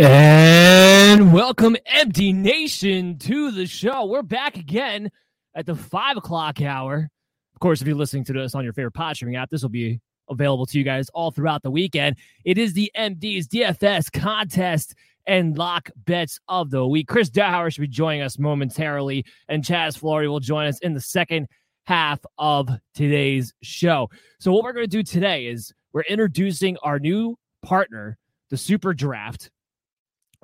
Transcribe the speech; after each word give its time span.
And 0.00 1.32
welcome, 1.32 1.76
MD 1.92 2.32
Nation, 2.32 3.18
to 3.18 3.50
the 3.50 3.66
show. 3.66 4.04
We're 4.06 4.22
back 4.22 4.56
again 4.56 5.10
at 5.56 5.66
the 5.66 5.74
five 5.74 6.16
o'clock 6.16 6.62
hour. 6.62 7.10
Of 7.52 7.58
course, 7.58 7.80
if 7.80 7.86
you're 7.88 7.96
listening 7.96 8.22
to 8.26 8.32
this 8.32 8.54
on 8.54 8.62
your 8.62 8.72
favorite 8.72 8.92
pod 8.92 9.16
streaming 9.16 9.34
app, 9.34 9.50
this 9.50 9.60
will 9.60 9.70
be 9.70 10.00
available 10.30 10.66
to 10.66 10.78
you 10.78 10.84
guys 10.84 11.08
all 11.14 11.32
throughout 11.32 11.64
the 11.64 11.72
weekend. 11.72 12.14
It 12.44 12.58
is 12.58 12.74
the 12.74 12.92
MD's 12.96 13.48
DFS 13.48 14.12
contest 14.12 14.94
and 15.26 15.58
lock 15.58 15.90
bets 15.96 16.38
of 16.46 16.70
the 16.70 16.86
week. 16.86 17.08
Chris 17.08 17.28
Dowhower 17.28 17.72
should 17.72 17.80
be 17.80 17.88
joining 17.88 18.22
us 18.22 18.38
momentarily, 18.38 19.24
and 19.48 19.64
Chaz 19.64 19.98
Flory 19.98 20.28
will 20.28 20.38
join 20.38 20.68
us 20.68 20.78
in 20.78 20.94
the 20.94 21.00
second 21.00 21.48
half 21.86 22.20
of 22.38 22.68
today's 22.94 23.52
show. 23.64 24.08
So, 24.38 24.52
what 24.52 24.62
we're 24.62 24.74
going 24.74 24.88
to 24.88 24.96
do 24.96 25.02
today 25.02 25.46
is 25.46 25.74
we're 25.92 26.02
introducing 26.02 26.76
our 26.84 27.00
new 27.00 27.36
partner, 27.62 28.16
the 28.50 28.56
Super 28.56 28.94
Draft 28.94 29.50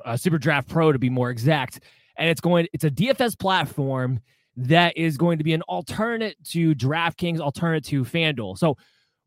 uh, 0.05 0.17
Super 0.17 0.39
Draft 0.39 0.69
Pro 0.69 0.93
to 0.93 0.99
be 0.99 1.11
more 1.11 1.31
exact. 1.31 1.81
And 2.17 2.31
it's 2.31 2.41
going, 2.41 2.69
it's 2.73 2.85
a 2.85 2.91
DFS 2.91 3.39
platform 3.39 4.21
that 4.57 4.97
is 4.97 5.17
going 5.17 5.39
to 5.39 5.45
be 5.45 5.53
an 5.53 5.63
alternate 5.63 6.37
to 6.51 6.75
DraftKings, 6.75 7.41
alternate 7.41 7.85
to 7.87 8.05
FanDuel. 8.05 8.57
So 8.57 8.77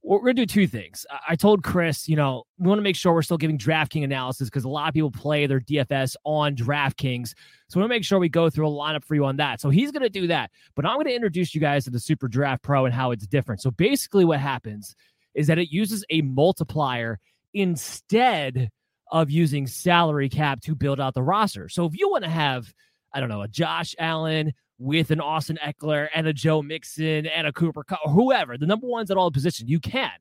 we're 0.04 0.20
going 0.20 0.38
to 0.38 0.46
do 0.46 0.46
two 0.46 0.68
things. 0.68 1.06
I 1.28 1.36
told 1.36 1.64
Chris, 1.64 2.08
you 2.08 2.16
know, 2.16 2.44
we 2.58 2.68
want 2.68 2.80
to 2.80 2.84
make 2.84 2.96
sure 2.96 3.14
we're 3.14 3.24
still 3.24 3.38
giving 3.38 3.58
DraftKings 3.58 4.06
analysis 4.06 4.50
because 4.50 4.64
a 4.64 4.70
lot 4.70 4.88
of 4.88 4.94
people 4.94 5.12
play 5.12 5.48
their 5.48 5.60
DFS 5.60 6.16
on 6.24 6.56
DraftKings. 6.56 7.34
So 7.68 7.78
we 7.78 7.82
want 7.82 7.92
to 7.92 7.96
make 7.96 8.06
sure 8.06 8.18
we 8.18 8.30
go 8.30 8.50
through 8.50 8.70
a 8.70 8.72
lineup 8.72 9.04
for 9.04 9.16
you 9.16 9.26
on 9.26 9.36
that. 9.38 9.60
So 9.60 9.70
he's 9.70 9.92
going 9.92 10.04
to 10.04 10.10
do 10.10 10.28
that. 10.28 10.52
But 10.76 10.86
I'm 10.86 10.96
going 10.96 11.08
to 11.08 11.16
introduce 11.16 11.54
you 11.54 11.60
guys 11.60 11.84
to 11.86 11.90
the 11.90 12.00
Super 12.00 12.30
Draft 12.30 12.64
Pro 12.64 12.86
and 12.86 12.94
how 12.94 13.12
it's 13.12 13.28
different. 13.28 13.62
So 13.62 13.70
basically, 13.70 14.24
what 14.24 14.40
happens 14.40 14.96
is 15.34 15.48
that 15.48 15.60
it 15.60 15.72
uses 15.72 16.06
a 16.10 16.22
multiplier 16.22 17.20
instead 17.54 18.70
of 19.12 19.30
using 19.32 19.68
salary 19.68 20.30
cap 20.30 20.62
to 20.62 20.76
build 20.76 21.00
out 21.00 21.14
the 21.14 21.24
roster. 21.24 21.70
So 21.70 21.86
if 21.86 21.98
you 21.98 22.10
want 22.10 22.24
to 22.24 22.30
have, 22.30 22.74
I 23.14 23.20
don't 23.20 23.30
know, 23.30 23.42
a 23.42 23.48
Josh 23.48 23.96
Allen 24.00 24.54
with 24.80 25.12
an 25.12 25.20
Austin 25.20 25.58
Ekeler 25.64 26.08
and 26.14 26.28
a 26.28 26.34
Joe 26.34 26.62
Mixon 26.62 27.26
and 27.26 27.48
a 27.48 27.54
Cooper 27.54 27.84
Kupp, 27.84 28.00
or 28.06 28.12
whoever, 28.12 28.58
the 28.58 28.66
number 28.66 28.88
ones 28.88 29.10
at 29.10 29.18
all 29.18 29.32
positions, 29.32 29.70
you 29.70 29.80
can. 29.80 30.12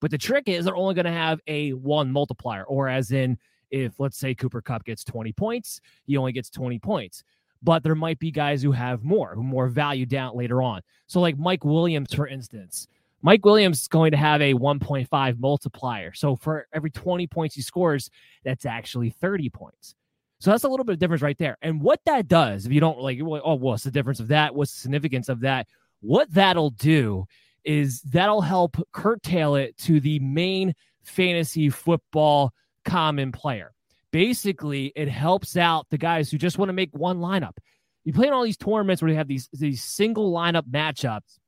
But 0.00 0.10
the 0.10 0.18
trick 0.18 0.48
is 0.48 0.64
they're 0.64 0.76
only 0.76 0.94
going 0.94 1.06
to 1.06 1.12
have 1.12 1.40
a 1.46 1.70
one 1.70 2.10
multiplier, 2.10 2.64
or 2.64 2.88
as 2.88 3.12
in, 3.12 3.38
if 3.70 3.98
let's 3.98 4.18
say 4.18 4.34
Cooper 4.34 4.60
Kupp 4.60 4.84
gets 4.84 5.02
20 5.04 5.32
points, 5.32 5.80
he 6.04 6.16
only 6.16 6.32
gets 6.32 6.50
20 6.50 6.78
points. 6.78 7.24
But 7.62 7.82
there 7.82 7.94
might 7.94 8.18
be 8.18 8.30
guys 8.30 8.62
who 8.62 8.72
have 8.72 9.02
more, 9.02 9.34
who 9.34 9.42
more 9.42 9.68
value 9.68 10.04
down 10.04 10.36
later 10.36 10.60
on. 10.60 10.82
So, 11.06 11.20
like 11.20 11.38
Mike 11.38 11.64
Williams, 11.64 12.12
for 12.12 12.28
instance, 12.28 12.86
Mike 13.24 13.42
Williams 13.42 13.80
is 13.80 13.88
going 13.88 14.10
to 14.10 14.18
have 14.18 14.42
a 14.42 14.52
1.5 14.52 15.40
multiplier. 15.40 16.12
So 16.12 16.36
for 16.36 16.66
every 16.74 16.90
20 16.90 17.26
points 17.26 17.54
he 17.54 17.62
scores, 17.62 18.10
that's 18.44 18.66
actually 18.66 19.08
30 19.08 19.48
points. 19.48 19.94
So 20.40 20.50
that's 20.50 20.64
a 20.64 20.68
little 20.68 20.84
bit 20.84 20.92
of 20.92 20.98
difference 20.98 21.22
right 21.22 21.38
there. 21.38 21.56
And 21.62 21.80
what 21.80 22.00
that 22.04 22.28
does, 22.28 22.66
if 22.66 22.72
you 22.72 22.80
don't 22.80 22.98
like, 22.98 23.18
oh, 23.22 23.54
what's 23.54 23.82
the 23.82 23.90
difference 23.90 24.20
of 24.20 24.28
that? 24.28 24.54
What's 24.54 24.74
the 24.74 24.80
significance 24.80 25.30
of 25.30 25.40
that? 25.40 25.66
What 26.02 26.30
that'll 26.34 26.68
do 26.68 27.24
is 27.64 28.02
that'll 28.02 28.42
help 28.42 28.76
curtail 28.92 29.54
it 29.54 29.74
to 29.78 30.00
the 30.00 30.18
main 30.18 30.74
fantasy 31.02 31.70
football 31.70 32.52
common 32.84 33.32
player. 33.32 33.72
Basically, 34.10 34.92
it 34.94 35.08
helps 35.08 35.56
out 35.56 35.86
the 35.88 35.96
guys 35.96 36.30
who 36.30 36.36
just 36.36 36.58
want 36.58 36.68
to 36.68 36.74
make 36.74 36.90
one 36.92 37.20
lineup. 37.20 37.56
You 38.04 38.12
play 38.12 38.26
in 38.26 38.34
all 38.34 38.44
these 38.44 38.58
tournaments 38.58 39.00
where 39.00 39.10
you 39.10 39.16
have 39.16 39.28
these 39.28 39.48
these 39.54 39.82
single 39.82 40.30
lineup 40.30 40.70
matchups 40.70 41.38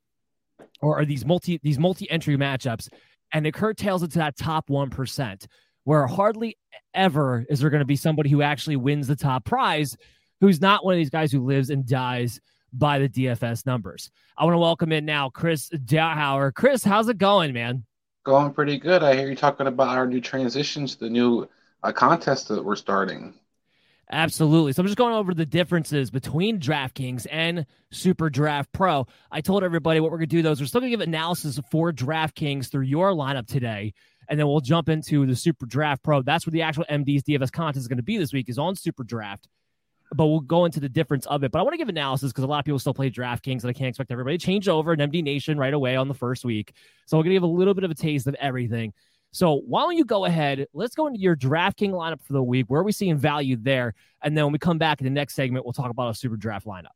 or 0.81 0.99
are 0.99 1.05
these 1.05 1.25
multi 1.25 1.59
these 1.63 1.79
multi 1.79 2.09
entry 2.09 2.37
matchups, 2.37 2.89
and 3.33 3.45
it 3.45 3.53
curtails 3.53 4.03
it 4.03 4.11
to 4.11 4.19
that 4.19 4.37
top 4.37 4.69
one 4.69 4.89
percent, 4.89 5.47
where 5.83 6.07
hardly 6.07 6.57
ever 6.93 7.45
is 7.49 7.59
there 7.59 7.69
going 7.69 7.79
to 7.79 7.85
be 7.85 7.95
somebody 7.95 8.29
who 8.29 8.41
actually 8.41 8.75
wins 8.75 9.07
the 9.07 9.15
top 9.15 9.45
prize, 9.45 9.97
who's 10.41 10.61
not 10.61 10.83
one 10.83 10.93
of 10.93 10.97
these 10.97 11.09
guys 11.09 11.31
who 11.31 11.45
lives 11.45 11.69
and 11.69 11.85
dies 11.85 12.39
by 12.73 12.99
the 12.99 13.09
DFS 13.09 13.65
numbers. 13.65 14.11
I 14.37 14.43
want 14.43 14.55
to 14.55 14.59
welcome 14.59 14.91
in 14.91 15.05
now 15.05 15.29
Chris 15.29 15.69
Dowhower. 15.69 16.53
Chris, 16.53 16.83
how's 16.83 17.09
it 17.09 17.17
going, 17.17 17.53
man? 17.53 17.85
Going 18.23 18.53
pretty 18.53 18.77
good. 18.77 19.03
I 19.03 19.15
hear 19.15 19.29
you 19.29 19.35
talking 19.35 19.67
about 19.67 19.97
our 19.97 20.05
new 20.05 20.21
transitions, 20.21 20.95
the 20.95 21.09
new 21.09 21.47
uh, 21.83 21.91
contest 21.91 22.49
that 22.49 22.63
we're 22.63 22.75
starting. 22.75 23.33
Absolutely. 24.09 24.71
So 24.71 24.81
I'm 24.81 24.87
just 24.87 24.97
going 24.97 25.13
over 25.13 25.33
the 25.33 25.45
differences 25.45 26.09
between 26.09 26.59
DraftKings 26.59 27.27
and 27.29 27.65
Super 27.91 28.29
Draft 28.29 28.71
Pro. 28.71 29.05
I 29.31 29.41
told 29.41 29.63
everybody 29.63 29.99
what 29.99 30.11
we're 30.11 30.17
going 30.17 30.29
to 30.29 30.41
do, 30.41 30.49
is 30.49 30.61
we're 30.61 30.67
still 30.67 30.79
going 30.79 30.91
to 30.91 30.97
give 30.97 31.05
analysis 31.05 31.59
for 31.71 31.91
DraftKings 31.91 32.71
through 32.71 32.83
your 32.83 33.11
lineup 33.11 33.47
today. 33.47 33.93
And 34.29 34.39
then 34.39 34.47
we'll 34.47 34.61
jump 34.61 34.87
into 34.87 35.25
the 35.25 35.35
Super 35.35 35.65
Draft 35.65 36.03
Pro. 36.03 36.21
That's 36.21 36.45
where 36.45 36.51
the 36.51 36.61
actual 36.61 36.85
MD's 36.89 37.23
DFS 37.23 37.51
contest 37.51 37.81
is 37.81 37.87
going 37.89 37.97
to 37.97 38.03
be 38.03 38.17
this 38.17 38.31
week, 38.31 38.47
is 38.49 38.57
on 38.57 38.75
Super 38.77 39.03
Draft. 39.03 39.49
But 40.13 40.27
we'll 40.27 40.39
go 40.39 40.63
into 40.63 40.79
the 40.79 40.87
difference 40.87 41.25
of 41.25 41.43
it. 41.43 41.51
But 41.51 41.59
I 41.59 41.63
want 41.63 41.73
to 41.73 41.77
give 41.77 41.89
analysis 41.89 42.31
because 42.31 42.45
a 42.45 42.47
lot 42.47 42.59
of 42.59 42.65
people 42.65 42.79
still 42.79 42.93
play 42.93 43.09
DraftKings, 43.09 43.63
and 43.63 43.69
I 43.69 43.73
can't 43.73 43.89
expect 43.89 44.09
everybody 44.09 44.37
to 44.37 44.45
change 44.45 44.69
over 44.69 44.93
an 44.93 44.99
MD 44.99 45.21
Nation 45.21 45.57
right 45.57 45.73
away 45.73 45.97
on 45.97 46.07
the 46.07 46.13
first 46.13 46.45
week. 46.45 46.73
So 47.07 47.17
we're 47.17 47.23
going 47.23 47.31
to 47.31 47.35
give 47.35 47.43
a 47.43 47.47
little 47.47 47.73
bit 47.73 47.83
of 47.83 47.91
a 47.91 47.95
taste 47.95 48.25
of 48.27 48.35
everything. 48.35 48.93
So 49.31 49.61
why 49.67 49.81
don't 49.81 49.97
you 49.97 50.05
go 50.05 50.25
ahead? 50.25 50.67
Let's 50.73 50.95
go 50.95 51.07
into 51.07 51.19
your 51.19 51.35
DraftKings 51.35 51.91
lineup 51.91 52.21
for 52.21 52.33
the 52.33 52.43
week. 52.43 52.65
Where 52.67 52.81
are 52.81 52.83
we 52.83 52.91
seeing 52.91 53.17
value 53.17 53.55
there? 53.55 53.93
And 54.23 54.35
then 54.35 54.45
when 54.45 54.53
we 54.53 54.59
come 54.59 54.77
back 54.77 54.99
in 54.99 55.05
the 55.05 55.11
next 55.11 55.35
segment, 55.35 55.65
we'll 55.65 55.73
talk 55.73 55.91
about 55.91 56.09
a 56.09 56.15
super 56.15 56.37
draft 56.37 56.65
lineup. 56.65 56.95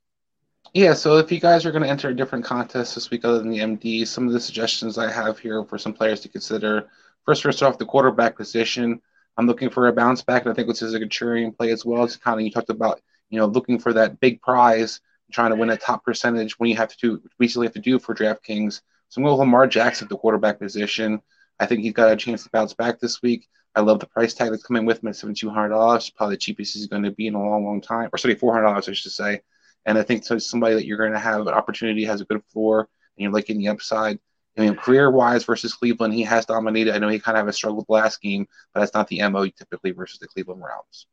Yeah, 0.73 0.93
so 0.93 1.17
if 1.17 1.31
you 1.31 1.39
guys 1.39 1.65
are 1.65 1.71
going 1.71 1.83
to 1.83 1.89
enter 1.89 2.09
a 2.09 2.15
different 2.15 2.45
contests 2.45 2.95
this 2.95 3.09
week 3.09 3.25
other 3.25 3.39
than 3.39 3.49
the 3.49 3.59
MD, 3.59 4.07
some 4.07 4.27
of 4.27 4.33
the 4.33 4.39
suggestions 4.39 4.97
I 4.97 5.11
have 5.11 5.37
here 5.37 5.65
for 5.65 5.77
some 5.77 5.93
players 5.93 6.21
to 6.21 6.29
consider 6.29 6.87
First, 7.25 7.43
first 7.43 7.61
off, 7.61 7.77
the 7.77 7.85
quarterback 7.85 8.35
position. 8.35 9.01
I'm 9.37 9.47
looking 9.47 9.69
for 9.69 9.87
a 9.87 9.93
bounce 9.93 10.23
back, 10.23 10.43
and 10.43 10.51
I 10.51 10.55
think 10.55 10.67
this 10.67 10.81
is 10.81 10.93
a 10.93 10.99
contrarian 10.99 11.55
play 11.55 11.71
as 11.71 11.85
well. 11.85 12.03
It's 12.03 12.17
kind 12.17 12.39
of 12.39 12.45
you 12.45 12.51
talked 12.51 12.69
about, 12.69 12.99
you 13.29 13.39
know, 13.39 13.45
looking 13.45 13.79
for 13.79 13.93
that 13.93 14.19
big 14.19 14.41
prize, 14.41 14.99
trying 15.31 15.51
to 15.51 15.55
win 15.55 15.69
a 15.69 15.77
top 15.77 16.03
percentage 16.03 16.59
when 16.59 16.69
you 16.69 16.75
have 16.75 16.89
to 16.89 16.97
do 16.99 17.21
basically 17.37 17.67
have 17.67 17.73
to 17.73 17.79
do 17.79 17.99
for 17.99 18.15
DraftKings. 18.15 18.81
So 19.09 19.19
I'm 19.19 19.23
going 19.23 19.33
with 19.33 19.39
Lamar 19.39 19.67
Jackson 19.67 20.05
at 20.05 20.09
the 20.09 20.17
quarterback 20.17 20.59
position. 20.59 21.21
I 21.61 21.67
think 21.67 21.81
he's 21.81 21.93
got 21.93 22.11
a 22.11 22.15
chance 22.15 22.43
to 22.43 22.49
bounce 22.49 22.73
back 22.73 22.99
this 22.99 23.21
week. 23.21 23.47
I 23.75 23.81
love 23.81 23.99
the 23.99 24.07
price 24.07 24.33
tag 24.33 24.49
that's 24.49 24.63
coming 24.63 24.85
with 24.85 25.01
him 25.01 25.09
at 25.09 25.15
$7,200. 25.15 26.15
Probably 26.15 26.35
the 26.35 26.39
cheapest 26.39 26.73
he's 26.73 26.87
going 26.87 27.03
to 27.03 27.11
be 27.11 27.27
in 27.27 27.35
a 27.35 27.39
long, 27.39 27.63
long 27.63 27.79
time, 27.79 28.09
or 28.11 28.17
sorry, 28.17 28.35
$400, 28.35 28.89
I 28.89 28.93
should 28.93 29.11
say. 29.11 29.41
And 29.85 29.97
I 29.97 30.03
think 30.03 30.25
so 30.25 30.39
somebody 30.39 30.73
that 30.73 30.85
you're 30.85 30.97
going 30.97 31.13
to 31.13 31.19
have 31.19 31.41
an 31.41 31.53
opportunity, 31.53 32.03
has 32.05 32.19
a 32.19 32.25
good 32.25 32.43
floor, 32.51 32.79
and 32.81 33.23
you're 33.23 33.31
liking 33.31 33.59
the 33.59 33.67
upside. 33.67 34.19
I 34.57 34.61
mean, 34.61 34.75
career 34.75 35.11
wise 35.11 35.45
versus 35.45 35.73
Cleveland, 35.73 36.15
he 36.15 36.23
has 36.23 36.45
dominated. 36.45 36.95
I 36.95 36.97
know 36.97 37.07
he 37.07 37.19
kind 37.19 37.37
of 37.37 37.45
has 37.45 37.55
struggled 37.55 37.85
last 37.87 38.21
game, 38.21 38.47
but 38.73 38.81
that's 38.81 38.93
not 38.93 39.07
the 39.07 39.21
MO 39.29 39.47
typically 39.47 39.91
versus 39.91 40.19
the 40.19 40.27
Cleveland 40.27 40.61
Browns. 40.61 41.05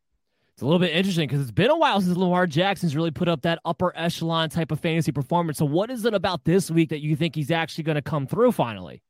It's 0.54 0.62
a 0.62 0.64
little 0.64 0.80
bit 0.80 0.96
interesting 0.96 1.28
because 1.28 1.42
it's 1.42 1.52
been 1.52 1.70
a 1.70 1.76
while 1.76 2.00
since 2.00 2.16
Lamar 2.16 2.48
Jackson's 2.48 2.96
really 2.96 3.12
put 3.12 3.28
up 3.28 3.42
that 3.42 3.60
upper 3.64 3.92
echelon 3.94 4.50
type 4.50 4.72
of 4.72 4.80
fantasy 4.80 5.12
performance. 5.12 5.58
So, 5.58 5.66
what 5.66 5.88
is 5.88 6.04
it 6.04 6.14
about 6.14 6.44
this 6.44 6.68
week 6.68 6.88
that 6.88 7.00
you 7.00 7.14
think 7.14 7.36
he's 7.36 7.52
actually 7.52 7.84
going 7.84 7.94
to 7.94 8.02
come 8.02 8.26
through 8.26 8.50
finally? 8.50 9.02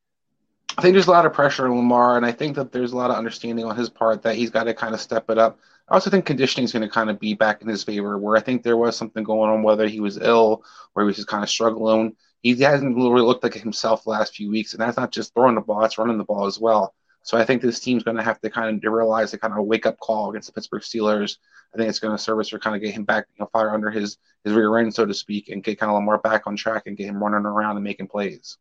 I 0.79 0.81
think 0.81 0.93
there's 0.95 1.09
a 1.09 1.11
lot 1.11 1.27
of 1.27 1.33
pressure 1.33 1.67
on 1.67 1.77
Lamar, 1.77 2.17
and 2.17 2.25
I 2.25 2.31
think 2.31 2.55
that 2.55 2.71
there's 2.71 2.93
a 2.93 2.97
lot 2.97 3.11
of 3.11 3.17
understanding 3.17 3.65
on 3.65 3.77
his 3.77 3.91
part 3.91 4.23
that 4.23 4.37
he's 4.37 4.51
got 4.51 4.65
to 4.65 4.75
kind 4.75 4.95
of 4.95 5.01
step 5.01 5.29
it 5.29 5.37
up. 5.37 5.59
I 5.89 5.95
also 5.95 6.09
think 6.09 6.25
conditioning 6.25 6.67
is 6.67 6.73
going 6.73 6.85
to 6.85 6.89
kind 6.89 7.11
of 7.11 7.19
be 7.19 7.35
back 7.35 7.61
in 7.63 7.69
his 7.69 7.83
favor, 7.83 8.17
where 8.17 8.37
I 8.37 8.41
think 8.41 8.63
there 8.63 8.77
was 8.77 8.97
something 8.97 9.25
going 9.25 9.51
on, 9.51 9.65
whether 9.65 9.89
he 9.89 9.99
was 9.99 10.19
ill 10.19 10.63
or 10.95 11.03
he 11.03 11.07
was 11.07 11.17
just 11.17 11.27
kind 11.27 11.43
of 11.43 11.51
struggling. 11.51 12.15
He 12.43 12.55
hasn't 12.61 12.95
really 12.95 13.23
looked 13.23 13.43
like 13.43 13.55
himself 13.55 14.05
the 14.05 14.11
last 14.11 14.37
few 14.37 14.51
weeks, 14.51 14.73
and 14.73 14.81
that's 14.81 14.97
not 14.97 15.11
just 15.11 15.35
throwing 15.35 15.57
the 15.57 15.61
ball; 15.63 15.85
it's 15.85 15.99
running 15.99 16.17
the 16.17 16.23
ball 16.23 16.47
as 16.47 16.61
well. 16.61 16.95
So 17.25 17.37
I 17.37 17.45
think 17.45 17.61
this 17.61 17.81
team's 17.81 18.05
going 18.05 18.17
to 18.17 18.23
have 18.23 18.41
to 18.43 18.49
kind 18.49 18.85
of 18.85 18.93
realize 18.93 19.35
a 19.35 19.39
kind 19.39 19.55
of 19.55 19.67
wake 19.67 19.85
up 19.85 19.99
call 19.99 20.31
against 20.31 20.47
the 20.47 20.53
Pittsburgh 20.53 20.83
Steelers. 20.83 21.39
I 21.75 21.77
think 21.77 21.89
it's 21.89 21.99
going 21.99 22.17
to 22.17 22.23
service 22.23 22.51
for 22.51 22.61
kind 22.61 22.77
of 22.77 22.83
get 22.83 22.95
him 22.95 23.03
back, 23.05 23.27
you 23.35 23.41
know, 23.41 23.51
fire 23.53 23.75
under 23.75 23.91
his 23.91 24.17
his 24.45 24.53
rear 24.53 24.79
end, 24.79 24.95
so 24.95 25.05
to 25.05 25.13
speak, 25.13 25.49
and 25.49 25.65
get 25.65 25.81
kind 25.81 25.91
of 25.91 25.97
Lamar 25.97 26.19
back 26.19 26.47
on 26.47 26.55
track 26.55 26.85
and 26.87 26.97
get 26.97 27.09
him 27.09 27.21
running 27.21 27.47
around 27.47 27.77
and 27.77 27.83
making 27.83 28.07
plays. 28.07 28.59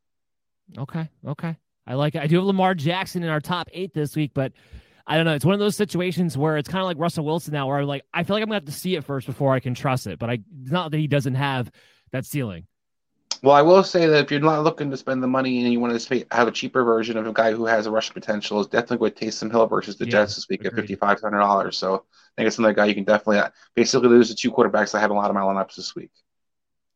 Okay, 0.77 1.07
okay, 1.25 1.55
I 1.87 1.93
like 1.93 2.15
it. 2.15 2.21
I 2.21 2.27
do 2.27 2.35
have 2.35 2.45
Lamar 2.45 2.75
Jackson 2.75 3.23
in 3.23 3.29
our 3.29 3.39
top 3.39 3.69
eight 3.71 3.93
this 3.93 4.15
week, 4.15 4.31
but 4.33 4.51
I 5.07 5.15
don't 5.15 5.25
know. 5.25 5.33
It's 5.33 5.45
one 5.45 5.53
of 5.53 5.59
those 5.59 5.77
situations 5.77 6.37
where 6.37 6.57
it's 6.57 6.67
kind 6.67 6.81
of 6.81 6.85
like 6.85 6.99
Russell 6.99 7.23
Wilson 7.23 7.53
now, 7.53 7.67
where 7.67 7.77
I'm 7.77 7.87
like, 7.87 8.03
I 8.13 8.23
feel 8.23 8.35
like 8.35 8.43
I'm 8.43 8.49
gonna 8.49 8.57
have 8.57 8.65
to 8.65 8.73
see 8.73 8.95
it 8.95 9.05
first 9.05 9.25
before 9.25 9.53
I 9.53 9.61
can 9.61 9.73
trust 9.73 10.05
it. 10.05 10.19
But 10.19 10.29
I 10.29 10.39
it's 10.61 10.71
not 10.71 10.91
that 10.91 10.97
he 10.97 11.07
doesn't 11.07 11.35
have 11.35 11.71
that 12.11 12.25
ceiling. 12.25 12.67
Well, 13.43 13.55
I 13.55 13.61
will 13.61 13.83
say 13.83 14.07
that 14.07 14.25
if 14.25 14.31
you're 14.31 14.39
not 14.39 14.63
looking 14.63 14.89
to 14.89 14.97
spend 14.97 15.21
the 15.21 15.27
money 15.27 15.63
and 15.63 15.71
you 15.71 15.79
want 15.79 15.97
to 15.97 16.25
have 16.31 16.47
a 16.47 16.51
cheaper 16.51 16.83
version 16.83 17.17
of 17.17 17.27
a 17.27 17.33
guy 17.33 17.51
who 17.51 17.65
has 17.67 17.85
a 17.85 17.91
rush 17.91 18.11
potential, 18.11 18.59
is 18.59 18.67
definitely 18.67 18.97
with 18.97 19.15
Taysom 19.15 19.51
Hill 19.51 19.67
versus 19.67 19.95
the 19.95 20.05
yeah, 20.05 20.11
Jets 20.11 20.35
this 20.35 20.49
week 20.49 20.61
agreed. 20.61 20.73
at 20.73 20.75
fifty 20.75 20.95
five 20.95 21.21
hundred 21.21 21.39
dollars. 21.39 21.77
So 21.77 21.95
I 21.95 21.99
think 22.35 22.47
it's 22.47 22.57
another 22.57 22.73
guy 22.73 22.85
you 22.85 22.95
can 22.95 23.05
definitely 23.05 23.39
uh, 23.39 23.49
basically 23.75 24.09
lose 24.09 24.29
the 24.29 24.35
two 24.35 24.51
quarterbacks 24.51 24.93
I 24.93 24.99
have 24.99 25.11
a 25.11 25.13
lot 25.13 25.29
of 25.29 25.35
my 25.35 25.41
lineups 25.41 25.75
this 25.75 25.95
week. 25.95 26.11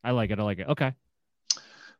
I 0.03 0.11
like 0.11 0.31
it. 0.31 0.39
I 0.39 0.43
like 0.43 0.59
it. 0.59 0.67
Okay. 0.67 0.93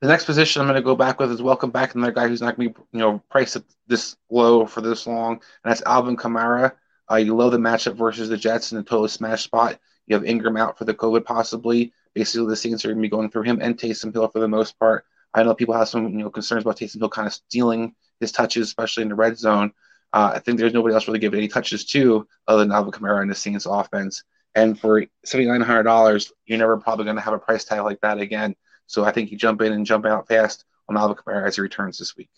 The 0.02 0.08
next 0.08 0.26
position 0.26 0.62
I'm 0.62 0.68
going 0.68 0.78
to 0.78 0.82
go 0.82 0.96
back 0.96 1.20
with 1.20 1.32
is 1.32 1.44
welcome 1.44 1.70
back 1.70 1.94
another 1.94 2.12
guy 2.12 2.28
who's 2.28 2.42
not 2.42 2.58
going 2.58 2.70
to 2.70 2.74
be 2.74 2.86
you 2.92 3.00
know 3.00 3.22
priced 3.30 3.56
at 3.56 3.64
this 3.86 4.18
low 4.32 4.66
for 4.66 4.82
this 4.82 5.06
long, 5.06 5.34
and 5.34 5.72
that's 5.72 5.84
Alvin 5.84 6.18
Kamara. 6.18 6.72
Uh, 7.10 7.18
you 7.18 7.36
love 7.36 7.52
the 7.52 7.60
matchup 7.60 7.94
versus 7.94 8.28
the 8.28 8.38
Jets 8.38 8.72
in 8.72 8.80
the 8.80 8.84
total 8.84 9.08
smash 9.08 9.44
spot. 9.44 9.80
You 10.08 10.16
have 10.16 10.26
Ingram 10.26 10.58
out 10.58 10.76
for 10.76 10.86
the 10.86 10.94
COVID 10.96 11.24
possibly. 11.24 11.94
Basically, 12.16 12.48
the 12.48 12.56
Saints 12.56 12.84
are 12.84 12.88
going 12.88 12.98
to 12.98 13.02
be 13.04 13.10
going 13.10 13.30
through 13.30 13.44
him 13.44 13.60
and 13.62 13.78
Taysom 13.78 14.12
Hill 14.12 14.28
for 14.28 14.40
the 14.40 14.48
most 14.48 14.80
part. 14.80 15.06
I 15.36 15.44
know 15.44 15.54
people 15.54 15.76
have 15.76 15.88
some 15.88 16.10
you 16.10 16.24
know 16.24 16.32
concerns 16.32 16.64
about 16.64 16.78
Taysom 16.78 16.98
Hill 16.98 17.10
kind 17.10 17.28
of 17.28 17.34
stealing 17.34 17.94
his 18.20 18.32
touches, 18.32 18.68
especially 18.68 19.04
in 19.04 19.10
the 19.10 19.16
red 19.16 19.38
zone. 19.38 19.72
Uh, 20.14 20.32
I 20.34 20.40
think 20.40 20.58
there's 20.58 20.74
nobody 20.74 20.96
else 20.96 21.08
really 21.08 21.20
giving 21.20 21.38
any 21.38 21.48
touches 21.48 21.86
to 21.86 22.28
other 22.48 22.62
than 22.62 22.72
Alvin 22.72 22.92
Kamara 22.92 23.22
in 23.22 23.28
the 23.28 23.36
Saints 23.36 23.68
offense. 23.68 24.24
And 24.56 24.80
for 24.80 25.06
seventy 25.24 25.48
nine 25.48 25.62
hundred 25.62 25.84
dollars, 25.84 26.34
you're 26.48 26.58
never 26.58 26.78
probably 26.78 27.06
going 27.06 27.18
to 27.18 27.22
have 27.22 27.36
a 27.36 27.40
price 27.40 27.66
tag 27.66 27.84
like 27.84 28.02
that 28.02 28.18
again. 28.18 28.56
So 28.92 29.06
I 29.06 29.12
think 29.12 29.32
you 29.32 29.38
jump 29.38 29.62
in 29.62 29.72
and 29.72 29.86
jump 29.86 30.06
out 30.06 30.28
fast 30.28 30.66
on 30.90 30.98
Alvin 30.98 31.16
Kamara 31.16 31.48
as 31.48 31.56
he 31.56 31.62
returns 31.62 31.98
this 31.98 32.18
week. 32.18 32.30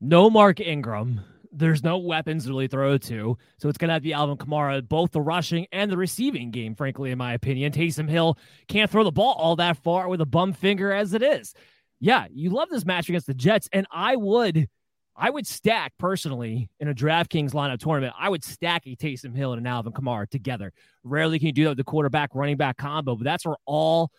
No 0.00 0.28
Mark 0.28 0.58
Ingram. 0.58 1.20
There's 1.52 1.84
no 1.84 1.98
weapons 1.98 2.44
to 2.44 2.50
really 2.50 2.66
throw 2.66 2.98
to. 2.98 3.38
So 3.58 3.68
it's 3.68 3.78
going 3.78 3.90
to 3.90 3.94
have 3.94 4.02
be 4.02 4.12
Alvin 4.12 4.36
Kamara, 4.36 4.86
both 4.86 5.12
the 5.12 5.20
rushing 5.20 5.68
and 5.70 5.88
the 5.88 5.96
receiving 5.96 6.50
game, 6.50 6.74
frankly, 6.74 7.12
in 7.12 7.18
my 7.18 7.34
opinion. 7.34 7.70
Taysom 7.70 8.08
Hill 8.08 8.36
can't 8.66 8.90
throw 8.90 9.04
the 9.04 9.12
ball 9.12 9.34
all 9.34 9.54
that 9.56 9.76
far 9.76 10.08
with 10.08 10.20
a 10.20 10.26
bum 10.26 10.52
finger 10.52 10.92
as 10.92 11.14
it 11.14 11.22
is. 11.22 11.54
Yeah, 12.00 12.26
you 12.32 12.50
love 12.50 12.70
this 12.70 12.84
match 12.84 13.08
against 13.08 13.28
the 13.28 13.34
Jets, 13.34 13.68
and 13.72 13.86
I 13.92 14.16
would. 14.16 14.68
I 15.14 15.30
would 15.30 15.46
stack 15.46 15.92
personally 15.98 16.70
in 16.80 16.88
a 16.88 16.94
DraftKings 16.94 17.50
lineup 17.50 17.78
tournament. 17.78 18.14
I 18.18 18.30
would 18.30 18.42
stack 18.42 18.86
a 18.86 18.96
Taysom 18.96 19.36
Hill 19.36 19.52
and 19.52 19.60
an 19.60 19.66
Alvin 19.66 19.92
Kamara 19.92 20.28
together. 20.28 20.72
Rarely 21.04 21.38
can 21.38 21.46
you 21.46 21.52
do 21.52 21.64
that 21.64 21.70
with 21.70 21.78
the 21.78 21.84
quarterback 21.84 22.30
running 22.34 22.56
back 22.56 22.78
combo, 22.78 23.16
but 23.16 23.24
that's 23.24 23.44
where 23.44 23.56
all 23.66 24.10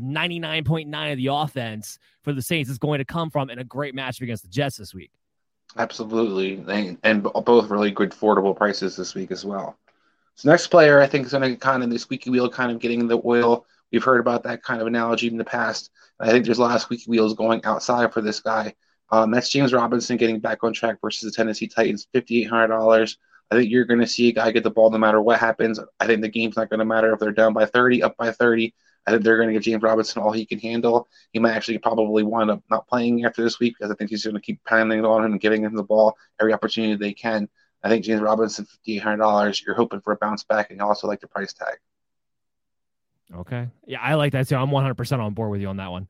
99.9 0.00 1.12
of 1.12 1.16
the 1.16 1.28
offense 1.28 1.98
for 2.22 2.32
the 2.32 2.42
Saints 2.42 2.70
is 2.70 2.78
going 2.78 2.98
to 2.98 3.04
come 3.04 3.30
from 3.30 3.50
in 3.50 3.58
a 3.58 3.64
great 3.64 3.94
matchup 3.94 4.22
against 4.22 4.42
the 4.42 4.48
Jets 4.48 4.76
this 4.76 4.94
week. 4.94 5.10
Absolutely. 5.76 6.64
And, 6.68 6.98
and 7.02 7.22
both 7.22 7.70
really 7.70 7.90
good 7.90 8.10
affordable 8.10 8.56
prices 8.56 8.96
this 8.96 9.14
week 9.14 9.30
as 9.30 9.44
well. 9.44 9.76
So 10.36 10.50
next 10.50 10.68
player 10.68 11.00
I 11.00 11.06
think 11.06 11.26
is 11.26 11.32
going 11.32 11.48
to 11.48 11.56
kind 11.56 11.82
of 11.82 11.90
the 11.90 11.98
squeaky 11.98 12.30
wheel 12.30 12.48
kind 12.48 12.72
of 12.72 12.80
getting 12.80 13.06
the 13.06 13.20
oil. 13.24 13.66
We've 13.92 14.02
heard 14.02 14.20
about 14.20 14.42
that 14.44 14.62
kind 14.62 14.80
of 14.80 14.86
analogy 14.86 15.28
in 15.28 15.36
the 15.36 15.44
past. 15.44 15.90
I 16.18 16.30
think 16.30 16.44
there's 16.44 16.58
a 16.58 16.62
lot 16.62 16.74
of 16.74 16.82
squeaky 16.82 17.10
wheels 17.10 17.34
going 17.34 17.64
outside 17.64 18.12
for 18.12 18.20
this 18.20 18.40
guy. 18.40 18.74
Um, 19.10 19.30
that's 19.30 19.48
James 19.48 19.72
Robinson 19.72 20.16
getting 20.16 20.40
back 20.40 20.64
on 20.64 20.72
track 20.72 20.96
versus 21.00 21.30
the 21.30 21.36
Tennessee 21.36 21.68
Titans, 21.68 22.08
$5,800. 22.14 23.16
I 23.50 23.54
think 23.56 23.70
you're 23.70 23.84
going 23.84 24.00
to 24.00 24.06
see 24.06 24.28
a 24.28 24.32
guy 24.32 24.50
get 24.50 24.64
the 24.64 24.70
ball 24.70 24.90
no 24.90 24.98
matter 24.98 25.20
what 25.20 25.38
happens. 25.38 25.78
I 26.00 26.06
think 26.06 26.22
the 26.22 26.28
game's 26.28 26.56
not 26.56 26.70
going 26.70 26.78
to 26.78 26.84
matter 26.84 27.12
if 27.12 27.20
they're 27.20 27.30
down 27.30 27.52
by 27.52 27.66
30, 27.66 28.02
up 28.02 28.16
by 28.16 28.32
30. 28.32 28.74
I 29.06 29.10
think 29.10 29.22
they're 29.22 29.36
going 29.36 29.48
to 29.48 29.52
give 29.52 29.62
James 29.62 29.82
Robinson 29.82 30.22
all 30.22 30.32
he 30.32 30.46
can 30.46 30.58
handle. 30.58 31.08
He 31.32 31.38
might 31.38 31.52
actually 31.52 31.78
probably 31.78 32.22
wind 32.22 32.50
up 32.50 32.62
not 32.70 32.88
playing 32.88 33.24
after 33.24 33.42
this 33.42 33.60
week 33.60 33.76
because 33.78 33.92
I 33.92 33.94
think 33.94 34.10
he's 34.10 34.24
going 34.24 34.34
to 34.34 34.40
keep 34.40 34.64
pounding 34.64 35.04
on 35.04 35.24
him 35.24 35.32
and 35.32 35.40
giving 35.40 35.62
him 35.62 35.74
the 35.74 35.82
ball 35.82 36.16
every 36.40 36.52
opportunity 36.52 36.96
they 36.96 37.12
can. 37.12 37.48
I 37.82 37.88
think 37.90 38.04
James 38.04 38.22
Robinson, 38.22 38.64
fifty 38.64 38.96
eight 38.96 39.02
hundred 39.02 39.18
dollars. 39.18 39.62
You're 39.64 39.74
hoping 39.74 40.00
for 40.00 40.14
a 40.14 40.16
bounce 40.16 40.42
back, 40.42 40.70
and 40.70 40.78
you 40.78 40.86
also 40.86 41.06
like 41.06 41.20
the 41.20 41.28
price 41.28 41.52
tag. 41.52 41.76
Okay, 43.34 43.68
yeah, 43.86 44.00
I 44.00 44.14
like 44.14 44.32
that 44.32 44.48
too. 44.48 44.56
I'm 44.56 44.70
100 44.70 44.94
percent 44.94 45.20
on 45.20 45.34
board 45.34 45.50
with 45.50 45.60
you 45.60 45.68
on 45.68 45.76
that 45.76 45.90
one. 45.90 46.08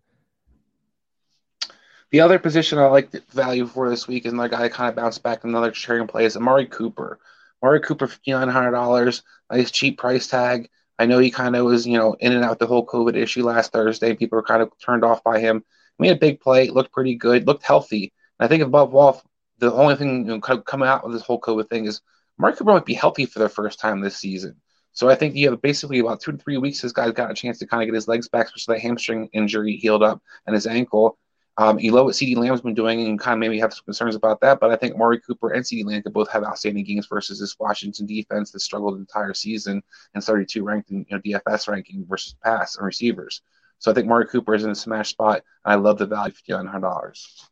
The 2.10 2.20
other 2.20 2.38
position 2.38 2.78
I 2.78 2.86
like 2.86 3.10
the 3.10 3.22
value 3.32 3.66
for 3.66 3.90
this 3.90 4.06
week 4.06 4.24
is 4.24 4.32
another 4.32 4.50
guy 4.50 4.62
that 4.62 4.72
kind 4.72 4.88
of 4.88 4.94
bounced 4.94 5.24
back. 5.24 5.42
Another 5.42 5.74
sharing 5.74 6.06
play 6.06 6.26
is 6.26 6.36
Amari 6.36 6.66
Cooper. 6.66 7.18
Amari 7.60 7.80
Cooper, 7.80 8.06
fifty 8.06 8.30
nine 8.30 8.48
hundred 8.48 8.70
dollars. 8.70 9.24
Nice 9.50 9.72
cheap 9.72 9.98
price 9.98 10.28
tag. 10.28 10.68
I 10.98 11.06
know 11.06 11.18
he 11.18 11.30
kind 11.30 11.56
of 11.56 11.64
was, 11.64 11.86
you 11.86 11.98
know, 11.98 12.14
in 12.20 12.32
and 12.32 12.44
out 12.44 12.58
the 12.58 12.66
whole 12.66 12.86
COVID 12.86 13.16
issue 13.16 13.44
last 13.44 13.72
Thursday. 13.72 14.14
People 14.14 14.36
were 14.36 14.42
kind 14.42 14.62
of 14.62 14.72
turned 14.78 15.04
off 15.04 15.24
by 15.24 15.40
him. 15.40 15.64
Made 15.98 16.12
a 16.12 16.16
big 16.16 16.40
play, 16.40 16.68
looked 16.68 16.92
pretty 16.92 17.14
good, 17.16 17.46
looked 17.46 17.64
healthy. 17.64 18.12
And 18.38 18.46
I 18.46 18.48
think 18.48 18.62
above 18.62 18.94
all, 18.94 19.22
the 19.58 19.72
only 19.72 19.96
thing 19.96 20.26
you 20.26 20.38
know, 20.38 20.40
coming 20.40 20.88
out 20.88 21.04
of 21.04 21.12
this 21.12 21.22
whole 21.22 21.40
COVID 21.40 21.68
thing 21.68 21.86
is 21.86 22.00
Mark 22.38 22.56
Cooper 22.56 22.72
might 22.72 22.84
be 22.84 22.94
healthy 22.94 23.26
for 23.26 23.38
the 23.38 23.48
first 23.48 23.78
time 23.78 24.00
this 24.00 24.16
season. 24.16 24.56
So 24.92 25.08
I 25.08 25.16
think 25.16 25.34
you 25.34 25.50
have 25.50 25.60
basically 25.60 25.98
about 25.98 26.20
two 26.20 26.32
to 26.32 26.38
three 26.38 26.56
weeks. 26.56 26.80
This 26.80 26.92
guy's 26.92 27.12
got 27.12 27.30
a 27.30 27.34
chance 27.34 27.58
to 27.58 27.66
kind 27.66 27.82
of 27.82 27.86
get 27.88 27.94
his 27.94 28.08
legs 28.08 28.28
back, 28.28 28.46
especially 28.46 28.76
that 28.76 28.82
hamstring 28.82 29.28
injury 29.32 29.76
healed 29.76 30.04
up 30.04 30.22
and 30.46 30.54
his 30.54 30.66
ankle. 30.66 31.18
Um, 31.56 31.78
you 31.78 31.92
love 31.92 32.06
what 32.06 32.14
CeeDee 32.14 32.36
Lamb's 32.36 32.62
been 32.62 32.74
doing, 32.74 33.06
and 33.06 33.18
kind 33.18 33.34
of 33.34 33.38
maybe 33.38 33.60
have 33.60 33.72
some 33.72 33.84
concerns 33.84 34.16
about 34.16 34.40
that. 34.40 34.58
But 34.58 34.70
I 34.70 34.76
think 34.76 34.94
Amari 34.94 35.20
Cooper 35.20 35.50
and 35.50 35.64
CeeDee 35.64 35.84
Lamb 35.84 36.02
could 36.02 36.12
both 36.12 36.28
have 36.30 36.42
outstanding 36.42 36.84
games 36.84 37.06
versus 37.06 37.38
this 37.38 37.56
Washington 37.58 38.06
defense 38.06 38.50
that 38.50 38.60
struggled 38.60 38.94
the 38.94 39.00
entire 39.00 39.34
season 39.34 39.82
and 40.14 40.24
32 40.24 40.64
ranked 40.64 40.90
in 40.90 41.06
you 41.08 41.16
know, 41.16 41.20
DFS 41.20 41.68
ranking 41.68 42.04
versus 42.08 42.34
pass 42.42 42.76
and 42.76 42.84
receivers. 42.84 43.42
So 43.78 43.90
I 43.90 43.94
think 43.94 44.06
Amari 44.06 44.26
Cooper 44.26 44.54
is 44.54 44.64
in 44.64 44.70
a 44.70 44.74
smash 44.74 45.10
spot, 45.10 45.42
and 45.64 45.72
I 45.72 45.76
love 45.76 45.98
the 45.98 46.06
value, 46.06 46.34
$5,900. 46.48 47.48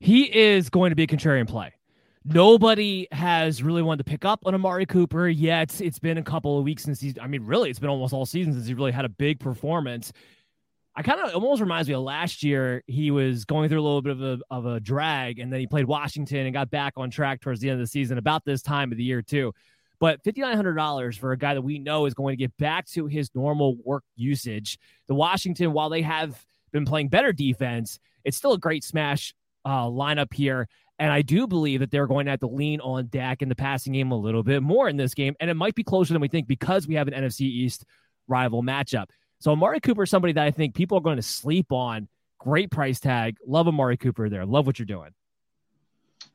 He 0.00 0.24
is 0.24 0.68
going 0.70 0.90
to 0.90 0.96
be 0.96 1.04
a 1.04 1.06
contrarian 1.06 1.48
play. 1.48 1.72
Nobody 2.24 3.08
has 3.10 3.62
really 3.62 3.80
wanted 3.80 4.04
to 4.04 4.10
pick 4.10 4.24
up 4.24 4.42
on 4.44 4.54
Amari 4.54 4.84
Cooper 4.84 5.28
yet. 5.28 5.80
It's 5.80 5.98
been 5.98 6.18
a 6.18 6.22
couple 6.22 6.58
of 6.58 6.64
weeks 6.64 6.82
since 6.82 7.00
he's, 7.00 7.14
I 7.18 7.26
mean, 7.26 7.42
really, 7.44 7.70
it's 7.70 7.78
been 7.78 7.88
almost 7.88 8.12
all 8.12 8.26
season 8.26 8.52
since 8.52 8.66
he 8.66 8.74
really 8.74 8.92
had 8.92 9.06
a 9.06 9.08
big 9.08 9.40
performance. 9.40 10.12
I 10.98 11.02
kind 11.02 11.20
of 11.20 11.32
almost 11.32 11.60
reminds 11.60 11.86
me 11.86 11.94
of 11.94 12.02
last 12.02 12.42
year. 12.42 12.82
He 12.88 13.12
was 13.12 13.44
going 13.44 13.68
through 13.68 13.80
a 13.80 13.86
little 13.86 14.02
bit 14.02 14.10
of 14.10 14.20
a, 14.20 14.38
of 14.50 14.66
a 14.66 14.80
drag, 14.80 15.38
and 15.38 15.52
then 15.52 15.60
he 15.60 15.68
played 15.68 15.84
Washington 15.84 16.38
and 16.38 16.52
got 16.52 16.72
back 16.72 16.94
on 16.96 17.08
track 17.08 17.40
towards 17.40 17.60
the 17.60 17.70
end 17.70 17.80
of 17.80 17.86
the 17.86 17.88
season, 17.88 18.18
about 18.18 18.44
this 18.44 18.62
time 18.62 18.90
of 18.90 18.98
the 18.98 19.04
year, 19.04 19.22
too. 19.22 19.52
But 20.00 20.24
$5,900 20.24 21.16
for 21.16 21.30
a 21.30 21.38
guy 21.38 21.54
that 21.54 21.62
we 21.62 21.78
know 21.78 22.06
is 22.06 22.14
going 22.14 22.32
to 22.32 22.36
get 22.36 22.56
back 22.56 22.88
to 22.88 23.06
his 23.06 23.30
normal 23.32 23.76
work 23.84 24.02
usage. 24.16 24.76
The 25.06 25.14
Washington, 25.14 25.72
while 25.72 25.88
they 25.88 26.02
have 26.02 26.44
been 26.72 26.84
playing 26.84 27.10
better 27.10 27.32
defense, 27.32 28.00
it's 28.24 28.36
still 28.36 28.54
a 28.54 28.58
great 28.58 28.82
smash 28.82 29.32
uh, 29.64 29.84
lineup 29.84 30.34
here. 30.34 30.66
And 30.98 31.12
I 31.12 31.22
do 31.22 31.46
believe 31.46 31.78
that 31.78 31.92
they're 31.92 32.08
going 32.08 32.26
to 32.26 32.32
have 32.32 32.40
to 32.40 32.48
lean 32.48 32.80
on 32.80 33.06
Dak 33.08 33.40
in 33.40 33.48
the 33.48 33.54
passing 33.54 33.92
game 33.92 34.10
a 34.10 34.16
little 34.16 34.42
bit 34.42 34.64
more 34.64 34.88
in 34.88 34.96
this 34.96 35.14
game. 35.14 35.36
And 35.38 35.48
it 35.48 35.54
might 35.54 35.76
be 35.76 35.84
closer 35.84 36.12
than 36.12 36.20
we 36.20 36.26
think 36.26 36.48
because 36.48 36.88
we 36.88 36.96
have 36.96 37.06
an 37.06 37.14
NFC 37.14 37.42
East 37.42 37.84
rival 38.26 38.64
matchup. 38.64 39.06
So 39.40 39.52
Amari 39.52 39.80
Cooper 39.80 40.02
is 40.02 40.10
somebody 40.10 40.32
that 40.32 40.44
I 40.44 40.50
think 40.50 40.74
people 40.74 40.98
are 40.98 41.02
going 41.02 41.16
to 41.16 41.22
sleep 41.22 41.72
on. 41.72 42.08
Great 42.38 42.70
price 42.70 43.00
tag. 43.00 43.36
Love 43.46 43.68
Amari 43.68 43.96
Cooper 43.96 44.28
there. 44.28 44.44
Love 44.44 44.66
what 44.66 44.78
you're 44.78 44.86
doing. 44.86 45.10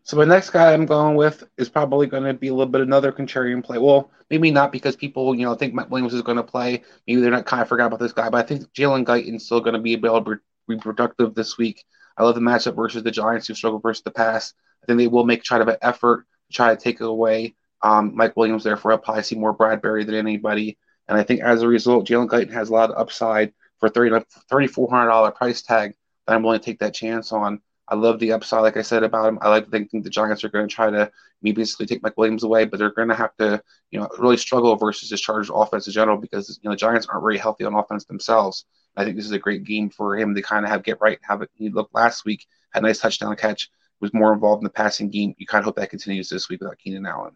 So 0.04 0.18
my 0.18 0.26
next 0.26 0.50
guy 0.50 0.74
I'm 0.74 0.86
going 0.86 1.16
with 1.16 1.44
is 1.58 1.70
probably 1.70 2.08
going 2.08 2.24
to 2.24 2.34
be 2.34 2.50
a 2.50 2.54
little 2.54 2.72
bit 2.72 2.82
another 2.82 3.12
contrarian 3.12 3.64
play. 3.64 3.78
Well, 3.78 4.12
maybe 4.30 4.52
not 4.52 4.72
because 4.72 4.98
people, 4.98 5.34
you 5.34 5.46
know, 5.46 5.56
think 5.56 5.74
Matt 5.74 5.90
Williams 5.90 6.14
is 6.14 6.22
going 6.22 6.38
to 6.38 6.44
play. 6.44 6.84
Maybe 7.08 7.22
they're 7.22 7.32
not 7.32 7.46
kind 7.46 7.62
of 7.62 7.70
forgot 7.70 7.88
about 7.88 8.00
this 8.00 8.12
guy, 8.12 8.30
but 8.30 8.44
I 8.44 8.48
think 8.48 8.64
Jalen 8.74 9.06
Guyton's 9.06 9.46
still 9.46 9.62
going 9.62 9.76
to 9.76 9.80
be 9.80 9.94
able 9.94 10.24
to 10.24 10.40
be 10.68 10.78
productive 10.78 11.36
this 11.36 11.58
week. 11.58 11.86
I 12.18 12.24
love 12.24 12.36
the 12.36 12.42
matchup 12.42 12.76
versus 12.76 13.04
the 13.04 13.12
Giants 13.12 13.48
who 13.48 13.54
struggle 13.54 13.80
versus 13.80 14.04
the 14.04 14.12
pass. 14.12 14.54
I 14.84 14.86
think 14.86 14.98
they 14.98 15.08
will 15.08 15.26
make 15.26 15.44
try 15.44 15.58
to 15.58 15.70
an 15.70 15.78
effort 15.82 16.26
to 16.48 16.54
try 16.54 16.76
to 16.76 16.82
take 16.82 17.00
away 17.00 17.56
um, 17.82 18.14
Mike 18.14 18.36
Williams. 18.36 18.64
Therefore, 18.64 18.92
I'll 18.92 18.98
probably 18.98 19.24
see 19.24 19.36
more 19.36 19.54
Bradbury 19.54 20.04
than 20.04 20.16
anybody. 20.16 20.78
And 21.08 21.18
I 21.18 21.24
think 21.24 21.42
as 21.42 21.62
a 21.62 21.68
result, 21.68 22.08
Jalen 22.08 22.30
Guyton 22.30 22.54
has 22.54 22.70
a 22.70 22.74
lot 22.74 22.92
of 22.92 22.98
upside 22.98 23.54
for 23.80 23.90
$3,400 23.90 25.36
price 25.36 25.62
tag 25.62 25.94
that 26.26 26.36
I'm 26.36 26.44
willing 26.44 26.60
to 26.60 26.66
take 26.66 26.80
that 26.80 26.94
chance 26.94 27.32
on. 27.32 27.62
I 27.88 27.96
love 27.96 28.20
the 28.20 28.32
upside, 28.32 28.62
like 28.62 28.78
I 28.78 28.82
said 28.82 29.04
about 29.04 29.28
him. 29.28 29.40
I 29.42 29.50
like 29.50 29.66
to 29.66 29.72
think 29.72 29.92
the 29.92 30.10
Giants 30.10 30.44
are 30.44 30.50
going 30.50 30.68
to 30.68 30.74
try 30.74 30.90
to 30.90 31.12
maybe 31.42 31.62
basically 31.62 31.86
take 31.86 32.02
Mike 32.02 32.18
Williams 32.18 32.44
away, 32.44 32.64
but 32.64 32.80
they're 32.80 32.94
going 32.94 33.10
to 33.10 33.16
have 33.16 33.36
to, 33.38 33.62
you 33.92 34.00
know, 34.00 34.08
really 34.18 34.38
struggle 34.38 34.78
versus 34.78 35.10
this 35.10 35.20
Chargers 35.20 35.52
offense 35.54 35.86
in 35.86 35.94
general 35.94 36.18
because 36.18 36.60
you 36.64 36.70
know 36.70 36.74
the 36.74 36.78
Giants 36.78 37.08
aren't 37.08 37.24
very 37.24 37.38
healthy 37.38 37.66
on 37.66 37.74
offense 37.74 38.06
themselves. 38.06 38.66
I 38.96 39.04
think 39.04 39.18
this 39.18 39.26
is 39.26 39.32
a 39.32 39.40
great 39.40 39.66
game 39.66 39.90
for 39.90 40.18
him 40.18 40.34
to 40.34 40.42
kind 40.42 40.64
of 40.64 40.72
have 40.72 40.84
get 40.84 41.02
right. 41.02 41.20
Have 41.24 41.42
it. 41.42 41.50
He 41.56 41.70
looked 41.70 41.94
last 41.94 42.24
week 42.24 42.48
had 42.74 42.84
a 42.84 42.88
nice 42.88 43.00
touchdown 43.00 43.36
catch. 43.36 43.70
Was 44.00 44.14
more 44.14 44.34
involved 44.34 44.62
in 44.62 44.66
the 44.66 44.70
passing 44.70 45.10
game. 45.10 45.34
You 45.38 45.46
kind 45.46 45.62
of 45.62 45.66
hope 45.66 45.78
that 45.78 45.90
continues 45.90 46.28
this 46.28 46.50
week 46.50 46.60
without 46.60 46.78
Keenan 46.78 47.06
Allen. 47.06 47.36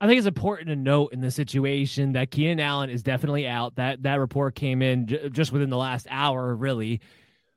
I 0.00 0.06
think 0.06 0.18
it's 0.18 0.26
important 0.26 0.68
to 0.68 0.76
note 0.76 1.12
in 1.12 1.20
the 1.20 1.30
situation 1.30 2.12
that 2.12 2.30
Keenan 2.30 2.60
Allen 2.60 2.90
is 2.90 3.02
definitely 3.02 3.46
out. 3.46 3.76
That 3.76 4.02
that 4.02 4.20
report 4.20 4.54
came 4.54 4.82
in 4.82 5.06
j- 5.06 5.30
just 5.30 5.52
within 5.52 5.70
the 5.70 5.76
last 5.76 6.06
hour, 6.10 6.54
really. 6.54 7.00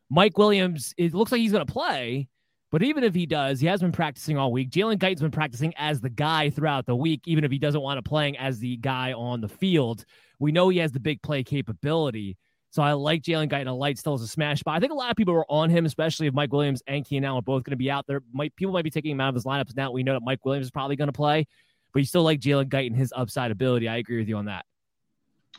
Mike 0.10 0.38
Williams, 0.38 0.94
it 0.98 1.14
looks 1.14 1.32
like 1.32 1.42
he's 1.42 1.52
going 1.52 1.66
to 1.66 1.72
play, 1.72 2.30
but 2.72 2.82
even 2.82 3.04
if 3.04 3.14
he 3.14 3.26
does, 3.26 3.60
he 3.60 3.68
has 3.68 3.82
been 3.82 3.92
practicing 3.92 4.38
all 4.38 4.52
week. 4.52 4.70
Jalen 4.70 4.98
Guyton's 4.98 5.22
been 5.22 5.32
practicing 5.32 5.74
as 5.78 6.02
the 6.02 6.10
guy 6.10 6.50
throughout 6.50 6.86
the 6.86 6.96
week, 6.96 7.22
even 7.26 7.44
if 7.44 7.52
he 7.52 7.60
doesn't 7.60 7.82
want 7.82 7.98
to 7.98 8.08
playing 8.08 8.38
as 8.38 8.60
the 8.60 8.78
guy 8.78 9.14
on 9.14 9.42
the 9.42 9.48
field. 9.48 10.06
We 10.40 10.52
know 10.52 10.70
he 10.70 10.78
has 10.80 10.92
the 10.92 11.00
big 11.00 11.22
play 11.22 11.44
capability. 11.44 12.38
So 12.72 12.84
I 12.84 12.94
like 12.94 13.24
Jalen 13.24 13.50
Guyton. 13.52 13.68
A 13.68 13.72
light 13.72 13.98
still 13.98 14.14
as 14.14 14.22
a 14.22 14.28
smash 14.28 14.60
spot. 14.60 14.78
I 14.78 14.80
think 14.80 14.92
a 14.92 14.96
lot 14.96 15.10
of 15.10 15.18
people 15.18 15.34
are 15.34 15.52
on 15.52 15.70
him, 15.70 15.86
especially 15.86 16.28
if 16.28 16.34
Mike 16.34 16.54
Williams 16.54 16.84
and 16.88 17.04
Keenan 17.04 17.26
Allen 17.26 17.40
are 17.40 17.42
both 17.42 17.64
going 17.64 17.72
to 17.72 17.78
be 17.78 17.90
out 17.90 18.06
there. 18.08 18.22
Might 18.32 18.56
people 18.56 18.74
might 18.74 18.84
be 18.84 18.92
taking 18.92 19.12
him 19.12 19.22
out 19.22 19.30
of 19.30 19.36
his 19.36 19.46
lineups 19.46 19.76
now. 19.76 19.92
We 19.92 20.04
know 20.04 20.14
that 20.14 20.24
Mike 20.24 20.46
Williams 20.46 20.68
is 20.68 20.72
probably 20.72 20.96
going 20.96 21.08
to 21.08 21.14
play, 21.14 21.48
but 21.94 22.00
you 22.00 22.06
still 22.06 22.24
like 22.24 22.40
Jalen 22.40 22.70
Guyton, 22.70 22.96
his 22.96 23.14
upside 23.16 23.52
ability. 23.52 23.88
I 23.88 23.98
agree 23.98 24.18
with 24.18 24.28
you 24.28 24.38
on 24.38 24.46
that. 24.46 24.66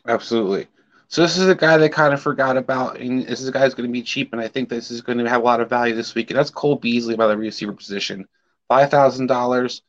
Absolutely. 0.07 0.67
So 1.09 1.23
this 1.23 1.37
is 1.37 1.49
a 1.49 1.55
guy 1.55 1.77
they 1.77 1.89
kind 1.89 2.15
of 2.15 2.23
forgot 2.23 2.57
about, 2.57 3.01
and 3.01 3.27
this 3.27 3.41
is 3.41 3.49
a 3.49 3.53
guy 3.53 3.65
who's 3.65 3.75
going 3.75 3.89
to 3.89 3.93
be 3.93 4.03
cheap, 4.03 4.33
and 4.33 4.41
I 4.41 4.47
think 4.47 4.69
this 4.69 4.93
is 4.93 5.01
going 5.01 5.19
to 5.19 5.29
have 5.29 5.43
a 5.43 5.45
lot 5.45 5.61
of 5.61 5.69
value 5.69 5.95
this 5.95 6.15
week. 6.15 6.31
And 6.31 6.39
that's 6.39 6.51
Cole 6.51 6.77
Beasley 6.77 7.17
by 7.17 7.27
the 7.27 7.37
receiver 7.37 7.73
position, 7.73 8.27
five 8.69 8.91
thousand 8.91 9.31
uh, 9.31 9.35
dollars. 9.35 9.83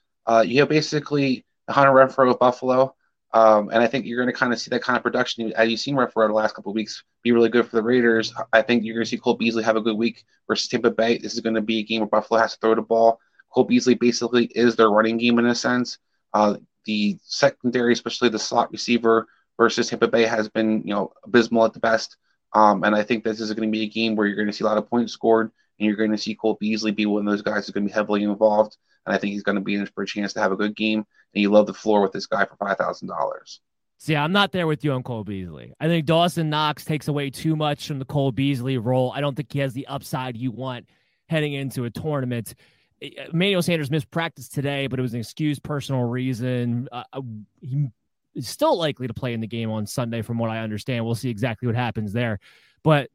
You 0.45 0.61
have 0.61 0.69
basically 0.69 1.45
Hunter 1.69 1.91
Renfrow 1.91 2.31
of 2.31 2.39
Buffalo, 2.39 2.95
um, 3.33 3.69
and 3.69 3.83
I 3.83 3.87
think 3.87 4.05
you're 4.05 4.17
going 4.17 4.33
to 4.33 4.37
kind 4.37 4.51
of 4.51 4.59
see 4.59 4.69
that 4.71 4.81
kind 4.81 4.97
of 4.97 5.03
production 5.03 5.53
as 5.53 5.69
you've 5.69 5.79
seen 5.79 5.95
Renfrow 5.95 6.27
the 6.27 6.33
last 6.33 6.55
couple 6.55 6.71
of 6.71 6.75
weeks 6.75 7.03
be 7.23 7.31
really 7.31 7.49
good 7.49 7.67
for 7.67 7.75
the 7.75 7.83
Raiders. 7.83 8.33
I 8.51 8.63
think 8.63 8.83
you're 8.83 8.95
going 8.95 9.05
to 9.05 9.09
see 9.09 9.17
Cole 9.17 9.35
Beasley 9.35 9.63
have 9.63 9.77
a 9.77 9.81
good 9.81 9.97
week 9.97 10.23
versus 10.47 10.67
Tampa 10.67 10.89
Bay. 10.89 11.19
This 11.19 11.35
is 11.35 11.39
going 11.39 11.55
to 11.55 11.61
be 11.61 11.79
a 11.79 11.83
game 11.83 11.99
where 11.99 12.09
Buffalo 12.09 12.39
has 12.39 12.53
to 12.53 12.59
throw 12.59 12.73
the 12.73 12.81
ball. 12.81 13.19
Cole 13.53 13.65
Beasley 13.65 13.93
basically 13.93 14.45
is 14.55 14.75
their 14.75 14.89
running 14.89 15.17
game 15.17 15.37
in 15.37 15.45
a 15.45 15.55
sense. 15.55 15.99
Uh, 16.33 16.57
the 16.85 17.17
secondary, 17.23 17.93
especially 17.93 18.29
the 18.29 18.39
slot 18.39 18.71
receiver 18.71 19.27
versus 19.57 19.89
Tampa 19.89 20.07
Bay, 20.07 20.25
has 20.25 20.49
been 20.49 20.81
you 20.83 20.93
know 20.93 21.11
abysmal 21.23 21.65
at 21.65 21.73
the 21.73 21.79
best. 21.79 22.17
Um, 22.53 22.83
and 22.83 22.95
I 22.95 23.03
think 23.03 23.23
this 23.23 23.39
is 23.39 23.53
going 23.53 23.69
to 23.69 23.71
be 23.71 23.83
a 23.83 23.89
game 23.89 24.15
where 24.15 24.27
you're 24.27 24.35
going 24.35 24.47
to 24.47 24.53
see 24.53 24.63
a 24.63 24.67
lot 24.67 24.77
of 24.77 24.89
points 24.89 25.13
scored, 25.13 25.51
and 25.79 25.87
you're 25.87 25.95
going 25.95 26.11
to 26.11 26.17
see 26.17 26.35
Cole 26.35 26.57
Beasley 26.59 26.91
be 26.91 27.05
one 27.05 27.25
of 27.25 27.31
those 27.31 27.41
guys 27.41 27.65
who's 27.65 27.73
going 27.73 27.85
to 27.85 27.89
be 27.89 27.93
heavily 27.93 28.23
involved. 28.23 28.75
And 29.05 29.15
I 29.15 29.17
think 29.17 29.33
he's 29.33 29.43
going 29.43 29.55
to 29.55 29.61
be 29.61 29.75
in 29.75 29.85
for 29.87 30.03
a 30.03 30.07
chance 30.07 30.33
to 30.33 30.41
have 30.41 30.51
a 30.51 30.57
good 30.57 30.75
game. 30.75 30.99
And 31.33 31.41
you 31.41 31.49
love 31.49 31.65
the 31.65 31.73
floor 31.73 32.01
with 32.01 32.11
this 32.11 32.27
guy 32.27 32.45
for 32.45 32.55
five 32.57 32.77
thousand 32.77 33.07
dollars. 33.07 33.61
See, 33.97 34.15
I'm 34.15 34.31
not 34.31 34.51
there 34.51 34.65
with 34.65 34.83
you 34.83 34.93
on 34.93 35.03
Cole 35.03 35.23
Beasley. 35.23 35.73
I 35.79 35.87
think 35.87 36.07
Dawson 36.07 36.49
Knox 36.49 36.83
takes 36.83 37.07
away 37.07 37.29
too 37.29 37.55
much 37.55 37.87
from 37.87 37.99
the 37.99 38.05
Cole 38.05 38.31
Beasley 38.31 38.79
role. 38.79 39.11
I 39.11 39.21
don't 39.21 39.35
think 39.35 39.53
he 39.53 39.59
has 39.59 39.73
the 39.73 39.85
upside 39.85 40.35
you 40.35 40.51
want 40.51 40.87
heading 41.29 41.53
into 41.53 41.85
a 41.85 41.89
tournament. 41.91 42.55
Emmanuel 43.01 43.61
Sanders 43.61 43.89
missed 43.89 44.09
practice 44.11 44.47
today, 44.47 44.87
but 44.87 44.99
it 44.99 45.01
was 45.01 45.13
an 45.13 45.19
excused 45.19 45.63
personal 45.63 46.03
reason. 46.03 46.87
Uh, 46.91 47.03
uh, 47.13 47.21
he 47.61 47.89
is 48.35 48.47
still 48.47 48.77
likely 48.77 49.07
to 49.07 49.13
play 49.13 49.33
in 49.33 49.41
the 49.41 49.47
game 49.47 49.71
on 49.71 49.85
Sunday, 49.85 50.21
from 50.21 50.37
what 50.37 50.49
I 50.49 50.59
understand. 50.59 51.03
We'll 51.03 51.15
see 51.15 51.29
exactly 51.29 51.67
what 51.67 51.75
happens 51.75 52.13
there. 52.13 52.39
But 52.83 53.09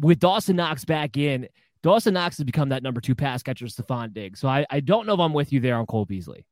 with 0.00 0.18
Dawson 0.18 0.56
Knox 0.56 0.84
back 0.84 1.16
in, 1.16 1.48
Dawson 1.82 2.14
Knox 2.14 2.36
has 2.38 2.44
become 2.44 2.68
that 2.70 2.82
number 2.82 3.00
two 3.00 3.14
pass 3.14 3.42
catcher, 3.42 3.66
Stefon 3.66 4.12
Diggs. 4.12 4.40
So 4.40 4.48
I, 4.48 4.66
I 4.70 4.80
don't 4.80 5.06
know 5.06 5.14
if 5.14 5.20
I'm 5.20 5.32
with 5.32 5.52
you 5.52 5.60
there 5.60 5.76
on 5.76 5.86
Cole 5.86 6.04
Beasley. 6.04 6.44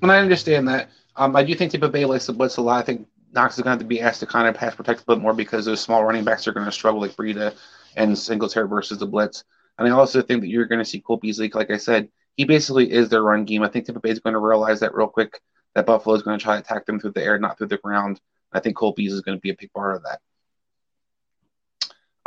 And 0.00 0.12
I 0.12 0.18
understand 0.18 0.68
that. 0.68 0.90
Um, 1.16 1.34
I 1.34 1.42
do 1.42 1.54
think 1.54 1.72
Tampa 1.72 1.88
Bay 1.88 2.04
likes 2.04 2.26
the 2.26 2.32
blitz 2.32 2.56
a 2.56 2.62
lot. 2.62 2.78
I 2.78 2.82
think 2.82 3.06
Knox 3.32 3.58
is 3.58 3.62
going 3.62 3.66
to 3.66 3.70
have 3.70 3.78
to 3.80 3.84
be 3.84 4.00
asked 4.00 4.20
to 4.20 4.26
kind 4.26 4.46
of 4.46 4.54
pass 4.54 4.74
protect 4.74 5.02
a 5.02 5.04
bit 5.04 5.18
more 5.18 5.34
because 5.34 5.64
those 5.64 5.80
small 5.80 6.04
running 6.04 6.24
backs 6.24 6.46
are 6.46 6.52
going 6.52 6.66
to 6.66 6.72
struggle 6.72 7.00
like 7.00 7.16
Breida 7.16 7.54
and 7.96 8.16
Singletary 8.16 8.68
versus 8.68 8.98
the 8.98 9.06
blitz. 9.06 9.44
And 9.78 9.86
I 9.86 9.90
also 9.92 10.22
think 10.22 10.42
that 10.42 10.48
you're 10.48 10.66
going 10.66 10.80
to 10.80 10.84
see 10.84 11.00
Cole 11.00 11.16
Beasley, 11.16 11.50
like 11.54 11.70
I 11.70 11.76
said, 11.76 12.08
he 12.36 12.44
basically 12.44 12.90
is 12.90 13.08
their 13.08 13.22
run 13.22 13.44
game. 13.44 13.62
I 13.62 13.68
think 13.68 13.86
Tampa 13.86 14.00
Bay 14.00 14.10
is 14.10 14.20
going 14.20 14.34
to 14.34 14.40
realize 14.40 14.80
that 14.80 14.94
real 14.94 15.08
quick 15.08 15.40
that 15.74 15.86
Buffalo 15.86 16.14
is 16.16 16.22
going 16.22 16.38
to 16.38 16.42
try 16.42 16.54
to 16.54 16.60
attack 16.60 16.86
them 16.86 16.98
through 16.98 17.12
the 17.12 17.22
air, 17.22 17.38
not 17.38 17.58
through 17.58 17.68
the 17.68 17.78
ground. 17.78 18.20
I 18.52 18.60
think 18.60 18.76
Cole 18.76 18.92
Beasley 18.92 19.16
is 19.16 19.22
going 19.22 19.38
to 19.38 19.42
be 19.42 19.50
a 19.50 19.56
big 19.58 19.72
part 19.72 19.96
of 19.96 20.02
that. 20.04 20.20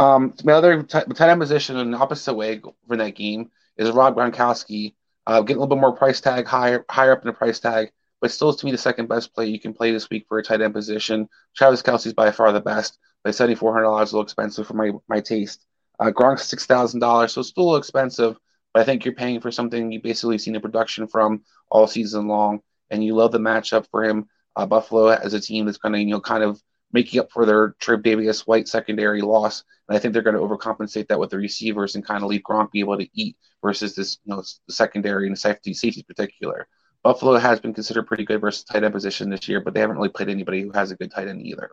Um, 0.03 0.33
my 0.43 0.53
other 0.53 0.83
t- 0.83 0.99
tight 1.13 1.29
end 1.29 1.41
position 1.41 1.77
in 1.77 1.93
opposite 1.93 2.33
way 2.33 2.61
for 2.87 2.97
that 2.97 3.15
game 3.15 3.51
is 3.77 3.91
Rob 3.91 4.15
Gronkowski, 4.15 4.95
uh, 5.27 5.41
getting 5.41 5.57
a 5.57 5.59
little 5.59 5.75
bit 5.75 5.81
more 5.81 5.95
price 5.95 6.21
tag 6.21 6.47
higher 6.47 6.85
higher 6.89 7.11
up 7.11 7.21
in 7.21 7.27
the 7.27 7.33
price 7.33 7.59
tag 7.59 7.91
but 8.21 8.31
still 8.31 8.53
to 8.53 8.65
me 8.65 8.71
the 8.71 8.77
second 8.77 9.09
best 9.09 9.33
play 9.33 9.47
you 9.47 9.59
can 9.59 9.73
play 9.73 9.91
this 9.91 10.09
week 10.09 10.25
for 10.27 10.37
a 10.37 10.43
tight 10.43 10.61
end 10.61 10.73
position. 10.73 11.27
Travis 11.55 11.81
Kelce's 11.81 12.13
by 12.13 12.31
far 12.31 12.51
the 12.51 12.61
best, 12.61 12.99
but 13.23 13.35
seventy 13.35 13.55
four 13.55 13.73
hundred 13.73 13.85
dollars 13.85 14.11
a 14.11 14.15
little 14.15 14.23
expensive 14.23 14.67
for 14.67 14.75
my 14.75 14.91
my 15.09 15.19
taste. 15.19 15.65
Uh, 16.01 16.09
Gronk's 16.11 16.45
six 16.45 16.65
thousand 16.65 16.99
dollars, 16.99 17.33
so 17.33 17.41
it's 17.41 17.49
still 17.49 17.75
expensive, 17.75 18.35
but 18.73 18.81
I 18.81 18.83
think 18.83 19.05
you're 19.05 19.13
paying 19.13 19.39
for 19.39 19.51
something 19.51 19.91
you 19.91 20.01
basically 20.01 20.39
seen 20.39 20.55
a 20.55 20.59
production 20.59 21.07
from 21.07 21.43
all 21.69 21.85
season 21.85 22.27
long, 22.27 22.61
and 22.89 23.03
you 23.03 23.13
love 23.13 23.31
the 23.31 23.37
matchup 23.37 23.85
for 23.91 24.03
him. 24.03 24.25
Uh, 24.55 24.65
Buffalo 24.65 25.09
as 25.09 25.35
a 25.35 25.39
team 25.39 25.65
that's 25.65 25.77
going 25.77 25.93
to 25.93 25.99
you 25.99 26.07
know 26.07 26.19
kind 26.19 26.43
of 26.43 26.59
making 26.91 27.19
up 27.19 27.31
for 27.31 27.45
their 27.45 27.73
Tre'Davious 27.73 28.47
White 28.47 28.67
secondary 28.67 29.21
loss, 29.21 29.63
and 29.87 29.95
I 29.95 29.99
think 29.99 30.13
they're 30.13 30.23
going 30.23 30.35
to 30.35 30.41
overcompensate 30.41 31.07
that 31.09 31.19
with 31.19 31.29
the 31.29 31.37
receivers 31.37 31.93
and 31.93 32.03
kind 32.03 32.23
of 32.23 32.29
leave 32.29 32.41
Gronk 32.41 32.71
be 32.71 32.79
able 32.79 32.97
to 32.97 33.07
eat 33.13 33.37
versus 33.61 33.93
this 33.93 34.17
you 34.25 34.33
know 34.33 34.43
secondary 34.71 35.27
and 35.27 35.37
safety 35.37 35.75
safety 35.75 36.01
particular. 36.01 36.67
Buffalo 37.03 37.37
has 37.37 37.59
been 37.59 37.75
considered 37.75 38.07
pretty 38.07 38.25
good 38.25 38.41
versus 38.41 38.63
tight 38.63 38.83
end 38.83 38.93
position 38.93 39.29
this 39.29 39.47
year, 39.47 39.61
but 39.61 39.75
they 39.75 39.79
haven't 39.81 39.97
really 39.97 40.09
played 40.09 40.29
anybody 40.29 40.63
who 40.63 40.71
has 40.71 40.89
a 40.89 40.95
good 40.95 41.11
tight 41.11 41.27
end 41.27 41.45
either. 41.45 41.69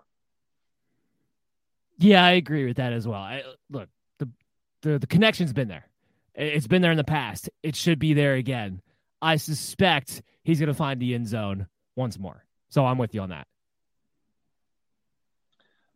Yeah, 1.97 2.25
I 2.25 2.33
agree 2.33 2.67
with 2.67 2.77
that 2.77 2.93
as 2.93 3.09
well. 3.09 3.21
I, 3.21 3.43
look, 3.71 3.89
the, 4.83 4.99
the 4.99 5.07
connection's 5.07 5.53
been 5.53 5.69
there. 5.69 5.89
It's 6.35 6.67
been 6.67 6.83
there 6.83 6.93
in 6.93 6.97
the 6.97 7.05
past. 7.05 7.51
It 7.63 7.75
should 7.75 7.99
be 7.99 8.15
there 8.15 8.35
again. 8.35 8.81
I 9.21 9.37
suspect 9.37 10.23
he's 10.45 10.61
going 10.61 10.69
to 10.69 10.75
find 10.75 11.01
the 11.01 11.15
end 11.15 11.27
zone 11.27 11.67
once 11.97 12.19
more. 12.19 12.45
So 12.69 12.87
I'm 12.87 12.99
with 12.99 13.15
you 13.15 13.23
on 13.23 13.31
that. 13.31 13.47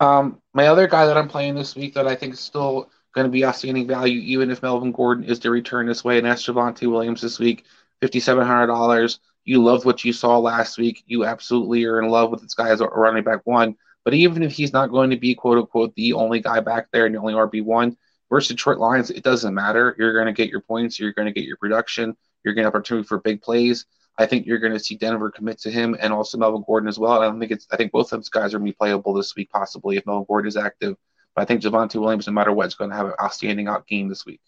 Um, 0.01 0.41
my 0.53 0.67
other 0.67 0.89
guy 0.89 1.07
that 1.07 1.17
I'm 1.17 1.29
playing 1.29 1.55
this 1.55 1.77
week 1.77 1.95
that 1.95 2.09
I 2.09 2.17
think 2.17 2.35
is 2.35 2.41
still 2.41 2.91
going 3.15 3.27
to 3.27 3.31
be 3.31 3.45
outstanding 3.45 3.87
value, 3.87 4.21
even 4.21 4.51
if 4.51 4.63
Melvin 4.63 4.91
Gordon 4.91 5.25
is 5.25 5.39
to 5.41 5.51
return 5.51 5.87
this 5.87 6.03
way, 6.03 6.19
and 6.19 6.27
that's 6.27 6.45
Javonte 6.45 6.91
Williams 6.91 7.21
this 7.21 7.39
week. 7.39 7.65
$5,700. 8.03 9.19
You 9.45 9.63
loved 9.63 9.85
what 9.85 10.05
you 10.05 10.13
saw 10.13 10.39
last 10.39 10.79
week. 10.79 11.05
You 11.07 11.25
absolutely 11.25 11.85
are 11.85 12.01
in 12.01 12.09
love 12.09 12.31
with 12.31 12.43
this 12.43 12.55
guy 12.55 12.71
as 12.71 12.81
a 12.81 12.87
running 12.87 13.23
back 13.23 13.41
one. 13.45 13.77
But 14.05 14.15
even 14.15 14.43
if 14.43 14.53
he's 14.53 14.73
not 14.73 14.91
going 14.91 15.11
to 15.11 15.17
be 15.17 15.35
quote 15.35 15.59
unquote 15.59 15.95
the 15.95 16.15
only 16.15 16.41
guy 16.41 16.61
back 16.61 16.89
there 16.93 17.07
and 17.07 17.15
the 17.15 17.21
only 17.21 17.35
RB 17.35 17.65
one 17.65 17.97
versus 18.33 18.49
Detroit 18.49 18.79
Lions, 18.79 19.11
it 19.11 19.23
doesn't 19.23 19.53
matter. 19.53 19.95
You're 19.99 20.15
going 20.15 20.25
to 20.25 20.33
get 20.33 20.49
your 20.49 20.63
points. 20.63 20.99
You're 20.99 21.13
going 21.13 21.27
to 21.27 21.33
get 21.33 21.45
your 21.45 21.59
production. 21.59 22.17
You're 22.43 22.55
going 22.55 22.63
to 22.63 22.69
have 22.69 22.75
opportunity 22.75 23.07
for 23.07 23.21
big 23.21 23.43
plays. 23.43 23.85
I 24.17 24.25
think 24.25 24.47
you're 24.47 24.59
going 24.59 24.73
to 24.73 24.81
see 24.81 24.97
Denver 24.97 25.31
commit 25.31 25.59
to 25.61 25.71
him 25.71 25.95
and 26.01 26.15
also 26.15 26.39
Melvin 26.39 26.65
Gordon 26.67 26.89
as 26.89 26.99
well. 26.99 27.21
I 27.21 27.27
don't 27.27 27.39
think 27.39 27.53
it's. 27.53 27.67
I 27.71 27.77
think 27.77 27.93
both 27.93 28.11
of 28.11 28.21
those 28.21 28.31
guys 28.31 28.55
are 28.55 28.59
going 28.59 28.71
to 28.71 28.73
be 28.73 28.77
playable 28.77 29.13
this 29.13 29.37
week, 29.37 29.51
possibly 29.51 29.99
if 29.99 30.07
Melvin 30.07 30.25
Gordon 30.27 30.49
is 30.49 30.57
active. 30.57 30.97
But 31.35 31.43
I 31.43 31.45
think 31.45 31.63
Javonte 31.63 32.01
Williams, 32.01 32.27
no 32.27 32.33
matter 32.33 32.53
what, 32.53 32.67
is 32.67 32.75
going 32.75 32.89
to 32.89 32.97
have 32.97 33.07
an 33.07 33.13
outstanding 33.23 33.69
out 33.69 33.87
game 33.87 34.09
this 34.09 34.25
week. 34.25 34.41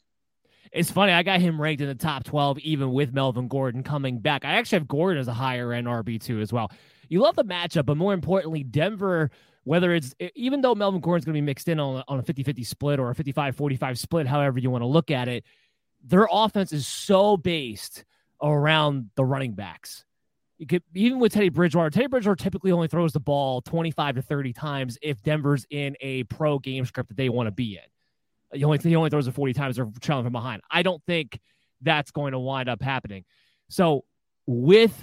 It's 0.72 0.90
funny. 0.90 1.12
I 1.12 1.22
got 1.22 1.40
him 1.40 1.60
ranked 1.60 1.82
in 1.82 1.88
the 1.88 1.94
top 1.94 2.24
12, 2.24 2.60
even 2.60 2.90
with 2.90 3.12
Melvin 3.12 3.48
Gordon 3.48 3.82
coming 3.82 4.18
back. 4.18 4.46
I 4.46 4.54
actually 4.54 4.78
have 4.78 4.88
Gordon 4.88 5.20
as 5.20 5.28
a 5.28 5.34
higher 5.34 5.72
end 5.72 5.86
RB2 5.86 6.40
as 6.40 6.52
well. 6.54 6.70
You 7.08 7.20
love 7.20 7.36
the 7.36 7.44
matchup, 7.44 7.84
but 7.84 7.98
more 7.98 8.14
importantly, 8.14 8.64
Denver, 8.64 9.30
whether 9.64 9.92
it's 9.92 10.14
even 10.34 10.60
though 10.60 10.74
Melvin 10.74 11.00
Gordon's 11.00 11.24
going 11.24 11.34
to 11.34 11.40
be 11.40 11.44
mixed 11.44 11.68
in 11.68 11.80
on, 11.80 12.04
on 12.06 12.18
a 12.18 12.22
50 12.22 12.42
50 12.42 12.64
split 12.64 13.00
or 13.00 13.10
a 13.10 13.14
55 13.14 13.56
45 13.56 13.98
split, 13.98 14.26
however 14.26 14.58
you 14.58 14.70
want 14.70 14.82
to 14.82 14.86
look 14.86 15.10
at 15.10 15.28
it, 15.28 15.44
their 16.04 16.28
offense 16.30 16.72
is 16.72 16.86
so 16.86 17.36
based 17.36 18.04
around 18.42 19.10
the 19.16 19.24
running 19.24 19.52
backs. 19.52 20.04
You 20.58 20.66
could, 20.66 20.82
even 20.94 21.18
with 21.18 21.32
Teddy 21.32 21.48
Bridgewater, 21.48 21.90
Teddy 21.90 22.06
Bridgewater 22.06 22.36
typically 22.36 22.70
only 22.70 22.88
throws 22.88 23.12
the 23.12 23.20
ball 23.20 23.60
25 23.62 24.16
to 24.16 24.22
30 24.22 24.52
times 24.52 24.98
if 25.02 25.20
Denver's 25.22 25.66
in 25.68 25.96
a 26.00 26.22
pro 26.24 26.58
game 26.58 26.84
script 26.84 27.08
that 27.08 27.16
they 27.16 27.28
want 27.28 27.48
to 27.48 27.50
be 27.50 27.74
in. 27.74 28.58
He 28.58 28.64
only 28.64 28.78
he 28.78 28.94
only 28.94 29.10
throws 29.10 29.26
it 29.26 29.34
40 29.34 29.52
times. 29.52 29.76
They're 29.76 29.88
trailing 30.00 30.24
from 30.24 30.32
behind. 30.32 30.62
I 30.70 30.82
don't 30.82 31.02
think 31.06 31.40
that's 31.80 32.12
going 32.12 32.32
to 32.32 32.38
wind 32.38 32.68
up 32.68 32.82
happening. 32.82 33.24
So 33.68 34.04
with 34.46 34.96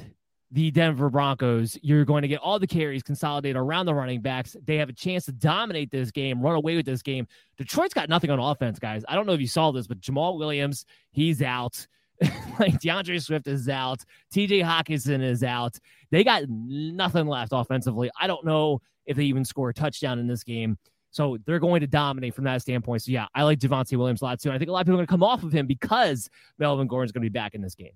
the 0.52 0.70
Denver 0.70 1.10
Broncos, 1.10 1.78
you're 1.82 2.04
going 2.04 2.24
to 2.24 2.28
get 2.28 2.40
all 2.40 2.60
the 2.60 2.68
carries 2.68 3.04
consolidated 3.04 3.56
around 3.56 3.86
the 3.86 3.94
running 3.94 4.22
backs. 4.22 4.56
They 4.66 4.78
have 4.78 4.90
a 4.90 4.94
chance 4.94 5.26
to 5.26 5.32
dominate 5.32 5.92
this 5.92 6.12
game, 6.12 6.42
run 6.42 6.56
away 6.56 6.76
with 6.76 6.86
this 6.86 7.02
game. 7.02 7.26
Detroit's 7.58 7.94
got 7.94 8.10
nothing 8.10 8.30
on 8.30 8.40
offense, 8.40 8.78
guys. 8.78 9.04
I 9.08 9.16
don't 9.16 9.26
know 9.26 9.34
if 9.34 9.40
you 9.40 9.48
saw 9.48 9.72
this, 9.72 9.88
but 9.88 10.02
Jamaal 10.02 10.38
Williams, 10.38 10.86
he's 11.12 11.42
out. 11.42 11.88
like 12.60 12.80
D'Andre 12.80 13.18
Swift 13.18 13.48
is 13.48 13.68
out. 13.70 14.04
TJ 14.34 14.64
Hockenson 14.64 15.24
is 15.24 15.44
out. 15.44 15.78
They 16.12 16.24
got 16.24 16.44
nothing 16.48 17.28
left 17.28 17.52
offensively. 17.54 18.12
I 18.20 18.28
don't 18.28 18.46
know 18.46 18.82
if 19.06 19.18
they 19.18 19.24
even 19.24 19.46
score 19.46 19.70
a 19.70 19.74
touchdown 19.74 20.20
in 20.20 20.28
this 20.28 20.44
game. 20.44 20.78
So 21.12 21.38
they're 21.46 21.60
going 21.60 21.82
to 21.82 21.88
dominate 21.88 22.36
from 22.36 22.44
that 22.46 22.62
standpoint. 22.62 23.04
So 23.04 23.12
yeah, 23.12 23.28
I 23.34 23.44
like 23.44 23.60
Javonte 23.60 23.98
Williams 23.98 24.22
a 24.22 24.26
lot 24.26 24.40
too. 24.40 24.50
And 24.50 24.56
I 24.56 24.60
think 24.60 24.70
a 24.70 24.72
lot 24.72 24.82
of 24.82 24.86
people 24.86 24.96
are 24.96 25.06
going 25.06 25.08
to 25.08 25.12
come 25.12 25.24
off 25.24 25.44
of 25.44 25.52
him 25.52 25.66
because 25.66 26.30
Melvin 26.60 26.88
Gordon's 26.88 27.12
going 27.12 27.24
to 27.24 27.30
be 27.30 27.34
back 27.34 27.54
in 27.54 27.62
this 27.62 27.76
game. 27.76 27.92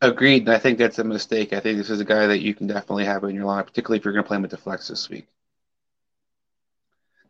Agreed. 0.00 0.42
And 0.42 0.50
I 0.50 0.58
think 0.58 0.78
that's 0.78 0.98
a 0.98 1.04
mistake. 1.04 1.52
I 1.52 1.60
think 1.60 1.76
this 1.76 1.90
is 1.90 2.00
a 2.00 2.04
guy 2.04 2.26
that 2.26 2.40
you 2.40 2.54
can 2.54 2.66
definitely 2.66 3.04
have 3.04 3.24
in 3.24 3.34
your 3.34 3.46
lineup, 3.46 3.66
particularly 3.66 3.98
if 3.98 4.04
you're 4.04 4.14
going 4.14 4.24
to 4.24 4.28
play 4.28 4.36
him 4.36 4.42
with 4.42 4.52
the 4.52 4.56
flex 4.56 4.88
this 4.88 5.08
week. 5.08 5.26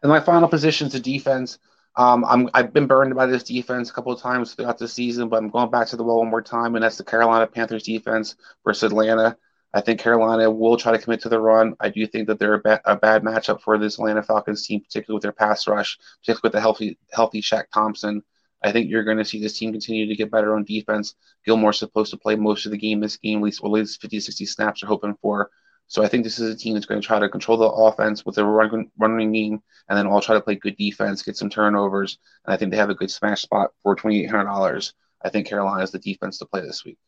And 0.02 0.10
my 0.10 0.20
final 0.20 0.48
position 0.48 0.86
is 0.86 0.92
the 0.92 1.00
defense. 1.00 1.58
Um, 1.96 2.24
I'm, 2.28 2.48
I've 2.54 2.72
been 2.72 2.86
burned 2.86 3.14
by 3.14 3.26
this 3.26 3.42
defense 3.42 3.90
a 3.90 3.92
couple 3.92 4.12
of 4.12 4.20
times 4.20 4.54
throughout 4.54 4.78
the 4.78 4.86
season, 4.86 5.28
but 5.28 5.38
I'm 5.38 5.48
going 5.48 5.70
back 5.70 5.88
to 5.88 5.96
the 5.96 6.04
well 6.04 6.18
one 6.18 6.30
more 6.30 6.42
time, 6.42 6.76
and 6.76 6.84
that's 6.84 6.98
the 6.98 7.04
Carolina 7.04 7.46
Panthers 7.46 7.82
defense 7.82 8.36
versus 8.64 8.92
Atlanta. 8.92 9.36
I 9.74 9.80
think 9.80 10.00
Carolina 10.00 10.50
will 10.50 10.76
try 10.76 10.92
to 10.92 10.98
commit 10.98 11.22
to 11.22 11.28
the 11.28 11.40
run. 11.40 11.74
I 11.80 11.88
do 11.88 12.06
think 12.06 12.28
that 12.28 12.38
they're 12.38 12.54
a, 12.54 12.60
ba- 12.60 12.80
a 12.84 12.96
bad 12.96 13.22
matchup 13.22 13.60
for 13.60 13.76
this 13.78 13.98
Atlanta 13.98 14.22
Falcons 14.22 14.66
team, 14.66 14.80
particularly 14.80 15.16
with 15.16 15.22
their 15.22 15.32
pass 15.32 15.66
rush, 15.66 15.98
particularly 16.20 16.40
with 16.44 16.52
the 16.52 16.60
healthy 16.60 16.98
healthy 17.12 17.42
Shaq 17.42 17.64
Thompson. 17.74 18.22
I 18.62 18.72
think 18.72 18.90
you're 18.90 19.04
going 19.04 19.18
to 19.18 19.24
see 19.24 19.40
this 19.40 19.58
team 19.58 19.72
continue 19.72 20.06
to 20.06 20.16
get 20.16 20.30
better 20.30 20.54
on 20.54 20.64
defense. 20.64 21.14
Gilmore's 21.44 21.78
supposed 21.78 22.10
to 22.10 22.16
play 22.16 22.34
most 22.34 22.66
of 22.66 22.72
the 22.72 22.78
game 22.78 23.00
this 23.00 23.16
game, 23.16 23.38
at 23.38 23.44
least, 23.44 23.62
at 23.62 23.70
least 23.70 24.00
50, 24.00 24.20
60 24.20 24.46
snaps 24.46 24.82
are 24.82 24.86
hoping 24.86 25.14
for. 25.22 25.50
So 25.86 26.02
I 26.02 26.08
think 26.08 26.22
this 26.22 26.38
is 26.38 26.52
a 26.52 26.56
team 26.56 26.74
that's 26.74 26.84
going 26.84 27.00
to 27.00 27.06
try 27.06 27.18
to 27.18 27.30
control 27.30 27.56
the 27.56 27.64
offense 27.64 28.24
with 28.24 28.36
a 28.36 28.44
run, 28.44 28.90
running 28.98 29.32
game, 29.32 29.62
and 29.88 29.98
then 29.98 30.06
all 30.06 30.20
try 30.20 30.34
to 30.34 30.40
play 30.40 30.54
good 30.54 30.76
defense, 30.76 31.22
get 31.22 31.36
some 31.36 31.48
turnovers, 31.48 32.18
and 32.44 32.52
I 32.52 32.58
think 32.58 32.70
they 32.70 32.76
have 32.76 32.90
a 32.90 32.94
good 32.94 33.10
smash 33.10 33.40
spot 33.40 33.70
for 33.82 33.96
$2,800. 33.96 34.92
I 35.22 35.30
think 35.30 35.46
Carolina 35.46 35.82
is 35.82 35.90
the 35.90 35.98
defense 35.98 36.38
to 36.38 36.46
play 36.46 36.60
this 36.60 36.84
week, 36.84 36.98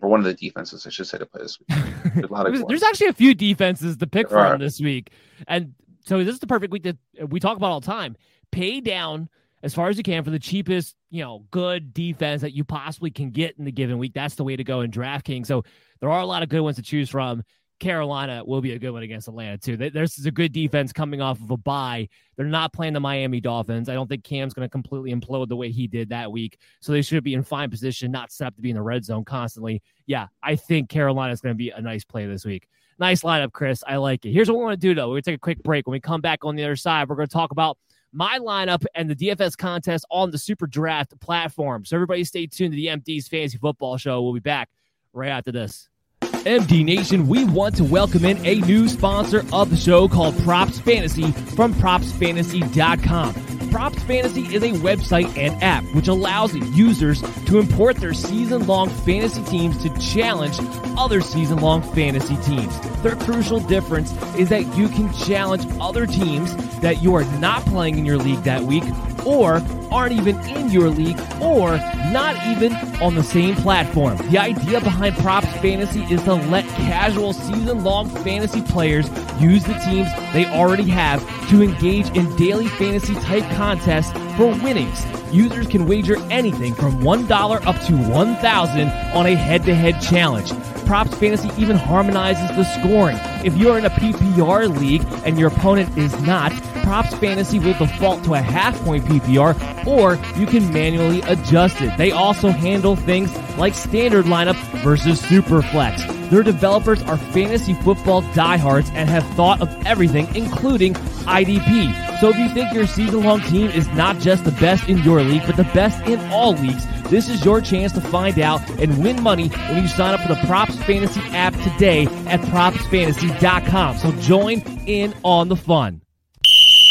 or 0.00 0.08
one 0.08 0.18
of 0.18 0.26
the 0.26 0.34
defenses, 0.34 0.84
I 0.84 0.90
should 0.90 1.06
say, 1.06 1.18
to 1.18 1.26
play 1.26 1.42
this 1.42 1.58
week. 1.60 1.78
there's, 2.44 2.64
there's, 2.64 2.82
actually 2.82 3.06
a 3.06 3.12
few 3.12 3.34
defenses 3.34 3.96
to 3.98 4.06
pick 4.08 4.28
from 4.28 4.38
right. 4.38 4.58
this 4.58 4.80
week, 4.80 5.12
and 5.46 5.74
so 6.04 6.24
this 6.24 6.34
is 6.34 6.40
the 6.40 6.48
perfect 6.48 6.72
week 6.72 6.82
that 6.82 6.96
we 7.28 7.38
talk 7.38 7.56
about 7.56 7.70
all 7.70 7.80
the 7.80 7.86
time. 7.86 8.16
Pay 8.50 8.80
down 8.80 9.28
as 9.62 9.74
far 9.74 9.88
as 9.88 9.96
you 9.96 10.02
can 10.02 10.24
for 10.24 10.30
the 10.30 10.38
cheapest, 10.38 10.94
you 11.10 11.22
know, 11.22 11.44
good 11.50 11.92
defense 11.92 12.42
that 12.42 12.52
you 12.52 12.64
possibly 12.64 13.10
can 13.10 13.30
get 13.30 13.58
in 13.58 13.64
the 13.64 13.72
given 13.72 13.98
week. 13.98 14.14
That's 14.14 14.36
the 14.36 14.44
way 14.44 14.56
to 14.56 14.64
go 14.64 14.82
in 14.82 14.90
DraftKings. 14.90 15.46
So 15.46 15.64
there 16.00 16.10
are 16.10 16.20
a 16.20 16.26
lot 16.26 16.42
of 16.42 16.48
good 16.48 16.60
ones 16.60 16.76
to 16.76 16.82
choose 16.82 17.08
from. 17.08 17.42
Carolina 17.78 18.44
will 18.44 18.60
be 18.60 18.72
a 18.72 18.78
good 18.78 18.90
one 18.90 19.02
against 19.02 19.28
Atlanta 19.28 19.56
too. 19.56 19.76
There's 19.76 20.18
is 20.18 20.26
a 20.26 20.32
good 20.32 20.52
defense 20.52 20.92
coming 20.92 21.20
off 21.20 21.40
of 21.40 21.50
a 21.50 21.56
bye. 21.56 22.08
They're 22.36 22.46
not 22.46 22.72
playing 22.72 22.92
the 22.92 23.00
Miami 23.00 23.40
Dolphins. 23.40 23.88
I 23.88 23.94
don't 23.94 24.08
think 24.08 24.24
Cam's 24.24 24.52
going 24.52 24.66
to 24.66 24.70
completely 24.70 25.14
implode 25.14 25.48
the 25.48 25.56
way 25.56 25.70
he 25.70 25.86
did 25.86 26.08
that 26.08 26.32
week. 26.32 26.58
So 26.80 26.92
they 26.92 27.02
should 27.02 27.22
be 27.22 27.34
in 27.34 27.44
fine 27.44 27.70
position, 27.70 28.10
not 28.10 28.32
set 28.32 28.48
up 28.48 28.56
to 28.56 28.62
be 28.62 28.70
in 28.70 28.76
the 28.76 28.82
red 28.82 29.04
zone 29.04 29.24
constantly. 29.24 29.82
Yeah, 30.06 30.26
I 30.42 30.56
think 30.56 30.88
Carolina 30.88 31.32
is 31.32 31.40
going 31.40 31.54
to 31.54 31.58
be 31.58 31.70
a 31.70 31.80
nice 31.80 32.04
play 32.04 32.26
this 32.26 32.44
week. 32.44 32.66
Nice 32.98 33.22
lineup, 33.22 33.52
Chris. 33.52 33.84
I 33.86 33.96
like 33.96 34.24
it. 34.24 34.32
Here's 34.32 34.50
what 34.50 34.58
we 34.58 34.64
want 34.64 34.80
to 34.80 34.88
do 34.88 34.94
though. 34.94 35.08
We're 35.08 35.14
going 35.14 35.22
to 35.22 35.30
take 35.30 35.36
a 35.36 35.40
quick 35.40 35.62
break. 35.62 35.86
When 35.86 35.92
we 35.92 36.00
come 36.00 36.20
back 36.20 36.44
on 36.44 36.56
the 36.56 36.64
other 36.64 36.76
side, 36.76 37.08
we're 37.08 37.14
going 37.14 37.28
to 37.28 37.32
talk 37.32 37.52
about 37.52 37.78
my 38.12 38.38
lineup 38.38 38.84
and 38.94 39.08
the 39.08 39.16
DFS 39.16 39.56
contest 39.56 40.04
on 40.10 40.30
the 40.30 40.38
Super 40.38 40.66
Draft 40.66 41.18
platform. 41.20 41.84
So 41.84 41.96
everybody 41.96 42.24
stay 42.24 42.46
tuned 42.46 42.72
to 42.72 42.76
the 42.76 42.86
MD's 42.86 43.28
Fantasy 43.28 43.58
Football 43.58 43.96
Show. 43.96 44.22
We'll 44.22 44.34
be 44.34 44.40
back 44.40 44.68
right 45.12 45.30
after 45.30 45.52
this. 45.52 45.88
MD 46.20 46.84
Nation, 46.84 47.26
we 47.26 47.44
want 47.44 47.76
to 47.76 47.84
welcome 47.84 48.24
in 48.24 48.38
a 48.46 48.56
new 48.60 48.88
sponsor 48.88 49.44
of 49.52 49.70
the 49.70 49.76
show 49.76 50.08
called 50.08 50.38
Props 50.38 50.78
Fantasy 50.78 51.32
from 51.32 51.74
propsfantasy.com. 51.74 53.47
Props 53.70 54.02
Fantasy 54.04 54.54
is 54.54 54.62
a 54.62 54.72
website 54.72 55.36
and 55.36 55.62
app 55.62 55.84
which 55.94 56.08
allows 56.08 56.54
users 56.54 57.20
to 57.44 57.58
import 57.58 57.96
their 57.96 58.14
season 58.14 58.66
long 58.66 58.88
fantasy 58.88 59.42
teams 59.44 59.76
to 59.82 59.90
challenge 59.98 60.58
other 60.96 61.20
season 61.20 61.58
long 61.58 61.82
fantasy 61.82 62.36
teams. 62.38 62.78
Their 63.02 63.16
crucial 63.16 63.60
difference 63.60 64.12
is 64.36 64.48
that 64.48 64.76
you 64.76 64.88
can 64.88 65.12
challenge 65.12 65.66
other 65.80 66.06
teams 66.06 66.54
that 66.80 67.02
you 67.02 67.14
are 67.14 67.24
not 67.38 67.64
playing 67.66 67.98
in 67.98 68.06
your 68.06 68.18
league 68.18 68.42
that 68.44 68.62
week 68.62 68.84
or 69.26 69.62
aren't 69.90 70.12
even 70.12 70.38
in 70.48 70.70
your 70.70 70.88
league 70.88 71.18
or 71.40 71.76
not 72.10 72.36
even 72.46 72.72
on 73.02 73.14
the 73.14 73.22
same 73.22 73.54
platform. 73.56 74.16
The 74.30 74.38
idea 74.38 74.80
behind 74.80 75.16
Props 75.16 75.48
Fantasy 75.58 76.02
is 76.04 76.22
to 76.24 76.34
let 76.34 76.64
casual 76.68 77.32
season 77.32 77.84
long 77.84 78.08
fantasy 78.08 78.62
players 78.62 79.08
use 79.40 79.64
the 79.64 79.74
teams 79.74 80.08
they 80.32 80.46
already 80.46 80.88
have 80.88 81.22
to 81.50 81.62
engage 81.62 82.08
in 82.16 82.34
daily 82.36 82.68
fantasy 82.68 83.14
type 83.14 83.44
contests 83.58 84.27
for 84.38 84.54
winnings. 84.62 85.04
Users 85.32 85.66
can 85.66 85.84
wager 85.84 86.16
anything 86.30 86.72
from 86.72 87.00
$1 87.00 87.66
up 87.66 87.82
to 87.86 87.96
1000 87.96 88.88
on 88.88 89.26
a 89.26 89.34
head 89.34 89.64
to 89.64 89.74
head 89.74 90.00
challenge. 90.00 90.52
Props 90.86 91.12
Fantasy 91.16 91.50
even 91.60 91.76
harmonizes 91.76 92.48
the 92.56 92.62
scoring. 92.62 93.18
If 93.44 93.56
you're 93.56 93.78
in 93.78 93.84
a 93.84 93.90
PPR 93.90 94.78
league 94.78 95.04
and 95.26 95.40
your 95.40 95.48
opponent 95.48 95.98
is 95.98 96.18
not, 96.22 96.52
Props 96.84 97.14
Fantasy 97.16 97.58
will 97.58 97.74
default 97.74 98.22
to 98.24 98.34
a 98.34 98.40
half 98.40 98.80
point 98.84 99.04
PPR, 99.06 99.86
or 99.86 100.14
you 100.38 100.46
can 100.46 100.72
manually 100.72 101.20
adjust 101.22 101.80
it. 101.80 101.94
They 101.98 102.12
also 102.12 102.50
handle 102.50 102.94
things 102.94 103.36
like 103.58 103.74
standard 103.74 104.26
lineup 104.26 104.56
versus 104.84 105.20
super 105.20 105.62
flex. 105.62 106.02
Their 106.30 106.42
developers 106.42 107.02
are 107.02 107.16
fantasy 107.16 107.74
football 107.74 108.20
diehards 108.32 108.90
and 108.94 109.10
have 109.10 109.26
thought 109.34 109.60
of 109.60 109.68
everything, 109.84 110.34
including 110.36 110.94
IDP. 110.94 112.20
So 112.20 112.30
if 112.30 112.38
you 112.38 112.48
think 112.48 112.72
your 112.72 112.86
season 112.86 113.22
long 113.22 113.40
team 113.42 113.70
is 113.70 113.86
not 113.88 114.18
just 114.28 114.44
the 114.44 114.52
best 114.60 114.90
in 114.90 114.98
your 114.98 115.22
league, 115.22 115.42
but 115.46 115.56
the 115.56 115.64
best 115.72 116.06
in 116.06 116.20
all 116.30 116.52
leagues, 116.52 116.86
this 117.04 117.30
is 117.30 117.42
your 117.46 117.62
chance 117.62 117.92
to 117.92 118.00
find 118.02 118.38
out 118.38 118.60
and 118.78 119.02
win 119.02 119.22
money 119.22 119.48
when 119.48 119.80
you 119.80 119.88
sign 119.88 120.12
up 120.12 120.20
for 120.20 120.28
the 120.28 120.46
Props 120.46 120.76
Fantasy 120.84 121.22
app 121.30 121.54
today 121.62 122.04
at 122.26 122.38
propsfantasy.com. 122.40 123.96
So 123.96 124.12
join 124.20 124.60
in 124.86 125.14
on 125.22 125.48
the 125.48 125.56
fun. 125.56 126.02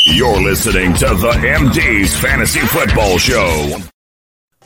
You're 0.08 0.42
listening 0.42 0.96
to 0.96 1.06
the 1.06 1.34
MD's 1.34 2.18
Fantasy 2.18 2.62
Football 2.62 3.20
Show. 3.20 3.88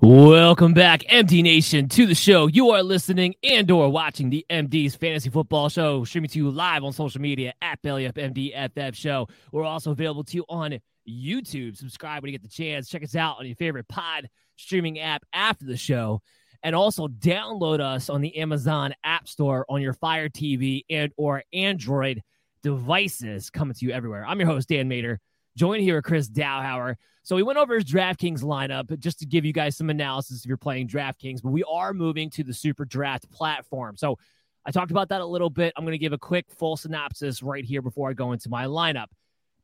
Welcome 0.00 0.74
back, 0.74 1.00
MD 1.10 1.42
Nation, 1.42 1.88
to 1.88 2.06
the 2.06 2.14
show. 2.14 2.46
You 2.46 2.70
are 2.70 2.84
listening 2.84 3.34
and 3.42 3.68
or 3.68 3.90
watching 3.90 4.30
the 4.30 4.46
MD's 4.48 4.94
Fantasy 4.94 5.28
Football 5.28 5.68
Show, 5.70 6.04
streaming 6.04 6.30
to 6.30 6.38
you 6.38 6.52
live 6.52 6.84
on 6.84 6.92
social 6.92 7.20
media 7.20 7.52
at 7.60 7.82
BellyUpMDFF 7.82 8.94
Show. 8.94 9.26
We're 9.50 9.64
also 9.64 9.90
available 9.90 10.22
to 10.22 10.36
you 10.36 10.44
on 10.48 10.78
YouTube. 11.08 11.76
Subscribe 11.76 12.22
when 12.22 12.30
you 12.30 12.38
get 12.38 12.48
the 12.48 12.54
chance. 12.54 12.88
Check 12.88 13.02
us 13.02 13.16
out 13.16 13.40
on 13.40 13.46
your 13.46 13.56
favorite 13.56 13.88
pod 13.88 14.28
streaming 14.54 15.00
app 15.00 15.24
after 15.32 15.66
the 15.66 15.76
show. 15.76 16.22
And 16.62 16.76
also 16.76 17.08
download 17.08 17.80
us 17.80 18.08
on 18.08 18.20
the 18.20 18.36
Amazon 18.38 18.94
App 19.02 19.26
Store 19.26 19.66
on 19.68 19.82
your 19.82 19.94
Fire 19.94 20.28
TV 20.28 20.82
and 20.88 21.10
or 21.16 21.42
Android 21.52 22.22
devices 22.62 23.50
coming 23.50 23.74
to 23.74 23.84
you 23.84 23.90
everywhere. 23.90 24.24
I'm 24.24 24.38
your 24.38 24.48
host, 24.48 24.68
Dan 24.68 24.88
Mater 24.88 25.18
Join 25.58 25.80
here, 25.80 25.96
with 25.96 26.04
Chris 26.04 26.28
Dowhower. 26.28 26.94
So 27.24 27.34
we 27.34 27.42
went 27.42 27.58
over 27.58 27.74
his 27.74 27.84
DraftKings 27.84 28.44
lineup 28.44 28.96
just 29.00 29.18
to 29.18 29.26
give 29.26 29.44
you 29.44 29.52
guys 29.52 29.76
some 29.76 29.90
analysis 29.90 30.44
if 30.44 30.46
you're 30.46 30.56
playing 30.56 30.86
DraftKings, 30.86 31.42
but 31.42 31.50
we 31.50 31.64
are 31.64 31.92
moving 31.92 32.30
to 32.30 32.44
the 32.44 32.54
Super 32.54 32.84
Draft 32.84 33.28
platform. 33.32 33.96
So 33.96 34.16
I 34.64 34.70
talked 34.70 34.92
about 34.92 35.08
that 35.08 35.20
a 35.20 35.26
little 35.26 35.50
bit. 35.50 35.72
I'm 35.76 35.82
going 35.82 35.94
to 35.94 35.98
give 35.98 36.12
a 36.12 36.18
quick 36.18 36.46
full 36.48 36.76
synopsis 36.76 37.42
right 37.42 37.64
here 37.64 37.82
before 37.82 38.08
I 38.08 38.12
go 38.12 38.30
into 38.30 38.48
my 38.48 38.66
lineup. 38.66 39.08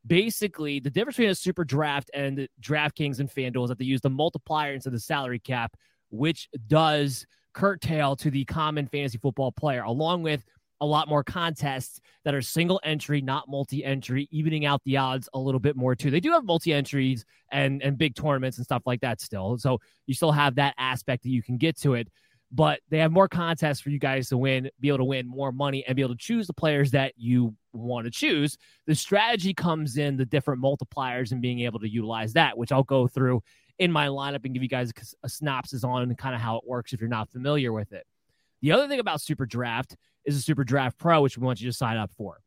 Basically, 0.05 0.81
the 0.81 0.91
difference 0.91 1.17
between 1.17 1.31
a 1.31 1.35
Super 1.37 1.63
Draft 1.63 2.11
and 2.13 2.49
DraftKings 2.61 3.21
and 3.21 3.31
FanDuel 3.31 3.63
is 3.63 3.69
that 3.69 3.79
they 3.79 3.85
use 3.85 4.01
the 4.01 4.11
multiplier 4.11 4.75
instead 4.75 4.89
of 4.89 4.95
the 4.95 5.01
salary 5.01 5.39
cap, 5.39 5.77
which 6.11 6.49
does 6.67 7.25
curtail 7.53 8.17
to 8.17 8.33
the 8.33 8.45
common 8.47 8.89
fantasy 8.89 9.19
football 9.19 9.53
player, 9.53 9.85
along 9.85 10.23
with 10.23 10.45
a 10.85 10.87
lot 10.87 11.09
more 11.09 11.25
contests 11.25 11.99
that 12.25 12.35
are 12.35 12.43
single 12.43 12.79
entry, 12.85 13.23
not 13.23 13.49
multi 13.49 13.83
entry, 13.83 14.29
evening 14.31 14.67
out 14.67 14.83
the 14.85 14.99
odds 14.99 15.29
a 15.33 15.39
little 15.39 15.59
bit 15.59 15.77
more 15.77 15.95
too. 15.95 16.11
They 16.11 16.21
do 16.21 16.31
have 16.33 16.45
multi 16.45 16.73
entries 16.73 17.25
and 17.51 17.83
and 17.83 17.97
big 17.97 18.15
tournaments 18.15 18.59
and 18.59 18.65
stuff 18.65 18.83
like 18.85 19.01
that 19.01 19.21
still. 19.21 19.57
So 19.59 19.79
you 20.07 20.15
still 20.15 20.33
have 20.33 20.57
that 20.57 20.75
aspect 20.77 21.23
that 21.23 21.31
you 21.31 21.43
can 21.43 21.57
get 21.57 21.81
to 21.81 21.95
it, 21.95 22.09
but 22.53 22.81
they 22.91 22.99
have 22.99 23.13
more 23.13 23.29
contests 23.29 23.81
for 23.81 23.89
you 23.89 23.99
guys 23.99 24.29
to 24.29 24.37
win, 24.37 24.71
be 24.79 24.89
able 24.89 24.99
to 24.99 25.05
win 25.05 25.27
more 25.27 25.53
money 25.53 25.85
and 25.87 25.97
be 25.97 26.03
able 26.03 26.15
to 26.15 26.21
choose 26.21 26.47
the 26.47 26.53
players 26.53 26.91
that 26.91 27.15
you 27.17 27.57
want 27.73 28.05
to 28.05 28.11
choose. 28.11 28.59
The 28.87 28.95
strategy 28.95 29.55
comes 29.55 29.97
in 29.97 30.19
the 30.19 30.27
different 30.27 30.63
multipliers 30.63 31.33
and 31.33 31.41
being 31.41 31.61
able 31.61 31.81
to 31.81 31.89
utilize 31.89 32.35
that, 32.35 32.59
which 32.59 32.73
I'll 32.73 32.83
go 32.83 33.09
through 33.09 33.43
in 33.79 33.91
my 33.91 34.09
lineup 34.09 34.45
and 34.45 34.53
give 34.53 34.63
you 34.63 34.69
guys 34.69 34.93
a 35.23 35.29
synopsis 35.29 35.83
on 35.83 36.15
kind 36.15 36.35
of 36.35 36.43
how 36.43 36.59
it 36.59 36.65
works 36.67 36.93
if 36.93 37.01
you're 37.01 37.09
not 37.09 37.31
familiar 37.31 37.73
with 37.73 37.93
it. 37.93 38.07
The 38.61 38.73
other 38.73 38.89
thing 38.89 39.01
about 39.01 39.21
Super 39.21 39.47
Draft 39.47 39.97
is 40.25 40.37
a 40.37 40.41
Super 40.41 40.65
Draft 40.65 40.99
Pro, 40.99 41.21
which 41.23 41.39
we 41.39 41.45
want 41.45 41.61
you 41.61 41.69
to 41.69 41.77
sign 41.77 41.97
up 41.97 42.11
for. 42.17 42.41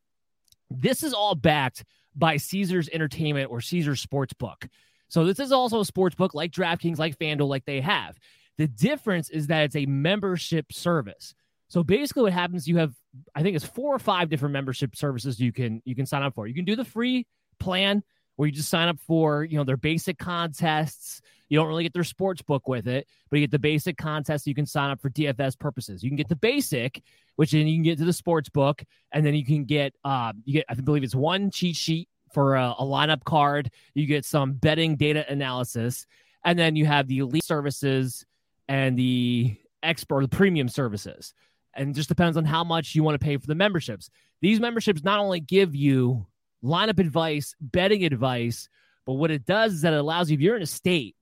This 0.69 1.03
is 1.03 1.13
all 1.13 1.35
backed 1.35 1.83
by 2.15 2.37
Caesars 2.37 2.89
Entertainment 2.91 3.51
or 3.51 3.61
Caesars 3.61 4.05
Sportsbook. 4.05 4.67
So 5.09 5.25
this 5.25 5.39
is 5.39 5.51
also 5.51 5.79
a 5.79 5.85
sports 5.85 6.15
book 6.15 6.33
like 6.33 6.51
DraftKings, 6.51 6.97
like 6.97 7.17
FanDuel, 7.17 7.47
like 7.47 7.65
they 7.65 7.81
have. 7.81 8.17
The 8.57 8.67
difference 8.67 9.29
is 9.29 9.47
that 9.47 9.63
it's 9.63 9.75
a 9.75 9.85
membership 9.85 10.73
service. 10.73 11.33
So 11.69 11.83
basically, 11.83 12.23
what 12.23 12.33
happens? 12.33 12.67
You 12.67 12.77
have, 12.77 12.93
I 13.35 13.43
think, 13.43 13.55
it's 13.55 13.65
four 13.65 13.93
or 13.93 13.99
five 13.99 14.29
different 14.29 14.53
membership 14.53 14.95
services 14.95 15.39
you 15.39 15.51
can 15.51 15.81
you 15.85 15.95
can 15.95 16.05
sign 16.05 16.23
up 16.23 16.33
for. 16.33 16.47
You 16.47 16.53
can 16.53 16.65
do 16.65 16.75
the 16.75 16.85
free 16.85 17.27
plan 17.59 18.03
where 18.35 18.47
you 18.47 18.53
just 18.53 18.69
sign 18.69 18.87
up 18.87 18.99
for 18.99 19.43
you 19.43 19.57
know 19.57 19.63
their 19.63 19.77
basic 19.77 20.17
contests. 20.17 21.21
You 21.49 21.57
don't 21.57 21.67
really 21.67 21.83
get 21.83 21.93
their 21.93 22.03
sports 22.03 22.41
book 22.41 22.67
with 22.67 22.87
it, 22.87 23.07
but 23.29 23.37
you 23.37 23.43
get 23.43 23.51
the 23.51 23.59
basic 23.59 23.97
contest. 23.97 24.47
You 24.47 24.55
can 24.55 24.65
sign 24.65 24.89
up 24.89 25.01
for 25.01 25.09
DFS 25.09 25.57
purposes. 25.57 26.03
You 26.03 26.09
can 26.09 26.17
get 26.17 26.29
the 26.29 26.35
basic, 26.35 27.01
which 27.35 27.51
then 27.51 27.67
you 27.67 27.77
can 27.77 27.83
get 27.83 27.97
to 27.99 28.05
the 28.05 28.13
sports 28.13 28.49
book, 28.49 28.83
and 29.11 29.25
then 29.25 29.33
you 29.33 29.45
can 29.45 29.65
get 29.65 29.93
uh, 30.03 30.33
you 30.45 30.53
get 30.53 30.65
I 30.69 30.75
believe 30.75 31.03
it's 31.03 31.15
one 31.15 31.51
cheat 31.51 31.75
sheet 31.75 32.09
for 32.33 32.55
a, 32.55 32.75
a 32.79 32.83
lineup 32.83 33.23
card. 33.23 33.71
You 33.93 34.05
get 34.05 34.25
some 34.25 34.53
betting 34.53 34.95
data 34.95 35.25
analysis, 35.29 36.05
and 36.43 36.57
then 36.57 36.75
you 36.75 36.85
have 36.85 37.07
the 37.07 37.19
elite 37.19 37.43
services 37.43 38.25
and 38.67 38.97
the 38.97 39.55
expert 39.83 40.21
the 40.21 40.27
premium 40.27 40.69
services. 40.69 41.33
And 41.73 41.93
just 41.93 42.09
depends 42.09 42.37
on 42.37 42.45
how 42.45 42.63
much 42.63 42.95
you 42.95 43.03
want 43.03 43.19
to 43.19 43.23
pay 43.23 43.37
for 43.37 43.45
the 43.45 43.55
memberships. 43.55 44.09
These 44.41 44.59
memberships 44.59 45.03
not 45.03 45.19
only 45.19 45.39
give 45.39 45.75
you 45.75 46.25
lineup 46.63 46.99
advice, 46.99 47.55
betting 47.61 48.03
advice, 48.03 48.67
but 49.05 49.13
what 49.13 49.29
it 49.29 49.45
does 49.45 49.73
is 49.73 49.81
that 49.81 49.93
it 49.93 49.99
allows 49.99 50.29
you, 50.29 50.35
if 50.35 50.41
you're 50.41 50.55
in 50.55 50.63
a 50.63 50.67
state 50.67 51.15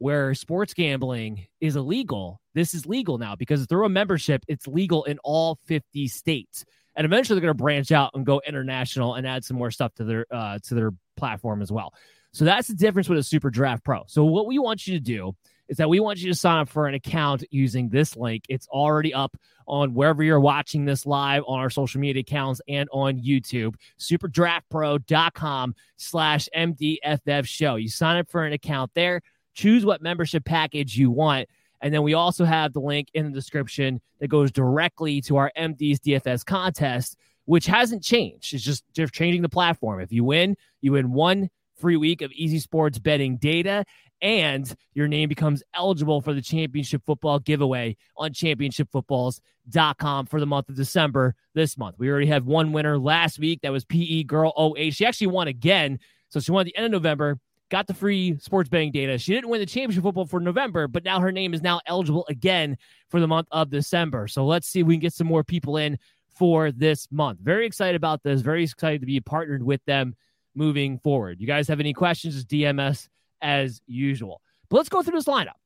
where 0.00 0.34
sports 0.34 0.72
gambling 0.72 1.46
is 1.60 1.76
illegal, 1.76 2.40
this 2.54 2.72
is 2.72 2.86
legal 2.86 3.18
now 3.18 3.36
because 3.36 3.66
through 3.66 3.84
a 3.84 3.90
membership, 3.90 4.42
it's 4.48 4.66
legal 4.66 5.04
in 5.04 5.18
all 5.22 5.58
50 5.66 6.08
states. 6.08 6.64
And 6.96 7.04
eventually 7.04 7.36
they're 7.36 7.46
going 7.46 7.56
to 7.56 7.62
branch 7.62 7.92
out 7.92 8.12
and 8.14 8.24
go 8.24 8.40
international 8.46 9.14
and 9.14 9.26
add 9.26 9.44
some 9.44 9.58
more 9.58 9.70
stuff 9.70 9.94
to 9.94 10.04
their 10.04 10.26
uh, 10.30 10.58
to 10.64 10.74
their 10.74 10.90
platform 11.16 11.60
as 11.62 11.70
well. 11.70 11.92
So 12.32 12.44
that's 12.44 12.68
the 12.68 12.74
difference 12.74 13.08
with 13.08 13.18
a 13.18 13.22
Super 13.22 13.50
Draft 13.50 13.84
Pro. 13.84 14.04
So 14.06 14.24
what 14.24 14.46
we 14.46 14.58
want 14.58 14.86
you 14.86 14.94
to 14.94 15.00
do 15.00 15.34
is 15.68 15.76
that 15.76 15.88
we 15.88 16.00
want 16.00 16.18
you 16.18 16.28
to 16.30 16.34
sign 16.34 16.58
up 16.58 16.68
for 16.68 16.86
an 16.86 16.94
account 16.94 17.44
using 17.50 17.90
this 17.90 18.16
link. 18.16 18.44
It's 18.48 18.66
already 18.68 19.12
up 19.12 19.36
on 19.66 19.94
wherever 19.94 20.22
you're 20.22 20.40
watching 20.40 20.84
this 20.84 21.06
live 21.06 21.44
on 21.46 21.60
our 21.60 21.70
social 21.70 22.00
media 22.00 22.20
accounts 22.20 22.60
and 22.68 22.88
on 22.92 23.20
YouTube. 23.20 23.74
Superdraftpro.com 23.98 25.74
slash 25.96 26.48
MDFF 26.56 27.46
show. 27.46 27.76
You 27.76 27.88
sign 27.88 28.16
up 28.16 28.30
for 28.30 28.44
an 28.44 28.52
account 28.52 28.90
there, 28.94 29.20
choose 29.60 29.84
what 29.84 30.00
membership 30.00 30.44
package 30.44 30.96
you 30.96 31.10
want. 31.10 31.48
And 31.82 31.92
then 31.92 32.02
we 32.02 32.14
also 32.14 32.44
have 32.44 32.72
the 32.72 32.80
link 32.80 33.08
in 33.14 33.26
the 33.26 33.32
description 33.32 34.00
that 34.20 34.28
goes 34.28 34.50
directly 34.50 35.20
to 35.22 35.36
our 35.36 35.52
MD's 35.56 36.00
DFS 36.00 36.44
contest, 36.44 37.16
which 37.44 37.66
hasn't 37.66 38.02
changed. 38.02 38.54
It's 38.54 38.64
just, 38.64 38.84
just 38.94 39.12
changing 39.12 39.42
the 39.42 39.48
platform. 39.48 40.00
If 40.00 40.12
you 40.12 40.24
win, 40.24 40.56
you 40.80 40.92
win 40.92 41.12
one 41.12 41.48
free 41.76 41.96
week 41.96 42.22
of 42.22 42.32
easy 42.32 42.58
sports 42.58 42.98
betting 42.98 43.36
data 43.38 43.84
and 44.22 44.74
your 44.94 45.08
name 45.08 45.28
becomes 45.28 45.62
eligible 45.74 46.20
for 46.20 46.34
the 46.34 46.42
championship 46.42 47.02
football 47.06 47.38
giveaway 47.38 47.96
on 48.16 48.32
championshipfootballs.com 48.32 50.26
for 50.26 50.40
the 50.40 50.46
month 50.46 50.68
of 50.68 50.76
December 50.76 51.34
this 51.54 51.78
month. 51.78 51.96
We 51.98 52.10
already 52.10 52.26
have 52.26 52.44
one 52.46 52.72
winner 52.72 52.98
last 52.98 53.38
week. 53.38 53.60
That 53.62 53.72
was 53.72 53.84
PE 53.86 54.24
Girl 54.24 54.74
08. 54.76 54.94
She 54.94 55.06
actually 55.06 55.28
won 55.28 55.48
again. 55.48 55.98
So 56.28 56.40
she 56.40 56.52
won 56.52 56.62
at 56.62 56.66
the 56.66 56.76
end 56.76 56.86
of 56.86 56.92
November, 56.92 57.38
got 57.70 57.86
the 57.86 57.94
free 57.94 58.36
sports 58.40 58.68
betting 58.68 58.92
data. 58.92 59.16
She 59.16 59.32
didn't 59.32 59.48
win 59.48 59.60
the 59.60 59.66
championship 59.66 60.02
football 60.02 60.26
for 60.26 60.40
November, 60.40 60.88
but 60.88 61.04
now 61.04 61.20
her 61.20 61.32
name 61.32 61.54
is 61.54 61.62
now 61.62 61.80
eligible 61.86 62.26
again 62.28 62.76
for 63.08 63.20
the 63.20 63.28
month 63.28 63.48
of 63.50 63.70
December. 63.70 64.28
So 64.28 64.44
let's 64.44 64.66
see 64.66 64.80
if 64.80 64.86
we 64.86 64.94
can 64.94 65.00
get 65.00 65.14
some 65.14 65.26
more 65.26 65.44
people 65.44 65.76
in 65.76 65.98
for 66.28 66.72
this 66.72 67.08
month. 67.10 67.40
Very 67.40 67.66
excited 67.66 67.96
about 67.96 68.22
this. 68.22 68.40
Very 68.40 68.64
excited 68.64 69.00
to 69.00 69.06
be 69.06 69.20
partnered 69.20 69.62
with 69.62 69.84
them 69.84 70.14
moving 70.54 70.98
forward. 70.98 71.40
You 71.40 71.46
guys 71.46 71.68
have 71.68 71.80
any 71.80 71.92
questions? 71.92 72.34
Just 72.34 72.48
DM 72.48 72.80
us 72.80 73.08
as 73.40 73.80
usual. 73.86 74.42
But 74.68 74.78
let's 74.78 74.88
go 74.88 75.02
through 75.02 75.18
this 75.18 75.26
lineup 75.26 75.58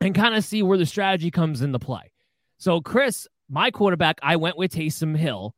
and 0.00 0.14
kind 0.14 0.34
of 0.34 0.44
see 0.44 0.62
where 0.62 0.78
the 0.78 0.86
strategy 0.86 1.30
comes 1.30 1.62
into 1.62 1.78
play. 1.78 2.12
So, 2.58 2.80
Chris, 2.80 3.28
my 3.48 3.70
quarterback, 3.70 4.18
I 4.22 4.36
went 4.36 4.56
with 4.56 4.72
Taysom 4.72 5.16
Hill. 5.16 5.54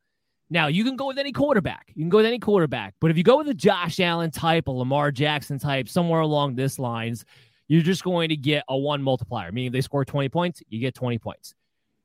Now, 0.53 0.67
you 0.67 0.83
can 0.83 0.95
go 0.95 1.07
with 1.07 1.17
any 1.17 1.31
quarterback. 1.31 1.91
You 1.95 2.03
can 2.03 2.09
go 2.09 2.17
with 2.17 2.27
any 2.27 2.37
quarterback. 2.37 2.93
But 3.01 3.09
if 3.09 3.17
you 3.17 3.23
go 3.23 3.39
with 3.39 3.47
a 3.47 3.55
Josh 3.55 3.99
Allen 3.99 4.29
type, 4.29 4.67
a 4.67 4.71
Lamar 4.71 5.11
Jackson 5.11 5.57
type, 5.57 5.89
somewhere 5.89 6.21
along 6.21 6.53
this 6.53 6.77
lines, 6.77 7.25
you're 7.67 7.81
just 7.81 8.03
going 8.03 8.29
to 8.29 8.35
get 8.35 8.63
a 8.69 8.77
one 8.77 9.01
multiplier, 9.01 9.51
meaning 9.51 9.67
if 9.67 9.73
they 9.73 9.81
score 9.81 10.05
20 10.05 10.29
points, 10.29 10.61
you 10.69 10.79
get 10.79 10.93
20 10.93 11.17
points. 11.17 11.55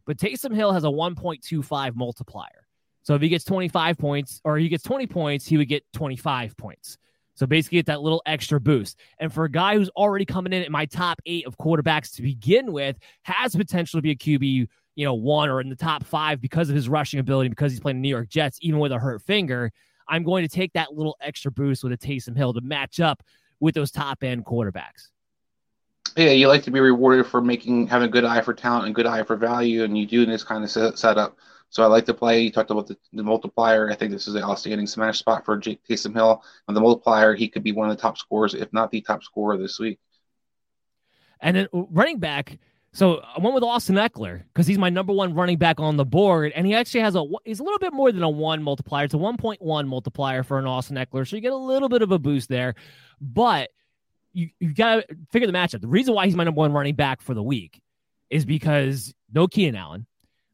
But 0.07 0.17
Taysom 0.17 0.55
Hill 0.55 0.73
has 0.73 0.85
a 0.85 0.89
1.25 0.89 1.95
multiplier. 1.95 2.67
So 3.03 3.15
if 3.15 3.21
he 3.21 3.29
gets 3.29 3.45
25 3.45 3.99
points 3.99 4.41
or 4.45 4.57
he 4.57 4.71
gets 4.71 4.83
20 4.83 5.07
points, 5.09 5.47
he 5.47 5.59
would 5.59 5.69
get 5.69 5.85
25 5.93 6.57
points. 6.57 6.97
So 7.35 7.47
basically, 7.47 7.79
get 7.79 7.87
that 7.87 8.01
little 8.01 8.23
extra 8.25 8.59
boost. 8.59 8.99
And 9.19 9.31
for 9.31 9.45
a 9.45 9.51
guy 9.51 9.75
who's 9.75 9.91
already 9.91 10.25
coming 10.25 10.55
in 10.55 10.63
at 10.63 10.71
my 10.71 10.87
top 10.87 11.21
eight 11.27 11.47
of 11.47 11.59
quarterbacks 11.59 12.17
to 12.17 12.23
begin 12.23 12.73
with, 12.73 12.97
has 13.23 13.55
potential 13.55 13.99
to 13.99 14.03
be 14.03 14.11
a 14.11 14.17
QB, 14.17 14.69
you 14.99 15.05
know, 15.05 15.15
one 15.15 15.49
or 15.49 15.61
in 15.61 15.69
the 15.69 15.77
top 15.77 16.03
five 16.03 16.41
because 16.41 16.69
of 16.69 16.75
his 16.75 16.89
rushing 16.89 17.21
ability, 17.21 17.49
because 17.49 17.71
he's 17.71 17.79
playing 17.79 17.99
the 17.99 18.01
New 18.01 18.09
York 18.09 18.29
Jets, 18.29 18.59
even 18.63 18.81
with 18.81 18.91
a 18.91 18.99
hurt 18.99 19.23
finger. 19.23 19.71
I'm 20.09 20.25
going 20.25 20.43
to 20.43 20.53
take 20.53 20.73
that 20.73 20.93
little 20.93 21.17
extra 21.21 21.53
boost 21.53 21.85
with 21.85 21.93
a 21.93 21.97
Taysom 21.97 22.37
Hill 22.37 22.53
to 22.55 22.61
match 22.63 22.99
up 22.99 23.23
with 23.61 23.77
those 23.77 23.93
top 23.93 24.25
end 24.25 24.45
quarterbacks. 24.45 25.11
Yeah, 26.17 26.31
you 26.31 26.49
like 26.49 26.65
to 26.65 26.73
be 26.73 26.81
rewarded 26.81 27.27
for 27.27 27.41
making 27.41 27.87
having 27.87 28.09
a 28.09 28.11
good 28.11 28.25
eye 28.25 28.41
for 28.41 28.53
talent 28.53 28.87
and 28.87 28.95
good 28.95 29.07
eye 29.07 29.23
for 29.23 29.37
value, 29.37 29.85
and 29.85 29.97
you 29.97 30.05
do 30.05 30.25
in 30.25 30.29
this 30.29 30.43
kind 30.43 30.65
of 30.65 30.71
set, 30.71 30.99
setup. 30.99 31.37
So 31.71 31.85
I 31.85 31.87
like 31.87 32.07
to 32.07 32.15
play. 32.15 32.41
You 32.41 32.51
talked 32.51 32.73
about 32.73 32.89
the, 32.89 32.97
the 33.13 33.23
multiplier. 33.23 33.89
I 33.89 33.95
think 33.95 34.11
this 34.11 34.27
is 34.27 34.35
an 34.35 34.43
outstanding 34.43 34.89
smash 34.89 35.21
spot 35.21 35.45
for 35.45 35.57
Jake 35.59 35.81
Taysom 35.89 36.13
Hill. 36.13 36.43
On 36.67 36.75
the 36.75 36.81
multiplier, 36.81 37.37
he 37.37 37.47
could 37.47 37.63
be 37.63 37.71
one 37.71 37.89
of 37.89 37.97
the 37.97 38.03
top 38.03 38.19
scorers, 38.19 38.55
if 38.55 38.73
not 38.73 38.91
the 38.91 39.01
top 39.01 39.23
scorer 39.23 39.57
this 39.57 39.79
week. 39.79 40.01
And 41.41 41.57
then 41.57 41.69
uh, 41.73 41.83
running 41.89 42.19
back. 42.19 42.59
So 42.93 43.21
I 43.21 43.41
went 43.41 43.55
with 43.55 43.63
Austin 43.63 43.97
Ekeler 43.97 44.43
because 44.49 44.67
he's 44.67 44.79
my 44.79 44.89
number 44.89 45.13
one 45.13 45.35
running 45.35 45.59
back 45.59 45.79
on 45.79 45.97
the 45.97 46.05
board, 46.05 46.53
and 46.55 46.67
he 46.67 46.75
actually 46.75 47.01
has 47.01 47.15
a 47.15 47.25
he's 47.45 47.61
a 47.61 47.63
little 47.63 47.79
bit 47.79 47.93
more 47.93 48.11
than 48.11 48.23
a 48.23 48.31
one 48.31 48.63
multiplier. 48.63 49.05
It's 49.05 49.15
a 49.15 49.19
one 49.19 49.37
point 49.37 49.61
one 49.61 49.87
multiplier 49.87 50.43
for 50.43 50.59
an 50.59 50.67
Austin 50.67 50.97
Ekeler, 50.97 51.29
so 51.29 51.37
you 51.37 51.43
get 51.43 51.53
a 51.53 51.57
little 51.57 51.89
bit 51.89 52.03
of 52.03 52.13
a 52.13 52.19
boost 52.19 52.49
there. 52.49 52.75
But 53.21 53.71
you 54.33 54.49
you 54.59 54.73
got 54.73 55.09
to 55.09 55.17
figure 55.31 55.47
the 55.47 55.53
matchup. 55.53 55.81
The 55.81 55.89
reason 55.89 56.15
why 56.15 56.27
he's 56.27 56.35
my 56.35 56.45
number 56.45 56.59
one 56.59 56.73
running 56.73 56.95
back 56.95 57.21
for 57.21 57.35
the 57.35 57.43
week 57.43 57.81
is 58.31 58.45
because 58.45 59.15
no 59.33 59.47
Keenan 59.47 59.77
Allen, 59.77 60.07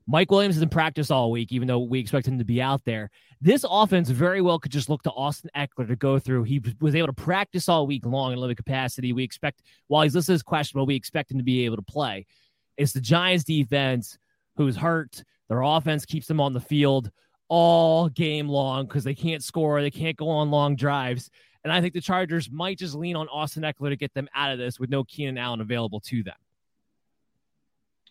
Mike 0.06 0.30
Williams 0.30 0.56
is 0.56 0.62
in 0.62 0.68
practice 0.68 1.10
all 1.10 1.30
week, 1.30 1.52
even 1.52 1.68
though 1.68 1.80
we 1.80 2.00
expect 2.00 2.26
him 2.26 2.38
to 2.38 2.44
be 2.44 2.60
out 2.60 2.84
there. 2.84 3.10
This 3.40 3.64
offense 3.68 4.08
very 4.08 4.40
well 4.40 4.58
could 4.58 4.72
just 4.72 4.88
look 4.88 5.02
to 5.02 5.10
Austin 5.10 5.50
Ekeler 5.56 5.88
to 5.88 5.96
go 5.96 6.18
through. 6.18 6.44
He 6.44 6.62
was 6.80 6.94
able 6.94 7.08
to 7.08 7.12
practice 7.12 7.68
all 7.68 7.86
week 7.86 8.06
long 8.06 8.32
in 8.32 8.38
limited 8.38 8.56
capacity. 8.56 9.12
We 9.12 9.24
expect, 9.24 9.62
while 9.88 10.02
he's 10.02 10.14
listed 10.14 10.34
as 10.34 10.42
questionable, 10.42 10.86
we 10.86 10.94
expect 10.94 11.30
him 11.30 11.38
to 11.38 11.44
be 11.44 11.64
able 11.64 11.76
to 11.76 11.82
play. 11.82 12.26
It's 12.76 12.92
the 12.92 13.00
Giants 13.00 13.44
defense 13.44 14.18
who's 14.56 14.76
hurt. 14.76 15.22
Their 15.48 15.62
offense 15.62 16.04
keeps 16.04 16.26
them 16.26 16.40
on 16.40 16.52
the 16.52 16.60
field 16.60 17.10
all 17.48 18.08
game 18.08 18.48
long 18.48 18.86
because 18.86 19.04
they 19.04 19.14
can't 19.14 19.42
score. 19.42 19.82
They 19.82 19.90
can't 19.90 20.16
go 20.16 20.28
on 20.28 20.50
long 20.50 20.76
drives. 20.76 21.30
And 21.62 21.72
I 21.72 21.80
think 21.80 21.94
the 21.94 22.00
Chargers 22.00 22.50
might 22.50 22.78
just 22.78 22.94
lean 22.94 23.16
on 23.16 23.28
Austin 23.28 23.62
Ekeler 23.62 23.90
to 23.90 23.96
get 23.96 24.12
them 24.14 24.28
out 24.34 24.52
of 24.52 24.58
this 24.58 24.78
with 24.78 24.90
no 24.90 25.04
Keenan 25.04 25.38
Allen 25.38 25.60
available 25.60 26.00
to 26.00 26.22
them. 26.22 26.34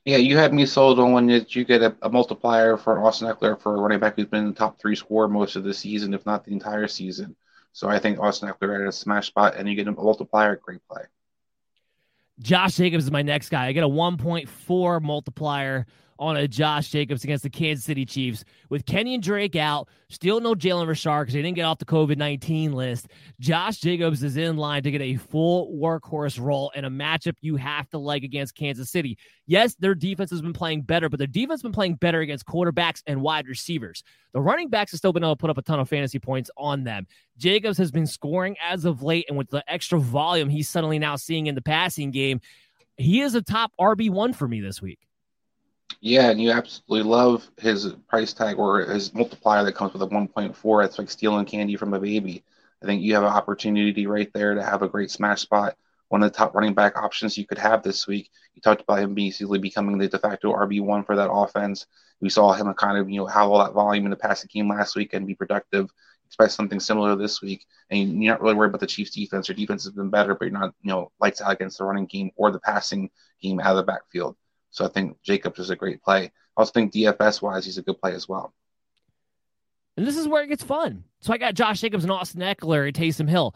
Yeah, 0.05 0.17
you 0.17 0.37
had 0.37 0.53
me 0.53 0.65
sold 0.65 0.99
on 0.99 1.13
when 1.13 1.29
you 1.29 1.63
get 1.63 1.81
a, 1.81 1.95
a, 2.01 2.09
multiplier 2.09 2.75
for 2.75 3.01
Austin 3.05 3.29
Ekeler 3.29 3.59
for 3.59 3.75
a 3.75 3.79
running 3.79 3.99
back 3.99 4.17
who's 4.17 4.25
been 4.25 4.47
the 4.47 4.53
top 4.53 4.77
three 4.77 4.97
scorer 4.97 5.29
most 5.29 5.55
of 5.55 5.63
the 5.63 5.73
season, 5.73 6.13
if 6.13 6.25
not 6.25 6.43
the 6.43 6.51
entire 6.51 6.89
season. 6.89 7.37
So 7.71 7.87
I 7.87 7.99
think 7.99 8.19
Austin 8.19 8.49
Ekeler 8.49 8.81
at 8.81 8.87
a 8.87 8.91
smash 8.91 9.27
spot, 9.27 9.55
and 9.55 9.67
you 9.67 9.75
get 9.75 9.87
a 9.87 9.91
multiplier, 9.93 10.57
great 10.57 10.85
play. 10.89 11.03
Josh 12.39 12.75
Jacobs 12.75 13.05
is 13.05 13.11
my 13.11 13.21
next 13.21 13.49
guy. 13.49 13.67
I 13.67 13.71
get 13.71 13.83
a 13.83 13.89
1.4 13.89 15.01
multiplier 15.01 15.85
on 16.19 16.37
a 16.37 16.47
Josh 16.47 16.89
Jacobs 16.89 17.23
against 17.23 17.43
the 17.43 17.49
Kansas 17.49 17.85
City 17.85 18.05
Chiefs. 18.05 18.43
With 18.69 18.85
Kenyan 18.85 19.21
Drake 19.21 19.55
out, 19.55 19.89
still 20.09 20.39
no 20.39 20.55
Jalen 20.55 20.87
Richard 20.87 21.21
because 21.21 21.33
they 21.33 21.41
didn't 21.41 21.55
get 21.55 21.63
off 21.63 21.79
the 21.79 21.85
COVID 21.85 22.17
19 22.17 22.73
list. 22.73 23.07
Josh 23.39 23.77
Jacobs 23.77 24.23
is 24.23 24.37
in 24.37 24.57
line 24.57 24.83
to 24.83 24.91
get 24.91 25.01
a 25.01 25.15
full 25.15 25.73
workhorse 25.73 26.39
role 26.39 26.71
in 26.75 26.85
a 26.85 26.89
matchup 26.89 27.35
you 27.41 27.55
have 27.55 27.89
to 27.89 27.97
like 27.97 28.23
against 28.23 28.55
Kansas 28.55 28.89
City. 28.89 29.17
Yes, 29.45 29.75
their 29.75 29.95
defense 29.95 30.31
has 30.31 30.41
been 30.41 30.53
playing 30.53 30.83
better, 30.83 31.09
but 31.09 31.17
their 31.17 31.27
defense 31.27 31.59
has 31.59 31.63
been 31.63 31.71
playing 31.71 31.95
better 31.95 32.21
against 32.21 32.45
quarterbacks 32.45 33.01
and 33.05 33.21
wide 33.21 33.47
receivers. 33.47 34.03
The 34.33 34.41
running 34.41 34.69
backs 34.69 34.91
have 34.91 34.99
still 34.99 35.13
been 35.13 35.23
able 35.23 35.35
to 35.35 35.39
put 35.39 35.49
up 35.49 35.57
a 35.57 35.61
ton 35.61 35.79
of 35.79 35.89
fantasy 35.89 36.19
points 36.19 36.49
on 36.57 36.83
them. 36.83 37.07
Jacobs 37.37 37.77
has 37.77 37.91
been 37.91 38.07
scoring 38.07 38.55
as 38.63 38.85
of 38.85 39.03
late, 39.03 39.25
and 39.27 39.37
with 39.37 39.49
the 39.49 39.63
extra 39.67 39.99
volume 39.99 40.49
he's 40.49 40.69
suddenly 40.69 40.99
now 40.99 41.15
seeing 41.15 41.47
in 41.47 41.55
the 41.55 41.61
passing 41.61 42.11
game, 42.11 42.39
he 42.97 43.21
is 43.21 43.35
a 43.35 43.41
top 43.41 43.71
RB1 43.79 44.35
for 44.35 44.47
me 44.47 44.61
this 44.61 44.81
week. 44.81 44.99
Yeah, 46.05 46.29
and 46.31 46.41
you 46.41 46.51
absolutely 46.51 47.09
love 47.09 47.49
his 47.57 47.93
price 48.09 48.33
tag 48.33 48.59
or 48.59 48.81
his 48.81 49.13
multiplier 49.13 49.63
that 49.63 49.75
comes 49.75 49.93
with 49.93 50.01
a 50.01 50.07
1.4. 50.07 50.83
It's 50.83 50.99
like 50.99 51.09
stealing 51.09 51.45
candy 51.45 51.77
from 51.77 51.93
a 51.93 51.99
baby. 51.99 52.43
I 52.81 52.85
think 52.85 53.01
you 53.01 53.13
have 53.13 53.23
an 53.23 53.29
opportunity 53.29 54.05
right 54.05 54.29
there 54.33 54.53
to 54.53 54.61
have 54.63 54.81
a 54.81 54.89
great 54.89 55.11
smash 55.11 55.41
spot. 55.41 55.77
One 56.09 56.21
of 56.21 56.29
the 56.29 56.37
top 56.37 56.55
running 56.55 56.73
back 56.73 56.97
options 56.97 57.37
you 57.37 57.47
could 57.47 57.57
have 57.57 57.83
this 57.83 58.05
week. 58.05 58.29
You 58.53 58.61
talked 58.61 58.81
about 58.81 58.99
him 58.99 59.13
basically 59.15 59.59
becoming 59.59 59.97
the 59.97 60.09
de 60.09 60.19
facto 60.19 60.51
RB1 60.53 61.05
for 61.05 61.15
that 61.15 61.31
offense. 61.31 61.85
We 62.19 62.29
saw 62.29 62.51
him 62.51 62.73
kind 62.73 62.97
of, 62.97 63.09
you 63.09 63.21
know, 63.21 63.25
have 63.25 63.49
all 63.49 63.63
that 63.63 63.73
volume 63.73 64.03
in 64.03 64.11
the 64.11 64.17
passing 64.17 64.49
game 64.53 64.67
last 64.67 64.97
week 64.97 65.13
and 65.13 65.25
be 65.25 65.35
productive. 65.35 65.89
Expect 66.27 66.51
something 66.51 66.81
similar 66.81 67.15
this 67.15 67.41
week. 67.41 67.65
And 67.89 68.21
you're 68.21 68.33
not 68.33 68.41
really 68.41 68.55
worried 68.55 68.69
about 68.69 68.81
the 68.81 68.87
Chiefs 68.87 69.11
defense. 69.11 69.47
Their 69.47 69.55
defense 69.55 69.85
has 69.85 69.93
been 69.93 70.09
better, 70.09 70.35
but 70.35 70.45
you're 70.45 70.59
not, 70.59 70.75
you 70.81 70.91
know, 70.91 71.13
lights 71.21 71.41
out 71.41 71.53
against 71.53 71.77
the 71.77 71.85
running 71.85 72.07
game 72.07 72.31
or 72.35 72.51
the 72.51 72.59
passing 72.59 73.09
game 73.41 73.61
out 73.61 73.71
of 73.71 73.77
the 73.77 73.83
backfield. 73.83 74.35
So 74.73 74.83
I 74.83 74.89
think 74.89 75.21
Jacobs 75.21 75.59
is 75.59 75.69
a 75.69 75.75
great 75.75 76.01
play. 76.01 76.25
I 76.25 76.31
also 76.57 76.71
think 76.71 76.91
DFS 76.91 77.41
wise, 77.41 77.63
he's 77.63 77.77
a 77.77 77.83
good 77.83 78.01
play 78.01 78.13
as 78.13 78.27
well. 78.27 78.53
And 79.95 80.05
this 80.05 80.17
is 80.17 80.27
where 80.27 80.43
it 80.43 80.47
gets 80.47 80.63
fun. 80.63 81.03
So 81.21 81.31
I 81.31 81.37
got 81.37 81.53
Josh 81.53 81.79
Jacobs 81.79 82.03
and 82.03 82.11
Austin 82.11 82.41
Ekeler 82.41 82.87
at 82.87 82.95
Taysom 82.95 83.29
Hill. 83.29 83.55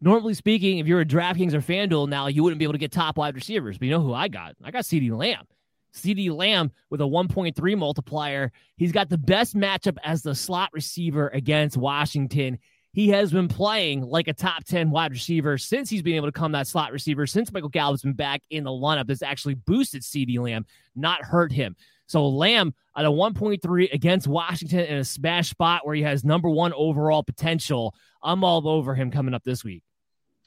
Normally 0.00 0.34
speaking, 0.34 0.78
if 0.78 0.88
you're 0.88 1.00
a 1.00 1.06
DraftKings 1.06 1.54
or 1.54 1.60
FanDuel 1.60 2.08
now, 2.08 2.26
you 2.26 2.42
wouldn't 2.42 2.58
be 2.58 2.64
able 2.64 2.74
to 2.74 2.78
get 2.78 2.90
top 2.90 3.16
wide 3.16 3.36
receivers. 3.36 3.78
But 3.78 3.86
you 3.86 3.92
know 3.92 4.00
who 4.00 4.12
I 4.12 4.26
got? 4.26 4.56
I 4.62 4.72
got 4.72 4.82
CeeDee 4.82 5.16
Lamb. 5.16 5.46
CeeDee 5.94 6.36
Lamb 6.36 6.72
with 6.90 7.00
a 7.00 7.04
1.3 7.04 7.78
multiplier. 7.78 8.50
He's 8.76 8.92
got 8.92 9.08
the 9.08 9.18
best 9.18 9.56
matchup 9.56 9.96
as 10.02 10.22
the 10.22 10.34
slot 10.34 10.70
receiver 10.72 11.28
against 11.28 11.76
Washington. 11.76 12.58
He 12.92 13.10
has 13.10 13.30
been 13.30 13.48
playing 13.48 14.02
like 14.02 14.28
a 14.28 14.32
top 14.32 14.64
10 14.64 14.90
wide 14.90 15.12
receiver 15.12 15.58
since 15.58 15.90
he's 15.90 16.02
been 16.02 16.16
able 16.16 16.28
to 16.28 16.32
come 16.32 16.52
that 16.52 16.66
slot 16.66 16.92
receiver, 16.92 17.26
since 17.26 17.52
Michael 17.52 17.68
Gallup's 17.68 18.02
been 18.02 18.14
back 18.14 18.42
in 18.50 18.64
the 18.64 18.70
lineup. 18.70 19.06
That's 19.06 19.22
actually 19.22 19.54
boosted 19.54 20.02
CeeDee 20.02 20.38
Lamb, 20.38 20.66
not 20.96 21.22
hurt 21.22 21.52
him. 21.52 21.76
So 22.06 22.26
Lamb 22.26 22.74
at 22.96 23.04
a 23.04 23.10
1.3 23.10 23.92
against 23.92 24.26
Washington 24.26 24.80
in 24.80 24.96
a 24.96 25.04
smash 25.04 25.50
spot 25.50 25.86
where 25.86 25.94
he 25.94 26.02
has 26.02 26.24
number 26.24 26.48
one 26.48 26.72
overall 26.72 27.22
potential. 27.22 27.94
I'm 28.22 28.42
all 28.42 28.66
over 28.66 28.94
him 28.94 29.10
coming 29.10 29.34
up 29.34 29.44
this 29.44 29.62
week. 29.62 29.82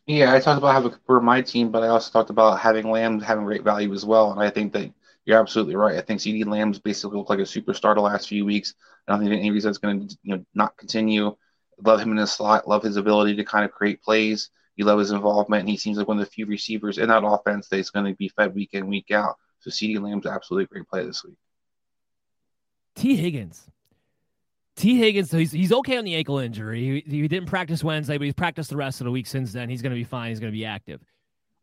Yeah, 0.08 0.34
I 0.34 0.40
talked 0.40 0.58
about 0.58 0.74
having 0.74 0.98
for 1.06 1.22
my 1.22 1.42
team, 1.42 1.72
but 1.72 1.84
I 1.84 1.88
also 1.88 2.12
talked 2.12 2.32
about 2.32 2.60
having 2.60 2.90
Lamb 2.90 3.20
having 3.22 3.46
great 3.46 3.64
value 3.64 3.94
as 3.94 4.04
well. 4.04 4.32
And 4.32 4.42
I 4.42 4.50
think 4.50 4.74
that 4.74 4.92
you're 5.26 5.40
absolutely 5.40 5.76
right. 5.76 5.98
I 5.98 6.02
think 6.02 6.20
CeeDee 6.20 6.46
Lamb's 6.46 6.80
basically 6.80 7.18
looked 7.18 7.30
like 7.30 7.40
a 7.40 7.44
superstar 7.44 7.94
the 7.94 8.02
last 8.02 8.28
few 8.28 8.44
weeks. 8.44 8.74
I 9.08 9.12
don't 9.12 9.22
think 9.22 9.32
any 9.32 9.52
reason 9.52 9.70
it's 9.70 9.78
going 9.78 10.08
to 10.08 10.18
you 10.24 10.36
know 10.36 10.46
not 10.56 10.76
continue. 10.78 11.36
Love 11.84 12.00
him 12.00 12.12
in 12.12 12.18
the 12.18 12.28
slot. 12.28 12.68
Love 12.68 12.84
his 12.84 12.98
ability 12.98 13.36
to 13.36 13.44
kind 13.44 13.66
of 13.66 13.72
create 13.72 14.02
plays. 14.02 14.50
You 14.76 14.86
love 14.86 15.00
his 15.00 15.12
involvement, 15.12 15.62
and 15.62 15.70
he 15.70 15.78
seems 15.78 15.98
like 15.98 16.08
one 16.08 16.18
of 16.18 16.26
the 16.26 16.32
few 16.32 16.46
receivers 16.46 16.98
in 16.98 17.10
that 17.10 17.26
offense 17.26 17.68
that's 17.68 17.90
going 17.90 18.06
to 18.06 18.14
be 18.16 18.30
fed 18.30 18.56
week 18.56 18.70
in 18.74 18.88
week 18.88 19.12
out. 19.12 19.36
So 19.60 19.70
CeeDee 19.70 20.02
Lamb's 20.02 20.26
absolutely 20.26 20.68
great 20.68 20.88
play 20.88 21.06
this 21.06 21.24
week. 21.24 21.36
Tee 22.96 23.16
Higgins. 23.16 23.70
Tee 24.76 24.98
Higgins, 24.98 25.30
so 25.30 25.38
he's, 25.38 25.52
he's 25.52 25.74
okay 25.74 25.98
on 25.98 26.06
the 26.06 26.16
ankle 26.16 26.40
injury. 26.40 27.04
He, 27.06 27.18
he 27.18 27.28
didn't 27.28 27.50
practice 27.50 27.84
Wednesday, 27.84 28.18
but 28.18 28.26
he's 28.26 28.34
practiced 28.34 28.70
the 28.70 28.78
rest 28.78 29.02
of 29.02 29.06
the 29.06 29.12
week 29.12 29.28
since 29.28 29.52
then. 29.52 29.70
He's 29.70 29.82
going 29.82 29.92
to 29.92 29.98
be 29.98 30.04
fine. 30.04 30.30
He's 30.30 30.40
going 30.40 30.52
to 30.52 30.58
be 30.58 30.66
active 30.66 31.02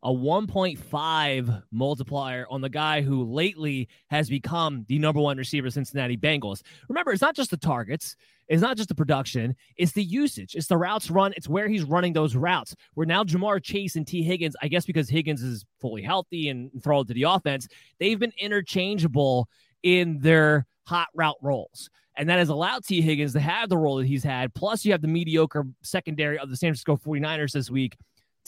a 0.03 0.09
1.5 0.09 1.63
multiplier 1.71 2.45
on 2.49 2.61
the 2.61 2.69
guy 2.69 3.01
who 3.01 3.23
lately 3.23 3.89
has 4.09 4.29
become 4.29 4.85
the 4.87 4.97
number 4.97 5.19
one 5.19 5.37
receiver 5.37 5.69
Cincinnati 5.69 6.17
Bengals. 6.17 6.61
Remember, 6.87 7.11
it's 7.11 7.21
not 7.21 7.35
just 7.35 7.51
the 7.51 7.57
targets, 7.57 8.15
it's 8.47 8.61
not 8.61 8.77
just 8.77 8.89
the 8.89 8.95
production, 8.95 9.55
it's 9.75 9.91
the 9.91 10.03
usage, 10.03 10.55
it's 10.55 10.67
the 10.67 10.77
routes 10.77 11.11
run, 11.11 11.33
it's 11.35 11.49
where 11.49 11.67
he's 11.67 11.83
running 11.83 12.13
those 12.13 12.35
routes. 12.35 12.75
Where 12.93 13.05
now 13.05 13.23
Ja'Marr 13.23 13.61
Chase 13.61 13.95
and 13.95 14.07
Tee 14.07 14.23
Higgins, 14.23 14.55
I 14.61 14.69
guess 14.69 14.85
because 14.85 15.09
Higgins 15.09 15.43
is 15.43 15.65
fully 15.79 16.01
healthy 16.01 16.49
and 16.49 16.71
thrown 16.81 17.05
to 17.07 17.13
the 17.13 17.23
offense, 17.23 17.67
they've 17.99 18.19
been 18.19 18.33
interchangeable 18.39 19.49
in 19.83 20.19
their 20.19 20.65
hot 20.87 21.09
route 21.13 21.37
roles. 21.41 21.89
And 22.15 22.27
that 22.27 22.39
has 22.39 22.49
allowed 22.49 22.83
Tee 22.83 23.01
Higgins 23.01 23.33
to 23.33 23.39
have 23.39 23.69
the 23.69 23.77
role 23.77 23.97
that 23.97 24.05
he's 24.05 24.23
had. 24.23 24.53
Plus, 24.53 24.83
you 24.83 24.91
have 24.91 25.01
the 25.01 25.07
mediocre 25.07 25.65
secondary 25.83 26.37
of 26.37 26.49
the 26.49 26.57
San 26.57 26.69
Francisco 26.69 26.97
49ers 26.97 27.53
this 27.53 27.69
week 27.69 27.95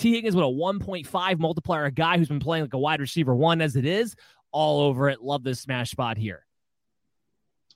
Tee 0.02 0.14
Higgins 0.14 0.36
with 0.36 0.44
a 0.44 0.48
1.5 0.48 1.40
multiplier, 1.40 1.86
a 1.86 1.92
guy 1.92 2.18
who's 2.18 2.28
been 2.28 2.40
playing 2.40 2.64
like 2.64 2.74
a 2.74 2.80
wide 2.80 3.00
receiver 3.00 3.36
one 3.36 3.62
as 3.62 3.76
it 3.76 3.86
is, 3.86 4.16
all 4.52 4.82
over 4.82 5.10
it. 5.10 5.22
Love 5.22 5.44
this 5.44 5.60
smash 5.60 5.92
spot 5.92 6.18
here. 6.18 6.46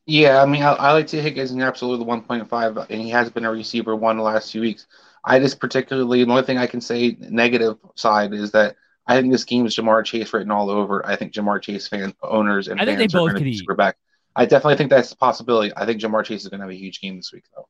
Yeah, 0.07 0.41
I 0.41 0.45
mean, 0.45 0.63
I, 0.63 0.73
I 0.73 0.91
like 0.93 1.07
Tee 1.07 1.19
Higgins 1.19 1.51
and 1.51 1.61
absolutely 1.61 2.05
1.5, 2.05 2.89
and 2.89 3.01
he 3.01 3.09
has 3.11 3.29
been 3.29 3.45
a 3.45 3.51
receiver 3.51 3.95
one 3.95 4.17
the 4.17 4.23
last 4.23 4.51
few 4.51 4.61
weeks. 4.61 4.87
I 5.23 5.39
just 5.39 5.59
particularly, 5.59 6.23
the 6.23 6.31
only 6.31 6.43
thing 6.43 6.57
I 6.57 6.67
can 6.67 6.81
say 6.81 7.15
negative 7.19 7.77
side 7.93 8.33
is 8.33 8.51
that 8.51 8.75
I 9.07 9.19
think 9.19 9.31
this 9.31 9.43
game 9.43 9.65
is 9.67 9.75
Ja'Marr 9.75 10.03
Chase 10.03 10.33
written 10.33 10.51
all 10.51 10.69
over. 10.69 11.05
I 11.05 11.15
think 11.15 11.31
Ja'Marr 11.31 11.61
Chase 11.61 11.87
fan 11.87 12.13
owners 12.23 12.67
and 12.67 12.79
I 12.81 12.85
think 12.85 12.99
fans 12.99 13.13
they 13.13 13.17
both 13.17 13.29
are 13.29 13.33
going 13.33 13.43
could 13.43 13.51
to 13.51 13.71
eat. 13.71 13.77
back. 13.77 13.97
I 14.35 14.45
definitely 14.45 14.77
think 14.77 14.89
that's 14.89 15.11
a 15.11 15.17
possibility. 15.17 15.71
I 15.75 15.85
think 15.85 16.01
Ja'Marr 16.01 16.25
Chase 16.25 16.41
is 16.41 16.49
going 16.49 16.59
to 16.59 16.65
have 16.65 16.71
a 16.71 16.75
huge 16.75 17.01
game 17.01 17.17
this 17.17 17.31
week, 17.31 17.45
though. 17.55 17.67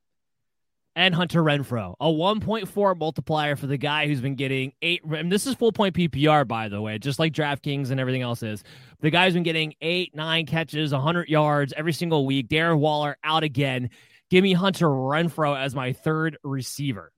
And 0.96 1.14
Hunter 1.14 1.44
Renfrow. 1.44 1.96
A 2.00 2.06
1.4 2.06 2.98
multiplier 2.98 3.56
for 3.58 3.68
the 3.68 3.78
guy 3.78 4.08
who's 4.08 4.22
been 4.22 4.36
getting 4.36 4.72
eight. 4.82 5.04
And 5.04 5.30
this 5.30 5.46
is 5.46 5.56
full 5.56 5.74
point 5.74 5.94
PPR, 5.94 6.48
by 6.48 6.70
the 6.70 6.82
way, 6.82 6.98
just 7.00 7.20
like 7.20 7.34
DraftKings 7.34 7.92
and 7.92 8.00
everything 8.00 8.22
else 8.22 8.42
is. 8.44 8.64
The 9.02 9.10
guy's 9.10 9.34
been 9.34 9.44
getting 9.44 9.76
eight, 9.82 10.16
nine 10.16 10.46
catches, 10.46 10.94
100 10.94 11.28
yards 11.28 11.74
every 11.76 11.94
single 11.94 12.26
week. 12.26 12.48
Darren 12.48 12.80
Waller 12.80 13.18
out 13.24 13.44
again. 13.44 13.90
Give 14.30 14.44
me 14.44 14.54
Hunter 14.54 14.88
Renfrow 14.88 15.58
as 15.60 15.76
my 15.76 15.92
third 15.94 16.38
receiver. 16.44 17.12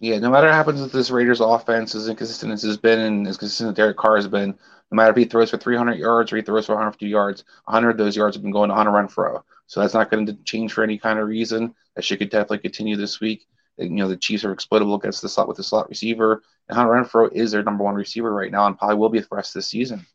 Yeah, 0.00 0.18
no 0.20 0.30
matter 0.30 0.46
what 0.46 0.54
happens 0.54 0.80
with 0.80 0.92
this 0.92 1.10
Raiders 1.10 1.40
offense, 1.40 1.94
as 1.94 2.08
inconsistent 2.08 2.52
as 2.52 2.64
it's 2.64 2.76
been 2.76 3.00
and 3.00 3.26
as 3.26 3.36
consistent 3.36 3.70
as 3.70 3.74
Derek 3.74 3.96
Carr 3.96 4.16
has 4.16 4.28
been, 4.28 4.56
no 4.90 4.96
matter 4.96 5.10
if 5.10 5.16
he 5.16 5.24
throws 5.24 5.50
for 5.50 5.58
300 5.58 5.98
yards 5.98 6.32
or 6.32 6.36
he 6.36 6.42
throws 6.42 6.66
for 6.66 6.72
150 6.72 7.06
yards, 7.06 7.44
100 7.64 7.90
of 7.90 7.98
those 7.98 8.16
yards 8.16 8.36
have 8.36 8.42
been 8.42 8.52
going 8.52 8.70
to 8.70 8.74
Hunter 8.74 8.92
Renfrow. 8.92 9.42
So 9.66 9.80
that's 9.80 9.94
not 9.94 10.10
going 10.10 10.26
to 10.26 10.34
change 10.44 10.72
for 10.72 10.82
any 10.82 10.98
kind 10.98 11.18
of 11.18 11.28
reason. 11.28 11.74
That 11.94 12.04
should 12.04 12.18
could 12.18 12.30
definitely 12.30 12.58
continue 12.58 12.96
this 12.96 13.20
week. 13.20 13.46
You 13.76 13.90
know, 13.90 14.08
the 14.08 14.16
Chiefs 14.16 14.44
are 14.44 14.52
exploitable 14.52 14.94
against 14.94 15.22
the 15.22 15.28
slot 15.28 15.46
with 15.46 15.56
the 15.56 15.62
slot 15.62 15.88
receiver, 15.88 16.42
and 16.68 16.76
Hunter 16.76 16.92
Renfrow 16.92 17.32
is 17.32 17.52
their 17.52 17.62
number 17.62 17.84
one 17.84 17.94
receiver 17.94 18.32
right 18.32 18.50
now 18.50 18.66
and 18.66 18.78
probably 18.78 18.96
will 18.96 19.08
be 19.08 19.20
for 19.20 19.28
the 19.30 19.36
rest 19.36 19.50
of 19.50 19.60
the 19.60 19.62
season. 19.62 20.06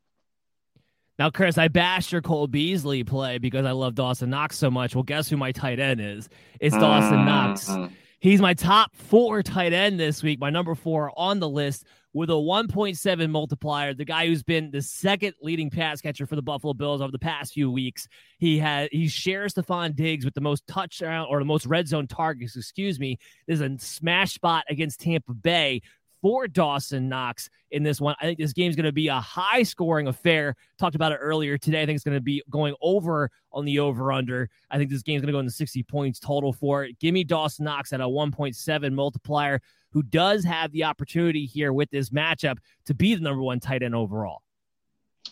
Now, 1.20 1.30
Chris, 1.30 1.60
I 1.60 1.68
bashed 1.68 2.12
your 2.12 2.24
Cole 2.24 2.48
Beasley 2.48 3.04
play 3.04 3.38
because 3.38 3.66
I 3.66 3.72
love 3.72 3.94
Dawson 3.94 4.32
Knox 4.32 4.58
so 4.58 4.72
much. 4.72 4.96
Well, 4.96 5.04
guess 5.04 5.30
who 5.30 5.38
my 5.38 5.52
tight 5.52 5.80
end 5.80 6.02
is? 6.02 6.28
It's 6.60 6.76
Dawson 6.76 7.24
Knox. 7.24 7.70
Mhm. 7.70 7.92
He's 8.20 8.42
my 8.42 8.56
top 8.56 8.96
four 8.96 9.44
tight 9.44 9.74
end 9.74 10.00
this 10.00 10.24
week, 10.24 10.40
my 10.40 10.50
number 10.50 10.74
four 10.74 11.12
on 11.16 11.40
the 11.40 11.48
list 11.50 11.86
with 12.14 12.30
a 12.30 12.34
1.7 12.34 13.30
multiplier. 13.30 13.94
The 13.94 14.06
guy 14.06 14.28
who's 14.28 14.44
been 14.44 14.72
the 14.72 14.82
second 14.82 15.34
leading 15.42 15.70
pass 15.70 16.00
catcher 16.00 16.26
for 16.26 16.36
the 16.36 16.42
Buffalo 16.42 16.74
Bills 16.74 17.02
over 17.02 17.12
the 17.12 17.20
past 17.20 17.54
few 17.54 17.72
weeks. 17.72 18.08
He 18.38 18.58
had 18.60 18.90
he 18.92 19.08
shares 19.08 19.56
Stefon 19.56 19.96
Diggs 19.96 20.26
with 20.26 20.36
the 20.36 20.42
most 20.42 20.66
touchdown 20.68 21.28
or 21.30 21.40
the 21.40 21.46
most 21.46 21.66
red 21.66 21.88
zone 21.88 22.08
targets, 22.08 22.56
excuse 22.56 23.00
me. 23.00 23.18
There's 23.48 23.62
a 23.62 23.78
smash 23.80 24.34
spot 24.34 24.66
against 24.70 25.02
Tampa 25.02 25.34
Bay 25.34 25.82
for 26.24 26.48
Dawson 26.48 27.10
Knox 27.10 27.50
in 27.70 27.84
this 27.84 28.00
one. 28.00 28.16
I 28.22 28.24
think 28.24 28.40
this 28.40 28.54
game's 28.54 28.78
going 28.78 28.86
to 28.86 28.94
be 28.94 29.10
a 29.10 29.20
high 29.20 29.64
scoring 29.64 30.08
affair. 30.08 30.56
Talked 30.80 30.96
about 30.96 31.12
it 31.12 31.18
earlier 31.18 31.58
today. 31.58 31.82
I 31.82 31.86
think 31.86 31.98
it's 31.98 32.06
going 32.06 32.16
to 32.18 32.22
be 32.22 32.42
going 32.50 32.76
over 32.82 33.30
on 33.52 33.66
the 33.66 33.80
over 33.80 34.10
under. 34.14 34.50
I 34.72 34.78
think 34.78 34.90
this 34.90 35.04
game's 35.04 35.22
going 35.22 35.28
to 35.28 35.34
go 35.34 35.40
in 35.40 35.46
the 35.46 35.52
60 35.52 35.84
points 35.84 36.20
total 36.20 36.54
for 36.54 36.86
it. 36.86 36.98
Give 36.98 37.14
me 37.14 37.26
Dawson 37.26 37.66
Knox 37.66 37.92
at 37.92 38.00
a 38.00 38.06
1.7 38.06 38.94
multiplier, 38.94 39.60
who 39.94 40.04
does 40.04 40.44
have 40.44 40.72
the 40.72 40.84
opportunity 40.84 41.46
here 41.46 41.72
with 41.72 41.90
this 41.92 42.10
matchup 42.10 42.58
to 42.86 42.94
be 42.94 43.16
the 43.16 43.22
number 43.22 43.42
one 43.42 43.60
tight 43.60 43.84
end 43.84 43.96
overall. 43.96 44.42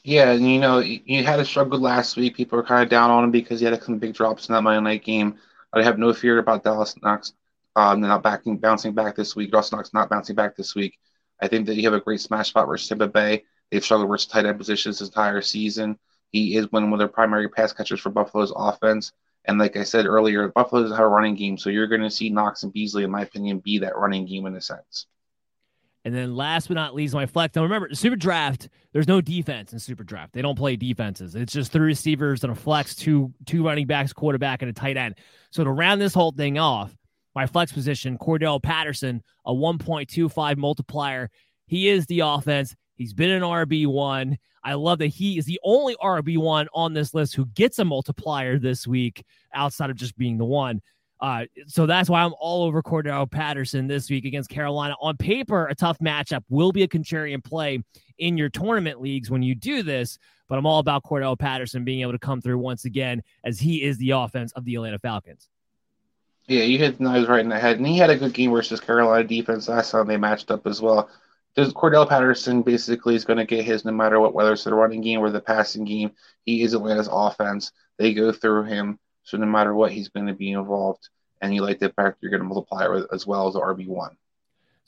Yeah, 0.03 0.31
and 0.31 0.49
you 0.49 0.59
know, 0.59 0.79
you 0.79 1.23
had 1.23 1.39
a 1.39 1.45
struggle 1.45 1.79
last 1.79 2.15
week. 2.15 2.35
People 2.35 2.57
were 2.57 2.63
kind 2.63 2.81
of 2.81 2.89
down 2.89 3.11
on 3.11 3.25
him 3.25 3.31
because 3.31 3.59
he 3.59 3.65
had 3.65 3.83
some 3.83 3.99
big 3.99 4.13
drops 4.13 4.47
in 4.47 4.53
that 4.53 4.61
Monday 4.61 4.81
night 4.81 5.03
game. 5.03 5.35
I 5.73 5.83
have 5.83 5.99
no 5.99 6.13
fear 6.13 6.39
about 6.39 6.63
Dawson 6.63 7.01
Knox 7.03 7.33
um, 7.75 8.01
not 8.01 8.23
backing, 8.23 8.57
bouncing 8.57 8.93
back 8.93 9.15
this 9.15 9.35
week. 9.35 9.51
Dawson 9.51 9.77
Knox 9.77 9.93
not 9.93 10.09
bouncing 10.09 10.35
back 10.35 10.55
this 10.55 10.75
week. 10.75 10.97
I 11.41 11.47
think 11.47 11.65
that 11.67 11.75
you 11.75 11.83
have 11.83 11.93
a 11.93 12.01
great 12.01 12.21
smash 12.21 12.49
spot 12.49 12.67
versus 12.67 12.87
Tampa 12.87 13.07
Bay. 13.07 13.43
They've 13.69 13.83
struggled 13.83 14.09
versus 14.09 14.27
tight 14.27 14.45
end 14.45 14.57
positions 14.57 14.99
this 14.99 15.07
entire 15.07 15.41
season. 15.41 15.97
He 16.31 16.55
is 16.55 16.71
one 16.71 16.91
of 16.91 16.99
their 16.99 17.07
primary 17.07 17.49
pass 17.49 17.73
catchers 17.73 17.99
for 17.99 18.09
Buffalo's 18.09 18.53
offense. 18.55 19.11
And 19.45 19.57
like 19.57 19.75
I 19.75 19.83
said 19.83 20.05
earlier, 20.05 20.47
Buffalo 20.49 20.83
doesn't 20.83 20.97
have 20.97 21.05
a 21.05 21.09
running 21.09 21.35
game, 21.35 21.57
so 21.57 21.69
you're 21.69 21.87
going 21.87 22.01
to 22.01 22.11
see 22.11 22.29
Knox 22.29 22.63
and 22.63 22.71
Beasley, 22.71 23.03
in 23.03 23.11
my 23.11 23.21
opinion, 23.21 23.59
be 23.59 23.79
that 23.79 23.97
running 23.97 24.25
game 24.25 24.45
in 24.45 24.55
a 24.55 24.61
sense. 24.61 25.07
And 26.03 26.15
then 26.15 26.35
last 26.35 26.67
but 26.67 26.75
not 26.75 26.95
least, 26.95 27.13
my 27.13 27.27
flex. 27.27 27.55
Now 27.55 27.63
remember, 27.63 27.93
Super 27.93 28.15
Draft, 28.15 28.69
there's 28.91 29.07
no 29.07 29.21
defense 29.21 29.71
in 29.71 29.79
Super 29.79 30.03
Draft. 30.03 30.33
They 30.33 30.41
don't 30.41 30.57
play 30.57 30.75
defenses. 30.75 31.35
It's 31.35 31.53
just 31.53 31.71
three 31.71 31.87
receivers 31.87 32.43
and 32.43 32.51
a 32.51 32.55
flex, 32.55 32.95
two 32.95 33.31
two 33.45 33.63
running 33.63 33.85
backs, 33.85 34.11
quarterback, 34.11 34.61
and 34.61 34.69
a 34.69 34.73
tight 34.73 34.97
end. 34.97 35.15
So 35.51 35.63
to 35.63 35.69
round 35.69 36.01
this 36.01 36.13
whole 36.13 36.31
thing 36.31 36.57
off, 36.57 36.95
my 37.35 37.45
flex 37.45 37.71
position, 37.71 38.17
Cordell 38.17 38.61
Patterson, 38.61 39.21
a 39.45 39.53
1.25 39.53 40.57
multiplier. 40.57 41.29
He 41.67 41.87
is 41.87 42.05
the 42.07 42.21
offense. 42.21 42.75
He's 42.95 43.13
been 43.13 43.29
an 43.29 43.43
RB1. 43.43 44.37
I 44.63 44.73
love 44.75 44.99
that 44.99 45.07
he 45.07 45.37
is 45.37 45.45
the 45.45 45.59
only 45.63 45.95
RB1 45.95 46.67
on 46.73 46.93
this 46.93 47.13
list 47.13 47.35
who 47.35 47.45
gets 47.47 47.79
a 47.79 47.85
multiplier 47.85 48.59
this 48.59 48.87
week 48.87 49.23
outside 49.53 49.89
of 49.89 49.95
just 49.95 50.17
being 50.17 50.37
the 50.37 50.45
one. 50.45 50.81
Uh, 51.19 51.45
so 51.67 51.85
that's 51.85 52.09
why 52.09 52.23
I'm 52.23 52.33
all 52.39 52.63
over 52.63 52.81
Cordarrelle 52.81 53.29
Patterson 53.29 53.87
this 53.87 54.09
week 54.09 54.25
against 54.25 54.49
Carolina. 54.49 54.95
On 55.01 55.15
paper, 55.15 55.67
a 55.67 55.75
tough 55.75 55.99
matchup 55.99 56.43
will 56.49 56.71
be 56.71 56.81
a 56.81 56.87
contrarian 56.87 57.43
play 57.43 57.83
in 58.17 58.37
your 58.37 58.49
tournament 58.49 58.99
leagues 58.99 59.29
when 59.29 59.43
you 59.43 59.53
do 59.53 59.83
this, 59.83 60.17
but 60.49 60.57
I'm 60.57 60.65
all 60.65 60.79
about 60.79 61.03
Cordarrelle 61.03 61.37
Patterson 61.37 61.83
being 61.83 62.01
able 62.01 62.13
to 62.13 62.19
come 62.19 62.41
through 62.41 62.57
once 62.57 62.85
again 62.85 63.21
as 63.43 63.59
he 63.59 63.83
is 63.83 63.97
the 63.99 64.11
offense 64.11 64.51
of 64.53 64.65
the 64.65 64.75
Atlanta 64.75 64.97
Falcons. 64.97 65.47
Yeah, 66.47 66.63
you 66.63 66.79
hit 66.79 66.97
the 66.97 67.03
knives 67.03 67.29
right 67.29 67.39
in 67.39 67.49
the 67.49 67.59
head, 67.59 67.77
and 67.77 67.85
he 67.85 67.97
had 67.97 68.09
a 68.09 68.17
good 68.17 68.33
game 68.33 68.51
versus 68.51 68.79
Carolina 68.79 69.23
defense 69.23 69.69
last 69.69 69.91
time 69.91 70.07
they 70.07 70.17
matched 70.17 70.49
up 70.49 70.65
as 70.65 70.81
well. 70.81 71.07
Does 71.55 71.73
Cordarrelle 71.73 72.07
Patterson 72.07 72.61
basically 72.61 73.15
is 73.15 73.25
going 73.25 73.37
to 73.37 73.45
get 73.45 73.65
his 73.65 73.83
no 73.83 73.91
matter 73.91 74.19
what, 74.19 74.33
whether 74.33 74.53
it's 74.53 74.63
the 74.63 74.73
running 74.73 75.01
game 75.01 75.19
or 75.19 75.29
the 75.29 75.41
passing 75.41 75.83
game. 75.83 76.11
He 76.45 76.61
is 76.63 76.73
Atlanta's 76.73 77.09
offense. 77.11 77.71
They 77.97 78.13
go 78.13 78.31
through 78.31 78.63
him. 78.63 78.99
So 79.23 79.37
no 79.37 79.45
matter 79.45 79.73
what, 79.73 79.91
he's 79.91 80.09
going 80.09 80.27
to 80.27 80.33
be 80.33 80.51
involved. 80.51 81.09
And 81.41 81.53
you 81.53 81.61
like 81.61 81.79
the 81.79 81.89
fact 81.89 82.19
you're 82.21 82.31
going 82.31 82.41
to 82.41 82.47
multiply 82.47 82.87
as 83.11 83.27
well 83.27 83.47
as 83.47 83.55
the 83.55 83.59
RB1. 83.59 84.15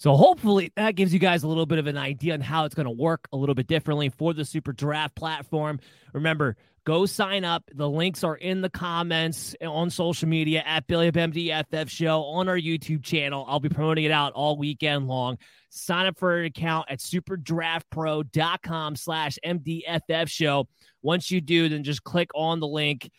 So 0.03 0.17
hopefully 0.17 0.73
that 0.75 0.95
gives 0.95 1.13
you 1.13 1.19
guys 1.19 1.43
a 1.43 1.47
little 1.47 1.65
bit 1.65 1.79
of 1.79 1.87
an 1.87 1.97
idea 1.97 2.33
on 2.33 2.41
how 2.41 2.65
it's 2.65 2.75
going 2.75 2.87
to 2.87 2.91
work 2.91 3.25
a 3.31 3.37
little 3.37 3.55
bit 3.55 3.67
differently 3.67 4.09
for 4.09 4.33
the 4.33 4.43
Super 4.43 4.73
Draft 4.73 5.15
platform. 5.15 5.79
Remember, 6.11 6.57
go 6.83 7.05
sign 7.05 7.45
up. 7.45 7.63
The 7.73 7.89
links 7.89 8.21
are 8.25 8.35
in 8.35 8.59
the 8.59 8.69
comments 8.69 9.55
on 9.61 9.89
social 9.89 10.27
media 10.27 10.61
at 10.65 10.87
Billy 10.87 11.09
MDFF 11.09 11.87
Show 11.89 12.21
on 12.23 12.49
our 12.49 12.57
YouTube 12.57 13.01
channel. 13.01 13.45
I'll 13.47 13.61
be 13.61 13.69
promoting 13.69 14.03
it 14.03 14.11
out 14.11 14.33
all 14.33 14.57
weekend 14.57 15.07
long. 15.07 15.37
Sign 15.69 16.07
up 16.07 16.19
for 16.19 16.37
an 16.37 16.47
account 16.47 16.87
at 16.89 16.99
superdraftpro.com 16.99 18.97
slash 18.97 19.39
MDFF 19.45 20.27
Show. 20.27 20.67
Once 21.01 21.31
you 21.31 21.39
do, 21.39 21.69
then 21.69 21.85
just 21.85 22.03
click 22.03 22.29
on 22.35 22.59
the 22.59 22.67
link 22.67 23.09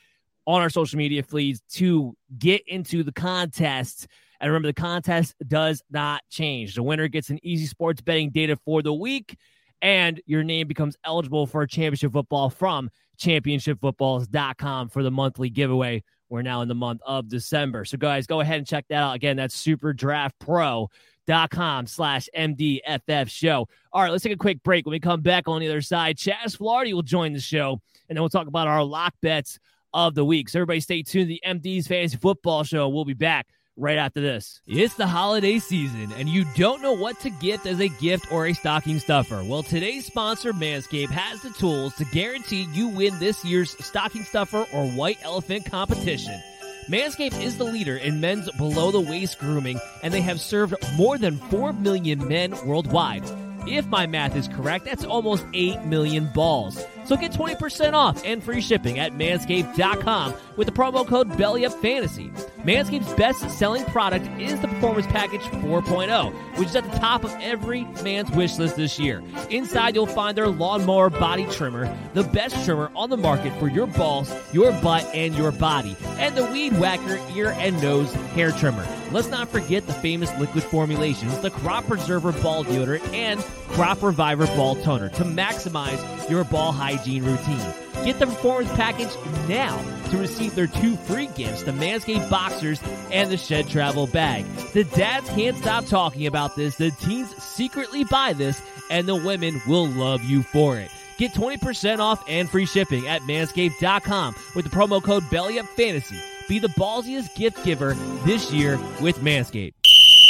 on 0.47 0.61
our 0.61 0.69
social 0.69 0.99
media 0.99 1.23
feeds 1.23 1.63
to 1.71 2.15
get 2.39 2.63
into 2.69 3.03
the 3.03 3.13
contest. 3.13 4.07
And 4.45 4.53
remember, 4.53 4.69
the 4.69 4.75
contest 4.75 5.35
does 5.49 5.83
not 5.91 6.21
change. 6.29 6.75
The 6.75 6.83
winner 6.83 7.09
gets 7.09 7.31
an 7.31 7.39
easy 7.43 7.65
sports 7.65 8.03
betting 8.03 8.29
data 8.29 8.59
for 8.63 8.83
the 8.83 8.93
week, 8.93 9.39
and 9.81 10.21
your 10.27 10.45
name 10.45 10.69
becomes 10.69 10.99
eligible 11.03 11.47
for 11.47 11.63
a 11.63 11.67
championship 11.67 12.13
football 12.13 12.51
from 12.51 12.91
championshipfootballs.com 13.17 14.91
for 14.91 15.03
the 15.03 15.11
monthly 15.11 15.49
giveaway. 15.49 16.05
We're 16.29 16.43
now 16.43 16.61
in 16.61 16.69
the 16.69 16.75
month 16.75 17.01
of 17.07 17.31
December. 17.31 17.87
So, 17.87 17.97
guys, 17.97 18.27
go 18.27 18.41
ahead 18.41 18.59
and 18.59 18.67
check 18.67 18.85
that 18.91 18.97
out. 18.97 19.17
Again, 19.17 19.39
that's 19.39 19.57
superdraftpro.com 19.65 21.87
slash 21.87 22.29
MDFF 22.37 23.31
show. 23.31 23.67
All 23.95 24.03
right, 24.03 24.13
let's 24.13 24.25
take 24.25 24.35
a 24.35 24.37
quick 24.37 24.63
break. 24.63 24.85
When 24.85 24.93
we 24.93 25.01
come 25.01 25.23
back 25.23 25.49
on 25.49 25.63
the 25.63 25.69
other 25.69 25.81
side, 25.81 26.19
Chaz 26.19 26.59
Flaherty 26.59 26.93
will 26.93 27.01
join 27.01 27.33
the 27.33 27.41
show, 27.41 27.81
and 28.11 28.17
then 28.17 28.23
we'll 28.23 28.29
talk 28.29 28.49
about 28.49 28.69
our 28.69 28.85
lock 28.85 29.15
bets 29.23 29.59
of 29.95 30.15
the 30.15 30.23
week. 30.23 30.51
So 30.51 30.59
everybody 30.59 30.81
stay 30.81 31.03
tuned. 31.03 31.31
The 31.31 31.41
MD's 31.47 31.87
Fantasy 31.87 32.19
Football 32.19 32.65
Show. 32.65 32.91
We'll 32.91 33.07
be 33.07 33.15
back 33.15 33.47
right 33.77 33.99
after 33.99 34.21
this. 34.21 34.61
It's 34.67 34.95
the 34.95 35.07
holiday 35.07 35.59
season, 35.59 36.13
and 36.19 36.29
you 36.29 36.45
don't 36.57 36.83
know 36.83 36.93
what 36.93 37.19
to 37.21 37.31
gift 37.31 37.67
as 37.67 37.81
a 37.81 37.89
gift 37.89 38.31
or 38.31 38.47
a 38.47 38.53
stocking 38.53 38.99
stuffer. 38.99 39.43
Well, 39.45 39.63
today's 39.63 40.07
sponsor, 40.07 40.53
Manscaped, 40.53 41.11
has 41.11 41.43
the 41.43 41.51
tools 41.51 41.95
to 41.97 42.05
guarantee 42.07 42.69
you 42.73 42.89
win 42.89 43.19
this 43.19 43.45
year's 43.45 43.77
stocking 43.85 44.25
stuffer 44.25 44.67
or 44.73 44.89
white 44.91 45.19
elephant 45.23 45.67
competition. 45.67 46.41
Manscaped 46.89 47.41
is 47.43 47.57
the 47.57 47.65
leader 47.65 47.97
in 47.97 48.21
men's 48.21 48.51
below 48.53 48.91
the 48.91 49.01
waist 49.01 49.39
grooming, 49.39 49.81
and 50.03 50.13
they 50.13 50.21
have 50.21 50.41
served 50.41 50.75
more 50.97 51.17
than 51.17 51.39
4 51.39 51.73
million 51.73 52.29
men 52.29 52.55
worldwide. 52.67 53.25
If 53.67 53.87
my 53.87 54.07
math 54.07 54.37
is 54.37 54.49
correct, 54.49 54.85
that's 54.85 55.05
almost 55.05 55.47
8 55.55 55.85
million 55.85 56.31
balls. 56.35 56.85
So 57.05 57.17
get 57.17 57.33
20% 57.33 57.93
off 57.93 58.23
and 58.25 58.43
free 58.43 58.61
shipping 58.61 58.99
at 58.99 59.13
manscaped.com 59.13 60.35
with 60.57 60.67
the 60.67 60.73
promo 60.73 61.07
code 61.07 61.31
BELLYUPFANTASY. 61.33 62.31
Manscaped's 62.65 63.13
best 63.15 63.51
selling 63.59 63.85
product 63.87 64.27
is 64.41 64.59
the 64.61 64.69
Performance 64.69 65.07
Package 65.09 65.43
4.0, 65.43 66.33
which 66.59 66.69
is 66.69 66.77
at 66.77 66.91
the 66.91 66.99
top 66.99 67.25
of 67.25 67.35
every 67.41 67.85
man's 68.03 68.31
wish 68.31 68.57
list 68.59 68.77
this 68.77 68.99
year. 68.99 69.23
Inside, 69.51 69.95
you'll 69.95 70.07
find 70.07 70.37
their 70.37 70.49
lawnmower 70.49 71.11
body 71.11 71.47
trimmer, 71.47 71.95
the 72.15 72.23
best 72.23 72.65
trimmer 72.65 72.91
on 72.97 73.11
the 73.11 73.17
market 73.17 73.53
for 73.59 73.69
your 73.69 73.87
balls, 73.87 74.33
your 74.53 74.73
butt, 74.81 75.05
and 75.15 75.35
your 75.35 75.53
body, 75.53 75.97
and 76.19 76.35
the 76.35 76.45
Weed 76.47 76.73
Whacker 76.79 77.21
ear 77.35 77.55
and 77.59 77.81
nose 77.83 78.13
hair 78.35 78.51
trimmer. 78.53 78.87
Let's 79.11 79.29
not 79.29 79.49
forget 79.49 79.87
the 79.87 79.93
famous 79.93 80.37
liquid 80.39 80.65
formulations, 80.65 81.39
the 81.41 81.51
Crop 81.51 81.87
Preserver 81.87 82.33
Ball 82.33 82.65
Deodorant, 82.65 83.13
and 83.13 83.41
Crop 83.69 84.03
Reviver 84.03 84.47
Ball 84.47 84.77
Toner 84.77 85.09
to 85.11 85.25
maximize 85.25 86.31
your 86.31 86.45
ball 86.45 86.73
hygiene 86.97 87.25
routine. 87.25 87.75
Get 88.05 88.19
the 88.19 88.27
performance 88.27 88.71
package 88.73 89.11
now 89.49 89.77
to 90.11 90.19
receive 90.19 90.55
their 90.55 90.67
two 90.67 90.97
free 90.97 91.27
gifts 91.29 91.63
the 91.63 91.73
Manscaped 91.73 92.29
Boxers 92.31 92.81
and 93.11 93.31
the 93.31 93.37
Shed 93.37 93.69
Travel 93.69 94.07
Bag. 94.07 94.45
The 94.73 94.85
dads 94.85 95.29
can't 95.31 95.57
stop 95.57 95.87
talking 95.87 96.27
about 96.27 96.57
this, 96.57 96.77
the 96.77 96.91
teens 96.91 97.35
secretly 97.43 98.05
buy 98.05 98.33
this, 98.33 98.61
and 98.91 99.07
the 99.07 99.17
women 99.17 99.61
will 99.67 99.87
love 99.87 100.23
you 100.25 100.43
for 100.43 100.79
it. 100.79 100.91
Get 101.17 101.33
20% 101.33 102.01
off 102.01 102.23
and 102.29 102.49
free 102.51 102.67
shipping 102.67 103.07
at 103.07 103.23
manscaped.com 103.23 104.35
with 104.55 104.65
the 104.65 104.71
promo 104.71 105.03
code 105.03 105.23
BELLYUPFANTASY. 105.25 106.19
Be 106.49 106.59
the 106.59 106.69
ballsiest 106.69 107.35
gift 107.37 107.65
giver 107.65 107.95
this 108.25 108.53
year 108.53 108.79
with 109.01 109.19
Manscaped. 109.21 109.73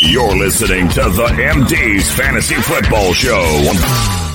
You're 0.00 0.36
listening 0.36 0.88
to 0.90 1.02
the 1.02 1.26
MD's 1.26 2.10
Fantasy 2.12 2.56
Football 2.56 3.14
Show. 3.14 4.33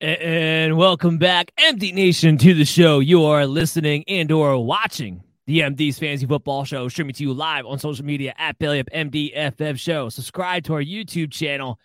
And 0.00 0.76
welcome 0.76 1.18
back, 1.18 1.50
MD 1.58 1.92
Nation, 1.92 2.38
to 2.38 2.54
the 2.54 2.64
show. 2.64 3.00
You 3.00 3.24
are 3.24 3.44
listening 3.48 4.04
and 4.06 4.30
or 4.30 4.64
watching 4.64 5.24
the 5.48 5.58
MD's 5.58 5.98
Fantasy 5.98 6.24
Football 6.24 6.64
Show, 6.64 6.86
streaming 6.86 7.14
to 7.14 7.24
you 7.24 7.32
live 7.32 7.66
on 7.66 7.80
social 7.80 8.04
media 8.04 8.32
at 8.38 8.60
Bellyup 8.60 9.76
Show. 9.76 10.08
Subscribe 10.08 10.62
to 10.64 10.74
our 10.74 10.82
YouTube 10.82 11.32
channel. 11.32 11.80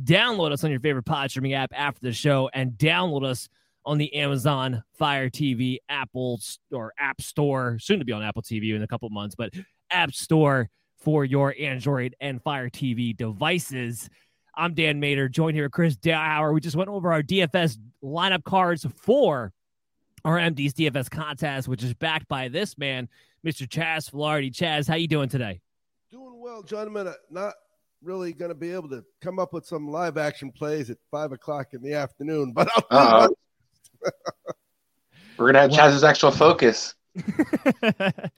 Download 0.00 0.52
us 0.52 0.62
on 0.62 0.70
your 0.70 0.78
favorite 0.78 1.06
pod 1.06 1.30
streaming 1.30 1.54
app 1.54 1.72
after 1.74 2.00
the 2.02 2.12
show, 2.12 2.48
and 2.54 2.70
download 2.74 3.24
us 3.24 3.48
on 3.84 3.98
the 3.98 4.14
Amazon 4.14 4.84
Fire 4.92 5.28
TV, 5.28 5.78
Apple 5.88 6.38
or 6.70 6.92
App 7.00 7.20
Store, 7.20 7.80
soon 7.80 7.98
to 7.98 8.04
be 8.04 8.12
on 8.12 8.22
Apple 8.22 8.42
TV 8.42 8.76
in 8.76 8.82
a 8.84 8.86
couple 8.86 9.10
months, 9.10 9.34
but 9.34 9.52
App 9.90 10.14
Store 10.14 10.70
for 10.98 11.24
your 11.24 11.52
Android 11.58 12.14
and 12.20 12.40
Fire 12.40 12.70
TV 12.70 13.16
devices. 13.16 14.08
I'm 14.56 14.72
Dan 14.72 15.00
Mater, 15.00 15.28
joined 15.28 15.54
here 15.54 15.64
with 15.66 15.72
Chris 15.72 15.96
Dowhower. 15.96 16.54
We 16.54 16.60
just 16.60 16.76
went 16.76 16.88
over 16.88 17.12
our 17.12 17.22
DFS 17.22 17.76
lineup 18.02 18.42
cards 18.44 18.86
for 18.96 19.52
our 20.24 20.38
MD's 20.38 20.72
DFS 20.72 21.10
contest, 21.10 21.68
which 21.68 21.84
is 21.84 21.92
backed 21.92 22.26
by 22.26 22.48
this 22.48 22.78
man, 22.78 23.08
Mr. 23.46 23.68
Chaz 23.68 24.10
Flaherty. 24.10 24.50
Chaz, 24.50 24.88
how 24.88 24.94
you 24.94 25.08
doing 25.08 25.28
today? 25.28 25.60
Doing 26.10 26.40
well, 26.40 26.62
gentlemen. 26.62 27.12
Not 27.30 27.52
really 28.02 28.32
going 28.32 28.48
to 28.48 28.54
be 28.54 28.72
able 28.72 28.88
to 28.88 29.04
come 29.20 29.38
up 29.38 29.52
with 29.52 29.66
some 29.66 29.90
live 29.90 30.16
action 30.16 30.50
plays 30.50 30.88
at 30.88 30.96
five 31.10 31.32
o'clock 31.32 31.74
in 31.74 31.82
the 31.82 31.92
afternoon, 31.92 32.52
but 32.52 32.68
uh 32.90 33.28
we're 35.36 35.52
gonna 35.52 35.60
have 35.60 35.70
Chaz's 35.70 36.04
actual 36.04 36.30
focus. 36.30 36.94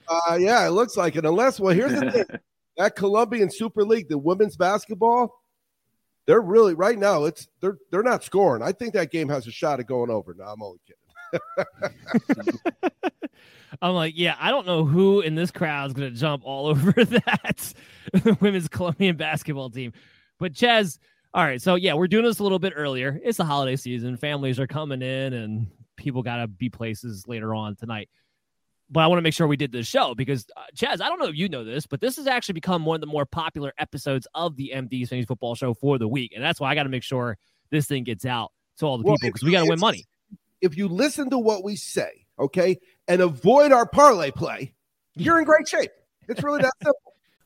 uh, 0.07 0.37
yeah, 0.37 0.65
it 0.65 0.71
looks 0.71 0.97
like 0.97 1.15
it. 1.15 1.25
Unless, 1.25 1.59
well, 1.59 1.73
here's 1.73 1.99
the 1.99 2.11
thing: 2.11 2.25
that 2.77 2.95
Colombian 2.95 3.49
Super 3.51 3.83
League, 3.83 4.09
the 4.09 4.17
women's 4.17 4.57
basketball, 4.57 5.41
they're 6.29 6.41
really 6.41 6.75
right 6.75 6.99
now. 6.99 7.25
It's 7.25 7.47
they're 7.59 7.79
they're 7.89 8.03
not 8.03 8.23
scoring. 8.23 8.61
I 8.61 8.71
think 8.71 8.93
that 8.93 9.09
game 9.09 9.27
has 9.29 9.47
a 9.47 9.51
shot 9.51 9.79
at 9.79 9.87
going 9.87 10.11
over. 10.11 10.35
No, 10.37 10.43
I'm 10.43 10.61
only 10.61 10.77
kidding. 10.85 11.41
I'm 13.81 13.95
like, 13.95 14.13
yeah, 14.15 14.35
I 14.39 14.51
don't 14.51 14.67
know 14.67 14.85
who 14.85 15.21
in 15.21 15.33
this 15.33 15.49
crowd 15.49 15.87
is 15.87 15.93
going 15.93 16.13
to 16.13 16.19
jump 16.19 16.43
all 16.45 16.67
over 16.67 16.91
that 16.91 17.73
women's 18.41 18.67
Colombian 18.67 19.17
basketball 19.17 19.71
team. 19.71 19.91
But 20.37 20.53
Chaz, 20.53 20.99
all 21.33 21.43
right, 21.43 21.59
so 21.59 21.73
yeah, 21.73 21.95
we're 21.95 22.07
doing 22.07 22.25
this 22.25 22.37
a 22.37 22.43
little 22.43 22.59
bit 22.59 22.73
earlier. 22.75 23.19
It's 23.23 23.39
the 23.39 23.45
holiday 23.45 23.75
season. 23.75 24.15
Families 24.15 24.59
are 24.59 24.67
coming 24.67 25.01
in, 25.01 25.33
and 25.33 25.65
people 25.97 26.21
got 26.21 26.35
to 26.37 26.47
be 26.47 26.69
places 26.69 27.27
later 27.27 27.55
on 27.55 27.75
tonight 27.75 28.07
but 28.89 29.01
I 29.01 29.07
want 29.07 29.19
to 29.19 29.21
make 29.21 29.33
sure 29.33 29.47
we 29.47 29.57
did 29.57 29.71
this 29.71 29.87
show 29.87 30.15
because 30.15 30.45
uh, 30.57 30.61
Chaz, 30.75 31.01
I 31.01 31.09
don't 31.09 31.19
know 31.19 31.27
if 31.27 31.35
you 31.35 31.49
know 31.49 31.63
this, 31.63 31.85
but 31.85 32.01
this 32.01 32.17
has 32.17 32.27
actually 32.27 32.53
become 32.53 32.85
one 32.85 32.95
of 32.95 33.01
the 33.01 33.07
more 33.07 33.25
popular 33.25 33.73
episodes 33.77 34.27
of 34.33 34.55
the 34.55 34.71
MD's 34.73 35.09
Fantasy 35.09 35.25
Football 35.25 35.55
Show 35.55 35.73
for 35.73 35.97
the 35.97 36.07
week, 36.07 36.33
and 36.35 36.43
that's 36.43 36.59
why 36.59 36.71
I 36.71 36.75
got 36.75 36.83
to 36.83 36.89
make 36.89 37.03
sure 37.03 37.37
this 37.69 37.85
thing 37.85 38.03
gets 38.03 38.25
out 38.25 38.51
to 38.79 38.85
all 38.85 38.97
the 38.97 39.03
well, 39.03 39.15
people 39.15 39.29
because 39.29 39.43
we 39.43 39.51
got 39.51 39.63
to 39.63 39.69
win 39.69 39.79
money. 39.79 40.05
If 40.61 40.77
you 40.77 40.87
listen 40.87 41.29
to 41.29 41.37
what 41.37 41.63
we 41.63 41.75
say, 41.75 42.25
okay, 42.37 42.79
and 43.07 43.21
avoid 43.21 43.71
our 43.71 43.85
parlay 43.85 44.31
play, 44.31 44.73
you're 45.15 45.39
in 45.39 45.45
great 45.45 45.67
shape. 45.67 45.91
It's 46.27 46.43
really 46.43 46.61
that 46.61 46.73
simple. 46.81 47.08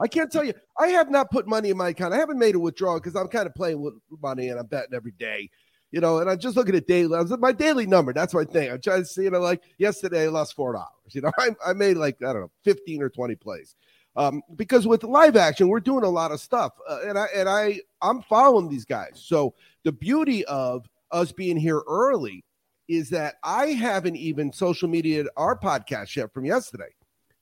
I 0.00 0.08
can't 0.08 0.30
tell 0.30 0.44
you. 0.44 0.52
I 0.78 0.88
have 0.88 1.10
not 1.10 1.30
put 1.30 1.46
money 1.46 1.70
in 1.70 1.76
my 1.76 1.88
account. 1.88 2.12
I 2.14 2.18
haven't 2.18 2.38
made 2.38 2.54
a 2.54 2.58
withdrawal 2.58 2.98
because 2.98 3.16
I'm 3.16 3.28
kind 3.28 3.46
of 3.46 3.54
playing 3.54 3.80
with 3.80 3.94
money 4.22 4.48
and 4.48 4.58
I'm 4.58 4.66
betting 4.66 4.94
every 4.94 5.12
day. 5.12 5.50
You 5.92 6.00
know, 6.00 6.18
and 6.18 6.28
I'm 6.28 6.38
just 6.38 6.56
looking 6.56 6.74
at 6.74 6.86
daily. 6.86 7.16
I 7.16 7.22
was 7.22 7.32
at 7.32 7.40
my 7.40 7.52
daily 7.52 7.86
number. 7.86 8.12
That's 8.12 8.34
my 8.34 8.44
thing. 8.44 8.70
I'm 8.70 8.80
trying 8.80 9.02
to 9.02 9.06
see, 9.06 9.22
you 9.22 9.30
know, 9.30 9.40
like 9.40 9.62
yesterday 9.78 10.24
I 10.24 10.28
lost 10.28 10.54
four 10.54 10.72
dollars. 10.72 10.88
You 11.12 11.22
know, 11.22 11.32
I, 11.38 11.50
I 11.64 11.72
made 11.72 11.96
like 11.96 12.16
I 12.22 12.32
don't 12.32 12.42
know, 12.42 12.50
15 12.64 13.02
or 13.02 13.08
20 13.08 13.34
plays. 13.36 13.76
Um, 14.16 14.42
because 14.56 14.86
with 14.86 15.04
live 15.04 15.36
action, 15.36 15.68
we're 15.68 15.80
doing 15.80 16.04
a 16.04 16.08
lot 16.08 16.32
of 16.32 16.40
stuff, 16.40 16.72
uh, 16.88 17.00
and 17.06 17.18
I 17.18 17.26
and 17.34 17.48
I 17.48 17.80
I'm 18.00 18.22
following 18.22 18.68
these 18.68 18.86
guys. 18.86 19.22
So 19.22 19.54
the 19.84 19.92
beauty 19.92 20.44
of 20.46 20.86
us 21.10 21.32
being 21.32 21.56
here 21.56 21.82
early 21.86 22.42
is 22.88 23.10
that 23.10 23.34
I 23.42 23.66
haven't 23.68 24.16
even 24.16 24.52
social 24.52 24.88
media 24.88 25.24
our 25.36 25.58
podcast 25.58 26.16
yet 26.16 26.32
from 26.32 26.46
yesterday, 26.46 26.94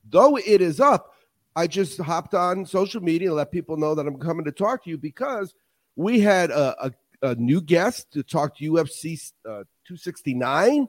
though 0.08 0.36
it 0.36 0.60
is 0.60 0.80
up. 0.80 1.13
I 1.56 1.66
just 1.66 2.00
hopped 2.00 2.34
on 2.34 2.66
social 2.66 3.00
media 3.00 3.28
and 3.28 3.36
let 3.36 3.52
people 3.52 3.76
know 3.76 3.94
that 3.94 4.06
I'm 4.06 4.18
coming 4.18 4.44
to 4.44 4.52
talk 4.52 4.84
to 4.84 4.90
you 4.90 4.98
because 4.98 5.54
we 5.96 6.20
had 6.20 6.50
a, 6.50 6.86
a, 6.86 6.92
a 7.30 7.34
new 7.36 7.60
guest 7.60 8.12
to 8.12 8.22
talk 8.22 8.56
to 8.58 8.72
UFC 8.72 9.32
uh, 9.46 9.62
269. 9.86 10.88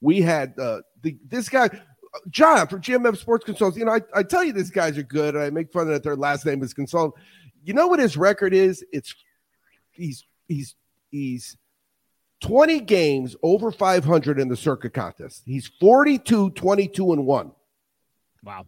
We 0.00 0.20
had 0.20 0.58
uh, 0.58 0.82
the 1.02 1.16
this 1.26 1.48
guy, 1.48 1.68
John 2.30 2.66
from 2.68 2.80
GMF 2.80 3.16
Sports 3.16 3.44
Consultants. 3.44 3.78
You 3.78 3.86
know, 3.86 3.92
I, 3.92 4.00
I 4.14 4.22
tell 4.22 4.44
you 4.44 4.52
these 4.52 4.70
guys 4.70 4.96
are 4.98 5.02
good, 5.02 5.34
and 5.34 5.42
I 5.42 5.50
make 5.50 5.72
fun 5.72 5.82
of 5.82 5.88
that 5.88 6.02
their 6.02 6.16
last 6.16 6.46
name 6.46 6.62
is 6.62 6.74
Consultant. 6.74 7.14
You 7.64 7.74
know 7.74 7.88
what 7.88 7.98
his 7.98 8.16
record 8.16 8.54
is? 8.54 8.84
It's 8.92 9.14
he's 9.90 10.24
he's 10.46 10.76
he's 11.10 11.56
20 12.40 12.80
games 12.80 13.34
over 13.42 13.72
500 13.72 14.38
in 14.38 14.48
the 14.48 14.56
circuit 14.56 14.92
contest. 14.92 15.42
He's 15.46 15.66
42, 15.80 16.50
22, 16.50 17.12
and 17.12 17.26
1. 17.26 17.52
Wow. 18.44 18.66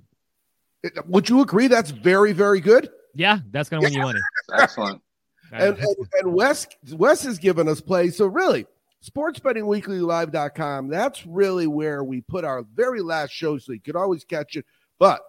Would 1.07 1.29
you 1.29 1.41
agree 1.41 1.69
that's 1.69 1.91
very, 1.91 2.33
very 2.33 2.61
good? 2.61 2.91
Yeah, 3.15 3.41
that's 3.51 3.69
going 3.69 3.83
to 3.83 3.87
win 3.87 3.95
you 3.95 4.03
money. 4.03 4.21
Excellent. 4.53 5.01
And, 5.53 5.79
and, 5.79 5.97
and 6.21 6.35
Wes, 6.35 6.67
Wes 6.93 7.23
has 7.23 7.39
given 7.39 7.69
us 7.69 7.81
play. 7.81 8.11
So, 8.11 8.27
really, 8.27 8.67
sportsbettingweeklylive.com, 9.05 10.89
that's 10.89 11.27
really 11.27 11.67
where 11.67 12.05
we 12.05 12.21
put 12.21 12.45
our 12.45 12.63
very 12.75 13.01
last 13.01 13.31
show 13.31 13.59
so 13.59 13.73
you 13.73 13.81
could 13.81 13.97
always 13.97 14.25
catch 14.25 14.57
it. 14.57 14.67
But 14.99 15.21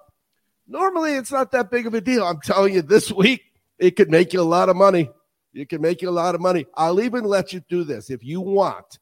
normally 0.68 1.14
it's 1.14 1.32
not 1.32 1.52
that 1.52 1.72
big 1.72 1.88
of 1.88 1.94
a 1.94 2.02
deal. 2.02 2.26
I'm 2.26 2.42
telling 2.42 2.74
you, 2.74 2.82
this 2.82 3.12
week, 3.12 3.42
it 3.80 3.96
could 3.96 4.10
make 4.10 4.34
you 4.34 4.42
a 4.42 4.44
lot 4.44 4.70
of 4.70 4.76
money. 4.76 5.10
It 5.54 5.70
can 5.70 5.82
make 5.82 6.02
you 6.02 6.10
a 6.10 6.12
lot 6.12 6.36
of 6.36 6.42
money. 6.42 6.66
I'll 6.76 7.02
even 7.02 7.24
let 7.24 7.54
you 7.54 7.62
do 7.70 7.84
this 7.84 8.10
if 8.10 8.24
you 8.24 8.42
want. 8.42 9.00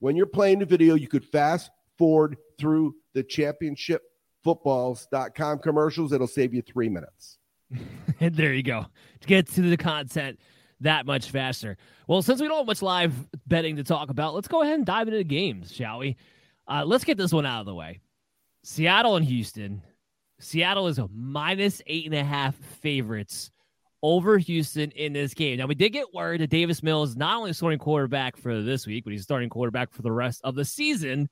When 0.00 0.16
you're 0.16 0.26
playing 0.26 0.60
the 0.60 0.66
video, 0.66 0.94
you 0.94 1.08
could 1.08 1.24
fast 1.24 1.70
forward 1.96 2.36
through 2.58 2.94
the 3.14 3.22
championship 3.22 4.02
footballs.com 4.48 5.58
commercials. 5.58 6.10
It'll 6.10 6.26
save 6.26 6.54
you 6.54 6.62
three 6.62 6.88
minutes. 6.88 7.36
and 8.18 8.34
there 8.34 8.54
you 8.54 8.62
go. 8.62 8.86
To 9.20 9.26
get 9.28 9.46
to 9.48 9.60
the 9.60 9.76
content 9.76 10.38
that 10.80 11.04
much 11.04 11.30
faster. 11.30 11.76
Well, 12.06 12.22
since 12.22 12.40
we 12.40 12.48
don't 12.48 12.56
have 12.56 12.66
much 12.66 12.80
live 12.80 13.12
betting 13.46 13.76
to 13.76 13.84
talk 13.84 14.08
about, 14.08 14.34
let's 14.34 14.48
go 14.48 14.62
ahead 14.62 14.76
and 14.76 14.86
dive 14.86 15.06
into 15.06 15.18
the 15.18 15.24
games, 15.24 15.74
shall 15.74 15.98
we? 15.98 16.16
Uh, 16.66 16.82
let's 16.86 17.04
get 17.04 17.18
this 17.18 17.30
one 17.30 17.44
out 17.44 17.60
of 17.60 17.66
the 17.66 17.74
way. 17.74 18.00
Seattle 18.64 19.16
and 19.16 19.26
Houston. 19.26 19.82
Seattle 20.40 20.86
is 20.86 20.98
a 20.98 21.08
minus 21.14 21.82
eight 21.86 22.06
and 22.06 22.14
a 22.14 22.24
half 22.24 22.54
favorites 22.80 23.50
over 24.02 24.38
Houston 24.38 24.92
in 24.92 25.12
this 25.12 25.34
game. 25.34 25.58
Now, 25.58 25.66
we 25.66 25.74
did 25.74 25.90
get 25.90 26.14
word 26.14 26.40
that 26.40 26.48
Davis 26.48 26.82
Mills 26.82 27.16
not 27.16 27.36
only 27.36 27.52
starting 27.52 27.78
quarterback 27.78 28.38
for 28.38 28.62
this 28.62 28.86
week, 28.86 29.04
but 29.04 29.12
he's 29.12 29.24
starting 29.24 29.50
quarterback 29.50 29.92
for 29.92 30.00
the 30.00 30.12
rest 30.12 30.40
of 30.42 30.54
the 30.54 30.64
season, 30.64 31.28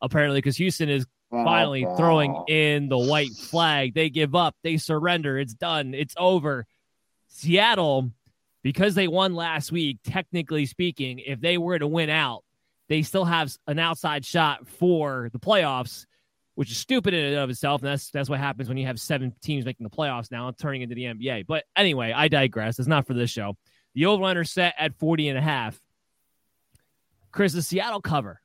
apparently, 0.00 0.38
because 0.38 0.56
Houston 0.58 0.88
is 0.88 1.04
finally 1.30 1.86
throwing 1.96 2.44
in 2.48 2.88
the 2.88 2.98
white 2.98 3.32
flag. 3.32 3.94
They 3.94 4.10
give 4.10 4.34
up, 4.34 4.56
they 4.62 4.76
surrender. 4.76 5.38
It's 5.38 5.54
done, 5.54 5.94
it's 5.94 6.14
over. 6.16 6.66
Seattle, 7.28 8.10
because 8.62 8.94
they 8.94 9.08
won 9.08 9.34
last 9.34 9.72
week, 9.72 9.98
technically 10.04 10.66
speaking, 10.66 11.20
if 11.20 11.40
they 11.40 11.58
were 11.58 11.78
to 11.78 11.86
win 11.86 12.10
out, 12.10 12.44
they 12.88 13.02
still 13.02 13.24
have 13.24 13.56
an 13.66 13.78
outside 13.78 14.24
shot 14.24 14.66
for 14.66 15.30
the 15.32 15.38
playoffs, 15.38 16.06
which 16.56 16.70
is 16.70 16.76
stupid 16.76 17.14
in 17.14 17.24
and 17.24 17.36
of 17.36 17.48
itself. 17.48 17.80
And 17.82 17.90
that's 17.90 18.10
that's 18.10 18.28
what 18.28 18.40
happens 18.40 18.68
when 18.68 18.76
you 18.76 18.86
have 18.86 19.00
seven 19.00 19.32
teams 19.40 19.64
making 19.64 19.84
the 19.84 19.90
playoffs 19.90 20.30
now 20.30 20.48
and 20.48 20.58
turning 20.58 20.82
into 20.82 20.96
the 20.96 21.04
NBA. 21.04 21.46
But 21.46 21.64
anyway, 21.76 22.12
I 22.12 22.28
digress. 22.28 22.78
It's 22.78 22.88
not 22.88 23.06
for 23.06 23.14
this 23.14 23.30
show. 23.30 23.56
The 23.94 24.06
over 24.06 24.24
under 24.24 24.44
set 24.44 24.74
at 24.78 24.98
40 24.98 25.28
and 25.28 25.38
a 25.38 25.40
half. 25.40 25.80
Chris, 27.32 27.52
the 27.52 27.62
Seattle 27.62 28.00
cover. 28.00 28.40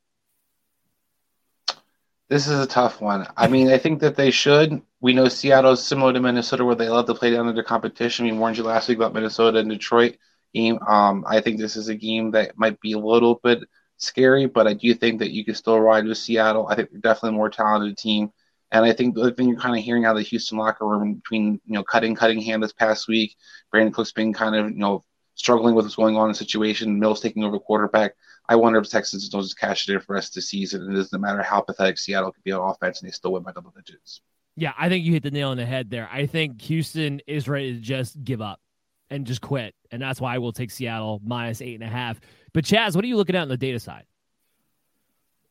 This 2.27 2.47
is 2.47 2.59
a 2.59 2.65
tough 2.65 3.01
one. 3.01 3.27
I 3.37 3.47
mean, 3.47 3.69
I 3.69 3.77
think 3.77 3.99
that 3.99 4.15
they 4.15 4.31
should. 4.31 4.81
We 4.99 5.13
know 5.13 5.27
Seattle's 5.27 5.85
similar 5.85 6.11
to 6.11 6.19
Minnesota, 6.19 6.65
where 6.65 6.73
they 6.75 6.89
love 6.89 7.05
to 7.05 7.13
play 7.13 7.29
down 7.31 7.47
under 7.47 7.61
competition. 7.61 8.25
We 8.25 8.31
warned 8.31 8.57
you 8.57 8.63
last 8.63 8.89
week 8.89 8.97
about 8.97 9.13
Minnesota 9.13 9.59
and 9.59 9.69
Detroit 9.69 10.17
game. 10.53 10.79
Um, 10.87 11.23
I 11.27 11.39
think 11.41 11.59
this 11.59 11.75
is 11.75 11.87
a 11.87 11.95
game 11.95 12.31
that 12.31 12.57
might 12.57 12.79
be 12.81 12.93
a 12.93 12.99
little 12.99 13.39
bit 13.43 13.59
scary, 13.97 14.47
but 14.47 14.65
I 14.65 14.73
do 14.73 14.93
think 14.95 15.19
that 15.19 15.31
you 15.31 15.45
can 15.45 15.53
still 15.53 15.79
ride 15.79 16.05
with 16.05 16.17
Seattle. 16.17 16.67
I 16.67 16.75
think 16.75 16.89
they're 16.89 16.99
definitely 16.99 17.29
a 17.35 17.39
more 17.39 17.49
talented 17.49 17.97
team. 17.97 18.31
And 18.71 18.83
I 18.83 18.91
think 18.91 19.13
the 19.13 19.21
other 19.21 19.31
thing 19.31 19.47
you're 19.47 19.59
kind 19.59 19.77
of 19.77 19.83
hearing 19.83 20.05
out 20.05 20.15
of 20.15 20.17
the 20.17 20.23
Houston 20.23 20.57
locker 20.57 20.87
room 20.87 21.13
between, 21.15 21.61
you 21.65 21.73
know, 21.73 21.83
cutting, 21.83 22.15
cutting 22.15 22.41
hand 22.41 22.63
this 22.63 22.73
past 22.73 23.07
week, 23.07 23.35
Brandin 23.71 23.93
Cooks 23.93 24.11
being 24.11 24.33
kind 24.33 24.55
of, 24.55 24.71
you 24.71 24.77
know, 24.77 25.03
struggling 25.35 25.75
with 25.75 25.85
what's 25.85 25.95
going 25.95 26.17
on 26.17 26.25
in 26.25 26.31
the 26.31 26.37
situation, 26.37 26.99
Mills 26.99 27.21
taking 27.21 27.43
over 27.43 27.59
quarterback. 27.59 28.15
I 28.47 28.55
wonder 28.55 28.79
if 28.79 28.89
Texans 28.89 29.27
don't 29.29 29.41
just 29.41 29.59
cash 29.59 29.89
it 29.89 29.93
in 29.93 29.99
for 29.99 30.07
the 30.07 30.13
rest 30.13 30.31
of 30.31 30.35
the 30.35 30.41
season. 30.41 30.83
And 30.83 30.93
it 30.93 30.95
doesn't 30.95 31.19
matter 31.19 31.41
how 31.41 31.61
pathetic 31.61 31.97
Seattle 31.97 32.31
could 32.31 32.43
be 32.43 32.51
on 32.51 32.69
offense 32.69 33.01
and 33.01 33.07
they 33.07 33.11
still 33.11 33.33
win 33.33 33.43
by 33.43 33.51
double 33.51 33.71
digits. 33.71 34.21
Yeah, 34.55 34.73
I 34.77 34.87
think 34.87 35.03
you 35.03 35.11
hit 35.11 35.23
the 35.23 35.31
nail 35.31 35.49
on 35.49 35.57
the 35.57 35.65
head 35.65 35.89
there. 35.89 36.07
I 36.11 36.27
think 36.27 36.61
Houston 36.61 37.21
is 37.27 37.49
ready 37.49 37.73
to 37.73 37.79
just 37.79 38.23
give 38.23 38.41
up 38.41 38.61
and 39.09 39.25
just 39.25 39.41
quit. 39.41 39.75
And 39.91 40.01
that's 40.01 40.21
why 40.21 40.35
I 40.35 40.37
will 40.37 40.53
take 40.53 40.71
Seattle 40.71 41.21
minus 41.25 41.61
eight 41.61 41.75
and 41.75 41.83
a 41.83 41.87
half. 41.87 42.19
But 42.53 42.63
Chaz, 42.63 42.95
what 42.95 43.03
are 43.03 43.07
you 43.07 43.17
looking 43.17 43.35
at 43.35 43.41
on 43.41 43.49
the 43.49 43.57
data 43.57 43.79
side? 43.79 44.05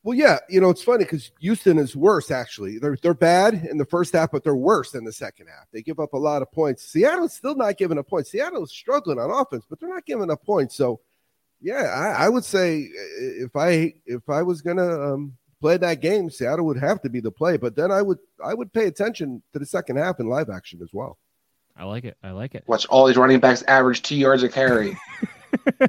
Well, 0.05 0.17
yeah, 0.17 0.39
you 0.51 0.61
know 0.61 0.69
it's 0.69 0.83
funny 0.83 1.05
because 1.05 1.33
Houston 1.41 1.79
is 1.79 1.97
worse. 1.97 2.31
Actually, 2.31 2.79
they're 2.79 2.99
they're 3.01 3.15
bad 3.15 3.67
in 3.71 3.79
the 3.79 3.87
first 3.87 4.13
half, 4.13 4.31
but 4.31 4.45
they're 4.45 4.55
worse 4.55 4.95
in 4.95 5.03
the 5.03 5.13
second 5.13 5.47
half. 5.47 5.67
They 5.73 5.81
give 5.81 5.99
up 5.99 6.13
a 6.13 6.19
lot 6.19 6.43
of 6.43 6.53
points. 6.53 6.85
Seattle's 6.85 7.33
still 7.33 7.55
not 7.55 7.79
giving 7.79 7.97
up 7.97 8.07
points. 8.07 8.31
Seattle's 8.31 8.71
struggling 8.71 9.19
on 9.19 9.31
offense, 9.31 9.65
but 9.69 9.81
they're 9.81 9.89
not 9.89 10.05
giving 10.05 10.31
up 10.31 10.45
points. 10.45 10.77
So, 10.77 11.01
yeah, 11.65 11.85
I, 11.85 12.27
I 12.27 12.29
would 12.29 12.45
say 12.45 12.91
if 13.19 13.57
I 13.57 13.95
if 14.05 14.29
I 14.29 14.43
was 14.43 14.61
gonna 14.61 15.15
um, 15.15 15.33
play 15.63 15.79
that 15.79 16.03
game, 16.03 16.29
Seattle 16.29 16.67
would 16.67 16.79
have 16.79 17.01
to 17.01 17.09
be 17.09 17.21
the 17.21 17.31
play. 17.31 17.57
But 17.57 17.75
then 17.75 17.91
I 17.91 18.03
would 18.03 18.19
I 18.45 18.53
would 18.53 18.71
pay 18.71 18.85
attention 18.85 19.43
to 19.55 19.59
the 19.59 19.65
second 19.65 19.97
half 19.97 20.21
in 20.21 20.29
live 20.29 20.51
action 20.51 20.81
as 20.83 20.91
well. 20.93 21.17
I 21.75 21.85
like 21.85 22.05
it. 22.05 22.19
I 22.23 22.33
like 22.33 22.55
it. 22.55 22.65
Watch 22.67 22.85
all 22.87 23.07
these 23.07 23.17
running 23.17 23.41
backs 23.41 23.63
average 23.67 24.03
two 24.03 24.15
yards 24.15 24.43
a 24.43 24.51
carry. 24.51 24.95
well, 25.81 25.89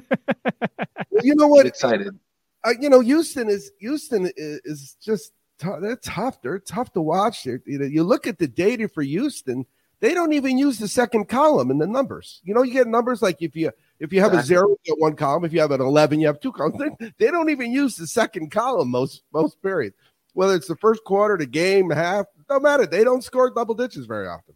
you 1.22 1.34
know 1.34 1.46
what? 1.46 1.64
Get 1.64 1.66
excited. 1.66 2.18
Uh, 2.64 2.72
you 2.80 2.88
know, 2.88 3.00
Houston 3.00 3.50
is 3.50 3.70
Houston 3.78 4.32
is, 4.34 4.60
is 4.64 4.96
just 5.02 5.32
t- 5.60 5.68
they're 5.82 5.96
tough. 5.96 6.40
They're 6.40 6.58
tough 6.58 6.90
to 6.94 7.02
watch. 7.02 7.44
They're, 7.44 7.60
you 7.66 7.78
know, 7.78 7.84
you 7.84 8.02
look 8.02 8.26
at 8.26 8.38
the 8.38 8.48
data 8.48 8.88
for 8.88 9.02
Houston. 9.02 9.66
They 10.00 10.14
don't 10.14 10.32
even 10.32 10.56
use 10.56 10.78
the 10.78 10.88
second 10.88 11.28
column 11.28 11.70
in 11.70 11.76
the 11.76 11.86
numbers. 11.86 12.40
You 12.44 12.54
know, 12.54 12.62
you 12.62 12.72
get 12.72 12.86
numbers 12.86 13.20
like 13.20 13.42
if 13.42 13.54
you 13.54 13.72
if 14.00 14.12
you 14.12 14.20
have 14.20 14.32
exactly. 14.32 14.54
a 14.54 14.58
zero, 14.58 14.68
you 14.68 14.76
get 14.84 14.98
one 14.98 15.16
column. 15.16 15.44
If 15.44 15.52
you 15.52 15.60
have 15.60 15.70
an 15.70 15.80
eleven, 15.80 16.20
you 16.20 16.26
have 16.26 16.40
two 16.40 16.52
columns. 16.52 16.78
They, 16.98 17.12
they 17.18 17.30
don't 17.30 17.50
even 17.50 17.72
use 17.72 17.96
the 17.96 18.06
second 18.06 18.50
column 18.50 18.90
most 18.90 19.22
most 19.32 19.60
periods. 19.62 19.96
Whether 20.34 20.54
it's 20.54 20.68
the 20.68 20.76
first 20.76 21.02
quarter, 21.04 21.38
the 21.38 21.46
game, 21.46 21.88
half, 21.90 22.26
no 22.50 22.60
matter. 22.60 22.86
They 22.86 23.04
don't 23.04 23.24
score 23.24 23.50
double 23.50 23.74
digits 23.74 24.06
very 24.06 24.28
often. 24.28 24.54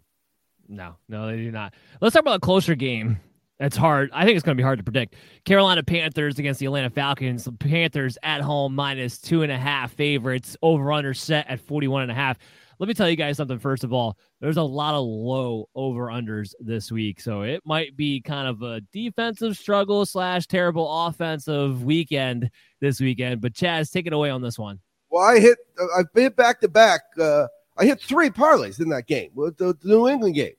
No, 0.68 0.96
no, 1.08 1.26
they 1.26 1.36
do 1.36 1.50
not. 1.50 1.74
Let's 2.00 2.12
talk 2.12 2.22
about 2.22 2.36
a 2.36 2.40
closer 2.40 2.74
game. 2.74 3.18
That's 3.58 3.76
hard. 3.76 4.10
I 4.14 4.24
think 4.24 4.36
it's 4.36 4.44
going 4.44 4.56
to 4.56 4.60
be 4.60 4.64
hard 4.64 4.78
to 4.78 4.84
predict. 4.84 5.16
Carolina 5.44 5.82
Panthers 5.82 6.38
against 6.38 6.60
the 6.60 6.66
Atlanta 6.66 6.88
Falcons. 6.88 7.44
The 7.44 7.52
Panthers 7.52 8.16
at 8.22 8.40
home 8.40 8.74
minus 8.74 9.18
two 9.18 9.42
and 9.42 9.52
a 9.52 9.58
half 9.58 9.92
favorites. 9.92 10.56
Over 10.62 10.90
under 10.92 11.12
set 11.12 11.46
at 11.46 11.60
41 11.60 12.02
and 12.02 12.10
a 12.10 12.14
half. 12.14 12.38
Let 12.80 12.88
me 12.88 12.94
tell 12.94 13.10
you 13.10 13.14
guys 13.16 13.36
something. 13.36 13.58
First 13.58 13.84
of 13.84 13.92
all, 13.92 14.16
there's 14.40 14.56
a 14.56 14.62
lot 14.62 14.94
of 14.94 15.04
low 15.04 15.68
over 15.74 16.06
unders 16.06 16.54
this 16.60 16.90
week. 16.90 17.20
So 17.20 17.42
it 17.42 17.60
might 17.66 17.94
be 17.94 18.22
kind 18.22 18.48
of 18.48 18.62
a 18.62 18.80
defensive 18.90 19.58
struggle 19.58 20.06
slash 20.06 20.46
terrible 20.46 20.90
offensive 21.06 21.84
weekend 21.84 22.50
this 22.80 22.98
weekend. 22.98 23.42
But 23.42 23.52
Chaz, 23.52 23.92
take 23.92 24.06
it 24.06 24.14
away 24.14 24.30
on 24.30 24.40
this 24.40 24.58
one. 24.58 24.80
Well, 25.10 25.22
I 25.22 25.40
hit. 25.40 25.58
Uh, 25.78 25.84
I 25.98 26.04
hit 26.18 26.36
back 26.36 26.58
to 26.62 26.68
back. 26.68 27.02
Uh, 27.20 27.48
I 27.76 27.84
hit 27.84 28.00
three 28.00 28.30
parlays 28.30 28.80
in 28.80 28.88
that 28.88 29.06
game 29.06 29.30
with 29.34 29.58
the, 29.58 29.76
the 29.82 29.88
New 29.88 30.08
England 30.08 30.36
game. 30.36 30.54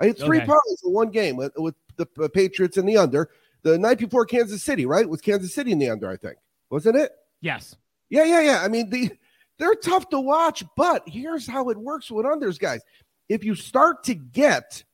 I 0.00 0.06
hit 0.06 0.18
three 0.18 0.38
Okay. 0.38 0.46
parlays 0.46 0.82
in 0.82 0.92
one 0.94 1.10
game 1.10 1.36
with, 1.36 1.52
with 1.56 1.74
the 1.96 2.06
uh, 2.22 2.28
Patriots 2.28 2.78
and 2.78 2.88
the 2.88 2.96
under. 2.96 3.28
The 3.64 3.76
night 3.78 3.98
before 3.98 4.24
Kansas 4.24 4.62
City, 4.62 4.86
right? 4.86 5.02
It 5.02 5.10
was 5.10 5.20
Kansas 5.20 5.52
City 5.52 5.72
in 5.72 5.78
the 5.78 5.90
under, 5.90 6.08
I 6.08 6.16
think, 6.16 6.36
wasn't 6.70 6.96
it? 6.96 7.12
Yes. 7.42 7.76
Yeah, 8.08 8.24
yeah, 8.24 8.40
yeah. 8.40 8.62
I 8.62 8.68
mean, 8.68 8.88
the 8.88 9.10
they're 9.58 9.74
tough 9.74 10.08
to 10.10 10.20
watch, 10.20 10.64
but 10.76 11.02
here's 11.06 11.46
how 11.46 11.70
it 11.70 11.78
works 11.78 12.10
with 12.10 12.26
unders, 12.26 12.58
guys. 12.58 12.80
If 13.28 13.44
you 13.44 13.54
start 13.54 14.04
to 14.04 14.14
get 14.14 14.84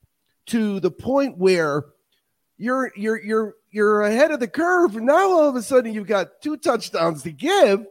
to 0.47 0.79
the 0.79 0.91
point 0.91 1.37
where 1.37 1.85
you're 2.57 2.91
you're 2.95 3.21
you're 3.23 3.55
you're 3.71 4.01
ahead 4.03 4.31
of 4.31 4.39
the 4.39 4.47
curve, 4.47 4.95
now 4.95 5.31
all 5.31 5.49
of 5.49 5.55
a 5.55 5.61
sudden 5.61 5.93
you've 5.93 6.07
got 6.07 6.41
two 6.41 6.57
touchdowns 6.57 7.23
to 7.23 7.31
give. 7.31 7.85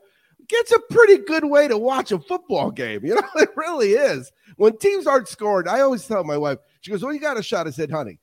It's 0.54 0.72
a 0.72 0.80
pretty 0.90 1.18
good 1.18 1.44
way 1.44 1.68
to 1.68 1.78
watch 1.78 2.12
a 2.12 2.18
football 2.18 2.70
game. 2.70 3.02
You 3.06 3.14
know, 3.14 3.28
it 3.36 3.50
really 3.56 3.90
is. 3.90 4.30
When 4.56 4.76
teams 4.76 5.06
aren't 5.06 5.28
scoring, 5.28 5.68
I 5.68 5.80
always 5.80 6.06
tell 6.06 6.24
my 6.24 6.36
wife, 6.36 6.58
she 6.80 6.90
goes, 6.90 7.02
Well, 7.02 7.14
you 7.14 7.20
got 7.20 7.38
a 7.38 7.42
shot. 7.42 7.66
I 7.66 7.70
said, 7.70 7.90
honey, 7.90 8.18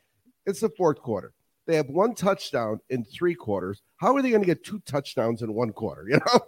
it's 0.46 0.60
the 0.60 0.70
fourth 0.70 1.02
quarter. 1.02 1.34
They 1.66 1.76
have 1.76 1.88
one 1.90 2.16
touchdown 2.16 2.80
in 2.90 3.04
three 3.06 3.36
quarters. 3.36 3.82
How 3.98 4.16
are 4.16 4.22
they 4.22 4.30
going 4.30 4.42
to 4.42 4.48
get 4.48 4.64
two 4.64 4.80
touchdowns 4.86 5.42
in 5.42 5.54
one 5.54 5.72
quarter? 5.72 6.06
You 6.10 6.18
know, 6.18 6.40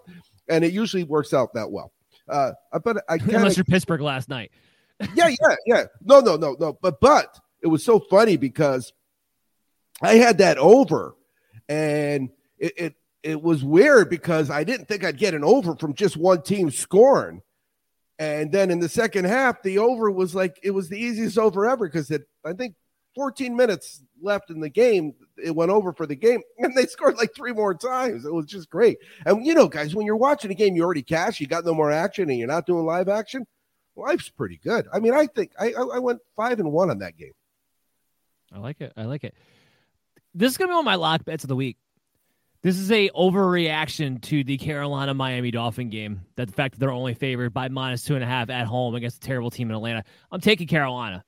and 0.51 0.63
it 0.63 0.73
usually 0.73 1.03
works 1.03 1.33
out 1.33 1.53
that 1.53 1.71
well. 1.71 1.91
Uh, 2.27 2.51
but 2.83 3.03
I 3.09 3.17
kinda, 3.17 3.37
Unless 3.37 3.57
you're 3.57 3.63
Pittsburgh 3.63 4.01
last 4.01 4.29
night. 4.29 4.51
yeah, 5.15 5.29
yeah, 5.29 5.55
yeah. 5.65 5.83
No, 6.03 6.19
no, 6.19 6.35
no, 6.35 6.55
no. 6.59 6.77
But 6.79 6.99
but 7.01 7.39
it 7.61 7.67
was 7.67 7.83
so 7.83 7.99
funny 7.99 8.37
because 8.37 8.93
I 10.01 10.15
had 10.15 10.37
that 10.37 10.57
over, 10.57 11.15
and 11.67 12.29
it 12.59 12.73
it, 12.77 12.95
it 13.23 13.41
was 13.41 13.63
weird 13.63 14.09
because 14.09 14.49
I 14.51 14.63
didn't 14.63 14.87
think 14.87 15.03
I'd 15.03 15.17
get 15.17 15.33
an 15.33 15.43
over 15.43 15.75
from 15.75 15.93
just 15.93 16.17
one 16.17 16.43
team 16.43 16.69
scoring. 16.69 17.41
And 18.19 18.51
then 18.51 18.69
in 18.69 18.79
the 18.79 18.89
second 18.89 19.25
half, 19.25 19.63
the 19.63 19.79
over 19.79 20.11
was 20.11 20.35
like 20.35 20.59
it 20.61 20.71
was 20.71 20.89
the 20.89 20.99
easiest 20.99 21.39
over 21.39 21.67
ever 21.67 21.87
because 21.87 22.11
it 22.11 22.27
I 22.45 22.53
think 22.53 22.75
14 23.15 23.55
minutes 23.55 24.01
left 24.21 24.49
in 24.49 24.59
the 24.59 24.69
game, 24.69 25.13
it 25.43 25.55
went 25.55 25.71
over 25.71 25.93
for 25.93 26.05
the 26.05 26.15
game, 26.15 26.41
and 26.59 26.75
they 26.75 26.85
scored 26.85 27.17
like 27.17 27.33
three 27.35 27.53
more 27.53 27.73
times. 27.73 28.25
It 28.25 28.33
was 28.33 28.45
just 28.45 28.69
great. 28.69 28.97
And 29.25 29.45
you 29.45 29.53
know, 29.53 29.67
guys, 29.67 29.95
when 29.95 30.05
you're 30.05 30.15
watching 30.15 30.51
a 30.51 30.55
game, 30.55 30.75
you 30.75 30.83
already 30.83 31.03
cash, 31.03 31.39
you 31.39 31.47
got 31.47 31.65
no 31.65 31.73
more 31.73 31.91
action, 31.91 32.29
and 32.29 32.37
you're 32.37 32.47
not 32.47 32.65
doing 32.65 32.85
live 32.85 33.09
action. 33.09 33.45
Life's 33.95 34.29
pretty 34.29 34.59
good. 34.63 34.87
I 34.93 34.99
mean, 34.99 35.13
I 35.13 35.27
think 35.27 35.51
I 35.59 35.73
I 35.73 35.99
went 35.99 36.19
five 36.35 36.59
and 36.59 36.71
one 36.71 36.89
on 36.89 36.99
that 36.99 37.17
game. 37.17 37.33
I 38.53 38.59
like 38.59 38.81
it. 38.81 38.93
I 38.95 39.03
like 39.03 39.23
it. 39.23 39.35
This 40.33 40.51
is 40.51 40.57
gonna 40.57 40.69
be 40.69 40.73
one 40.73 40.79
of 40.79 40.85
my 40.85 40.95
lock 40.95 41.25
bets 41.25 41.43
of 41.43 41.49
the 41.49 41.55
week. 41.55 41.77
This 42.63 42.77
is 42.77 42.91
a 42.91 43.09
overreaction 43.09 44.21
to 44.23 44.43
the 44.43 44.57
Carolina 44.57 45.15
Miami 45.15 45.49
Dolphin 45.49 45.89
game. 45.89 46.21
That 46.35 46.47
the 46.47 46.53
fact 46.53 46.75
that 46.75 46.79
they're 46.79 46.91
only 46.91 47.15
favored 47.15 47.53
by 47.53 47.69
minus 47.69 48.03
two 48.03 48.15
and 48.15 48.23
a 48.23 48.27
half 48.27 48.49
at 48.49 48.67
home 48.67 48.93
against 48.93 49.17
a 49.17 49.19
terrible 49.19 49.49
team 49.49 49.69
in 49.69 49.75
Atlanta. 49.75 50.03
I'm 50.31 50.41
taking 50.41 50.67
Carolina. 50.67 51.23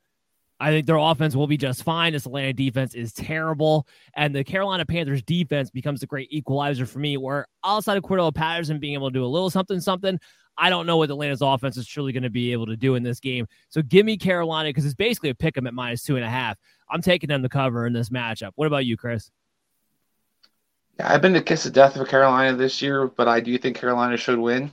I 0.63 0.69
think 0.69 0.87
their 0.87 0.95
offense 0.95 1.35
will 1.35 1.45
be 1.45 1.57
just 1.57 1.83
fine. 1.83 2.13
This 2.13 2.25
Atlanta 2.25 2.53
defense 2.53 2.95
is 2.95 3.11
terrible, 3.11 3.85
and 4.15 4.33
the 4.33 4.45
Carolina 4.45 4.85
Panthers 4.85 5.21
defense 5.21 5.69
becomes 5.69 6.01
a 6.03 6.07
great 6.07 6.29
equalizer 6.31 6.85
for 6.85 6.99
me. 6.99 7.17
Where 7.17 7.47
outside 7.65 7.97
of 7.97 8.03
Cordarrelle 8.03 8.33
Patterson 8.33 8.79
being 8.79 8.93
able 8.93 9.09
to 9.09 9.13
do 9.13 9.25
a 9.25 9.27
little 9.27 9.49
something, 9.49 9.81
something, 9.81 10.17
I 10.57 10.69
don't 10.69 10.85
know 10.85 10.95
what 10.95 11.09
Atlanta's 11.09 11.41
offense 11.41 11.75
is 11.75 11.85
truly 11.85 12.13
going 12.13 12.23
to 12.23 12.29
be 12.29 12.53
able 12.53 12.65
to 12.67 12.77
do 12.77 12.95
in 12.95 13.03
this 13.03 13.19
game. 13.19 13.45
So 13.67 13.81
give 13.81 14.05
me 14.05 14.15
Carolina 14.15 14.69
because 14.69 14.85
it's 14.85 14.93
basically 14.93 15.31
a 15.31 15.35
pick 15.35 15.57
'em 15.57 15.67
at 15.67 15.73
minus 15.73 16.01
two 16.01 16.15
and 16.15 16.23
a 16.23 16.29
half. 16.29 16.57
I'm 16.89 17.01
taking 17.01 17.27
them 17.27 17.43
to 17.43 17.49
cover 17.49 17.85
in 17.85 17.91
this 17.91 18.07
matchup. 18.07 18.51
What 18.55 18.67
about 18.67 18.85
you, 18.85 18.95
Chris? 18.95 19.31
I've 20.97 21.21
been 21.21 21.33
the 21.33 21.41
kiss 21.41 21.65
of 21.65 21.73
death 21.73 21.97
of 21.97 22.07
Carolina 22.07 22.55
this 22.55 22.81
year, 22.81 23.07
but 23.07 23.27
I 23.27 23.41
do 23.41 23.57
think 23.57 23.75
Carolina 23.75 24.15
should 24.15 24.39
win. 24.39 24.71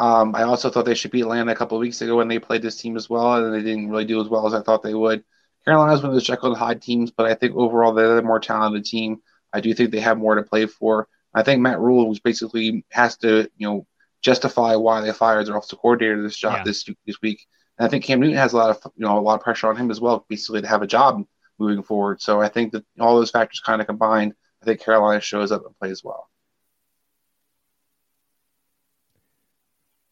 Um, 0.00 0.34
I 0.34 0.44
also 0.44 0.70
thought 0.70 0.86
they 0.86 0.94
should 0.94 1.10
beat 1.10 1.22
Atlanta 1.22 1.52
a 1.52 1.54
couple 1.54 1.76
of 1.76 1.80
weeks 1.80 2.00
ago 2.00 2.16
when 2.16 2.26
they 2.28 2.38
played 2.38 2.62
this 2.62 2.76
team 2.80 2.96
as 2.96 3.10
well, 3.10 3.44
and 3.44 3.54
they 3.54 3.62
didn't 3.62 3.90
really 3.90 4.06
do 4.06 4.20
as 4.20 4.28
well 4.28 4.46
as 4.46 4.54
I 4.54 4.62
thought 4.62 4.82
they 4.82 4.94
would. 4.94 5.22
Carolina's 5.64 6.02
one 6.02 6.10
of 6.10 6.14
those 6.14 6.24
Jekyll 6.24 6.48
and 6.50 6.56
Hyde 6.56 6.80
teams, 6.80 7.10
but 7.10 7.26
I 7.26 7.34
think 7.34 7.54
overall 7.54 7.92
they're 7.92 8.16
the 8.16 8.22
more 8.22 8.40
talented 8.40 8.86
team. 8.86 9.20
I 9.52 9.60
do 9.60 9.74
think 9.74 9.90
they 9.90 10.00
have 10.00 10.16
more 10.16 10.34
to 10.36 10.42
play 10.42 10.64
for. 10.66 11.06
I 11.34 11.42
think 11.42 11.60
Matt 11.60 11.80
Rhule 11.80 12.08
was 12.08 12.18
basically 12.18 12.84
has 12.90 13.18
to, 13.18 13.48
you 13.58 13.68
know, 13.68 13.86
justify 14.22 14.74
why 14.76 15.02
they 15.02 15.12
fired 15.12 15.46
their 15.46 15.56
offensive 15.56 15.78
coordinator 15.80 16.22
this 16.22 16.36
job 16.36 16.54
Yeah. 16.58 16.64
this 16.64 16.88
this 17.06 17.20
week. 17.20 17.46
And 17.78 17.86
I 17.86 17.90
think 17.90 18.04
Cam 18.04 18.20
Newton 18.20 18.36
has 18.36 18.54
a 18.54 18.56
lot 18.56 18.70
of 18.70 18.92
you 18.96 19.04
know 19.04 19.18
a 19.18 19.20
lot 19.20 19.34
of 19.34 19.42
pressure 19.42 19.68
on 19.68 19.76
him 19.76 19.90
as 19.90 20.00
well, 20.00 20.24
basically 20.30 20.62
to 20.62 20.68
have 20.68 20.82
a 20.82 20.86
job 20.86 21.22
moving 21.58 21.82
forward. 21.82 22.22
So 22.22 22.40
I 22.40 22.48
think 22.48 22.72
that 22.72 22.84
all 22.98 23.16
those 23.16 23.30
factors 23.30 23.60
kind 23.60 23.80
of 23.82 23.86
combined, 23.86 24.32
I 24.62 24.64
think 24.64 24.80
Carolina 24.80 25.20
shows 25.20 25.52
up 25.52 25.66
and 25.66 25.76
plays 25.78 26.02
well. 26.02 26.30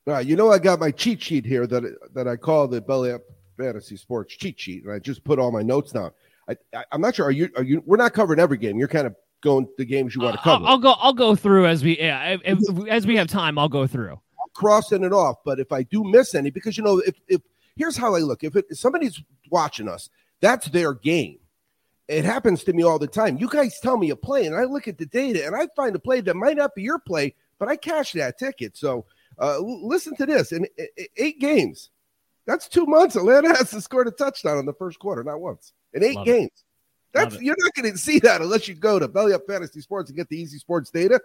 All 0.09 0.14
right, 0.14 0.26
you 0.26 0.36
know, 0.36 0.50
I 0.50 0.59
got 0.59 0.80
my 0.80 0.90
cheat 0.90 1.22
sheet 1.22 1.44
here 1.44 1.66
that 1.66 1.84
that 2.14 2.26
I 2.26 2.36
call 2.36 2.66
the 2.66 2.80
Belly 2.80 3.12
Up 3.12 3.20
Fantasy 3.59 3.96
Sports 3.96 4.34
cheat 4.34 4.59
sheet, 4.59 4.84
and 4.84 4.92
I 4.92 4.98
just 4.98 5.22
put 5.22 5.38
all 5.38 5.52
my 5.52 5.61
notes 5.61 5.92
down. 5.92 6.12
I, 6.48 6.56
I 6.74 6.84
I'm 6.92 7.02
not 7.02 7.14
sure. 7.14 7.26
Are 7.26 7.30
you? 7.30 7.50
Are 7.56 7.62
you? 7.62 7.82
We're 7.84 7.98
not 7.98 8.14
covering 8.14 8.40
every 8.40 8.56
game. 8.56 8.78
You're 8.78 8.88
kind 8.88 9.06
of 9.06 9.14
going 9.42 9.68
the 9.76 9.84
games 9.84 10.14
you 10.14 10.22
want 10.22 10.36
to 10.36 10.40
uh, 10.40 10.44
cover. 10.44 10.64
I'll, 10.64 10.70
I'll 10.72 10.78
go. 10.78 10.92
I'll 10.92 11.12
go 11.12 11.36
through 11.36 11.66
as 11.66 11.84
we 11.84 11.98
yeah, 11.98 12.38
if, 12.42 12.88
as 12.88 13.06
we 13.06 13.16
have 13.16 13.26
time. 13.28 13.59
I'll 13.59 13.68
go 13.68 13.86
through. 13.86 14.18
crossing 14.54 15.04
it 15.04 15.12
off. 15.12 15.36
But 15.44 15.61
if 15.61 15.72
I 15.72 15.82
do 15.82 16.02
miss 16.04 16.34
any, 16.34 16.48
because 16.48 16.78
you 16.78 16.84
know, 16.84 16.98
if 17.00 17.16
if 17.28 17.42
here's 17.76 17.96
how 17.96 18.14
I 18.14 18.20
look: 18.20 18.44
if, 18.44 18.56
it, 18.56 18.64
if 18.70 18.78
somebody's 18.78 19.20
watching 19.50 19.88
us, 19.88 20.09
that's 20.40 20.68
their 20.68 20.94
game. 20.94 21.38
It 22.09 22.24
happens 22.24 22.64
to 22.64 22.72
me 22.72 22.82
all 22.82 22.98
the 22.98 23.06
time. 23.06 23.36
You 23.36 23.48
guys 23.48 23.78
tell 23.80 23.98
me 23.98 24.09
a 24.09 24.16
play, 24.16 24.46
and 24.46 24.56
I 24.56 24.64
look 24.64 24.88
at 24.88 24.96
the 24.96 25.04
data, 25.04 25.46
and 25.46 25.54
I 25.54 25.68
find 25.76 25.94
a 25.94 25.98
play 25.98 26.22
that 26.22 26.34
might 26.34 26.56
not 26.56 26.74
be 26.74 26.80
your 26.80 26.98
play, 26.98 27.34
but 27.59 27.68
I 27.68 27.76
cash 27.76 28.12
that 28.12 28.38
ticket. 28.38 28.78
So 28.78 29.04
uh, 29.41 29.59
listen 29.61 30.14
to 30.16 30.26
this: 30.26 30.53
in 30.53 30.66
eight 31.16 31.39
games, 31.41 31.91
that's 32.47 32.68
two 32.68 32.86
months. 32.86 33.16
Atlanta 33.16 33.49
hasn't 33.57 33.82
scored 33.84 34.09
a 34.09 34.11
touchdown 34.11 34.59
in 34.59 34.66
the 34.66 34.72
first 34.72 34.99
quarter, 34.99 35.22
not 35.24 35.41
once. 35.41 35.72
In 35.95 36.03
eight 36.03 36.16
Love 36.16 36.28
it. 36.28 36.30
games. 36.32 36.64
That's 37.12 37.34
Love 37.34 37.43
you're 37.43 37.57
not 37.59 37.74
going 37.74 37.91
to 37.93 37.99
see 37.99 38.18
that 38.20 38.41
unless 38.43 38.68
you 38.68 38.74
go 38.74 38.99
to 38.99 39.09
Belly 39.09 39.32
Up 39.32 39.43
Fantasy 39.47 39.80
Sports 39.80 40.11
and 40.11 40.16
get 40.16 40.28
the 40.28 40.39
easy 40.41 40.59
sports 40.59 40.91
data. 40.91 41.20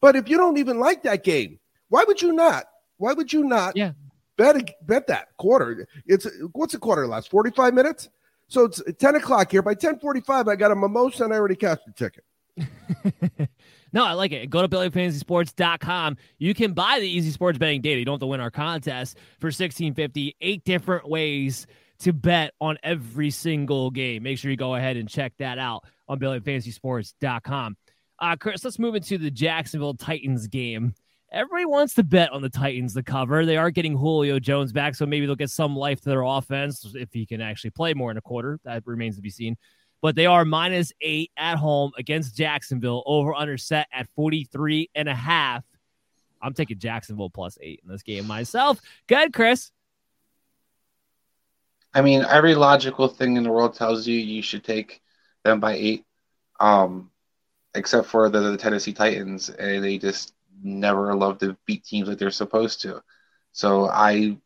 But 0.00 0.16
if 0.16 0.28
you 0.28 0.36
don't 0.36 0.58
even 0.58 0.78
like 0.78 1.02
that 1.04 1.24
game, 1.24 1.58
why 1.88 2.04
would 2.06 2.20
you 2.20 2.32
not? 2.32 2.64
Why 2.98 3.12
would 3.12 3.32
you 3.32 3.44
not 3.44 3.76
Yeah. 3.76 3.92
bet 4.36 4.74
bet 4.86 5.06
that 5.06 5.28
quarter? 5.38 5.86
It's 6.06 6.26
what's 6.52 6.74
a 6.74 6.78
quarter 6.78 7.06
last? 7.06 7.30
45 7.30 7.72
minutes? 7.74 8.08
So 8.48 8.64
it's 8.64 8.82
10 8.98 9.14
o'clock 9.16 9.50
here. 9.50 9.62
By 9.62 9.70
1045, 9.70 10.48
I 10.48 10.56
got 10.56 10.70
a 10.72 10.76
mimosa 10.76 11.24
and 11.24 11.32
I 11.32 11.36
already 11.38 11.56
cashed 11.56 11.82
the 11.86 11.92
ticket. 11.92 13.48
No, 13.92 14.04
I 14.04 14.12
like 14.12 14.32
it. 14.32 14.48
Go 14.48 14.62
to 14.62 14.68
BellyFantasySports.com. 14.68 16.16
You 16.38 16.54
can 16.54 16.72
buy 16.72 16.98
the 17.00 17.08
Easy 17.08 17.30
Sports 17.30 17.58
betting 17.58 17.82
data. 17.82 17.98
You 17.98 18.04
don't 18.04 18.14
have 18.14 18.20
to 18.20 18.26
win 18.26 18.40
our 18.40 18.50
contest 18.50 19.18
for 19.38 19.50
sixteen 19.50 19.94
fifty. 19.94 20.36
Eight 20.40 20.64
different 20.64 21.08
ways 21.08 21.66
to 22.00 22.12
bet 22.12 22.52
on 22.60 22.78
every 22.82 23.30
single 23.30 23.90
game. 23.90 24.24
Make 24.24 24.38
sure 24.38 24.50
you 24.50 24.56
go 24.56 24.74
ahead 24.74 24.96
and 24.96 25.08
check 25.08 25.34
that 25.38 25.58
out 25.58 25.84
on 26.08 26.18
BellyFantasySports.com. 26.18 27.76
Uh, 28.18 28.36
Chris, 28.36 28.64
let's 28.64 28.78
move 28.78 28.94
into 28.94 29.18
the 29.18 29.30
Jacksonville 29.30 29.94
Titans 29.94 30.46
game. 30.46 30.94
Everybody 31.30 31.64
wants 31.64 31.94
to 31.94 32.02
bet 32.02 32.30
on 32.30 32.42
the 32.42 32.50
Titans 32.50 32.94
to 32.94 33.02
cover. 33.02 33.46
They 33.46 33.56
are 33.56 33.70
getting 33.70 33.96
Julio 33.96 34.38
Jones 34.38 34.72
back, 34.72 34.94
so 34.94 35.06
maybe 35.06 35.26
they'll 35.26 35.34
get 35.34 35.50
some 35.50 35.74
life 35.74 36.00
to 36.02 36.10
their 36.10 36.22
offense 36.22 36.86
if 36.94 37.08
he 37.12 37.24
can 37.24 37.40
actually 37.40 37.70
play 37.70 37.94
more 37.94 38.10
in 38.10 38.16
a 38.16 38.20
quarter. 38.20 38.58
That 38.64 38.82
remains 38.86 39.16
to 39.16 39.22
be 39.22 39.30
seen 39.30 39.56
but 40.02 40.16
they 40.16 40.26
are 40.26 40.44
minus 40.44 40.92
eight 41.00 41.30
at 41.36 41.56
home 41.56 41.92
against 41.96 42.36
Jacksonville. 42.36 43.02
Over 43.06 43.34
under 43.34 43.56
set 43.56 43.86
at 43.92 44.08
43 44.10 44.90
and 44.94 45.08
a 45.08 45.14
half. 45.14 45.64
I'm 46.42 46.52
taking 46.52 46.78
Jacksonville 46.78 47.30
plus 47.30 47.56
eight 47.62 47.80
in 47.82 47.90
this 47.90 48.02
game 48.02 48.26
myself. 48.26 48.80
Good, 49.06 49.32
Chris. 49.32 49.70
I 51.94 52.02
mean, 52.02 52.24
every 52.28 52.54
logical 52.54 53.08
thing 53.08 53.36
in 53.36 53.44
the 53.44 53.50
world 53.50 53.74
tells 53.74 54.06
you 54.06 54.18
you 54.18 54.42
should 54.42 54.64
take 54.64 55.02
them 55.44 55.60
by 55.60 55.74
eight, 55.74 56.04
um, 56.58 57.10
except 57.74 58.08
for 58.08 58.28
the, 58.28 58.40
the 58.40 58.56
Tennessee 58.56 58.92
Titans, 58.92 59.50
and 59.50 59.84
they 59.84 59.98
just 59.98 60.34
never 60.62 61.14
love 61.14 61.38
to 61.38 61.56
beat 61.66 61.84
teams 61.84 62.08
like 62.08 62.18
they're 62.18 62.30
supposed 62.30 62.80
to. 62.82 63.02
So 63.52 63.88
I 63.88 64.38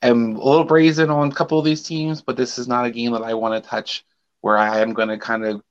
am 0.00 0.36
a 0.36 0.44
little 0.44 0.64
brazen 0.64 1.10
on 1.10 1.30
a 1.30 1.34
couple 1.34 1.58
of 1.58 1.64
these 1.64 1.82
teams, 1.82 2.22
but 2.22 2.36
this 2.36 2.58
is 2.58 2.68
not 2.68 2.86
a 2.86 2.90
game 2.90 3.12
that 3.12 3.22
I 3.22 3.34
want 3.34 3.62
to 3.62 3.68
touch, 3.68 4.04
where 4.44 4.58
I 4.58 4.80
am 4.80 4.92
going 4.92 5.08
to 5.08 5.16
kind 5.16 5.42
of 5.46 5.62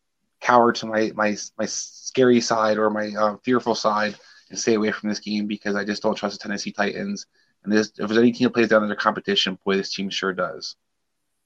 cower 0.42 0.74
to 0.74 0.88
my 0.88 1.12
my 1.14 1.38
my 1.60 1.66
scary 1.66 2.42
side 2.42 2.80
or 2.80 2.90
my 2.90 3.14
uh, 3.16 3.38
fearful 3.46 3.76
side 3.76 4.16
and 4.50 4.58
stay 4.58 4.74
away 4.74 4.92
from 4.92 5.10
this 5.10 5.20
game 5.20 5.46
because 5.46 5.76
I 5.76 5.86
just 5.86 6.02
don't 6.02 6.16
trust 6.16 6.40
the 6.40 6.48
Tennessee 6.48 6.72
Titans. 6.72 7.28
And 7.64 7.72
this, 7.72 7.90
if 8.00 8.08
there's 8.08 8.18
any 8.18 8.32
team 8.32 8.46
that 8.46 8.54
plays 8.56 8.70
down 8.70 8.82
to 8.82 8.88
their 8.88 8.96
competition, 8.96 9.60
boy, 9.64 9.78
this 9.78 9.94
team 9.94 10.10
sure 10.10 10.34
does. 10.34 10.76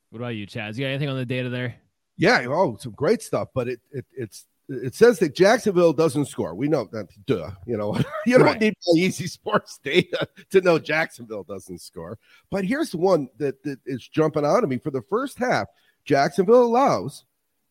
What 0.09 0.19
about 0.19 0.35
you, 0.35 0.47
Chaz? 0.47 0.77
You 0.77 0.85
got 0.85 0.91
anything 0.91 1.09
on 1.09 1.17
the 1.17 1.25
data 1.25 1.49
there? 1.49 1.75
Yeah, 2.15 2.45
oh, 2.47 2.77
some 2.79 2.93
great 2.93 3.21
stuff. 3.21 3.49
But 3.53 3.67
it, 3.67 3.81
it 3.91 4.05
it's 4.13 4.45
it 4.69 4.95
says 4.95 5.19
that 5.19 5.35
Jacksonville 5.35 5.91
doesn't 5.91 6.27
score. 6.27 6.55
We 6.55 6.69
know 6.69 6.87
that. 6.93 7.07
Duh. 7.25 7.51
You 7.65 7.75
know, 7.75 7.93
you 8.25 8.37
don't 8.37 8.47
Right. 8.47 8.61
need 8.61 8.73
my 8.87 8.99
easy 9.01 9.27
sports 9.37 9.81
data 9.83 10.25
to 10.51 10.61
know 10.61 10.79
Jacksonville 10.79 11.43
doesn't 11.43 11.81
score. 11.81 12.17
But 12.49 12.63
here's 12.63 12.95
one 12.95 13.27
that, 13.37 13.61
that 13.63 13.79
is 13.85 14.07
jumping 14.07 14.45
out 14.45 14.63
at 14.63 14.69
me 14.69 14.77
for 14.77 14.91
the 14.91 15.03
first 15.09 15.37
half. 15.37 15.67
Jacksonville 16.07 16.63
allows, 16.63 17.25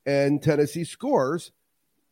and 0.04 0.42
Tennessee 0.42 0.84
scores 0.84 1.50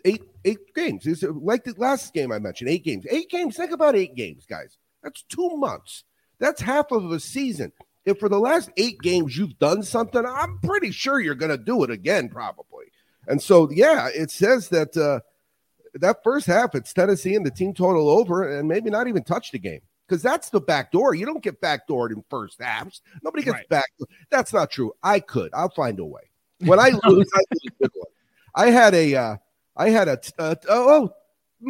eight 0.05 0.22
eight 0.45 0.75
games. 0.75 1.07
It's 1.07 1.22
like 1.22 1.64
the 1.64 1.75
last 1.77 2.12
game 2.12 2.33
I 2.33 2.39
mentioned, 2.39 2.70
eight 2.70 2.85
games. 2.85 3.07
Eight 3.11 3.31
games. 3.31 3.57
Think 3.57 3.70
about 3.70 3.95
eight 3.95 4.16
games, 4.16 4.47
guys. 4.47 4.77
That's 5.03 5.22
two 5.22 5.57
months. 5.57 6.05
That's 6.41 6.61
half 6.61 6.91
of 6.91 7.12
a 7.12 7.20
season. 7.20 7.72
If 8.05 8.18
for 8.18 8.29
the 8.29 8.41
last 8.41 8.70
eight 8.77 8.99
games 9.01 9.37
you've 9.37 9.59
done 9.59 9.83
something, 9.83 10.25
I'm 10.27 10.59
pretty 10.59 10.91
sure 10.91 11.20
you're 11.20 11.35
going 11.35 11.51
to 11.51 11.62
do 11.62 11.85
it 11.85 11.91
again, 11.91 12.29
probably. 12.29 12.87
And 13.27 13.41
so, 13.41 13.70
yeah, 13.70 14.09
it 14.14 14.31
says 14.31 14.68
that 14.70 14.97
uh, 14.97 15.20
that 15.95 16.18
first 16.25 16.47
half, 16.47 16.75
it's 16.75 16.93
Tennessee 16.93 17.35
and 17.35 17.47
the 17.47 17.51
team 17.51 17.72
total 17.72 18.11
over, 18.11 18.59
and 18.59 18.68
maybe 18.68 18.91
not 18.91 19.09
even 19.09 19.22
touch 19.22 19.53
the 19.53 19.59
game 19.59 19.81
because 20.07 20.22
that's 20.22 20.50
the 20.50 20.61
back 20.61 20.92
door. 20.92 21.14
You 21.14 21.26
don't 21.26 21.42
get 21.42 21.61
backdoored 21.61 22.11
in 22.11 22.24
first 22.28 22.61
halves. 22.61 23.00
Nobody 23.22 23.44
gets 23.44 23.55
right. 23.55 23.68
back. 23.68 23.90
That's 24.30 24.52
not 24.52 24.70
true. 24.70 24.92
I 25.02 25.20
could. 25.20 25.50
I'll 25.55 25.70
find 25.70 25.98
a 25.98 26.05
way. 26.05 26.22
When 26.64 26.78
I 26.78 26.90
lose, 27.05 27.28
I 27.34 27.40
lose 27.80 27.90
I 28.55 28.70
had 28.70 28.94
a, 28.94 29.14
uh, 29.14 29.36
I 29.76 29.90
had 29.90 30.09
a, 30.09 30.18
uh, 30.38 30.55
oh, 30.68 31.12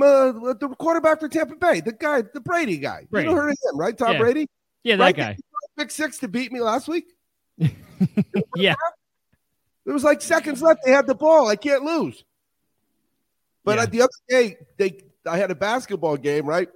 uh, 0.00 0.54
the 0.54 0.74
quarterback 0.78 1.20
for 1.20 1.28
Tampa 1.28 1.56
Bay, 1.56 1.80
the 1.80 1.92
guy, 1.92 2.22
the 2.22 2.40
Brady 2.40 2.76
guy. 2.76 3.06
Brady. 3.10 3.30
You 3.30 3.34
heard 3.34 3.50
of 3.50 3.56
him, 3.64 3.78
right? 3.78 3.96
Tom 3.96 4.12
yeah. 4.12 4.18
Brady. 4.18 4.48
Yeah, 4.84 4.96
that 4.96 5.04
right? 5.04 5.16
guy. 5.16 5.36
Pick 5.78 5.90
six 5.90 6.18
to 6.18 6.28
beat 6.28 6.52
me 6.52 6.60
last 6.60 6.86
week. 6.86 7.06
yeah. 8.56 8.74
There 9.84 9.94
was 9.94 10.04
like 10.04 10.20
seconds 10.22 10.62
left. 10.62 10.80
They 10.84 10.92
had 10.92 11.06
the 11.06 11.14
ball. 11.14 11.48
I 11.48 11.56
can't 11.56 11.82
lose. 11.82 12.24
But 13.64 13.78
yeah. 13.78 13.86
the 13.86 14.02
other 14.02 14.10
day, 14.28 14.56
they 14.76 15.00
I 15.26 15.38
had 15.38 15.50
a 15.50 15.54
basketball 15.54 16.16
game. 16.16 16.46
Right, 16.46 16.68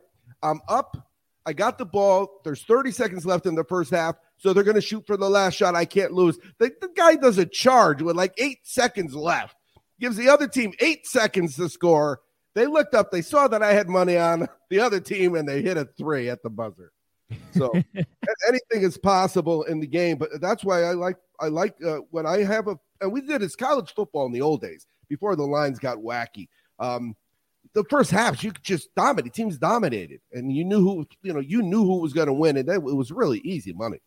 I'm 0.43 0.61
up. 0.69 1.08
I 1.49 1.55
got 1.55 1.79
the 1.79 1.87
ball. 1.87 2.43
There's 2.45 2.63
30 2.65 2.91
seconds 2.91 3.25
left 3.25 3.47
in 3.47 3.55
the 3.55 3.65
first 3.65 3.91
half, 3.91 4.17
so 4.37 4.53
they're 4.53 4.63
going 4.63 4.75
to 4.75 4.83
shoot 4.83 5.07
for 5.07 5.17
the 5.17 5.31
last 5.31 5.55
shot. 5.55 5.75
I 5.75 5.87
can't 5.87 6.13
lose. 6.13 6.39
The, 6.59 6.71
the 6.79 6.91
guy 6.95 7.17
does 7.17 7.39
a 7.39 7.47
charge 7.47 8.03
with 8.03 8.17
like 8.17 8.35
eight 8.37 8.59
seconds 8.65 9.15
left, 9.15 9.57
gives 9.99 10.19
the 10.19 10.29
other 10.29 10.47
team 10.47 10.75
eight 10.81 11.07
seconds 11.07 11.57
to 11.57 11.71
score. 11.71 12.21
They 12.55 12.67
looked 12.67 12.95
up, 12.95 13.11
they 13.11 13.23
saw 13.23 13.49
that 13.49 13.63
I 13.63 13.73
had 13.73 13.89
money 13.89 14.19
on 14.19 14.47
the 14.69 14.81
other 14.81 15.01
team, 15.01 15.37
and 15.37 15.49
they 15.49 15.63
hit 15.63 15.79
a 15.79 15.87
three 15.97 16.29
at 16.29 16.43
the 16.43 16.51
buzzer. 16.51 16.93
So 17.53 17.73
anything 17.95 18.83
is 18.83 18.99
possible 18.99 19.63
in 19.63 19.81
the 19.81 19.87
game, 19.87 20.19
but 20.19 20.29
that's 20.43 20.65
why 20.65 20.83
I 20.83 20.93
like 20.93 21.17
I 21.41 21.49
like 21.49 21.77
uh, 21.83 22.01
when 22.11 22.27
I 22.27 22.43
have 22.43 22.69
a 22.69 22.79
and 23.01 23.11
we 23.11 23.23
did 23.23 23.41
this 23.41 23.57
college 23.57 23.95
football 23.95 24.27
in 24.27 24.33
the 24.33 24.43
old 24.43 24.61
days 24.61 24.87
before 25.09 25.35
the 25.35 25.45
lines 25.47 25.79
got 25.79 25.99
wacky. 25.99 26.49
Um, 26.79 27.15
the 27.83 27.89
first 27.89 28.11
half, 28.11 28.43
you 28.43 28.53
just 28.63 28.95
dominate. 28.95 29.33
Teams 29.33 29.59
dominated, 29.59 30.21
and 30.33 30.55
you 30.55 30.65
knew 30.65 30.81
who 30.81 31.07
you 31.23 31.33
know 31.33 31.41
you 31.41 31.63
knew 31.63 31.85
who 31.85 32.01
was 32.01 32.13
going 32.13 32.27
to 32.27 32.33
win, 32.33 32.57
and 32.57 32.69
that, 32.69 32.77
it 32.77 32.83
was 32.83 33.11
really 33.11 33.39
easy 33.39 33.73
money. 33.73 33.99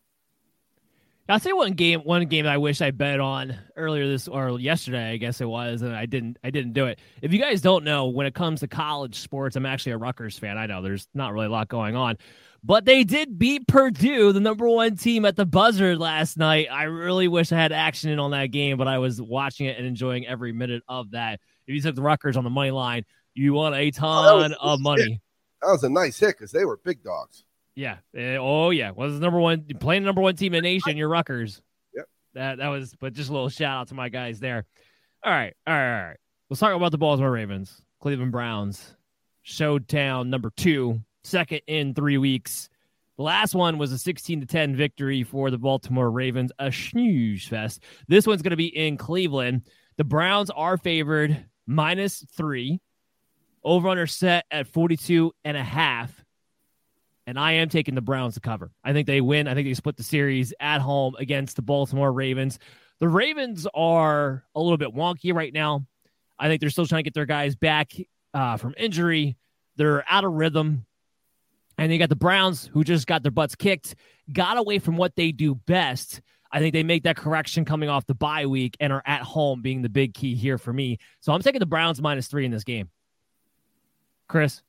I'll 1.29 1.39
say 1.39 1.53
one 1.53 1.71
game, 1.73 2.01
one 2.01 2.25
game 2.25 2.45
I 2.45 2.57
wish 2.57 2.81
I 2.81 2.91
bet 2.91 3.21
on 3.21 3.55
earlier 3.77 4.05
this 4.05 4.27
or 4.27 4.59
yesterday, 4.59 5.11
I 5.11 5.17
guess 5.17 5.39
it 5.39 5.47
was, 5.47 5.81
and 5.81 5.95
I 5.95 6.05
didn't, 6.05 6.37
I 6.43 6.49
didn't 6.49 6.73
do 6.73 6.87
it. 6.87 6.99
If 7.21 7.31
you 7.31 7.39
guys 7.39 7.61
don't 7.61 7.85
know, 7.85 8.07
when 8.07 8.27
it 8.27 8.33
comes 8.33 8.59
to 8.59 8.67
college 8.67 9.15
sports, 9.15 9.55
I'm 9.55 9.65
actually 9.65 9.93
a 9.93 9.97
Rutgers 9.97 10.37
fan. 10.37 10.57
I 10.57 10.65
know 10.65 10.81
there's 10.81 11.07
not 11.13 11.31
really 11.31 11.45
a 11.45 11.49
lot 11.49 11.69
going 11.69 11.95
on, 11.95 12.17
but 12.65 12.83
they 12.83 13.05
did 13.05 13.39
beat 13.39 13.65
Purdue, 13.65 14.33
the 14.33 14.41
number 14.41 14.67
one 14.67 14.97
team 14.97 15.23
at 15.23 15.37
the 15.37 15.45
buzzer 15.45 15.95
last 15.95 16.37
night. 16.37 16.67
I 16.69 16.83
really 16.83 17.29
wish 17.29 17.53
I 17.53 17.55
had 17.55 17.71
action 17.71 18.09
in 18.09 18.19
on 18.19 18.31
that 18.31 18.47
game, 18.47 18.77
but 18.77 18.89
I 18.89 18.97
was 18.97 19.21
watching 19.21 19.67
it 19.67 19.77
and 19.77 19.87
enjoying 19.87 20.27
every 20.27 20.51
minute 20.51 20.83
of 20.89 21.11
that. 21.11 21.39
If 21.65 21.75
you 21.75 21.81
took 21.81 21.95
the 21.95 22.01
Rutgers 22.01 22.35
on 22.35 22.43
the 22.43 22.49
money 22.49 22.71
line, 22.71 23.05
you 23.33 23.53
want 23.53 23.75
a 23.75 23.91
ton 23.91 24.53
oh, 24.59 24.73
of 24.73 24.79
money. 24.79 25.03
Hit. 25.03 25.21
That 25.61 25.71
was 25.71 25.83
a 25.83 25.89
nice 25.89 26.19
hit 26.19 26.37
because 26.37 26.51
they 26.51 26.65
were 26.65 26.77
big 26.77 27.03
dogs. 27.03 27.43
Yeah. 27.75 27.97
Uh, 28.15 28.37
oh 28.39 28.71
yeah. 28.71 28.91
Was 28.91 29.13
the 29.13 29.19
number 29.19 29.39
one 29.39 29.65
playing 29.79 30.03
the 30.03 30.07
number 30.07 30.21
one 30.21 30.35
team 30.35 30.53
in 30.53 30.63
the 30.63 30.69
nation, 30.69 30.97
your 30.97 31.09
Rutgers. 31.09 31.61
Yep. 31.95 32.05
That 32.33 32.57
that 32.57 32.67
was 32.67 32.95
but 32.99 33.13
just 33.13 33.29
a 33.29 33.33
little 33.33 33.49
shout 33.49 33.81
out 33.81 33.87
to 33.89 33.95
my 33.95 34.09
guys 34.09 34.39
there. 34.39 34.65
All 35.23 35.31
right. 35.31 35.53
All 35.65 35.73
right. 35.73 35.99
All 35.99 36.07
right. 36.07 36.17
Let's 36.49 36.59
talk 36.59 36.75
about 36.75 36.91
the 36.91 36.97
Baltimore 36.97 37.31
Ravens. 37.31 37.81
Cleveland 38.01 38.31
Browns. 38.31 38.95
Showdown 39.43 40.29
number 40.29 40.51
two, 40.55 41.01
second 41.23 41.61
in 41.67 41.93
three 41.93 42.17
weeks. 42.17 42.69
The 43.17 43.23
last 43.23 43.53
one 43.53 43.77
was 43.77 43.91
a 43.91 43.97
16 43.97 44.41
to 44.41 44.45
10 44.45 44.75
victory 44.75 45.23
for 45.23 45.51
the 45.51 45.57
Baltimore 45.57 46.09
Ravens, 46.09 46.51
a 46.59 46.71
snooze 46.71 47.45
fest. 47.45 47.83
This 48.07 48.25
one's 48.25 48.41
going 48.41 48.51
to 48.51 48.57
be 48.57 48.75
in 48.75 48.97
Cleveland. 48.97 49.63
The 49.97 50.03
Browns 50.03 50.49
are 50.49 50.77
favored 50.77 51.45
minus 51.67 52.25
three. 52.35 52.79
Over 53.63 53.89
under 53.89 54.07
set 54.07 54.45
at 54.49 54.67
42 54.67 55.31
and 55.43 55.55
a 55.55 55.63
half. 55.63 56.23
And 57.27 57.37
I 57.39 57.53
am 57.53 57.69
taking 57.69 57.95
the 57.95 58.01
Browns 58.01 58.33
to 58.33 58.39
cover. 58.39 58.71
I 58.83 58.93
think 58.93 59.07
they 59.07 59.21
win. 59.21 59.47
I 59.47 59.53
think 59.53 59.67
they 59.67 59.73
split 59.73 59.95
the 59.95 60.03
series 60.03 60.53
at 60.59 60.81
home 60.81 61.15
against 61.19 61.55
the 61.55 61.61
Baltimore 61.61 62.11
Ravens. 62.11 62.57
The 62.99 63.07
Ravens 63.07 63.67
are 63.73 64.43
a 64.55 64.59
little 64.61 64.77
bit 64.77 64.95
wonky 64.95 65.33
right 65.33 65.53
now. 65.53 65.85
I 66.39 66.47
think 66.47 66.59
they're 66.59 66.71
still 66.71 66.87
trying 66.87 66.99
to 66.99 67.03
get 67.03 67.13
their 67.13 67.25
guys 67.25 67.55
back 67.55 67.91
uh, 68.33 68.57
from 68.57 68.73
injury. 68.77 69.37
They're 69.75 70.03
out 70.09 70.23
of 70.23 70.33
rhythm. 70.33 70.85
And 71.77 71.91
they 71.91 71.97
got 71.97 72.09
the 72.09 72.15
Browns 72.15 72.69
who 72.73 72.83
just 72.83 73.07
got 73.07 73.23
their 73.23 73.31
butts 73.31 73.55
kicked, 73.55 73.95
got 74.31 74.57
away 74.57 74.79
from 74.79 74.97
what 74.97 75.15
they 75.15 75.31
do 75.31 75.55
best. 75.55 76.21
I 76.51 76.59
think 76.59 76.73
they 76.73 76.83
make 76.83 77.03
that 77.03 77.15
correction 77.15 77.65
coming 77.65 77.89
off 77.89 78.05
the 78.05 78.13
bye 78.13 78.45
week 78.45 78.75
and 78.79 78.91
are 78.91 79.01
at 79.05 79.21
home 79.21 79.61
being 79.61 79.81
the 79.81 79.89
big 79.89 80.13
key 80.13 80.35
here 80.35 80.57
for 80.57 80.73
me. 80.73 80.97
So 81.21 81.31
I'm 81.31 81.41
taking 81.41 81.59
the 81.59 81.65
Browns 81.65 82.01
minus 82.01 82.27
three 82.27 82.45
in 82.45 82.51
this 82.51 82.63
game. 82.63 82.89
Chris? 84.31 84.61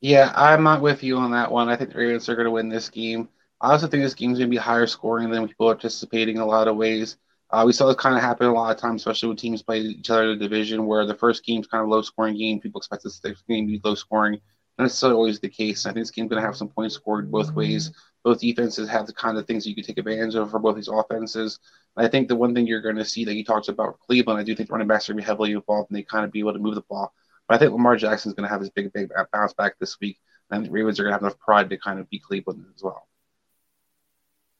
Yeah, 0.00 0.32
I'm 0.34 0.64
not 0.64 0.82
with 0.82 1.04
you 1.04 1.18
on 1.18 1.30
that 1.30 1.52
one. 1.52 1.68
I 1.68 1.76
think 1.76 1.92
the 1.92 1.98
Ravens 1.98 2.28
are 2.28 2.34
going 2.34 2.46
to 2.46 2.50
win 2.50 2.68
this 2.68 2.88
game. 2.88 3.28
I 3.60 3.70
also 3.70 3.86
think 3.86 4.02
this 4.02 4.14
game's 4.14 4.38
going 4.38 4.50
to 4.50 4.54
be 4.54 4.56
higher 4.56 4.88
scoring 4.88 5.30
than 5.30 5.46
people 5.46 5.68
are 5.68 5.74
anticipating 5.74 6.34
in 6.34 6.42
a 6.42 6.46
lot 6.46 6.66
of 6.66 6.74
ways. 6.74 7.16
Uh, 7.50 7.62
we 7.64 7.72
saw 7.72 7.86
this 7.86 7.94
kind 7.94 8.16
of 8.16 8.20
happen 8.20 8.48
a 8.48 8.52
lot 8.52 8.74
of 8.74 8.80
times, 8.80 9.02
especially 9.02 9.28
when 9.28 9.36
teams 9.36 9.62
play 9.62 9.78
each 9.78 10.10
other 10.10 10.32
in 10.32 10.38
the 10.38 10.48
division, 10.48 10.86
where 10.86 11.06
the 11.06 11.14
first 11.14 11.44
game's 11.44 11.68
kind 11.68 11.84
of 11.84 11.88
low 11.88 12.02
scoring 12.02 12.36
game. 12.36 12.58
People 12.58 12.80
expect 12.80 13.04
this 13.04 13.20
game 13.20 13.36
to 13.68 13.72
be 13.72 13.80
low 13.84 13.94
scoring. 13.94 14.40
Not 14.78 14.86
necessarily 14.86 15.16
always 15.16 15.38
the 15.38 15.48
case. 15.48 15.86
I 15.86 15.90
think 15.92 16.02
this 16.02 16.10
game's 16.10 16.30
going 16.30 16.42
to 16.42 16.46
have 16.46 16.56
some 16.56 16.70
points 16.70 16.96
scored 16.96 17.30
both 17.30 17.54
ways. 17.54 17.92
Both 18.24 18.40
defenses 18.40 18.88
have 18.88 19.06
the 19.06 19.12
kind 19.12 19.38
of 19.38 19.46
things 19.46 19.64
you 19.64 19.76
can 19.76 19.84
take 19.84 19.98
advantage 19.98 20.34
of 20.34 20.50
for 20.50 20.58
both 20.58 20.74
these 20.74 20.88
offenses. 20.88 21.60
I 21.96 22.08
think 22.08 22.26
the 22.26 22.34
one 22.34 22.52
thing 22.52 22.66
you're 22.66 22.82
going 22.82 22.96
to 22.96 23.04
see 23.04 23.24
that 23.26 23.34
you 23.34 23.44
talked 23.44 23.68
about 23.68 24.00
Cleveland, 24.00 24.40
I 24.40 24.42
do 24.42 24.56
think 24.56 24.72
running 24.72 24.88
backs 24.88 25.08
are 25.08 25.12
going 25.12 25.22
to 25.22 25.26
be 25.26 25.30
heavily 25.30 25.52
involved 25.52 25.90
and 25.90 25.96
they 25.96 26.02
kind 26.02 26.24
of 26.24 26.32
be 26.32 26.40
able 26.40 26.54
to 26.54 26.58
move 26.58 26.74
the 26.74 26.82
ball. 26.82 27.12
But 27.52 27.56
I 27.56 27.66
think 27.66 27.72
Lamar 27.72 27.96
Jackson 27.96 28.30
is 28.30 28.34
going 28.34 28.48
to 28.48 28.50
have 28.50 28.62
his 28.62 28.70
big, 28.70 28.90
big 28.94 29.10
bounce 29.30 29.52
back 29.52 29.78
this 29.78 30.00
week. 30.00 30.18
And 30.50 30.64
the 30.64 30.70
Ravens 30.70 30.98
are 30.98 31.02
going 31.02 31.10
to 31.10 31.16
have 31.16 31.20
enough 31.22 31.38
pride 31.38 31.68
to 31.68 31.76
kind 31.76 32.00
of 32.00 32.08
beat 32.08 32.22
Cleveland 32.22 32.64
as 32.74 32.82
well. 32.82 33.06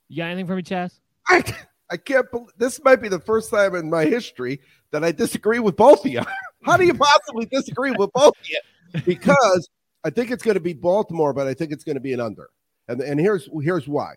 You 0.09 0.19
got 0.19 0.27
anything 0.27 0.47
for 0.47 0.57
me, 0.57 0.63
Chaz? 0.63 1.01
I, 1.27 1.43
I 1.91 1.97
can't 1.97 2.31
believe 2.31 2.49
this 2.59 2.85
might 2.85 3.01
be 3.01 3.09
the 3.09 3.19
first 3.19 3.51
time 3.51 3.77
in 3.77 3.89
my 3.89 4.05
history 4.05 4.61
that 4.91 5.03
I 5.03 5.11
disagree 5.11 5.59
with 5.59 5.75
both 5.75 6.05
of 6.05 6.13
you. 6.13 6.21
How 6.65 6.77
do 6.77 6.85
you 6.85 6.93
possibly 6.93 7.47
disagree 7.47 7.93
with 7.93 8.13
both 8.13 8.39
of 8.39 8.47
you? 8.47 8.61
Because 9.07 9.71
I 10.05 10.11
think 10.11 10.31
it's 10.31 10.43
going 10.43 10.57
to 10.57 10.61
be 10.61 10.75
Baltimore, 10.75 11.33
but 11.33 11.47
I 11.47 11.55
think 11.55 11.73
it's 11.73 11.85
going 11.85 11.97
to 11.97 12.01
be 12.01 12.13
an 12.13 12.21
under. 12.21 12.51
And, 12.89 13.01
and 13.01 13.19
here's 13.19 13.49
here's 13.63 13.89
why. 13.89 14.17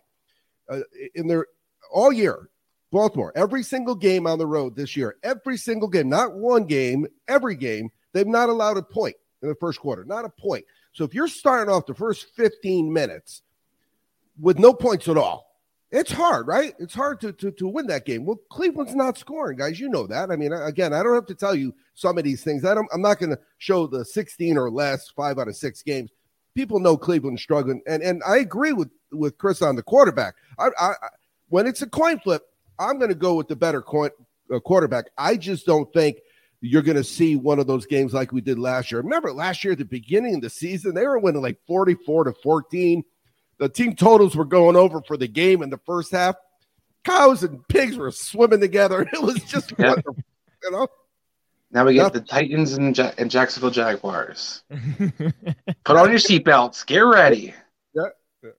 Uh, 0.70 0.82
in 1.14 1.28
their 1.28 1.48
all 1.90 2.12
year, 2.12 2.50
Baltimore, 2.92 3.32
every 3.38 3.64
single 3.64 3.96
game 3.96 4.28
on 4.28 4.38
the 4.38 4.46
road 4.46 4.76
this 4.76 4.98
year, 4.98 5.16
every 5.24 5.56
single 5.56 5.88
game, 5.88 6.10
not 6.10 6.34
one 6.34 6.66
game, 6.66 7.08
every 7.30 7.56
game, 7.56 7.90
They've 8.16 8.26
not 8.26 8.48
allowed 8.48 8.78
a 8.78 8.82
point 8.82 9.18
in 9.42 9.50
the 9.50 9.56
first 9.56 9.82
quarter, 9.82 10.06
not 10.06 10.24
a 10.24 10.30
point. 10.30 10.64
So 10.94 11.04
if 11.04 11.14
you're 11.14 11.28
starting 11.28 11.72
off 11.72 11.86
the 11.86 11.94
first 11.94 12.28
15 12.38 12.92
minutes 12.92 13.42
with 14.40 14.58
no 14.58 14.74
points 14.74 15.10
at 15.10 15.18
all, 15.18 15.60
it's 15.92 16.14
hard, 16.14 16.48
right? 16.48 16.74
It's 16.80 16.94
hard 16.94 17.20
to, 17.22 17.34
to, 17.34 17.52
to 17.52 17.68
win 17.68 17.88
that 17.88 18.06
game. 18.06 18.26
Well, 18.26 18.40
Cleveland's 18.50 18.96
not 18.96 19.18
scoring, 19.18 19.58
guys. 19.58 19.82
You 19.82 19.90
know 19.90 20.08
that. 20.08 20.32
I 20.32 20.38
mean, 20.38 20.54
again, 20.54 20.94
I 20.94 21.04
don't 21.04 21.14
have 21.14 21.26
to 21.26 21.36
tell 21.36 21.54
you 21.54 21.76
some 21.94 22.18
of 22.18 22.24
these 22.24 22.42
things. 22.42 22.64
I 22.64 22.74
don't, 22.74 22.88
I'm 22.94 23.02
not 23.02 23.20
going 23.20 23.32
to 23.32 23.40
show 23.58 23.86
the 23.86 24.06
16 24.06 24.58
or 24.58 24.72
less, 24.72 25.10
five 25.10 25.38
out 25.38 25.50
of 25.50 25.58
six 25.58 25.84
games. 25.84 26.10
People 26.56 26.80
know 26.80 26.96
Cleveland's 26.96 27.42
struggling, 27.42 27.82
and 27.86 28.02
and 28.02 28.24
I 28.26 28.38
agree 28.38 28.72
with 28.72 28.90
with 29.12 29.38
Chris 29.38 29.62
on 29.62 29.76
the 29.76 29.84
quarterback. 29.84 30.36
I, 30.58 30.70
I 30.80 30.94
when 31.50 31.68
it's 31.68 31.82
a 31.82 31.88
coin 31.88 32.18
flip, 32.20 32.44
I'm 32.80 32.98
going 32.98 33.10
to 33.10 33.16
go 33.16 33.34
with 33.34 33.50
the 33.50 33.58
better 33.58 33.82
coin 33.82 34.12
uh, 34.50 34.62
quarterback. 34.62 35.08
I 35.18 35.36
just 35.36 35.66
don't 35.66 35.92
think 35.92 36.20
you're 36.62 36.82
going 36.82 36.98
to 36.98 37.04
see 37.04 37.36
one 37.36 37.60
of 37.60 37.68
those 37.68 37.86
games 37.86 38.14
like 38.14 38.32
we 38.32 38.42
did 38.42 38.58
last 38.58 38.92
year. 38.92 39.02
Remember 39.02 39.32
last 39.32 39.64
year 39.64 39.74
at 39.74 39.80
the 39.80 39.86
beginning 39.86 40.36
of 40.36 40.42
the 40.42 40.50
season, 40.50 40.94
they 40.94 41.06
were 41.06 41.20
winning 41.20 41.42
like 41.42 41.60
44 41.68 42.26
to 42.26 42.34
14. 42.34 43.04
The 43.58 43.70
team 43.70 43.96
totals 43.96 44.36
were 44.36 44.46
going 44.46 44.76
over 44.76 45.02
for 45.02 45.18
the 45.18 45.28
game 45.28 45.62
in 45.62 45.70
the 45.70 45.80
first 45.86 46.12
half. 46.12 46.36
Cows 47.04 47.44
and 47.44 47.66
pigs 47.68 47.98
were 47.98 48.12
swimming 48.12 48.60
together. 48.60 49.08
It 49.14 49.22
was 49.22 49.44
just 49.44 49.74
yeah. 49.78 49.90
wonderful, 49.90 50.18
you 50.64 50.72
know. 50.72 50.88
Now 51.72 51.86
we 51.86 51.94
get 51.94 52.04
Nothing. 52.04 52.22
the 52.22 52.28
Titans 52.28 52.74
and, 52.74 52.98
ja- 52.98 53.12
and 53.18 53.30
Jacksonville 53.30 53.70
Jaguars. 53.70 54.64
Put 54.70 55.98
on 55.98 56.10
your 56.10 56.20
seatbelts. 56.20 56.86
Get 56.86 57.00
ready. 57.00 57.54
Yeah. 57.94 58.04
yeah. 58.44 58.50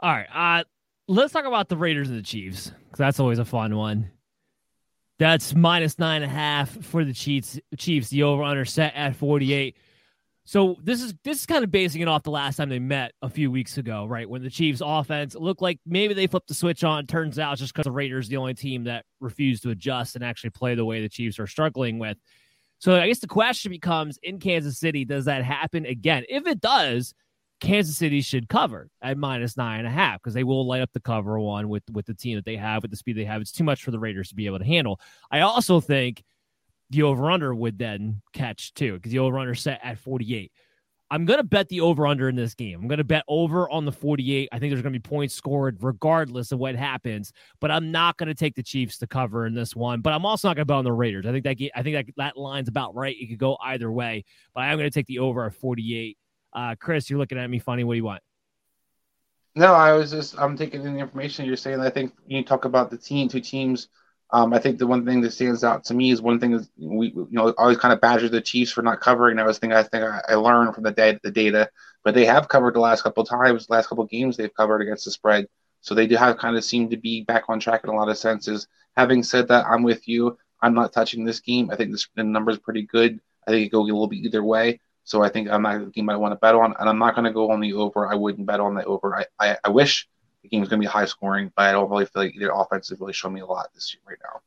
All 0.00 0.12
right. 0.12 0.60
Uh, 0.60 0.64
let's 1.08 1.32
talk 1.32 1.46
about 1.46 1.68
the 1.68 1.76
Raiders 1.76 2.08
and 2.08 2.18
the 2.18 2.22
Chiefs 2.22 2.70
because 2.70 2.98
that's 2.98 3.20
always 3.20 3.38
a 3.38 3.44
fun 3.44 3.76
one. 3.76 4.10
That's 5.18 5.54
minus 5.54 5.98
nine 5.98 6.22
and 6.22 6.30
a 6.30 6.34
half 6.34 6.70
for 6.84 7.04
the 7.04 7.12
Chiefs. 7.12 7.58
Chiefs, 7.76 8.08
the 8.08 8.22
over 8.22 8.42
under 8.42 8.64
set 8.64 8.94
at 8.94 9.16
48. 9.16 9.76
So 10.44 10.76
this 10.82 11.02
is 11.02 11.12
this 11.24 11.40
is 11.40 11.46
kind 11.46 11.62
of 11.62 11.70
basing 11.70 12.00
it 12.00 12.08
off 12.08 12.22
the 12.22 12.30
last 12.30 12.56
time 12.56 12.70
they 12.70 12.78
met 12.78 13.12
a 13.20 13.28
few 13.28 13.50
weeks 13.50 13.76
ago, 13.76 14.06
right? 14.06 14.28
When 14.28 14.42
the 14.42 14.48
Chiefs 14.48 14.80
offense 14.82 15.34
looked 15.34 15.60
like 15.60 15.78
maybe 15.84 16.14
they 16.14 16.26
flipped 16.26 16.48
the 16.48 16.54
switch 16.54 16.84
on. 16.84 17.06
Turns 17.06 17.38
out 17.38 17.58
just 17.58 17.74
because 17.74 17.84
the 17.84 17.90
Raiders 17.90 18.28
the 18.28 18.38
only 18.38 18.54
team 18.54 18.84
that 18.84 19.04
refused 19.20 19.62
to 19.64 19.70
adjust 19.70 20.14
and 20.14 20.24
actually 20.24 20.50
play 20.50 20.74
the 20.74 20.84
way 20.84 21.02
the 21.02 21.08
Chiefs 21.08 21.38
are 21.38 21.46
struggling 21.46 21.98
with. 21.98 22.16
So 22.78 22.94
I 22.94 23.08
guess 23.08 23.18
the 23.18 23.26
question 23.26 23.70
becomes 23.70 24.18
in 24.22 24.38
Kansas 24.38 24.78
City, 24.78 25.04
does 25.04 25.24
that 25.24 25.44
happen 25.44 25.84
again? 25.84 26.24
If 26.28 26.46
it 26.46 26.60
does, 26.60 27.12
Kansas 27.60 27.96
City 27.96 28.20
should 28.20 28.48
cover 28.48 28.88
at 29.02 29.18
minus 29.18 29.56
nine 29.56 29.80
and 29.80 29.88
a 29.88 29.90
half 29.90 30.20
because 30.20 30.34
they 30.34 30.44
will 30.44 30.66
light 30.66 30.80
up 30.80 30.92
the 30.92 31.00
cover 31.00 31.38
one 31.40 31.68
with 31.68 31.82
with 31.92 32.06
the 32.06 32.14
team 32.14 32.36
that 32.36 32.44
they 32.44 32.56
have 32.56 32.82
with 32.82 32.90
the 32.90 32.96
speed 32.96 33.16
they 33.16 33.24
have. 33.24 33.40
It's 33.40 33.52
too 33.52 33.64
much 33.64 33.82
for 33.82 33.90
the 33.90 33.98
Raiders 33.98 34.28
to 34.28 34.34
be 34.34 34.46
able 34.46 34.58
to 34.58 34.64
handle. 34.64 35.00
I 35.30 35.40
also 35.40 35.80
think 35.80 36.22
the 36.90 37.02
over 37.02 37.30
under 37.30 37.54
would 37.54 37.78
then 37.78 38.22
catch 38.32 38.72
too 38.74 38.94
because 38.94 39.12
the 39.12 39.18
over 39.18 39.38
under 39.38 39.54
set 39.54 39.80
at 39.82 39.98
48. 39.98 40.52
I'm 41.10 41.24
going 41.24 41.38
to 41.38 41.44
bet 41.44 41.70
the 41.70 41.80
over 41.80 42.06
under 42.06 42.28
in 42.28 42.36
this 42.36 42.54
game. 42.54 42.80
I'm 42.80 42.86
going 42.86 42.98
to 42.98 43.04
bet 43.04 43.24
over 43.28 43.68
on 43.70 43.86
the 43.86 43.92
48. 43.92 44.50
I 44.52 44.58
think 44.58 44.70
there's 44.70 44.82
going 44.82 44.92
to 44.92 44.98
be 44.98 45.08
points 45.08 45.34
scored 45.34 45.78
regardless 45.80 46.52
of 46.52 46.58
what 46.58 46.76
happens, 46.76 47.32
but 47.60 47.70
I'm 47.70 47.90
not 47.90 48.18
going 48.18 48.26
to 48.26 48.34
take 48.34 48.54
the 48.54 48.62
Chiefs 48.62 48.98
to 48.98 49.06
cover 49.06 49.46
in 49.46 49.54
this 49.54 49.74
one. 49.74 50.02
But 50.02 50.12
I'm 50.12 50.26
also 50.26 50.48
not 50.48 50.56
going 50.56 50.62
to 50.62 50.66
bet 50.66 50.76
on 50.76 50.84
the 50.84 50.92
Raiders. 50.92 51.24
I 51.24 51.32
think 51.32 51.44
that 51.44 51.56
I 51.74 51.82
think 51.82 51.96
that, 51.96 52.14
that 52.18 52.36
line's 52.36 52.68
about 52.68 52.94
right. 52.94 53.16
It 53.18 53.28
could 53.28 53.38
go 53.38 53.56
either 53.64 53.90
way, 53.90 54.24
but 54.54 54.60
I'm 54.60 54.76
going 54.76 54.90
to 54.90 54.94
take 54.94 55.06
the 55.06 55.20
over 55.20 55.46
at 55.46 55.54
48. 55.54 56.18
Uh, 56.52 56.74
Chris, 56.78 57.08
you're 57.10 57.18
looking 57.18 57.38
at 57.38 57.48
me 57.48 57.58
funny. 57.58 57.84
What 57.84 57.94
do 57.94 57.98
you 57.98 58.04
want? 58.04 58.22
No, 59.54 59.74
I 59.74 59.92
was 59.92 60.10
just 60.10 60.38
I'm 60.38 60.56
taking 60.56 60.84
in 60.84 60.94
the 60.94 61.00
information 61.00 61.46
you're 61.46 61.56
saying. 61.56 61.80
I 61.80 61.90
think 61.90 62.12
you 62.26 62.44
talk 62.44 62.64
about 62.64 62.90
the 62.90 62.98
team, 62.98 63.28
two 63.28 63.40
teams 63.40 63.88
um, 64.30 64.52
I 64.52 64.58
think 64.58 64.78
the 64.78 64.86
one 64.86 65.06
thing 65.06 65.22
that 65.22 65.32
stands 65.32 65.64
out 65.64 65.84
to 65.84 65.94
me 65.94 66.10
is 66.10 66.20
one 66.20 66.38
thing 66.38 66.52
is 66.52 66.68
we 66.76 67.08
you 67.08 67.28
know 67.30 67.54
always 67.56 67.78
kind 67.78 67.94
of 67.94 68.00
badger 68.00 68.28
the 68.28 68.42
Chiefs 68.42 68.70
for 68.72 68.82
not 68.82 69.00
covering. 69.00 69.36
That 69.36 69.46
was 69.46 69.58
thing 69.58 69.72
I 69.72 69.82
think 69.82 70.04
I, 70.04 70.20
I 70.28 70.34
learned 70.34 70.74
from 70.74 70.84
the 70.84 70.92
data, 70.92 71.18
the 71.22 71.30
data, 71.30 71.70
but 72.04 72.14
they 72.14 72.26
have 72.26 72.48
covered 72.48 72.74
the 72.74 72.80
last 72.80 73.02
couple 73.02 73.24
times, 73.24 73.70
last 73.70 73.88
couple 73.88 74.04
games 74.04 74.36
they've 74.36 74.54
covered 74.54 74.82
against 74.82 75.06
the 75.06 75.12
spread. 75.12 75.46
So 75.80 75.94
they 75.94 76.06
do 76.06 76.16
have 76.16 76.36
kind 76.36 76.56
of 76.56 76.64
seem 76.64 76.90
to 76.90 76.96
be 76.98 77.22
back 77.24 77.44
on 77.48 77.58
track 77.60 77.82
in 77.84 77.90
a 77.90 77.94
lot 77.94 78.10
of 78.10 78.18
senses. 78.18 78.68
Having 78.96 79.22
said 79.22 79.48
that, 79.48 79.64
I'm 79.66 79.82
with 79.82 80.06
you. 80.06 80.36
I'm 80.60 80.74
not 80.74 80.92
touching 80.92 81.24
this 81.24 81.40
game. 81.40 81.70
I 81.70 81.76
think 81.76 81.92
this, 81.92 82.08
the 82.14 82.24
number 82.24 82.50
is 82.50 82.58
pretty 82.58 82.82
good. 82.82 83.20
I 83.46 83.52
think 83.52 83.66
it 83.66 83.72
go 83.72 83.80
a 83.80 83.84
little 83.84 84.08
bit 84.08 84.16
either 84.16 84.44
way. 84.44 84.80
So 85.08 85.22
I 85.22 85.30
think 85.30 85.48
I'm 85.48 85.62
not 85.62 85.76
a 85.76 85.86
game 85.86 86.10
I 86.10 86.16
want 86.16 86.32
to 86.32 86.36
bet 86.36 86.54
on, 86.54 86.74
and 86.78 86.86
I'm 86.86 86.98
not 86.98 87.14
going 87.14 87.24
to 87.24 87.32
go 87.32 87.50
on 87.50 87.60
the 87.60 87.72
over. 87.72 88.06
I 88.06 88.14
wouldn't 88.14 88.46
bet 88.46 88.60
on 88.60 88.74
the 88.74 88.84
over. 88.84 89.16
I, 89.16 89.24
I, 89.40 89.56
I 89.64 89.70
wish 89.70 90.06
the 90.42 90.50
game 90.50 90.60
was 90.60 90.68
going 90.68 90.82
to 90.82 90.86
be 90.86 90.90
high 90.90 91.06
scoring, 91.06 91.50
but 91.56 91.64
I 91.64 91.72
don't 91.72 91.88
really 91.88 92.04
feel 92.04 92.24
like 92.24 92.36
either 92.36 92.50
offense 92.54 92.90
has 92.90 93.00
really 93.00 93.14
shown 93.14 93.32
me 93.32 93.40
a 93.40 93.46
lot 93.46 93.70
this 93.74 93.94
year 93.94 94.02
right 94.06 94.18
now. 94.22 94.40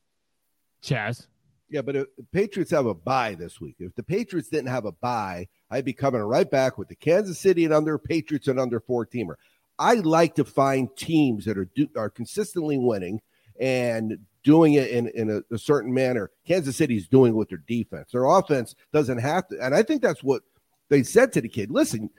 Chaz. 0.84 1.26
Yeah, 1.68 1.82
but 1.82 1.96
if 1.96 2.16
the 2.16 2.26
Patriots 2.32 2.70
have 2.70 2.86
a 2.86 2.94
bye 2.94 3.34
this 3.34 3.60
week. 3.60 3.78
If 3.80 3.96
the 3.96 4.04
Patriots 4.04 4.50
didn't 4.50 4.68
have 4.68 4.86
a 4.86 4.92
bye, 4.92 5.48
I'd 5.72 5.84
be 5.84 5.94
coming 5.94 6.22
right 6.22 6.50
back 6.50 6.78
with 6.78 6.90
the 6.90 6.96
Kansas 6.96 7.40
City 7.40 7.66
and 7.66 7.74
under 7.74 7.98
Patriots 7.98 8.48
and 8.48 8.60
under 8.60 8.80
four 8.80 9.08
teamer. 9.08 9.38
I 9.80 9.96
like 9.96 10.36
to 10.36 10.46
find 10.46 10.96
teams 10.96 11.46
that 11.46 11.58
are 11.58 11.72
do, 11.74 11.90
are 11.98 12.12
consistently 12.12 12.78
winning 12.78 13.20
and 13.60 14.20
doing 14.44 14.74
it 14.74 14.92
in, 14.92 15.08
in 15.08 15.32
a, 15.32 15.56
a 15.56 15.58
certain 15.58 15.92
manner. 15.92 16.30
Kansas 16.46 16.78
City's 16.78 17.08
doing 17.08 17.34
with 17.34 17.50
their 17.50 17.64
defense. 17.68 18.12
Their 18.12 18.26
offense 18.26 18.76
doesn't 18.94 19.18
have 19.18 19.48
to, 19.48 19.58
and 19.60 19.74
I 19.74 19.82
think 19.82 20.04
that's 20.04 20.24
what 20.24 20.44
they 20.92 21.02
said 21.04 21.32
to 21.34 21.42
the 21.42 21.48
kid. 21.48 21.72
Listen, 21.72 22.10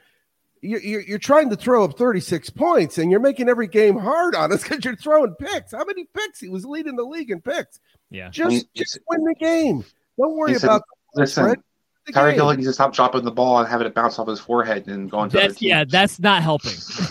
you're, 0.62 0.80
you're, 0.80 1.00
you're, 1.02 1.18
trying 1.18 1.50
to 1.50 1.56
throw 1.56 1.84
up 1.84 1.98
36 1.98 2.50
points 2.50 2.96
and 2.98 3.10
you're 3.10 3.20
making 3.20 3.48
every 3.48 3.68
game 3.68 3.98
hard 3.98 4.34
on 4.34 4.50
us 4.50 4.62
because 4.62 4.84
you're 4.84 4.96
throwing 4.96 5.34
picks. 5.34 5.72
How 5.72 5.84
many 5.84 6.04
picks? 6.06 6.40
He 6.40 6.48
was 6.48 6.64
leading 6.64 6.96
the 6.96 7.04
league 7.04 7.30
in 7.30 7.40
picks. 7.40 7.80
Yeah. 8.10 8.30
Just, 8.30 8.72
just 8.74 8.98
win 9.08 9.24
the 9.24 9.34
game. 9.34 9.84
Don't 10.18 10.36
worry 10.36 10.54
said, 10.54 10.64
about 10.64 10.82
listen. 11.14 11.62
Tyreek 12.10 12.34
Hill 12.34 12.50
needs 12.54 12.66
to 12.66 12.72
stop 12.72 12.92
dropping 12.94 13.24
the 13.24 13.30
ball 13.30 13.60
and 13.60 13.68
having 13.68 13.86
it 13.86 13.94
bounce 13.94 14.18
off 14.18 14.26
his 14.26 14.40
forehead 14.40 14.88
and 14.88 15.10
going 15.10 15.30
to 15.30 15.36
that's, 15.36 15.62
Yeah, 15.62 15.84
that's 15.84 16.18
not 16.18 16.42
helping. 16.42 16.72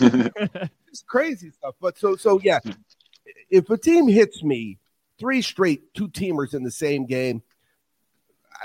it's 0.88 1.02
crazy 1.06 1.50
stuff. 1.50 1.74
But 1.80 1.96
so 1.96 2.16
so 2.16 2.40
yeah, 2.42 2.58
if 3.48 3.70
a 3.70 3.78
team 3.78 4.08
hits 4.08 4.42
me 4.42 4.78
three 5.18 5.40
straight 5.40 5.94
two 5.94 6.08
teamers 6.08 6.52
in 6.52 6.62
the 6.62 6.70
same 6.70 7.06
game, 7.06 7.42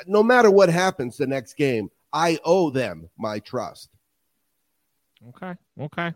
no 0.06 0.22
matter 0.22 0.52
what 0.52 0.70
happens 0.70 1.16
the 1.16 1.28
next 1.28 1.54
game, 1.54 1.89
I 2.14 2.39
owe 2.43 2.70
them 2.70 3.10
my 3.18 3.39
trust. 3.39 3.89
Okay. 5.30 5.53
Okay. 5.80 6.14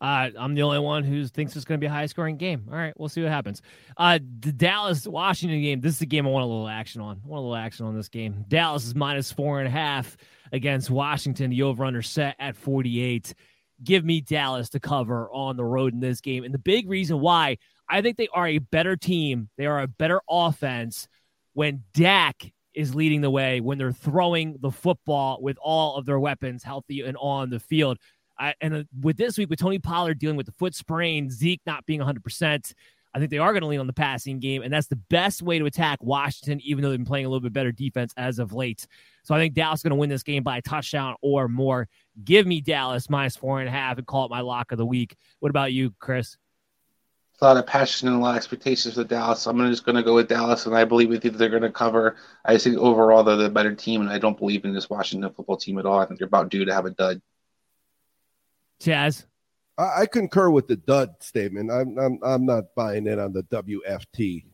Uh, 0.00 0.30
I'm 0.38 0.54
the 0.54 0.62
only 0.62 0.78
one 0.78 1.02
who 1.02 1.26
thinks 1.26 1.56
it's 1.56 1.64
going 1.64 1.80
to 1.80 1.84
be 1.84 1.88
a 1.88 1.90
high 1.90 2.06
scoring 2.06 2.36
game. 2.36 2.66
All 2.70 2.76
right, 2.76 2.94
we'll 2.96 3.08
see 3.08 3.20
what 3.20 3.32
happens. 3.32 3.62
Uh, 3.96 4.20
the 4.40 4.52
Dallas 4.52 5.06
Washington 5.06 5.60
game. 5.60 5.80
This 5.80 5.96
is 5.96 6.02
a 6.02 6.06
game 6.06 6.26
I 6.26 6.30
want 6.30 6.44
a 6.44 6.46
little 6.46 6.68
action 6.68 7.00
on. 7.00 7.20
I 7.24 7.26
want 7.26 7.40
a 7.40 7.42
little 7.42 7.56
action 7.56 7.86
on 7.86 7.96
this 7.96 8.08
game. 8.08 8.44
Dallas 8.46 8.86
is 8.86 8.94
minus 8.94 9.32
four 9.32 9.58
and 9.58 9.66
a 9.66 9.72
half 9.72 10.16
against 10.52 10.88
Washington. 10.88 11.50
The 11.50 11.62
over 11.62 11.84
under 11.84 12.02
set 12.02 12.36
at 12.38 12.56
48. 12.56 13.34
Give 13.82 14.04
me 14.04 14.20
Dallas 14.20 14.68
to 14.70 14.80
cover 14.80 15.28
on 15.32 15.56
the 15.56 15.64
road 15.64 15.94
in 15.94 16.00
this 16.00 16.20
game. 16.20 16.44
And 16.44 16.54
the 16.54 16.58
big 16.58 16.88
reason 16.88 17.18
why 17.20 17.58
I 17.88 18.00
think 18.00 18.16
they 18.16 18.28
are 18.32 18.46
a 18.46 18.58
better 18.58 18.96
team, 18.96 19.48
they 19.56 19.66
are 19.66 19.80
a 19.80 19.88
better 19.88 20.20
offense 20.28 21.08
when 21.54 21.82
Dak 21.92 22.52
is 22.78 22.94
leading 22.94 23.20
the 23.20 23.30
way, 23.30 23.60
when 23.60 23.76
they're 23.76 23.90
throwing 23.90 24.56
the 24.60 24.70
football 24.70 25.40
with 25.42 25.58
all 25.60 25.96
of 25.96 26.06
their 26.06 26.20
weapons 26.20 26.62
healthy 26.62 27.00
and 27.00 27.16
on 27.20 27.50
the 27.50 27.58
field. 27.58 27.98
I, 28.38 28.54
and 28.60 28.72
uh, 28.72 28.84
with 29.02 29.16
this 29.16 29.36
week, 29.36 29.50
with 29.50 29.58
Tony 29.58 29.80
Pollard 29.80 30.20
dealing 30.20 30.36
with 30.36 30.46
the 30.46 30.52
foot 30.52 30.76
sprain, 30.76 31.28
Zeke 31.28 31.60
not 31.66 31.84
being 31.86 31.98
100%, 31.98 32.72
I 33.12 33.18
think 33.18 33.32
they 33.32 33.38
are 33.38 33.52
going 33.52 33.62
to 33.62 33.66
lean 33.66 33.80
on 33.80 33.88
the 33.88 33.92
passing 33.92 34.38
game. 34.38 34.62
And 34.62 34.72
that's 34.72 34.86
the 34.86 35.00
best 35.10 35.42
way 35.42 35.58
to 35.58 35.66
attack 35.66 35.98
Washington, 36.04 36.60
even 36.62 36.82
though 36.82 36.90
they've 36.90 36.98
been 37.00 37.04
playing 37.04 37.26
a 37.26 37.28
little 37.28 37.40
bit 37.40 37.52
better 37.52 37.72
defense 37.72 38.14
as 38.16 38.38
of 38.38 38.52
late. 38.52 38.86
So 39.24 39.34
I 39.34 39.38
think 39.38 39.54
Dallas 39.54 39.80
is 39.80 39.82
going 39.82 39.90
to 39.90 39.96
win 39.96 40.08
this 40.08 40.22
game 40.22 40.44
by 40.44 40.58
a 40.58 40.62
touchdown 40.62 41.16
or 41.20 41.48
more. 41.48 41.88
Give 42.22 42.46
me 42.46 42.60
Dallas 42.60 43.10
minus 43.10 43.34
four 43.34 43.58
and 43.58 43.68
a 43.68 43.72
half 43.72 43.98
and 43.98 44.06
call 44.06 44.26
it 44.26 44.30
my 44.30 44.40
lock 44.40 44.70
of 44.70 44.78
the 44.78 44.86
week. 44.86 45.16
What 45.40 45.50
about 45.50 45.72
you, 45.72 45.94
Chris? 45.98 46.36
A 47.40 47.44
lot 47.44 47.56
of 47.56 47.66
passion 47.66 48.08
and 48.08 48.16
a 48.16 48.20
lot 48.20 48.30
of 48.30 48.36
expectations 48.36 48.94
for 48.94 49.04
Dallas. 49.04 49.46
I'm 49.46 49.58
just 49.70 49.84
going 49.84 49.96
to 49.96 50.02
go 50.02 50.14
with 50.14 50.28
Dallas, 50.28 50.66
and 50.66 50.74
I 50.76 50.84
believe 50.84 51.08
with 51.08 51.24
you 51.24 51.30
they're 51.30 51.48
going 51.48 51.62
to 51.62 51.70
cover. 51.70 52.16
I 52.44 52.54
just 52.54 52.64
think 52.64 52.78
overall 52.78 53.22
they're 53.22 53.36
the 53.36 53.48
better 53.48 53.74
team, 53.74 54.00
and 54.00 54.10
I 54.10 54.18
don't 54.18 54.38
believe 54.38 54.64
in 54.64 54.74
this 54.74 54.90
Washington 54.90 55.32
football 55.32 55.56
team 55.56 55.78
at 55.78 55.86
all. 55.86 55.98
I 55.98 56.06
think 56.06 56.18
they're 56.18 56.26
about 56.26 56.48
due 56.48 56.64
to 56.64 56.74
have 56.74 56.86
a 56.86 56.90
dud. 56.90 57.22
Chaz. 58.80 59.24
I, 59.76 60.02
I 60.02 60.06
concur 60.06 60.50
with 60.50 60.66
the 60.66 60.76
dud 60.76 61.14
statement. 61.20 61.70
I'm 61.70 61.96
I'm 61.98 62.18
I'm 62.22 62.46
not 62.46 62.74
buying 62.74 63.06
in 63.06 63.18
on 63.20 63.32
the 63.32 63.44
WFT. 63.44 64.44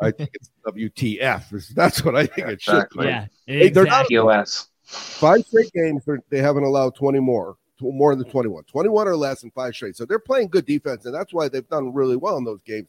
I 0.00 0.10
think 0.12 0.30
it's 0.34 0.50
WTF. 0.66 1.74
That's 1.74 2.04
what 2.04 2.16
I 2.16 2.26
think 2.26 2.48
it 2.48 2.62
should 2.62 2.86
be. 2.96 3.04
Yeah, 3.04 3.26
exactly. 3.46 3.68
they're 3.70 3.84
not 3.84 4.08
POS. 4.08 4.68
Five 4.84 5.44
straight 5.46 5.72
games, 5.72 6.04
they 6.28 6.38
haven't 6.38 6.64
allowed 6.64 6.94
20 6.94 7.20
more, 7.20 7.56
more 7.82 8.14
than 8.14 8.28
21, 8.28 8.64
21 8.64 9.08
or 9.08 9.16
less 9.16 9.42
in 9.42 9.50
five 9.50 9.74
straight. 9.74 9.96
So 9.96 10.04
they're 10.04 10.18
playing 10.18 10.48
good 10.48 10.66
defense, 10.66 11.04
and 11.04 11.14
that's 11.14 11.32
why 11.32 11.48
they've 11.48 11.68
done 11.68 11.92
really 11.92 12.16
well 12.16 12.36
in 12.36 12.44
those 12.44 12.62
games. 12.64 12.88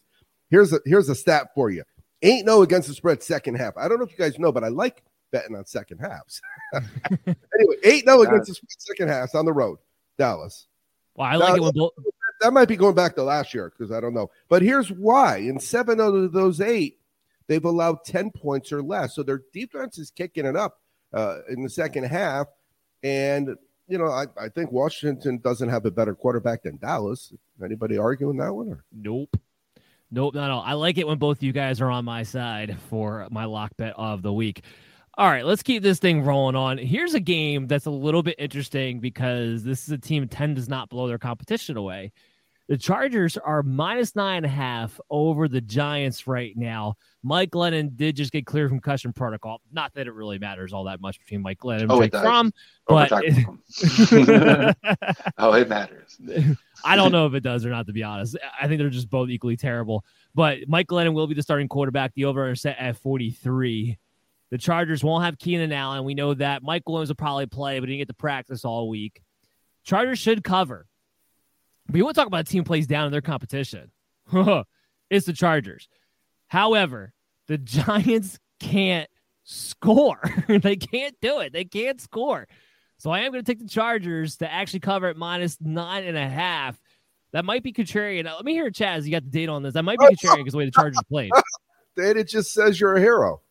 Here's 0.50 0.72
a 0.74 0.80
here's 0.86 1.10
a 1.10 1.16
stat 1.16 1.50
for 1.56 1.70
you: 1.70 1.84
ain't 2.22 2.46
no 2.46 2.62
against 2.62 2.88
the 2.88 2.94
spread 2.94 3.24
second 3.24 3.56
half. 3.56 3.76
I 3.78 3.88
don't 3.88 3.98
know 3.98 4.06
if 4.06 4.12
you 4.12 4.18
guys 4.18 4.38
know, 4.38 4.52
but 4.52 4.64
I 4.64 4.70
like 4.70 5.04
betting 5.32 5.56
on 5.56 5.66
second 5.66 6.00
halves. 6.00 6.42
anyway, 6.74 7.76
eight 7.84 8.06
no 8.06 8.22
against 8.22 8.48
the 8.48 8.56
spread 8.56 8.70
second 8.78 9.08
halves 9.10 9.36
on 9.36 9.46
the 9.46 9.54
road. 9.54 9.80
Dallas. 10.18 10.68
Well, 11.16 11.28
I 11.28 11.36
like 11.36 11.50
now, 11.50 11.56
it 11.56 11.62
when 11.62 11.72
both. 11.74 11.92
That 12.42 12.52
might 12.52 12.68
be 12.68 12.76
going 12.76 12.96
back 12.96 13.16
to 13.16 13.24
last 13.24 13.54
year 13.54 13.72
because 13.72 13.92
I 13.92 14.02
don't 14.02 14.14
know. 14.14 14.30
But 14.50 14.62
here's 14.62 14.92
why: 14.92 15.38
in 15.38 15.60
seven 15.60 16.02
out 16.02 16.14
of 16.14 16.32
those 16.34 16.62
eight, 16.62 17.00
they've 17.48 17.64
allowed 17.64 18.04
ten 18.04 18.32
points 18.32 18.72
or 18.72 18.84
less. 18.84 19.16
So 19.16 19.24
their 19.24 19.42
defense 19.54 19.98
is 19.98 20.12
kicking 20.12 20.46
it 20.46 20.56
up 20.56 20.80
uh, 21.14 21.40
in 21.50 21.64
the 21.64 21.70
second 21.70 22.06
half. 22.06 22.48
And 23.04 23.56
you 23.94 24.00
know, 24.00 24.08
I, 24.08 24.26
I 24.42 24.50
think 24.50 24.72
Washington 24.72 25.38
doesn't 25.38 25.70
have 25.70 25.86
a 25.86 25.92
better 25.92 26.16
quarterback 26.16 26.64
than 26.64 26.78
Dallas. 26.78 27.32
Anybody 27.64 27.96
arguing 27.96 28.38
that 28.38 28.52
one? 28.52 28.70
Or? 28.70 28.84
Nope. 28.92 29.38
Nope, 30.10 30.34
not 30.34 30.50
all. 30.50 30.64
I 30.64 30.74
like 30.74 30.98
it 30.98 31.06
when 31.06 31.20
both 31.20 31.38
of 31.38 31.44
you 31.44 31.54
guys 31.54 31.80
are 31.80 31.92
on 31.92 32.04
my 32.04 32.24
side 32.24 32.76
for 32.90 33.28
my 33.30 33.46
lock 33.46 33.78
bet 33.78 33.94
of 33.96 34.24
the 34.24 34.34
week. 34.34 34.64
All 35.16 35.30
right, 35.30 35.46
let's 35.46 35.62
keep 35.62 35.84
this 35.84 36.00
thing 36.00 36.24
rolling 36.24 36.56
on. 36.56 36.80
Here's 36.80 37.14
a 37.14 37.20
game 37.20 37.68
that's 37.68 37.86
a 37.86 37.92
little 37.92 38.24
bit 38.24 38.34
interesting 38.40 39.00
because 39.00 39.64
this 39.64 39.84
is 39.84 39.92
a 39.92 39.98
team 40.00 40.28
10 40.28 40.56
does 40.56 40.68
not 40.68 40.90
blow 40.90 41.08
their 41.08 41.20
competition 41.20 41.78
away. 41.78 42.14
The 42.70 42.78
Chargers 42.78 43.38
are 43.38 43.62
minus 43.62 44.16
nine 44.16 44.38
and 44.38 44.46
a 44.46 44.50
half 44.50 45.00
over 45.10 45.50
the 45.50 45.60
Giants 45.60 46.28
right 46.28 46.56
now. 46.56 46.96
Mike 47.22 47.52
Glennon 47.52 47.96
did 47.98 48.16
just 48.16 48.32
get 48.32 48.46
cleared 48.46 48.70
from 48.70 48.80
concussion 48.80 49.12
protocol. 49.12 49.60
Not 49.72 49.94
that 49.96 50.08
it 50.08 50.14
really 50.14 50.40
matters 50.40 50.72
all 50.72 50.86
that 50.86 51.02
much 51.02 51.20
between 51.20 51.42
Mike 51.42 51.60
Glennon 51.60 51.82
and 51.82 51.92
oh, 51.92 52.02
Jake 52.02 52.16
Fromm, 52.16 52.54
but 52.88 53.12
it, 53.24 54.76
oh, 55.38 55.54
it 55.54 55.68
matters. 55.68 56.18
I 56.86 56.96
don't 56.96 57.12
know 57.12 57.26
if 57.26 57.34
it 57.34 57.44
does 57.44 57.66
or 57.66 57.70
not, 57.70 57.86
to 57.88 57.94
be 57.94 58.04
honest. 58.04 58.38
I 58.60 58.68
think 58.68 58.80
they're 58.80 58.90
just 58.90 59.10
both 59.10 59.30
equally 59.30 59.58
terrible. 59.58 60.06
But 60.34 60.60
Mike 60.68 60.88
Glennon 60.88 61.14
will 61.14 61.28
be 61.28 61.36
the 61.36 61.44
starting 61.44 61.68
quarterback. 61.68 62.14
The 62.14 62.26
over 62.26 62.56
set 62.56 62.78
at 62.80 62.96
43. 62.96 63.98
The 64.52 64.58
Chargers 64.58 65.04
won't 65.04 65.26
have 65.26 65.38
Keenan 65.38 65.74
Allen. 65.74 66.06
We 66.06 66.14
know 66.14 66.34
that. 66.36 66.64
Mike 66.64 66.88
Williams 66.88 67.10
will 67.10 67.16
probably 67.16 67.46
play, 67.46 67.80
but 67.80 67.90
he 67.90 67.96
didn't 67.96 68.08
get 68.08 68.14
to 68.14 68.20
practice 68.20 68.64
all 68.64 68.88
week. 68.88 69.22
Chargers 69.84 70.20
should 70.20 70.46
cover. 70.46 70.88
But 71.88 71.98
you 71.98 72.04
want 72.04 72.16
to 72.16 72.22
talk 72.22 72.28
about 72.28 72.42
a 72.42 72.44
team 72.46 72.64
plays 72.64 72.88
down 72.88 73.06
in 73.06 73.12
their 73.12 73.22
competition. 73.22 73.92
it's 75.10 75.26
the 75.26 75.34
Chargers. 75.34 75.88
However, 76.48 77.14
the 77.48 77.58
Giants 77.60 78.40
can't 78.60 79.10
score. 79.44 80.22
they 80.48 80.76
can't 80.76 81.16
do 81.22 81.40
it. 81.40 81.54
They 81.54 81.66
can't 81.66 82.00
score. 82.00 82.48
So 82.98 83.12
I 83.12 83.22
am 83.22 83.32
going 83.32 83.44
to 83.44 83.52
take 83.52 83.60
the 83.60 83.68
Chargers 83.68 84.38
to 84.38 84.52
actually 84.52 84.80
cover 84.80 85.08
at 85.08 85.18
minus 85.18 85.58
nine 85.60 86.06
and 86.06 86.18
a 86.18 86.28
half. 86.28 86.80
That 87.34 87.44
might 87.44 87.64
be 87.64 87.74
contrarian. 87.74 88.26
Let 88.26 88.46
me 88.46 88.54
hear 88.54 88.70
Chaz. 88.70 89.06
You 89.06 89.12
got 89.12 89.24
the 89.24 89.30
date 89.30 89.50
on 89.50 89.64
this. 89.64 89.74
That 89.74 89.84
might 89.84 90.00
be 90.00 90.06
oh, 90.06 90.10
contrarian 90.10 90.38
because 90.38 90.54
the 90.54 90.60
way 90.60 90.66
the 90.66 90.72
Chargers 90.72 91.02
played. 91.10 91.32
Then 91.96 92.18
it 92.18 92.28
just 92.28 92.54
says 92.54 92.80
you're 92.80 92.96
a 92.96 93.00
hero. 93.00 93.42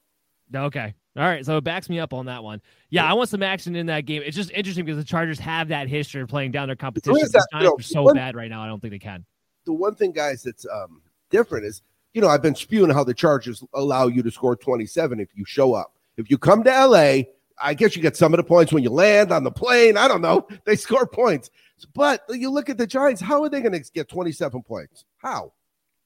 Okay. 0.54 0.94
All 1.14 1.24
right, 1.24 1.44
so 1.44 1.58
it 1.58 1.64
backs 1.64 1.90
me 1.90 2.00
up 2.00 2.14
on 2.14 2.26
that 2.26 2.42
one. 2.42 2.62
Yeah, 2.88 3.04
I 3.04 3.12
want 3.12 3.28
some 3.28 3.42
action 3.42 3.76
in 3.76 3.86
that 3.86 4.06
game. 4.06 4.22
It's 4.24 4.36
just 4.36 4.50
interesting 4.50 4.86
because 4.86 4.96
the 4.96 5.04
Chargers 5.04 5.38
have 5.40 5.68
that 5.68 5.86
history 5.86 6.22
of 6.22 6.28
playing 6.28 6.52
down 6.52 6.68
their 6.68 6.76
competition. 6.76 7.14
The 7.14 7.46
Giants 7.52 7.70
are 7.70 7.82
so 7.82 8.02
one, 8.04 8.14
bad 8.14 8.34
right 8.34 8.48
now. 8.48 8.62
I 8.62 8.66
don't 8.66 8.80
think 8.80 8.92
they 8.92 8.98
can. 8.98 9.26
The 9.66 9.74
one 9.74 9.94
thing, 9.94 10.12
guys, 10.12 10.42
that's 10.42 10.66
um, 10.66 11.02
different 11.28 11.66
is 11.66 11.82
you 12.14 12.22
know 12.22 12.28
I've 12.28 12.40
been 12.40 12.54
spewing 12.54 12.90
how 12.90 13.04
the 13.04 13.12
Chargers 13.12 13.62
allow 13.74 14.06
you 14.06 14.22
to 14.22 14.30
score 14.30 14.56
27 14.56 15.20
if 15.20 15.28
you 15.34 15.44
show 15.44 15.74
up. 15.74 15.94
If 16.16 16.30
you 16.30 16.38
come 16.38 16.64
to 16.64 16.86
LA, 16.86 17.24
I 17.60 17.74
guess 17.74 17.94
you 17.94 18.00
get 18.00 18.16
some 18.16 18.32
of 18.32 18.38
the 18.38 18.44
points 18.44 18.72
when 18.72 18.82
you 18.82 18.90
land 18.90 19.32
on 19.32 19.44
the 19.44 19.50
plane. 19.50 19.98
I 19.98 20.08
don't 20.08 20.22
know. 20.22 20.46
They 20.64 20.76
score 20.76 21.06
points, 21.06 21.50
but 21.94 22.22
you 22.30 22.50
look 22.50 22.70
at 22.70 22.78
the 22.78 22.86
Giants. 22.86 23.20
How 23.20 23.42
are 23.42 23.50
they 23.50 23.60
going 23.60 23.72
to 23.72 23.92
get 23.92 24.08
27 24.08 24.62
points? 24.62 25.04
How? 25.18 25.52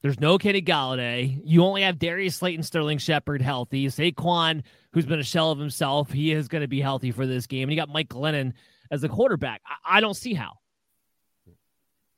There's 0.01 0.19
no 0.19 0.37
Kenny 0.37 0.61
Golladay. 0.61 1.41
You 1.43 1.63
only 1.63 1.81
have 1.81 1.99
Darius 1.99 2.35
Slayton, 2.35 2.63
Sterling 2.63 2.99
Shepard 2.99 3.41
healthy. 3.41 3.87
Saquon, 3.87 4.63
who's 4.97 5.05
been 5.05 5.19
a 5.19 5.23
shell 5.23 5.51
of 5.51 5.59
himself, 5.59 6.11
he 6.11 6.31
is 6.31 6.47
going 6.47 6.63
to 6.63 6.67
be 6.67 6.81
healthy 6.81 7.11
for 7.11 7.27
this 7.27 7.45
game. 7.45 7.69
And 7.69 7.71
you 7.71 7.77
got 7.77 7.87
Mike 7.87 8.09
Glennon 8.09 8.53
as 8.89 9.01
the 9.01 9.09
quarterback. 9.09 9.61
I, 9.63 9.97
I 9.97 10.01
don't 10.01 10.15
see 10.15 10.33
how. 10.33 10.53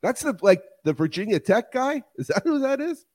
That's 0.02 0.22
the 0.22 0.40
like 0.42 0.64
the 0.86 0.94
Virginia 0.94 1.42
Tech 1.42 1.74
guy. 1.74 2.04
Is 2.16 2.28
that 2.28 2.44
who 2.46 2.60
that 2.60 2.80
is? 2.80 3.06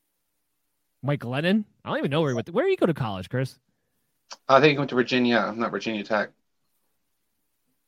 Mike 1.02 1.20
Glennon. 1.20 1.64
I 1.82 1.88
don't 1.88 1.98
even 1.98 2.10
know 2.10 2.20
where 2.20 2.28
he 2.28 2.34
went. 2.34 2.50
Where 2.50 2.66
did 2.66 2.72
he 2.72 2.76
go 2.76 2.84
to 2.84 2.92
college, 2.92 3.30
Chris? 3.30 3.58
I 4.50 4.60
think 4.60 4.72
he 4.72 4.78
went 4.78 4.90
to 4.90 4.96
Virginia, 4.96 5.38
I'm 5.38 5.58
not 5.58 5.70
Virginia 5.70 6.04
Tech. 6.04 6.28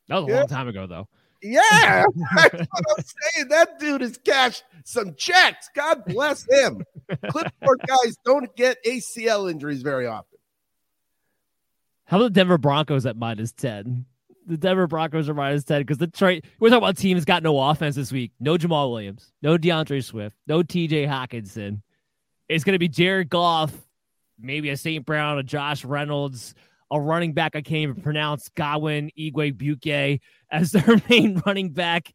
That 0.08 0.16
was 0.16 0.28
a 0.28 0.30
yeah. 0.30 0.38
long 0.38 0.46
time 0.46 0.68
ago, 0.68 0.86
though. 0.86 1.08
Yeah, 1.42 1.60
that's 2.36 2.54
what 2.54 2.84
I'm 2.96 3.04
saying. 3.34 3.48
That 3.48 3.78
dude 3.78 4.00
has 4.00 4.16
cashed 4.16 4.64
some 4.84 5.14
checks. 5.14 5.68
God 5.74 6.06
bless 6.06 6.46
him. 6.50 6.84
Clipboard 7.28 7.82
guys 7.86 8.16
don't 8.24 8.56
get 8.56 8.82
ACL 8.82 9.50
injuries 9.50 9.82
very 9.82 10.06
often. 10.06 10.36
How 12.07 12.18
about 12.18 12.24
the 12.26 12.40
Denver 12.40 12.59
Broncos 12.59 13.04
at 13.04 13.16
minus 13.16 13.52
10? 13.52 14.07
The 14.46 14.57
Denver 14.57 14.86
Broncos 14.86 15.28
are 15.28 15.34
minus 15.34 15.64
10 15.64 15.82
because 15.82 15.98
Detroit, 15.98 16.44
we're 16.61 16.68
talking 16.68 16.84
about 16.84 16.96
teams 16.96 17.24
got 17.24 17.42
no 17.42 17.61
offense 17.61 17.96
this 17.96 18.12
week. 18.12 18.30
No 18.38 18.57
Jamaal 18.57 18.92
Williams, 18.92 19.32
no 19.42 19.59
D'Andre 19.59 20.00
Swift, 20.00 20.36
no 20.46 20.62
TJ 20.62 21.09
Hockenson. 21.09 21.82
It's 22.48 22.62
going 22.62 22.74
to 22.74 22.78
be 22.78 22.88
Jared 22.88 23.28
Goff, 23.28 23.74
maybe 24.38 24.70
a 24.70 24.76
St. 24.76 25.04
Brown, 25.04 25.38
a 25.38 25.42
Josh 25.42 25.84
Reynolds, 25.84 26.54
a 26.92 27.00
running 27.00 27.32
back 27.32 27.57
I 27.57 27.61
can't 27.61 27.82
even 27.82 28.02
pronounce, 28.02 28.48
Godwin 28.50 29.11
Igwebuike 29.18 30.20
as 30.48 30.70
their 30.72 31.02
main 31.11 31.42
running 31.44 31.70
back. 31.70 32.12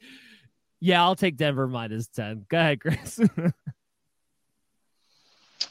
Yeah, 0.79 1.03
I'll 1.03 1.15
take 1.15 1.35
Denver 1.35 1.67
minus 1.67 2.07
10. 2.07 2.45
Go 2.47 2.57
ahead, 2.57 2.79
Chris. 2.79 3.19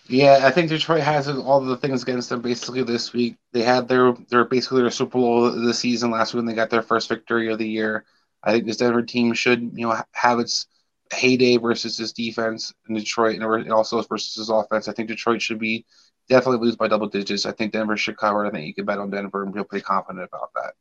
yeah, 0.07 0.41
I 0.43 0.51
think 0.51 0.68
Detroit 0.68 1.03
has 1.03 1.28
all 1.28 1.61
the 1.61 1.76
things 1.76 2.03
against 2.03 2.28
them 2.28 2.43
basically 2.43 2.82
this 2.82 3.12
week. 3.12 3.36
They 3.53 3.62
had 3.62 3.88
their 3.88 4.12
their 4.28 4.45
basically 4.45 4.82
their 4.82 4.91
Super 4.91 5.18
Bowl 5.18 5.47
of 5.47 5.61
the 5.61 5.74
season 5.74 6.11
last 6.11 6.34
week 6.34 6.41
when 6.41 6.47
they 6.47 6.55
got 6.55 6.70
their 6.70 6.82
first 6.82 7.09
victory 7.09 7.51
of 7.51 7.59
the 7.59 7.68
year. 7.68 8.05
I 8.43 8.53
think 8.53 8.66
this 8.66 8.78
Denver 8.78 9.03
team 9.03 9.32
should, 9.34 9.61
you 9.74 9.86
know, 9.86 10.03
have 10.12 10.38
its 10.38 10.66
heyday 11.12 11.57
versus 11.57 11.97
this 11.97 12.12
defense 12.12 12.72
in 12.88 12.95
Detroit 12.95 13.41
and 13.41 13.72
also 13.72 14.03
versus 14.03 14.34
his 14.34 14.49
offense. 14.49 14.88
I 14.88 14.93
think 14.93 15.09
Detroit 15.09 15.43
should 15.43 15.59
be 15.59 15.84
definitely 16.28 16.66
lose 16.66 16.76
by 16.76 16.88
double 16.88 17.09
digits. 17.09 17.45
I 17.45 17.53
think 17.53 17.72
Denver 17.72 17.97
should 17.97 18.16
cover. 18.16 18.47
I 18.47 18.51
think 18.51 18.66
you 18.66 18.74
can 18.74 18.84
bet 18.84 18.99
on 18.99 19.11
Denver 19.11 19.43
and 19.43 19.53
feel 19.53 19.64
pretty 19.64 19.84
confident 19.84 20.28
about 20.32 20.51
that. 20.55 20.74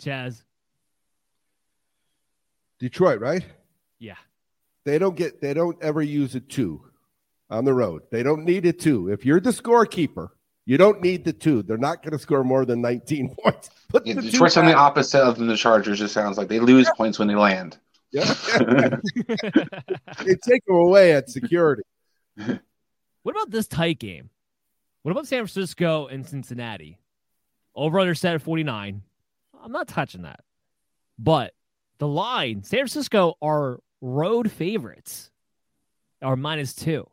Chaz. 0.00 0.42
Detroit, 2.78 3.20
right? 3.20 3.44
Yeah. 3.98 4.14
They 4.84 4.98
don't 4.98 5.16
get 5.16 5.40
they 5.40 5.54
don't 5.54 5.82
ever 5.82 6.00
use 6.00 6.34
a 6.34 6.40
two 6.40 6.82
on 7.50 7.64
the 7.64 7.72
road. 7.72 8.02
They 8.10 8.22
don't 8.22 8.44
need 8.44 8.66
a 8.66 8.72
two. 8.72 9.10
If 9.10 9.24
you're 9.24 9.40
the 9.40 9.50
scorekeeper, 9.50 10.28
you 10.66 10.76
don't 10.76 11.00
need 11.00 11.24
the 11.24 11.32
two. 11.32 11.62
They're 11.62 11.78
not 11.78 12.02
going 12.02 12.12
to 12.12 12.18
score 12.18 12.44
more 12.44 12.64
than 12.64 12.80
19 12.82 13.34
points. 13.42 13.70
Put 13.88 14.06
yeah, 14.06 14.14
Detroit's 14.14 14.56
on 14.56 14.66
the 14.66 14.74
opposite 14.74 15.22
of 15.22 15.38
the 15.38 15.56
Chargers. 15.56 16.00
It 16.00 16.08
sounds 16.08 16.36
like 16.36 16.48
they 16.48 16.60
lose 16.60 16.86
yeah. 16.86 16.92
points 16.94 17.18
when 17.18 17.28
they 17.28 17.34
land. 17.34 17.78
Yeah, 18.10 18.24
they 20.24 20.34
take 20.46 20.64
them 20.66 20.76
away 20.76 21.12
at 21.12 21.28
security. 21.28 21.82
What 22.36 23.32
about 23.32 23.50
this 23.50 23.66
tight 23.66 23.98
game? 23.98 24.30
What 25.02 25.12
about 25.12 25.26
San 25.26 25.46
Francisco 25.46 26.06
and 26.06 26.26
Cincinnati? 26.26 26.98
Over 27.74 27.98
under 28.00 28.14
set 28.14 28.34
at 28.34 28.42
49. 28.42 29.02
I'm 29.62 29.72
not 29.72 29.88
touching 29.88 30.22
that. 30.22 30.40
But 31.18 31.54
the 31.98 32.08
line, 32.08 32.62
San 32.62 32.80
Francisco 32.80 33.34
are 33.42 33.80
road 34.00 34.50
favorites, 34.50 35.30
or 36.22 36.36
minus 36.36 36.74
two. 36.74 37.08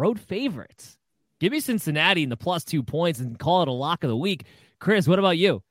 Road 0.00 0.18
favorites. 0.18 0.96
Give 1.40 1.52
me 1.52 1.60
Cincinnati 1.60 2.22
in 2.22 2.30
the 2.30 2.36
plus 2.36 2.64
two 2.64 2.82
points 2.82 3.20
and 3.20 3.38
call 3.38 3.60
it 3.60 3.68
a 3.68 3.72
lock 3.72 4.02
of 4.02 4.08
the 4.08 4.16
week. 4.16 4.44
Chris, 4.78 5.06
what 5.06 5.18
about 5.18 5.36
you? 5.36 5.62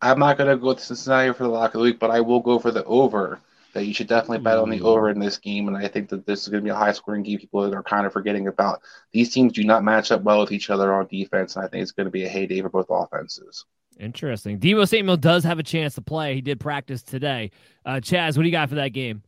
I'm 0.00 0.18
not 0.18 0.38
going 0.38 0.48
to 0.48 0.56
go 0.56 0.68
with 0.68 0.80
Cincinnati 0.80 1.34
for 1.34 1.42
the 1.42 1.50
lock 1.50 1.74
of 1.74 1.80
the 1.80 1.84
week, 1.84 1.98
but 1.98 2.10
I 2.10 2.22
will 2.22 2.40
go 2.40 2.58
for 2.58 2.70
the 2.70 2.82
over. 2.84 3.40
That 3.74 3.86
you 3.86 3.92
should 3.92 4.06
definitely 4.06 4.38
bet 4.38 4.56
on 4.56 4.70
the 4.70 4.78
mm. 4.78 4.84
over 4.84 5.10
in 5.10 5.18
this 5.18 5.36
game, 5.36 5.66
and 5.66 5.76
I 5.76 5.88
think 5.88 6.08
that 6.10 6.24
this 6.24 6.42
is 6.42 6.48
going 6.48 6.62
to 6.62 6.64
be 6.64 6.70
a 6.70 6.76
high 6.76 6.92
scoring 6.92 7.24
game. 7.24 7.40
People 7.40 7.74
are 7.74 7.82
kind 7.82 8.06
of 8.06 8.12
forgetting 8.12 8.46
about 8.46 8.80
these 9.10 9.34
teams 9.34 9.52
do 9.52 9.64
not 9.64 9.82
match 9.82 10.12
up 10.12 10.22
well 10.22 10.38
with 10.38 10.52
each 10.52 10.70
other 10.70 10.94
on 10.94 11.08
defense, 11.08 11.56
and 11.56 11.64
I 11.64 11.68
think 11.68 11.82
it's 11.82 11.90
going 11.90 12.04
to 12.04 12.12
be 12.12 12.24
a 12.24 12.28
heyday 12.28 12.62
for 12.62 12.68
both 12.68 12.86
offenses. 12.88 13.64
Interesting. 13.98 14.60
Deebo 14.60 14.88
Samuel 14.88 15.16
does 15.16 15.42
have 15.42 15.58
a 15.58 15.64
chance 15.64 15.96
to 15.96 16.02
play. 16.02 16.36
He 16.36 16.40
did 16.40 16.60
practice 16.60 17.02
today. 17.02 17.50
Uh, 17.84 17.94
Chaz, 17.94 18.36
what 18.36 18.44
do 18.44 18.48
you 18.48 18.52
got 18.52 18.68
for 18.68 18.76
that 18.76 18.90
game? 18.90 19.24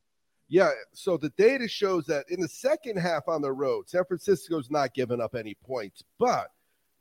Yeah, 0.49 0.71
so 0.93 1.17
the 1.17 1.31
data 1.31 1.67
shows 1.67 2.07
that 2.07 2.27
in 2.31 2.41
the 2.41 2.49
second 2.49 2.99
half 2.99 3.27
on 3.27 3.43
the 3.43 3.53
road, 3.53 3.89
San 3.89 4.05
Francisco's 4.05 4.71
not 4.71 4.95
giving 4.95 5.21
up 5.21 5.35
any 5.35 5.55
points, 5.55 6.05
but 6.19 6.51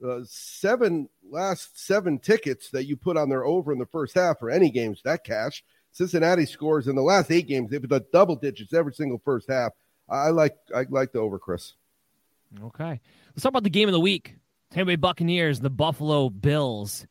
uh, 0.06 0.22
seven 0.26 1.08
last 1.30 1.80
seven 1.86 2.18
tickets 2.20 2.70
that 2.72 2.86
you 2.86 2.98
put 2.98 3.18
on 3.18 3.30
their 3.30 3.46
over 3.46 3.72
in 3.72 3.80
the 3.80 3.86
first 3.86 4.16
half 4.16 4.40
for 4.40 4.50
any 4.50 4.70
games 4.70 5.02
that 5.04 5.24
cash. 5.24 5.64
Cincinnati 5.92 6.46
scores 6.46 6.88
in 6.88 6.96
the 6.96 7.02
last 7.02 7.32
eight 7.32 7.48
games. 7.48 7.70
They've 7.70 7.82
been 7.82 8.06
double 8.12 8.36
digits 8.36 8.74
every 8.74 8.94
single 8.94 9.22
first 9.24 9.50
half. 9.50 9.72
I 10.10 10.30
like 10.30 10.58
I 10.76 10.86
like 10.90 11.12
the 11.12 11.20
over, 11.20 11.40
Chris. 11.40 11.74
Okay, 12.64 13.00
let's 13.30 13.44
talk 13.44 13.52
about 13.52 13.64
the 13.64 13.70
game 13.70 13.88
of 13.88 13.94
the 13.94 14.00
week. 14.00 14.36
Tampa 14.72 14.88
Bay 14.88 14.96
Buccaneers, 14.96 15.60
the 15.60 15.70
Buffalo 15.70 16.30
Bills 16.30 17.06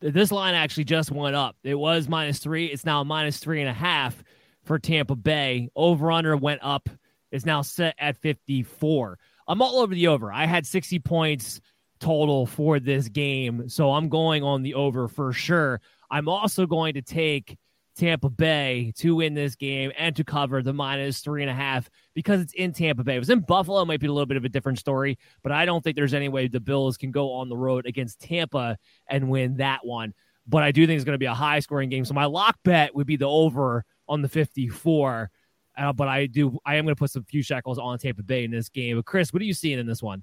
this 0.00 0.32
line 0.32 0.54
actually 0.54 0.84
just 0.84 1.10
went 1.10 1.36
up. 1.36 1.56
It 1.62 1.74
was 1.74 2.08
minus 2.08 2.38
three. 2.38 2.66
It's 2.66 2.84
now 2.84 3.04
minus 3.04 3.38
three 3.38 3.60
and 3.60 3.68
a 3.68 3.74
half 3.74 4.22
for 4.64 4.78
Tampa 4.78 5.16
Bay. 5.16 5.68
Over 5.74 6.10
under 6.12 6.36
went 6.36 6.60
up. 6.62 6.88
Is 7.30 7.46
now 7.46 7.62
set 7.62 7.94
at 7.96 8.16
54. 8.16 9.16
I'm 9.46 9.62
all 9.62 9.78
over 9.78 9.94
the 9.94 10.08
over. 10.08 10.32
I 10.32 10.46
had 10.46 10.66
60 10.66 10.98
points 10.98 11.60
total 12.00 12.46
for 12.46 12.80
this 12.80 13.08
game. 13.08 13.68
So 13.68 13.92
I'm 13.92 14.08
going 14.08 14.42
on 14.42 14.62
the 14.62 14.74
over 14.74 15.06
for 15.06 15.32
sure. 15.32 15.80
I'm 16.10 16.28
also 16.28 16.66
going 16.66 16.94
to 16.94 17.02
take 17.02 17.56
Tampa 17.96 18.30
Bay 18.30 18.92
to 18.96 19.16
win 19.16 19.34
this 19.34 19.56
game 19.56 19.92
and 19.96 20.16
to 20.16 20.24
cover 20.24 20.62
the 20.62 20.72
minus 20.72 21.20
three 21.20 21.42
and 21.42 21.50
a 21.50 21.54
half 21.54 21.88
because 22.14 22.40
it's 22.40 22.54
in 22.54 22.72
Tampa 22.72 23.04
Bay. 23.04 23.16
It 23.16 23.20
was 23.20 23.30
in 23.30 23.40
Buffalo, 23.40 23.82
it 23.82 23.86
might 23.86 24.00
be 24.00 24.06
a 24.06 24.12
little 24.12 24.26
bit 24.26 24.36
of 24.36 24.44
a 24.44 24.48
different 24.48 24.78
story, 24.78 25.18
but 25.42 25.52
I 25.52 25.66
don't 25.66 25.84
think 25.84 25.96
there's 25.96 26.14
any 26.14 26.28
way 26.28 26.48
the 26.48 26.60
Bills 26.60 26.96
can 26.96 27.10
go 27.10 27.32
on 27.32 27.48
the 27.48 27.56
road 27.56 27.86
against 27.86 28.20
Tampa 28.20 28.78
and 29.08 29.28
win 29.28 29.58
that 29.58 29.84
one. 29.84 30.14
But 30.46 30.62
I 30.62 30.72
do 30.72 30.86
think 30.86 30.96
it's 30.96 31.04
going 31.04 31.14
to 31.14 31.18
be 31.18 31.26
a 31.26 31.34
high 31.34 31.60
scoring 31.60 31.90
game. 31.90 32.04
So 32.04 32.14
my 32.14 32.24
lock 32.24 32.56
bet 32.64 32.94
would 32.94 33.06
be 33.06 33.16
the 33.16 33.28
over 33.28 33.84
on 34.10 34.20
the 34.20 34.28
54. 34.28 35.30
Uh, 35.78 35.92
but 35.92 36.08
I 36.08 36.26
do, 36.26 36.58
I 36.66 36.74
am 36.76 36.84
going 36.84 36.94
to 36.94 36.98
put 36.98 37.10
some 37.10 37.24
few 37.24 37.42
shekels 37.42 37.78
on 37.78 37.98
Tampa 37.98 38.22
Bay 38.22 38.44
in 38.44 38.50
this 38.50 38.68
game. 38.68 38.96
But 38.96 39.06
Chris, 39.06 39.32
what 39.32 39.40
are 39.40 39.46
you 39.46 39.54
seeing 39.54 39.78
in 39.78 39.86
this 39.86 40.02
one? 40.02 40.22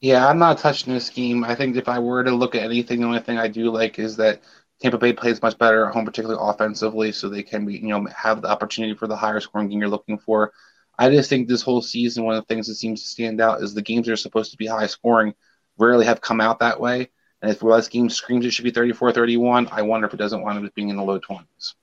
Yeah, 0.00 0.28
I'm 0.28 0.38
not 0.38 0.58
touching 0.58 0.92
this 0.92 1.06
scheme. 1.06 1.44
I 1.44 1.54
think 1.54 1.76
if 1.76 1.88
I 1.88 1.98
were 1.98 2.22
to 2.22 2.30
look 2.30 2.54
at 2.54 2.62
anything, 2.62 3.00
the 3.00 3.06
only 3.06 3.20
thing 3.20 3.38
I 3.38 3.48
do 3.48 3.70
like 3.70 3.98
is 3.98 4.16
that 4.16 4.42
Tampa 4.80 4.98
Bay 4.98 5.12
plays 5.12 5.40
much 5.40 5.56
better 5.58 5.86
at 5.86 5.94
home, 5.94 6.04
particularly 6.04 6.40
offensively, 6.40 7.10
so 7.10 7.28
they 7.28 7.42
can 7.42 7.64
be, 7.64 7.74
you 7.74 7.88
know, 7.88 8.06
have 8.14 8.42
the 8.42 8.48
opportunity 8.48 8.94
for 8.94 9.06
the 9.06 9.16
higher 9.16 9.40
scoring 9.40 9.68
game 9.68 9.80
you're 9.80 9.88
looking 9.88 10.18
for. 10.18 10.52
I 10.98 11.10
just 11.10 11.30
think 11.30 11.48
this 11.48 11.62
whole 11.62 11.82
season, 11.82 12.24
one 12.24 12.36
of 12.36 12.42
the 12.42 12.54
things 12.54 12.66
that 12.68 12.74
seems 12.74 13.02
to 13.02 13.08
stand 13.08 13.40
out 13.40 13.62
is 13.62 13.74
the 13.74 13.82
games 13.82 14.06
that 14.06 14.12
are 14.12 14.16
supposed 14.16 14.50
to 14.52 14.56
be 14.56 14.66
high 14.66 14.86
scoring 14.86 15.34
rarely 15.78 16.04
have 16.04 16.20
come 16.20 16.40
out 16.40 16.60
that 16.60 16.80
way. 16.80 17.10
And 17.42 17.50
if 17.50 17.62
last 17.62 17.90
game 17.90 18.08
screams 18.08 18.46
it 18.46 18.52
should 18.52 18.64
be 18.64 18.70
34 18.70 19.12
31, 19.12 19.68
I 19.70 19.82
wonder 19.82 20.06
if 20.06 20.14
it 20.14 20.18
doesn't 20.18 20.42
wind 20.42 20.64
up 20.64 20.74
being 20.74 20.88
in 20.90 20.96
the 20.96 21.02
low 21.02 21.18
20s. 21.18 21.74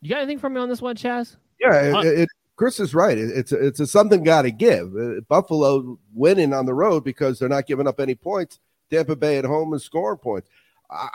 You 0.00 0.10
got 0.10 0.18
anything 0.18 0.38
for 0.38 0.48
me 0.48 0.60
on 0.60 0.68
this 0.68 0.82
one, 0.82 0.96
Chaz? 0.96 1.36
Yeah, 1.60 1.92
uh, 1.94 2.00
it, 2.02 2.20
it, 2.20 2.28
Chris 2.56 2.80
is 2.80 2.94
right. 2.94 3.18
It, 3.18 3.30
it's 3.30 3.52
it's 3.52 3.80
a 3.80 3.86
something 3.86 4.22
got 4.22 4.42
to 4.42 4.50
give. 4.50 4.94
Uh, 4.96 5.20
Buffalo 5.28 5.98
winning 6.14 6.52
on 6.52 6.66
the 6.66 6.74
road 6.74 7.04
because 7.04 7.38
they're 7.38 7.48
not 7.48 7.66
giving 7.66 7.88
up 7.88 8.00
any 8.00 8.14
points. 8.14 8.60
Tampa 8.90 9.16
Bay 9.16 9.38
at 9.38 9.44
home 9.44 9.74
is 9.74 9.84
scoring 9.84 10.18
points 10.18 10.48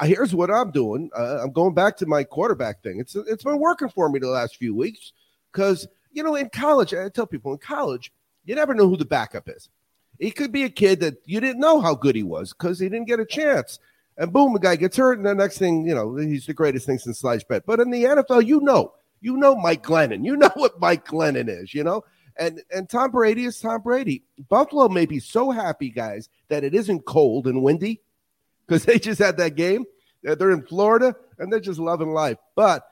here's 0.01 0.35
what 0.35 0.51
I'm 0.51 0.71
doing. 0.71 1.09
Uh, 1.17 1.39
I'm 1.43 1.51
going 1.51 1.73
back 1.73 1.97
to 1.97 2.05
my 2.05 2.23
quarterback 2.23 2.81
thing. 2.83 2.99
It's 2.99 3.15
it's 3.15 3.43
been 3.43 3.59
working 3.59 3.89
for 3.89 4.09
me 4.09 4.19
the 4.19 4.27
last 4.27 4.57
few 4.57 4.75
weeks 4.75 5.13
because 5.51 5.87
you 6.11 6.23
know 6.23 6.35
in 6.35 6.49
college, 6.49 6.93
I 6.93 7.09
tell 7.09 7.27
people 7.27 7.51
in 7.53 7.57
college, 7.57 8.11
you 8.45 8.55
never 8.55 8.73
know 8.73 8.87
who 8.87 8.97
the 8.97 9.05
backup 9.05 9.49
is. 9.49 9.69
He 10.19 10.31
could 10.31 10.51
be 10.51 10.63
a 10.63 10.69
kid 10.69 10.99
that 10.99 11.15
you 11.25 11.39
didn't 11.39 11.59
know 11.59 11.81
how 11.81 11.95
good 11.95 12.15
he 12.15 12.23
was 12.23 12.53
because 12.53 12.79
he 12.79 12.87
didn't 12.87 13.07
get 13.07 13.19
a 13.19 13.25
chance. 13.25 13.79
And 14.17 14.31
boom, 14.31 14.53
the 14.53 14.59
guy 14.59 14.75
gets 14.75 14.97
hurt, 14.97 15.17
and 15.17 15.25
the 15.25 15.33
next 15.33 15.57
thing 15.57 15.87
you 15.87 15.95
know, 15.95 16.15
he's 16.15 16.45
the 16.45 16.53
greatest 16.53 16.85
thing 16.85 16.99
since 16.99 17.19
sliced 17.19 17.47
bread. 17.47 17.63
But 17.65 17.79
in 17.79 17.89
the 17.89 18.03
NFL, 18.03 18.45
you 18.45 18.61
know, 18.61 18.93
you 19.21 19.37
know 19.37 19.55
Mike 19.55 19.83
Glennon. 19.83 20.23
You 20.23 20.35
know 20.37 20.51
what 20.55 20.79
Mike 20.79 21.05
Glennon 21.05 21.49
is. 21.49 21.73
You 21.73 21.83
know, 21.83 22.03
And 22.37 22.61
and 22.71 22.89
Tom 22.89 23.11
Brady 23.11 23.45
is 23.45 23.59
Tom 23.59 23.81
Brady. 23.81 24.23
Buffalo 24.49 24.87
may 24.89 25.05
be 25.05 25.19
so 25.19 25.49
happy, 25.49 25.89
guys, 25.89 26.29
that 26.49 26.63
it 26.63 26.75
isn't 26.75 27.05
cold 27.05 27.47
and 27.47 27.63
windy 27.63 28.01
because 28.67 28.85
they 28.85 28.99
just 28.99 29.19
had 29.19 29.37
that 29.37 29.55
game. 29.55 29.85
They're 30.21 30.51
in 30.51 30.65
Florida 30.65 31.15
and 31.37 31.51
they're 31.51 31.59
just 31.59 31.79
loving 31.79 32.13
life. 32.13 32.37
But 32.55 32.87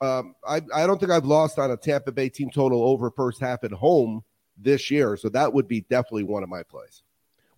um, 0.00 0.34
I, 0.46 0.60
I 0.74 0.86
don't 0.86 0.98
think 1.00 1.10
I've 1.10 1.24
lost 1.24 1.58
on 1.58 1.70
a 1.70 1.76
Tampa 1.76 2.12
Bay 2.12 2.28
team 2.28 2.50
total 2.50 2.82
over 2.84 3.10
first 3.10 3.40
half 3.40 3.64
at 3.64 3.72
home 3.72 4.22
this 4.56 4.90
year. 4.90 5.16
So 5.16 5.28
that 5.30 5.52
would 5.52 5.66
be 5.66 5.80
definitely 5.82 6.24
one 6.24 6.42
of 6.42 6.48
my 6.48 6.62
plays. 6.62 7.02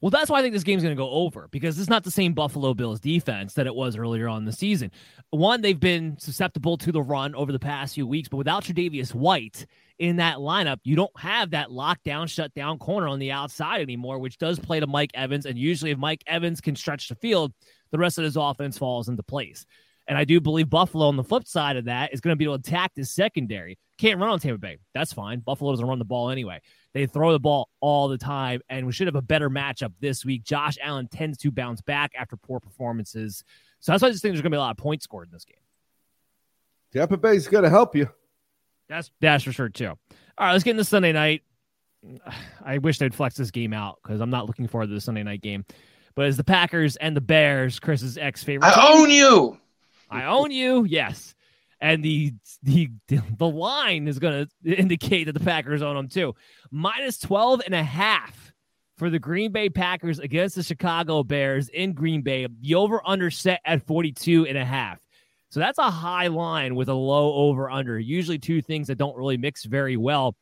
Well, 0.01 0.11
that's 0.11 0.31
why 0.31 0.39
I 0.39 0.43
think 0.43 0.55
this 0.55 0.63
game's 0.63 0.83
going 0.83 0.95
to 0.95 1.01
go 1.01 1.11
over 1.11 1.49
because 1.51 1.79
it's 1.79 1.89
not 1.89 2.05
the 2.05 2.11
same 2.11 2.33
Buffalo 2.33 2.73
Bills 2.73 3.01
defense 3.01 3.55
that 3.55 3.67
it 3.67 3.75
was 3.75 3.97
earlier 3.97 4.29
on 4.29 4.45
the 4.45 4.53
season. 4.53 4.93
One, 5.31 5.61
they've 5.61 5.79
been 5.79 6.17
susceptible 6.19 6.77
to 6.79 6.93
the 6.93 7.03
run 7.03 7.35
over 7.35 7.51
the 7.51 7.59
past 7.59 7.95
few 7.95 8.07
weeks, 8.07 8.29
but 8.29 8.37
without 8.37 8.65
Tre'Davious 8.65 9.13
White 9.13 9.67
in 9.99 10.17
that 10.17 10.37
lineup, 10.37 10.79
you 10.85 10.95
don't 10.95 11.19
have 11.19 11.51
that 11.51 11.71
lockdown, 11.71 12.31
shut 12.31 12.55
down 12.55 12.79
corner 12.79 13.09
on 13.09 13.19
the 13.19 13.33
outside 13.33 13.81
anymore, 13.81 14.21
which 14.21 14.39
does 14.39 14.61
play 14.61 14.79
to 14.79 14.87
Mike 14.87 15.11
Evans. 15.15 15.47
And 15.47 15.59
usually, 15.59 15.91
if 15.91 15.99
Mike 15.99 16.23
Evans 16.29 16.61
can 16.61 16.77
stretch 16.77 17.09
the 17.09 17.17
field, 17.17 17.53
the 17.91 17.99
rest 17.99 18.19
of 18.19 18.25
his 18.25 18.37
offense 18.37 18.79
falls 18.79 19.09
into 19.09 19.25
place. 19.25 19.67
And 20.09 20.17
I 20.17 20.25
do 20.25 20.41
believe 20.41 20.71
Buffalo 20.71 21.07
on 21.07 21.17
the 21.17 21.23
flip 21.23 21.47
side 21.47 21.77
of 21.77 21.85
that 21.85 22.15
is 22.15 22.21
going 22.21 22.33
to 22.33 22.37
be 22.37 22.45
able 22.45 22.59
to 22.59 22.69
attack 22.69 22.93
this 22.95 23.11
secondary. 23.11 23.79
Can't 23.99 24.19
run 24.19 24.31
on 24.31 24.41
Tampa 24.41 24.59
Bay. 24.59 24.79
That's 24.95 25.13
fine. 25.13 25.41
Buffalo 25.41 25.71
doesn't 25.71 25.87
run 25.87 25.99
the 25.99 26.05
ball 26.07 26.31
anyway. 26.31 26.63
They 26.95 27.07
throw 27.07 27.33
the 27.33 27.39
ball 27.39 27.69
all 27.81 28.09
the 28.09 28.17
time, 28.17 28.63
and 28.71 28.87
we 28.87 28.93
should 28.93 29.07
have 29.07 29.17
a 29.17 29.23
better 29.23 29.51
matchup 29.51 29.93
this 30.01 30.25
week. 30.25 30.45
Josh 30.45 30.79
Allen 30.83 31.09
tends 31.09 31.37
to 31.39 31.51
bounce 31.51 31.83
back 31.83 32.13
after 32.19 32.37
poor 32.37 32.59
performances. 32.59 33.45
So 33.81 33.93
that's 33.93 34.01
why 34.01 34.09
I 34.09 34.11
just 34.11 34.23
think 34.23 34.33
there's 34.33 34.41
going 34.41 34.51
to 34.51 34.57
be 34.57 34.59
a 34.59 34.61
lot 34.61 34.71
of 34.71 34.79
points 34.79 35.05
scored 35.05 35.29
in 35.29 35.33
this 35.33 35.45
game. 35.45 35.61
Tampa 36.93 37.19
Bay's 37.19 37.47
going 37.47 37.65
to 37.65 37.71
help 37.71 37.95
you. 37.95 38.09
That's 38.89 39.11
that's 39.21 39.45
for 39.45 39.53
sure 39.53 39.69
too. 39.69 39.89
All 39.89 39.99
right, 40.39 40.53
let's 40.53 40.65
get 40.65 40.71
into 40.71 40.85
Sunday 40.85 41.13
night. 41.13 41.43
I 42.65 42.79
wish 42.79 42.99
they'd 42.99 43.15
flex 43.15 43.37
this 43.37 43.51
game 43.51 43.75
out 43.75 43.99
because 44.03 44.21
I'm 44.21 44.31
not 44.31 44.47
looking 44.47 44.69
forward 44.69 44.87
to 44.87 44.95
the 44.95 45.01
Sunday 45.01 45.23
night 45.23 45.43
game. 45.43 45.67
But 46.15 46.27
as 46.27 46.39
the 46.39 46.45
Packers 46.45 46.97
and 46.97 47.15
the 47.15 47.21
Bears, 47.21 47.79
Chris's 47.79 48.17
ex 48.17 48.43
favorite. 48.43 48.69
I 48.69 48.93
own 48.93 49.11
you. 49.11 49.59
I 50.11 50.25
own 50.25 50.51
you. 50.51 50.85
Yes. 50.85 51.35
And 51.81 52.05
the 52.05 52.35
the 52.63 52.91
the 53.07 53.49
line 53.49 54.09
is 54.09 54.19
going 54.19 54.49
to 54.65 54.77
indicate 54.77 55.25
that 55.25 55.33
the 55.33 55.41
Packers 55.41 55.83
own 55.83 55.97
them 55.97 56.09
too. 56.09 56.35
Minus 56.71 57.19
12 57.19 57.63
and 57.67 57.75
a 57.75 57.85
half 57.85 58.53
for 58.97 59.11
the 59.11 59.19
Green 59.19 59.53
Bay 59.53 59.69
Packers 59.69 60.19
against 60.19 60.57
the 60.57 60.63
Chicago 60.63 61.23
Bears 61.23 61.69
in 61.69 61.93
Green 61.93 62.23
Bay. 62.23 62.47
The 62.61 62.75
over 62.75 63.01
under 63.07 63.31
set 63.31 63.61
at 63.65 63.87
42 63.87 64.47
and 64.47 64.59
a 64.59 64.65
half. 64.65 64.99
So 65.51 65.61
that's 65.61 65.79
a 65.79 65.91
high 65.91 66.27
line 66.27 66.75
with 66.75 66.89
a 66.89 66.95
low 66.95 67.33
over 67.35 67.71
under. 67.71 67.99
Usually 67.99 68.39
two 68.39 68.61
things 68.61 68.89
that 68.89 68.99
don't 68.99 69.17
really 69.17 69.37
mix 69.37 69.65
very 69.65 69.97
well. 69.97 70.37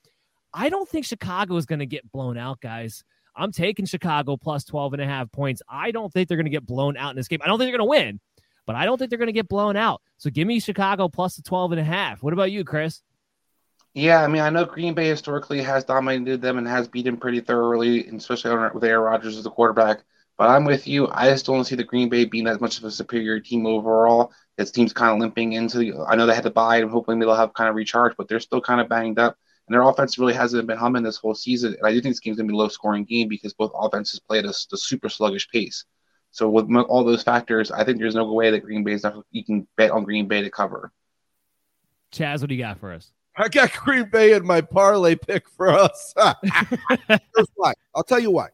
I 0.53 0.69
don't 0.69 0.89
think 0.89 1.05
Chicago 1.05 1.57
is 1.57 1.67
going 1.67 1.79
to 1.81 1.87
get 1.87 2.11
blown 2.11 2.39
out, 2.39 2.61
guys. 2.61 3.05
I'm 3.37 3.53
taking 3.53 3.85
Chicago 3.85 4.37
plus 4.37 4.65
12 4.65 4.95
and 4.95 5.03
a 5.03 5.07
half 5.07 5.31
points. 5.31 5.61
I 5.69 5.91
don't 5.91 6.11
think 6.11 6.29
they're 6.29 6.39
going 6.39 6.47
to 6.47 6.51
get 6.51 6.67
blown 6.67 6.97
out 6.97 7.11
in 7.11 7.17
this 7.17 7.29
game. 7.29 7.41
I 7.45 7.47
don't 7.47 7.59
think 7.59 7.71
they're 7.71 7.79
going 7.79 7.87
to 7.87 7.91
win, 8.07 8.21
but 8.67 8.77
I 8.77 8.85
don't 8.85 8.99
think 8.99 9.11
they're 9.11 9.19
going 9.19 9.29
to 9.29 9.33
get 9.33 9.49
blown 9.49 9.77
out. 9.77 10.03
So 10.19 10.31
give 10.31 10.47
me 10.47 10.61
Chicago 10.61 11.09
plus 11.09 11.37
the 11.37 11.43
12 11.43 11.73
and 11.73 11.81
a 11.81 11.85
half. 11.85 12.23
What 12.23 12.33
about 12.33 12.53
you, 12.53 12.65
Chris? 12.65 13.03
Yeah, 13.95 14.23
I 14.23 14.27
mean, 14.27 14.43
I 14.43 14.51
know 14.51 14.67
Green 14.67 14.93
Bay 14.93 15.09
historically 15.09 15.63
has 15.63 15.85
dominated 15.85 16.43
them 16.43 16.59
and 16.59 16.69
has 16.69 16.87
beaten 16.87 17.17
pretty 17.17 17.41
thoroughly, 17.41 18.07
especially 18.09 18.55
with 18.75 18.85
Aaron 18.85 19.05
Rodgers 19.05 19.39
as 19.39 19.45
the 19.45 19.51
quarterback. 19.51 20.03
But 20.37 20.51
I'm 20.51 20.67
with 20.67 20.87
you. 20.87 21.09
I 21.11 21.31
just 21.31 21.47
don't 21.47 21.65
see 21.65 21.77
the 21.77 21.85
Green 21.85 22.11
Bay 22.11 22.27
being 22.27 22.47
as 22.47 22.61
much 22.61 22.77
of 22.77 22.85
a 22.85 22.91
superior 22.91 23.41
team 23.41 23.65
overall. 23.65 24.33
This 24.59 24.71
team's 24.71 24.93
kind 24.93 25.13
of 25.13 25.19
limping 25.19 25.55
into 25.55 25.79
the. 25.79 25.95
I 26.07 26.15
know 26.15 26.27
they 26.27 26.35
had 26.35 26.45
to 26.45 26.51
bye 26.51 26.77
and 26.77 26.91
hopefully 26.91 27.19
they'll 27.19 27.35
have 27.35 27.55
kind 27.55 27.71
of 27.71 27.75
recharged, 27.75 28.17
but 28.19 28.29
they're 28.29 28.41
still 28.41 28.61
kind 28.61 28.83
of 28.83 28.89
banged 28.89 29.19
up. 29.19 29.39
And 29.67 29.75
their 29.75 29.83
offense 29.83 30.19
really 30.19 30.35
hasn't 30.35 30.67
been 30.67 30.77
humming 30.77 31.03
this 31.03 31.17
whole 31.17 31.35
season. 31.35 31.75
And 31.79 31.87
I 31.87 31.93
do 31.93 32.01
think 32.01 32.15
this 32.15 32.21
game's 32.21 32.37
going 32.37 32.47
to 32.47 32.53
be 32.53 32.55
a 32.55 32.59
low 32.59 32.69
scoring 32.69 33.05
game 33.05 33.29
because 33.29 33.55
both 33.55 33.73
offenses 33.75 34.21
play 34.21 34.39
at 34.39 34.45
a, 34.45 34.51
a, 34.51 34.77
super 34.77 35.09
sluggish 35.09 35.49
pace. 35.49 35.85
So 36.37 36.51
with 36.51 36.71
all 36.71 37.03
those 37.03 37.23
factors, 37.23 37.71
I 37.71 37.83
think 37.83 37.99
there's 37.99 38.15
no 38.15 38.31
way 38.31 38.51
that 38.51 38.61
Green 38.61 38.85
Bay 38.85 38.93
is 38.93 39.05
not, 39.05 39.25
you 39.31 39.43
can 39.43 39.67
bet 39.79 39.91
on 39.91 40.05
Green 40.05 40.29
Bay 40.29 40.43
to 40.43 40.51
cover. 40.51 40.93
Chaz, 42.13 42.43
what 42.43 42.51
do 42.51 42.55
you 42.55 42.63
got 42.63 42.79
for 42.79 42.93
us? 42.93 43.11
I 43.39 43.49
got 43.49 43.73
Green 43.73 44.11
Bay 44.11 44.35
in 44.35 44.45
my 44.47 44.61
parlay 44.61 45.15
pick 45.15 45.49
for 45.49 45.71
us. 45.71 46.13
Here's 47.09 47.49
why. 47.55 47.73
I'll 47.95 48.03
tell 48.03 48.19
you 48.19 48.31
why. 48.31 48.49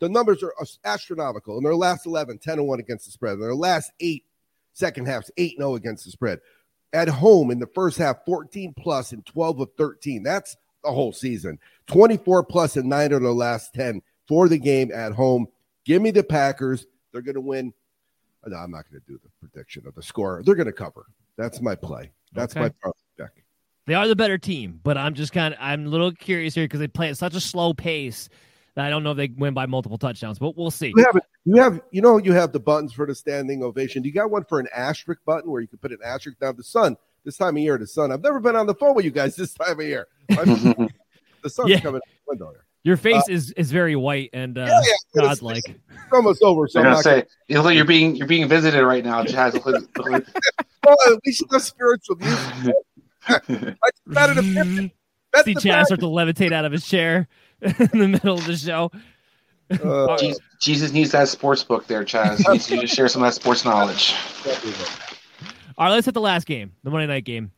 The 0.00 0.08
numbers 0.08 0.42
are 0.42 0.52
astronomical. 0.84 1.56
In 1.56 1.62
their 1.62 1.76
last 1.76 2.04
11, 2.04 2.38
10 2.38 2.58
and 2.58 2.66
1 2.66 2.80
against 2.80 3.04
the 3.04 3.12
spread. 3.12 3.34
In 3.34 3.40
their 3.42 3.54
last 3.54 3.92
eight 4.00 4.24
second 4.72 5.06
halves, 5.06 5.30
8 5.36 5.56
0 5.56 5.76
against 5.76 6.06
the 6.06 6.10
spread. 6.10 6.40
At 6.92 7.06
home 7.06 7.52
in 7.52 7.60
the 7.60 7.68
first 7.76 7.96
half, 7.96 8.24
14 8.26 8.74
plus 8.76 9.12
and 9.12 9.24
12 9.24 9.60
of 9.60 9.68
13. 9.78 10.24
That's 10.24 10.56
the 10.82 10.90
whole 10.90 11.12
season. 11.12 11.60
24 11.86 12.42
plus 12.42 12.76
and 12.76 12.88
9 12.88 13.12
of 13.12 13.22
their 13.22 13.30
last 13.30 13.72
10 13.74 14.02
for 14.26 14.48
the 14.48 14.58
game 14.58 14.90
at 14.92 15.12
home. 15.12 15.46
Give 15.84 16.02
me 16.02 16.10
the 16.10 16.24
Packers. 16.24 16.86
They're 17.14 17.22
going 17.22 17.36
to 17.36 17.40
win. 17.40 17.72
Uh, 18.44 18.50
no, 18.50 18.56
I'm 18.56 18.70
not 18.70 18.84
going 18.90 19.00
to 19.00 19.06
do 19.10 19.18
the 19.22 19.30
prediction 19.40 19.84
of 19.86 19.94
the 19.94 20.02
score. 20.02 20.42
They're 20.44 20.54
going 20.54 20.66
to 20.66 20.72
cover. 20.72 21.06
That's 21.38 21.62
my 21.62 21.74
play. 21.74 22.10
That's 22.34 22.54
okay. 22.54 22.60
my 22.60 22.68
pick. 22.68 22.92
They 23.86 23.94
are 23.94 24.08
the 24.08 24.16
better 24.16 24.38
team, 24.38 24.80
but 24.82 24.96
I'm 24.96 25.14
just 25.14 25.32
kind 25.32 25.52
of 25.52 25.60
I'm 25.60 25.86
a 25.86 25.88
little 25.88 26.10
curious 26.12 26.54
here 26.54 26.64
because 26.64 26.80
they 26.80 26.88
play 26.88 27.10
at 27.10 27.18
such 27.18 27.34
a 27.34 27.40
slow 27.40 27.74
pace 27.74 28.30
that 28.74 28.86
I 28.86 28.90
don't 28.90 29.04
know 29.04 29.10
if 29.10 29.16
they 29.16 29.28
win 29.28 29.52
by 29.54 29.66
multiple 29.66 29.98
touchdowns, 29.98 30.38
but 30.38 30.56
we'll 30.56 30.70
see. 30.70 30.92
You 30.96 31.04
have, 31.04 31.20
you 31.44 31.56
have, 31.56 31.80
you 31.90 32.00
know, 32.00 32.16
you 32.16 32.32
have 32.32 32.52
the 32.52 32.60
buttons 32.60 32.92
for 32.92 33.06
the 33.06 33.14
standing 33.14 33.62
ovation. 33.62 34.02
Do 34.02 34.08
you 34.08 34.14
got 34.14 34.30
one 34.30 34.44
for 34.44 34.58
an 34.58 34.68
asterisk 34.74 35.20
button 35.24 35.50
where 35.50 35.60
you 35.60 35.68
can 35.68 35.78
put 35.78 35.92
an 35.92 35.98
asterisk 36.02 36.38
down? 36.40 36.56
The 36.56 36.64
sun, 36.64 36.96
this 37.24 37.36
time 37.36 37.56
of 37.56 37.62
year, 37.62 37.76
the 37.76 37.86
sun. 37.86 38.10
I've 38.10 38.22
never 38.22 38.40
been 38.40 38.56
on 38.56 38.66
the 38.66 38.74
phone 38.74 38.94
with 38.94 39.04
you 39.04 39.10
guys 39.10 39.36
this 39.36 39.52
time 39.52 39.78
of 39.78 39.86
year. 39.86 40.08
the 40.28 40.90
sun's 41.46 41.70
yeah. 41.70 41.80
coming 41.80 41.96
out 41.96 42.08
the 42.08 42.22
window 42.26 42.50
here. 42.50 42.63
Your 42.84 42.98
face 42.98 43.22
uh, 43.28 43.32
is, 43.32 43.50
is 43.52 43.72
very 43.72 43.96
white 43.96 44.28
and 44.34 44.58
uh, 44.58 44.66
yeah, 44.66 44.80
yeah, 45.14 45.22
godlike. 45.22 45.62
It's, 45.66 45.78
it's 45.90 46.12
almost 46.12 46.42
over. 46.42 46.68
So 46.68 46.80
I'm 46.80 46.84
gonna 46.84 47.02
say 47.02 47.24
you 47.48 47.56
look 47.56 47.64
like 47.64 47.76
you're 47.76 47.86
being 47.86 48.14
you're 48.14 48.26
being 48.26 48.46
visited 48.46 48.84
right 48.84 49.02
now, 49.02 49.24
Chaz. 49.24 49.54
well, 50.84 51.18
we 51.24 51.32
should 51.32 51.48
have 51.50 51.62
spiritual 51.62 52.16
music. 52.16 52.74
I 53.26 53.90
started 54.10 54.38
a 54.38 54.42
See 55.42 55.54
Chaz 55.54 55.86
start 55.86 56.00
to 56.00 56.06
levitate 56.06 56.52
out 56.52 56.66
of 56.66 56.72
his 56.72 56.86
chair 56.86 57.26
in 57.62 57.98
the 57.98 58.08
middle 58.08 58.36
of 58.36 58.46
the 58.46 58.56
show. 58.56 58.90
Uh, 59.70 60.34
Jesus 60.60 60.92
needs 60.92 61.10
that 61.12 61.28
sports 61.28 61.64
book 61.64 61.86
there, 61.86 62.04
Chaz. 62.04 62.36
He 62.38 62.52
needs 62.52 62.70
you 62.70 62.80
to 62.82 62.86
share 62.86 63.08
some 63.08 63.22
of 63.22 63.28
that 63.28 63.34
sports 63.34 63.64
knowledge. 63.64 64.14
All 65.76 65.86
right, 65.86 65.92
let's 65.92 66.04
hit 66.04 66.12
the 66.12 66.20
last 66.20 66.46
game, 66.46 66.72
the 66.84 66.90
Monday 66.90 67.06
night 67.06 67.24
game. 67.24 67.50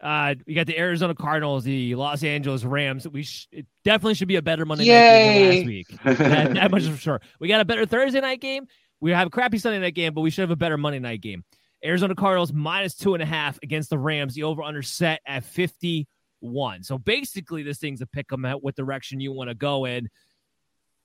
Uh, 0.00 0.34
we 0.46 0.54
got 0.54 0.66
the 0.66 0.78
Arizona 0.78 1.14
Cardinals, 1.14 1.64
the 1.64 1.94
Los 1.94 2.22
Angeles 2.22 2.64
Rams. 2.64 3.08
We 3.08 3.22
sh- 3.22 3.48
it 3.50 3.66
definitely 3.84 4.14
should 4.14 4.28
be 4.28 4.36
a 4.36 4.42
better 4.42 4.66
Monday 4.66 4.84
Yay! 4.84 4.92
night 4.92 5.18
game 5.18 5.42
than 5.42 5.56
last 5.56 5.66
week. 5.66 6.00
that, 6.18 6.54
that 6.54 6.70
much 6.70 6.86
for 6.86 6.96
sure. 6.96 7.20
We 7.40 7.48
got 7.48 7.60
a 7.60 7.64
better 7.64 7.86
Thursday 7.86 8.20
night 8.20 8.40
game. 8.40 8.66
We 9.00 9.10
have 9.12 9.26
a 9.26 9.30
crappy 9.30 9.58
Sunday 9.58 9.78
night 9.78 9.94
game, 9.94 10.12
but 10.14 10.20
we 10.20 10.30
should 10.30 10.42
have 10.42 10.50
a 10.50 10.56
better 10.56 10.76
Monday 10.76 10.98
night 10.98 11.20
game. 11.22 11.44
Arizona 11.84 12.14
Cardinals 12.14 12.52
minus 12.52 12.94
two 12.94 13.14
and 13.14 13.22
a 13.22 13.26
half 13.26 13.58
against 13.62 13.90
the 13.90 13.98
Rams. 13.98 14.34
The 14.34 14.42
over 14.42 14.62
under 14.62 14.82
set 14.82 15.20
at 15.26 15.44
51. 15.44 16.82
So 16.82 16.98
basically, 16.98 17.62
this 17.62 17.78
thing's 17.78 18.00
a 18.00 18.06
pick 18.06 18.32
'em 18.32 18.44
at 18.44 18.62
what 18.62 18.76
direction 18.76 19.20
you 19.20 19.32
want 19.32 19.48
to 19.48 19.54
go 19.54 19.84
in. 19.84 20.08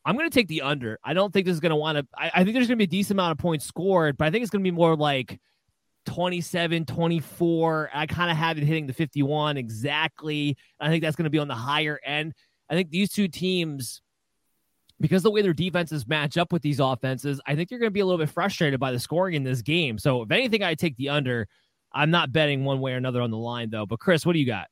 I'm 0.03 0.17
going 0.17 0.29
to 0.29 0.33
take 0.33 0.47
the 0.47 0.63
under. 0.63 0.99
I 1.03 1.13
don't 1.13 1.31
think 1.31 1.45
this 1.45 1.53
is 1.53 1.59
going 1.59 1.71
to 1.71 1.75
want 1.75 1.97
to. 1.97 2.07
I, 2.17 2.31
I 2.33 2.43
think 2.43 2.55
there's 2.55 2.67
going 2.67 2.79
to 2.79 2.87
be 2.87 2.95
a 2.95 2.99
decent 2.99 3.11
amount 3.19 3.33
of 3.33 3.37
points 3.37 3.65
scored, 3.65 4.17
but 4.17 4.25
I 4.25 4.31
think 4.31 4.41
it's 4.41 4.49
going 4.49 4.63
to 4.63 4.69
be 4.69 4.75
more 4.75 4.95
like 4.95 5.39
27, 6.05 6.85
24. 6.85 7.89
I 7.93 8.05
kind 8.05 8.31
of 8.31 8.37
have 8.37 8.57
it 8.57 8.63
hitting 8.63 8.87
the 8.87 8.93
51 8.93 9.57
exactly. 9.57 10.57
I 10.79 10.89
think 10.89 11.03
that's 11.03 11.15
going 11.15 11.25
to 11.25 11.29
be 11.29 11.39
on 11.39 11.47
the 11.47 11.55
higher 11.55 11.99
end. 12.03 12.33
I 12.69 12.73
think 12.73 12.89
these 12.89 13.11
two 13.11 13.27
teams, 13.27 14.01
because 14.99 15.23
the 15.23 15.31
way 15.31 15.41
their 15.41 15.53
defenses 15.53 16.07
match 16.07 16.37
up 16.37 16.53
with 16.53 16.61
these 16.61 16.79
offenses, 16.79 17.41
I 17.45 17.55
think 17.55 17.69
you're 17.69 17.79
going 17.79 17.89
to 17.89 17.93
be 17.93 17.99
a 17.99 18.05
little 18.05 18.19
bit 18.19 18.29
frustrated 18.29 18.79
by 18.79 18.91
the 18.91 18.99
scoring 18.99 19.35
in 19.35 19.43
this 19.43 19.61
game. 19.61 19.97
So, 19.97 20.21
if 20.21 20.31
anything, 20.31 20.63
I 20.63 20.75
take 20.75 20.95
the 20.95 21.09
under. 21.09 21.47
I'm 21.93 22.11
not 22.11 22.31
betting 22.31 22.63
one 22.63 22.79
way 22.79 22.93
or 22.93 22.97
another 22.97 23.21
on 23.21 23.31
the 23.31 23.37
line, 23.37 23.69
though. 23.69 23.85
But, 23.85 23.99
Chris, 23.99 24.25
what 24.25 24.33
do 24.33 24.39
you 24.39 24.45
got? 24.45 24.67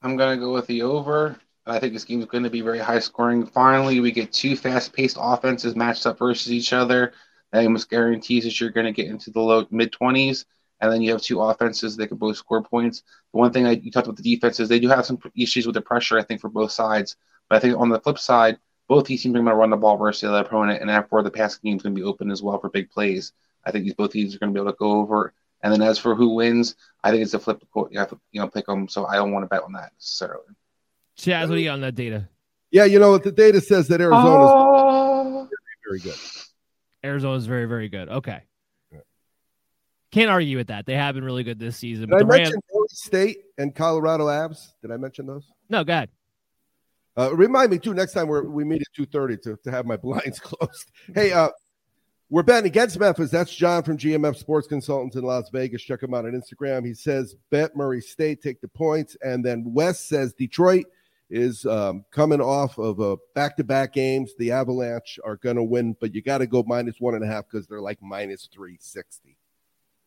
I'm 0.00 0.16
going 0.16 0.38
to 0.38 0.44
go 0.44 0.52
with 0.52 0.66
the 0.66 0.82
over. 0.82 1.38
I 1.66 1.78
think 1.78 1.92
this 1.92 2.04
game 2.04 2.20
is 2.20 2.26
going 2.26 2.44
to 2.44 2.50
be 2.50 2.62
very 2.62 2.78
high 2.78 2.98
scoring. 2.98 3.46
Finally, 3.46 4.00
we 4.00 4.10
get 4.10 4.32
two 4.32 4.56
fast 4.56 4.92
paced 4.94 5.18
offenses 5.20 5.76
matched 5.76 6.06
up 6.06 6.18
versus 6.18 6.50
each 6.50 6.72
other. 6.72 7.12
That 7.52 7.64
almost 7.64 7.90
guarantees 7.90 8.44
that 8.44 8.60
you're 8.60 8.70
going 8.70 8.86
to 8.86 8.92
get 8.92 9.10
into 9.10 9.30
the 9.30 9.40
low 9.40 9.66
mid 9.70 9.92
20s. 9.92 10.44
And 10.80 10.92
then 10.92 11.02
you 11.02 11.10
have 11.10 11.22
two 11.22 11.40
offenses 11.40 11.96
that 11.96 12.08
can 12.08 12.18
both 12.18 12.36
score 12.36 12.62
points. 12.62 13.02
The 13.32 13.38
one 13.38 13.52
thing 13.52 13.66
I, 13.66 13.72
you 13.72 13.90
talked 13.90 14.06
about 14.06 14.16
the 14.16 14.34
defenses, 14.34 14.68
they 14.68 14.78
do 14.78 14.88
have 14.88 15.06
some 15.06 15.18
issues 15.36 15.66
with 15.66 15.74
the 15.74 15.80
pressure, 15.80 16.18
I 16.18 16.22
think, 16.22 16.40
for 16.40 16.48
both 16.48 16.70
sides. 16.70 17.16
But 17.48 17.56
I 17.56 17.58
think 17.60 17.78
on 17.78 17.88
the 17.88 18.00
flip 18.00 18.18
side, 18.18 18.58
both 18.86 19.06
these 19.06 19.22
teams 19.22 19.34
are 19.34 19.38
going 19.38 19.46
to 19.46 19.54
run 19.54 19.70
the 19.70 19.76
ball 19.76 19.96
versus 19.96 20.22
the 20.22 20.28
other 20.28 20.46
opponent, 20.46 20.80
and 20.80 20.88
therefore 20.88 21.22
the 21.22 21.30
passing 21.30 21.60
game 21.62 21.76
is 21.76 21.82
going 21.82 21.94
to 21.94 22.00
be 22.00 22.06
open 22.06 22.30
as 22.30 22.42
well 22.42 22.58
for 22.58 22.70
big 22.70 22.90
plays. 22.90 23.32
I 23.64 23.70
think 23.70 23.84
these 23.84 23.94
both 23.94 24.12
teams 24.12 24.34
are 24.34 24.38
going 24.38 24.52
to 24.52 24.54
be 24.54 24.62
able 24.62 24.72
to 24.72 24.78
go 24.78 24.92
over. 24.92 25.34
And 25.62 25.72
then 25.72 25.82
as 25.82 25.98
for 25.98 26.14
who 26.14 26.34
wins, 26.34 26.76
I 27.02 27.10
think 27.10 27.22
it's 27.22 27.34
a 27.34 27.38
flip, 27.38 27.62
you, 27.90 27.98
have 27.98 28.10
to, 28.10 28.20
you 28.30 28.40
know, 28.40 28.48
pick 28.48 28.66
them. 28.66 28.88
So 28.88 29.06
I 29.06 29.16
don't 29.16 29.32
want 29.32 29.42
to 29.44 29.48
bet 29.48 29.62
on 29.62 29.72
that 29.72 29.92
necessarily. 29.96 30.44
Chaz, 31.18 31.48
what 31.48 31.56
do 31.56 31.60
you 31.60 31.68
got 31.68 31.74
on 31.74 31.80
that 31.80 31.96
data? 31.96 32.28
Yeah, 32.70 32.84
you 32.84 32.98
know 32.98 33.10
what 33.10 33.24
the 33.24 33.32
data 33.32 33.60
says 33.60 33.88
that 33.88 34.00
Arizona 34.00 34.44
is 34.44 34.50
oh. 34.52 35.48
very, 35.50 35.98
very 35.98 36.00
good. 36.00 36.18
Arizona 37.08 37.36
is 37.36 37.46
very, 37.46 37.64
very 37.64 37.88
good. 37.88 38.08
Okay. 38.08 38.42
Can't 40.10 40.30
argue 40.30 40.56
with 40.56 40.68
that. 40.68 40.86
They 40.86 40.94
have 40.94 41.14
been 41.14 41.24
really 41.24 41.44
good 41.44 41.58
this 41.58 41.76
season. 41.76 42.08
Did 42.08 42.22
I 42.22 42.24
mention 42.24 42.54
Rams... 42.74 42.98
State 42.98 43.38
and 43.58 43.74
Colorado 43.74 44.26
Avs? 44.26 44.72
Did 44.80 44.90
I 44.90 44.96
mention 44.96 45.26
those? 45.26 45.52
No, 45.68 45.84
go 45.84 45.92
ahead. 45.92 46.08
Uh, 47.16 47.34
remind 47.34 47.70
me 47.70 47.78
too 47.78 47.92
next 47.92 48.12
time 48.12 48.28
we 48.28 48.40
we 48.40 48.64
meet 48.64 48.80
at 48.80 48.86
two 48.94 49.04
thirty 49.04 49.36
to 49.36 49.58
to 49.64 49.70
have 49.70 49.84
my 49.84 49.96
blinds 49.96 50.38
closed. 50.40 50.92
Hey, 51.14 51.32
uh, 51.32 51.50
we're 52.30 52.42
betting 52.42 52.70
against 52.70 52.98
Memphis. 52.98 53.30
That's 53.30 53.54
John 53.54 53.82
from 53.82 53.98
GMF 53.98 54.36
Sports 54.36 54.66
Consultants 54.66 55.16
in 55.16 55.24
Las 55.24 55.50
Vegas. 55.50 55.82
Check 55.82 56.02
him 56.02 56.14
out 56.14 56.24
on 56.24 56.32
Instagram. 56.32 56.86
He 56.86 56.94
says 56.94 57.34
bet 57.50 57.76
Murray 57.76 58.00
State, 58.00 58.40
take 58.40 58.60
the 58.60 58.68
points, 58.68 59.16
and 59.20 59.44
then 59.44 59.64
Wes 59.66 60.00
says 60.00 60.32
Detroit 60.32 60.86
is 61.30 61.66
um, 61.66 62.04
coming 62.10 62.40
off 62.40 62.78
of 62.78 63.00
a 63.00 63.16
back-to-back 63.34 63.92
games. 63.92 64.32
The 64.38 64.52
Avalanche 64.52 65.18
are 65.24 65.36
going 65.36 65.56
to 65.56 65.62
win, 65.62 65.96
but 66.00 66.14
you 66.14 66.22
got 66.22 66.38
to 66.38 66.46
go 66.46 66.64
minus 66.66 66.96
one 67.00 67.14
and 67.14 67.22
a 67.22 67.26
half 67.26 67.44
because 67.50 67.66
they're 67.66 67.80
like 67.80 67.98
minus 68.02 68.48
three 68.52 68.78
sixty. 68.80 69.36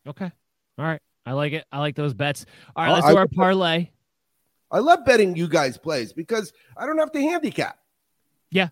Okay, 0.08 0.32
all 0.78 0.86
right, 0.86 1.02
I 1.26 1.34
like 1.34 1.54
it. 1.54 1.66
I 1.72 1.80
like 1.80 1.96
those 1.96 2.14
bets. 2.14 2.46
All 2.76 2.84
right, 2.84 2.94
let's 2.94 3.08
do 3.08 3.18
our 3.18 3.28
parlay. 3.28 3.90
I 4.72 4.80
love 4.80 5.06
betting 5.06 5.36
you 5.36 5.48
guys 5.48 5.78
plays 5.78 6.14
because 6.14 6.54
I 6.76 6.86
don't 6.86 6.98
have 6.98 7.12
to 7.12 7.22
handicap. 7.22 7.78
Yeah, 8.50 8.70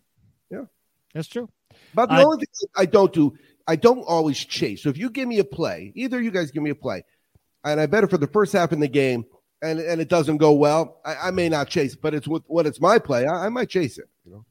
yeah, 0.50 0.66
that's 1.14 1.28
true. 1.28 1.50
But 1.94 2.08
the 2.08 2.16
Uh, 2.16 2.24
only 2.26 2.38
thing 2.38 2.70
I 2.76 2.86
don't 2.86 3.14
do, 3.14 3.38
I 3.68 3.76
don't 3.76 4.02
always 4.02 4.38
chase. 4.38 4.82
So 4.82 4.90
if 4.90 4.98
you 4.98 5.10
give 5.10 5.28
me 5.28 5.40
a 5.40 5.44
play, 5.44 5.92
either 5.96 6.20
you 6.20 6.32
guys 6.32 6.52
give 6.52 6.64
me 6.64 6.72
a 6.72 6.76
play, 6.76 7.04
and 7.64 7.80
I 7.80 7.86
bet 7.86 8.04
it 8.04 8.10
for 8.10 8.18
the 8.18 8.28
first 8.28 8.54
half 8.54 8.72
in 8.72 8.80
the 8.80 8.88
game, 8.88 9.26
and 9.62 9.80
and 9.80 10.00
it 10.02 10.08
doesn't 10.10 10.38
go 10.38 10.54
well, 10.54 11.00
I, 11.06 11.16
I 11.28 11.32
may 11.32 11.50
not 11.50 11.68
chase. 11.70 11.96
But 11.96 12.14
it's 12.14 12.28
with 12.28 12.44
when 12.48 12.66
it's 12.66 12.80
my 12.82 13.00
play, 13.00 13.26
I, 13.26 13.46
I 13.46 13.50
might 13.50 13.70
chase 13.70 13.98
it. 13.98 14.10
You 14.26 14.32
know, 14.32 14.46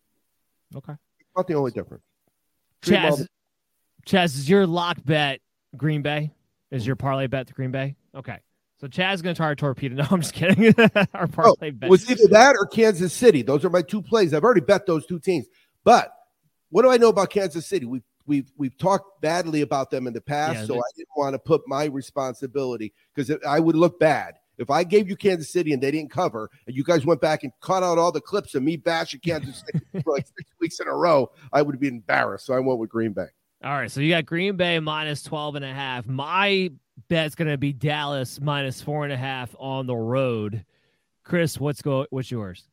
Okay. 0.76 0.94
not 1.36 1.46
the 1.46 1.54
only 1.54 1.70
difference. 1.70 2.04
Treat 2.82 2.96
'em 2.98 3.12
all 3.12 3.18
Chaz, 3.18 3.26
Chaz, 4.06 4.24
is 4.36 4.48
your 4.48 4.66
lock 4.66 4.98
bet 5.04 5.40
Green 5.76 6.02
Bay? 6.02 6.32
Is 6.70 6.86
your 6.86 6.96
parlay 6.96 7.26
bet 7.26 7.46
to 7.48 7.54
Green 7.54 7.70
Bay? 7.70 7.96
Okay. 8.14 8.38
So 8.80 8.86
Chaz 8.86 9.14
is 9.14 9.22
going 9.22 9.34
to 9.34 9.38
try 9.38 9.48
to 9.48 9.56
torpedo. 9.56 9.96
No, 10.02 10.06
I'm 10.10 10.20
just 10.20 10.34
kidding. 10.34 10.72
Our 11.14 11.24
Oh, 11.24 11.26
parlay 11.26 11.70
bet. 11.70 11.90
was 11.90 12.08
either 12.10 12.28
that 12.28 12.54
or 12.56 12.66
Kansas 12.66 13.12
City. 13.12 13.42
Those 13.42 13.64
are 13.64 13.70
my 13.70 13.82
two 13.82 14.02
plays. 14.02 14.32
I've 14.34 14.44
already 14.44 14.60
bet 14.60 14.86
those 14.86 15.04
two 15.06 15.18
teams. 15.18 15.46
But 15.84 16.12
what 16.70 16.82
do 16.82 16.90
I 16.90 16.96
know 16.98 17.08
about 17.08 17.30
Kansas 17.30 17.66
City? 17.66 17.86
We've 17.86 18.04
we've 18.26 18.52
we've 18.56 18.76
talked 18.78 19.20
badly 19.22 19.62
about 19.62 19.90
them 19.90 20.06
in 20.06 20.12
the 20.12 20.20
past, 20.20 20.60
Yeah, 20.60 20.64
so 20.66 20.76
I 20.78 20.90
didn't 20.96 21.08
want 21.16 21.34
to 21.34 21.38
put 21.38 21.62
my 21.66 21.86
responsibility 21.86 22.92
because 23.14 23.34
I 23.46 23.58
would 23.58 23.74
look 23.74 23.98
bad 23.98 24.34
if 24.58 24.70
I 24.70 24.84
gave 24.84 25.08
you 25.08 25.16
Kansas 25.16 25.50
City 25.50 25.72
and 25.72 25.82
they 25.82 25.90
didn't 25.90 26.10
cover, 26.10 26.50
and 26.66 26.76
you 26.76 26.84
guys 26.84 27.06
went 27.06 27.20
back 27.20 27.44
and 27.44 27.52
cut 27.60 27.82
out 27.82 27.98
all 27.98 28.12
the 28.12 28.20
clips 28.20 28.54
of 28.54 28.62
me 28.62 28.76
bashing 28.76 29.20
Kansas 29.20 29.62
City 29.64 29.84
for 30.02 30.14
like 30.14 30.26
six 30.26 30.50
weeks 30.60 30.80
in 30.80 30.88
a 30.88 30.94
row. 30.94 31.30
I 31.52 31.62
would 31.62 31.78
be 31.80 31.88
embarrassed. 31.88 32.46
So 32.46 32.54
I 32.54 32.60
went 32.60 32.78
with 32.78 32.90
Green 32.90 33.12
Bay. 33.12 33.26
All 33.64 33.72
right. 33.72 33.90
So 33.90 34.00
you 34.00 34.10
got 34.10 34.26
Green 34.26 34.56
Bay 34.56 34.78
minus 34.80 35.22
12 35.22 35.56
and 35.56 35.64
a 35.64 35.72
half. 35.72 36.06
My 36.06 36.70
bet's 37.08 37.34
going 37.34 37.50
to 37.50 37.58
be 37.58 37.72
Dallas 37.72 38.40
minus 38.40 38.82
four 38.82 39.04
and 39.04 39.12
a 39.12 39.16
half 39.16 39.54
on 39.58 39.86
the 39.86 39.96
road. 39.96 40.64
Chris, 41.24 41.58
what's 41.58 41.82
go? 41.82 42.06
What's 42.10 42.30
yours? 42.30 42.68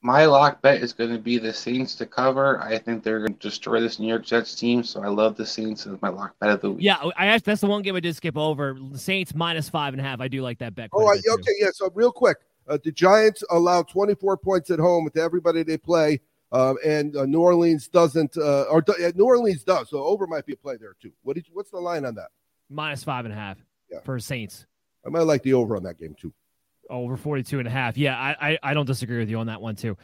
My 0.00 0.26
lock 0.26 0.62
bet 0.62 0.80
is 0.80 0.92
going 0.92 1.10
to 1.10 1.18
be 1.18 1.38
the 1.38 1.52
Saints 1.52 1.96
to 1.96 2.06
cover. 2.06 2.62
I 2.62 2.78
think 2.78 3.02
they're 3.02 3.18
going 3.18 3.34
to 3.34 3.38
destroy 3.40 3.80
this 3.80 3.98
New 3.98 4.06
York 4.06 4.24
Jets 4.24 4.54
team, 4.54 4.84
so 4.84 5.02
I 5.02 5.08
love 5.08 5.36
the 5.36 5.44
Saints 5.44 5.86
as 5.88 6.00
my 6.00 6.08
lock 6.08 6.36
bet 6.38 6.50
of 6.50 6.60
the 6.60 6.70
week. 6.70 6.84
Yeah, 6.84 6.98
I 7.16 7.26
asked. 7.26 7.44
That's 7.44 7.60
the 7.60 7.66
one 7.66 7.82
game 7.82 7.96
I 7.96 8.00
did 8.00 8.14
skip 8.14 8.36
over. 8.36 8.78
The 8.92 8.98
Saints 8.98 9.34
minus 9.34 9.68
five 9.68 9.94
and 9.94 10.00
a 10.00 10.04
half. 10.04 10.20
I 10.20 10.28
do 10.28 10.40
like 10.40 10.58
that 10.58 10.76
bet. 10.76 10.90
quite 10.90 11.02
Oh, 11.04 11.08
a 11.08 11.12
I, 11.14 11.16
too. 11.16 11.30
okay, 11.40 11.52
yeah. 11.58 11.70
So 11.72 11.90
real 11.94 12.12
quick, 12.12 12.36
uh, 12.68 12.78
the 12.84 12.92
Giants 12.92 13.42
allow 13.50 13.82
24 13.82 14.36
points 14.36 14.70
at 14.70 14.78
home 14.78 15.10
to 15.12 15.20
everybody 15.20 15.64
they 15.64 15.76
play, 15.78 16.20
um, 16.52 16.76
and 16.86 17.16
uh, 17.16 17.26
New 17.26 17.40
Orleans 17.40 17.88
doesn't, 17.88 18.36
uh, 18.36 18.62
or 18.70 18.84
uh, 18.88 19.10
New 19.16 19.24
Orleans 19.24 19.64
does. 19.64 19.90
So 19.90 20.04
over 20.04 20.28
might 20.28 20.46
be 20.46 20.52
a 20.52 20.56
play 20.56 20.76
there 20.76 20.94
too. 21.02 21.10
What 21.24 21.34
did 21.34 21.48
you, 21.48 21.54
what's 21.54 21.70
the 21.70 21.80
line 21.80 22.04
on 22.04 22.14
that? 22.14 22.28
minus 22.70 23.02
five 23.02 23.24
and 23.24 23.32
a 23.34 23.36
half 23.36 23.56
Yeah. 23.90 23.98
for 24.04 24.20
Saints. 24.20 24.66
I 25.04 25.08
might 25.08 25.22
like 25.22 25.42
the 25.42 25.54
over 25.54 25.74
on 25.74 25.82
that 25.84 25.98
game 25.98 26.14
too. 26.20 26.32
Over 26.88 27.16
42 27.16 27.58
and 27.58 27.68
a 27.68 27.70
half. 27.70 27.96
Yeah, 27.96 28.16
I, 28.16 28.50
I, 28.50 28.58
I 28.62 28.74
don't 28.74 28.86
disagree 28.86 29.18
with 29.18 29.28
you 29.28 29.38
on 29.38 29.46
that 29.46 29.60
one, 29.60 29.76
too. 29.76 29.96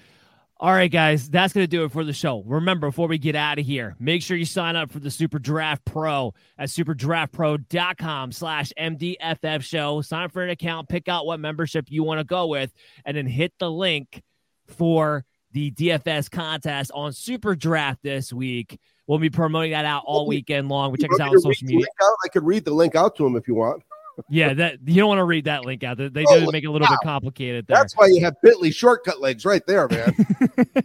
All 0.61 0.73
right, 0.73 0.91
guys, 0.91 1.29
that's 1.29 1.53
going 1.53 1.65
to 1.65 1.69
do 1.69 1.85
it 1.85 1.91
for 1.91 2.05
the 2.05 2.13
show. 2.13 2.43
Remember, 2.47 2.89
before 2.89 3.09
we 3.09 3.19
get 3.19 3.35
out 3.35 3.59
of 3.59 3.67
here, 3.67 3.97
make 3.99 4.23
sure 4.23 4.37
you 4.37 4.45
sign 4.45 4.77
up 4.77 4.93
for 4.93 5.01
the 5.01 5.11
Super 5.11 5.41
Draft 5.41 5.85
Pro 5.85 6.33
at 6.57 6.69
superdraftpro.com 6.69 8.33
slash 8.33 8.73
MDFF 8.79 9.63
show. 9.63 10.01
Sign 10.01 10.25
up 10.25 10.33
for 10.33 10.43
an 10.43 10.51
account, 10.51 10.89
pick 10.89 11.09
out 11.09 11.27
what 11.27 11.41
membership 11.41 11.87
you 11.91 12.05
want 12.05 12.21
to 12.21 12.25
go 12.25 12.47
with, 12.47 12.73
and 13.05 13.17
then 13.17 13.27
hit 13.27 13.53
the 13.59 13.71
link 13.71 14.23
for 14.69 15.25
the 15.51 15.73
DFS 15.73 16.31
contest 16.31 16.93
on 16.95 17.13
Super 17.13 17.57
Draft 17.57 18.01
this 18.05 18.33
week. 18.33 18.79
We'll 19.07 19.19
be 19.19 19.31
promoting 19.31 19.73
that 19.73 19.85
out 19.85 20.05
all 20.07 20.27
weekend 20.27 20.69
long. 20.69 20.93
We 20.93 20.99
check 20.99 21.13
us 21.13 21.21
out 21.21 21.29
on 21.29 21.41
social 21.41 21.67
media. 21.67 21.87
I 22.25 22.29
could 22.29 22.45
read 22.45 22.65
the 22.65 22.73
link 22.73 22.95
out 22.95 23.17
to 23.17 23.27
him 23.27 23.37
if 23.37 23.49
you 23.49 23.55
want. 23.55 23.83
Yeah, 24.29 24.55
that 24.55 24.79
you 24.87 24.97
don't 24.97 25.09
want 25.09 25.19
to 25.19 25.25
read 25.25 25.45
that 25.45 25.65
link 25.65 25.83
out. 25.85 25.99
They, 25.99 26.09
they 26.09 26.25
Oh, 26.29 26.41
do 26.41 26.53
make 26.53 26.65
it 26.65 26.69
a 26.69 26.71
little 26.73 26.89
bit 26.89 26.99
complicated 27.03 27.67
there. 27.67 27.77
That's 27.77 27.95
why 27.97 28.07
you 28.07 28.21
have 28.25 28.35
Bitly 28.45 28.75
shortcut 28.75 29.21
legs 29.21 29.45
right 29.45 29.65
there, 29.67 29.89
man. 29.89 30.15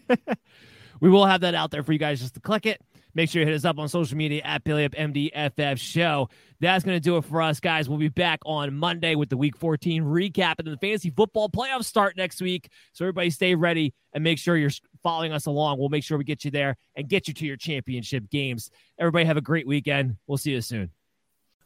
we 1.02 1.10
will 1.10 1.26
have 1.26 1.42
that 1.42 1.56
out 1.56 1.72
there 1.72 1.84
for 1.84 1.94
you 1.94 2.00
guys 2.00 2.20
just 2.20 2.34
to 2.36 2.40
click 2.40 2.66
it. 2.66 2.82
Make 3.16 3.30
sure 3.30 3.42
you 3.42 3.48
hit 3.48 3.56
us 3.56 3.66
up 3.66 3.80
on 3.80 3.90
social 3.90 4.18
media 4.18 4.42
at 4.44 4.64
Billy 4.64 4.86
Up 4.86 4.92
MDFF 4.92 5.80
Show. 5.80 6.30
That's 6.60 6.84
going 6.84 6.96
to 6.96 7.00
do 7.00 7.18
it 7.18 7.26
for 7.26 7.42
us, 7.42 7.60
guys. 7.60 7.90
We'll 7.90 7.98
be 7.98 8.08
back 8.10 8.40
on 8.46 8.76
Monday 8.76 9.16
with 9.16 9.30
the 9.30 9.38
Week 9.38 9.58
14 9.58 10.04
recap 10.04 10.56
and 10.60 10.68
the 10.68 10.78
fantasy 10.78 11.10
football 11.10 11.50
playoffs 11.50 11.86
start 11.86 12.18
next 12.18 12.40
week. 12.42 12.70
So 12.94 13.06
everybody 13.06 13.32
stay 13.32 13.56
ready 13.56 13.94
and 14.14 14.24
make 14.24 14.38
sure 14.38 14.58
you're 14.58 14.70
following 15.02 15.32
us 15.32 15.48
along. 15.48 15.80
We'll 15.80 15.90
make 15.90 16.04
sure 16.04 16.18
we 16.18 16.24
get 16.24 16.46
you 16.46 16.52
there 16.52 16.78
and 16.96 17.10
get 17.10 17.28
you 17.28 17.34
to 17.34 17.46
your 17.46 17.58
championship 17.58 18.30
games. 18.30 18.70
Everybody 19.00 19.26
have 19.26 19.38
a 19.38 19.42
great 19.42 19.66
weekend. 19.66 20.18
We'll 20.28 20.38
see 20.38 20.52
you 20.52 20.62
soon. 20.62 20.92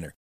winner. 0.00 0.14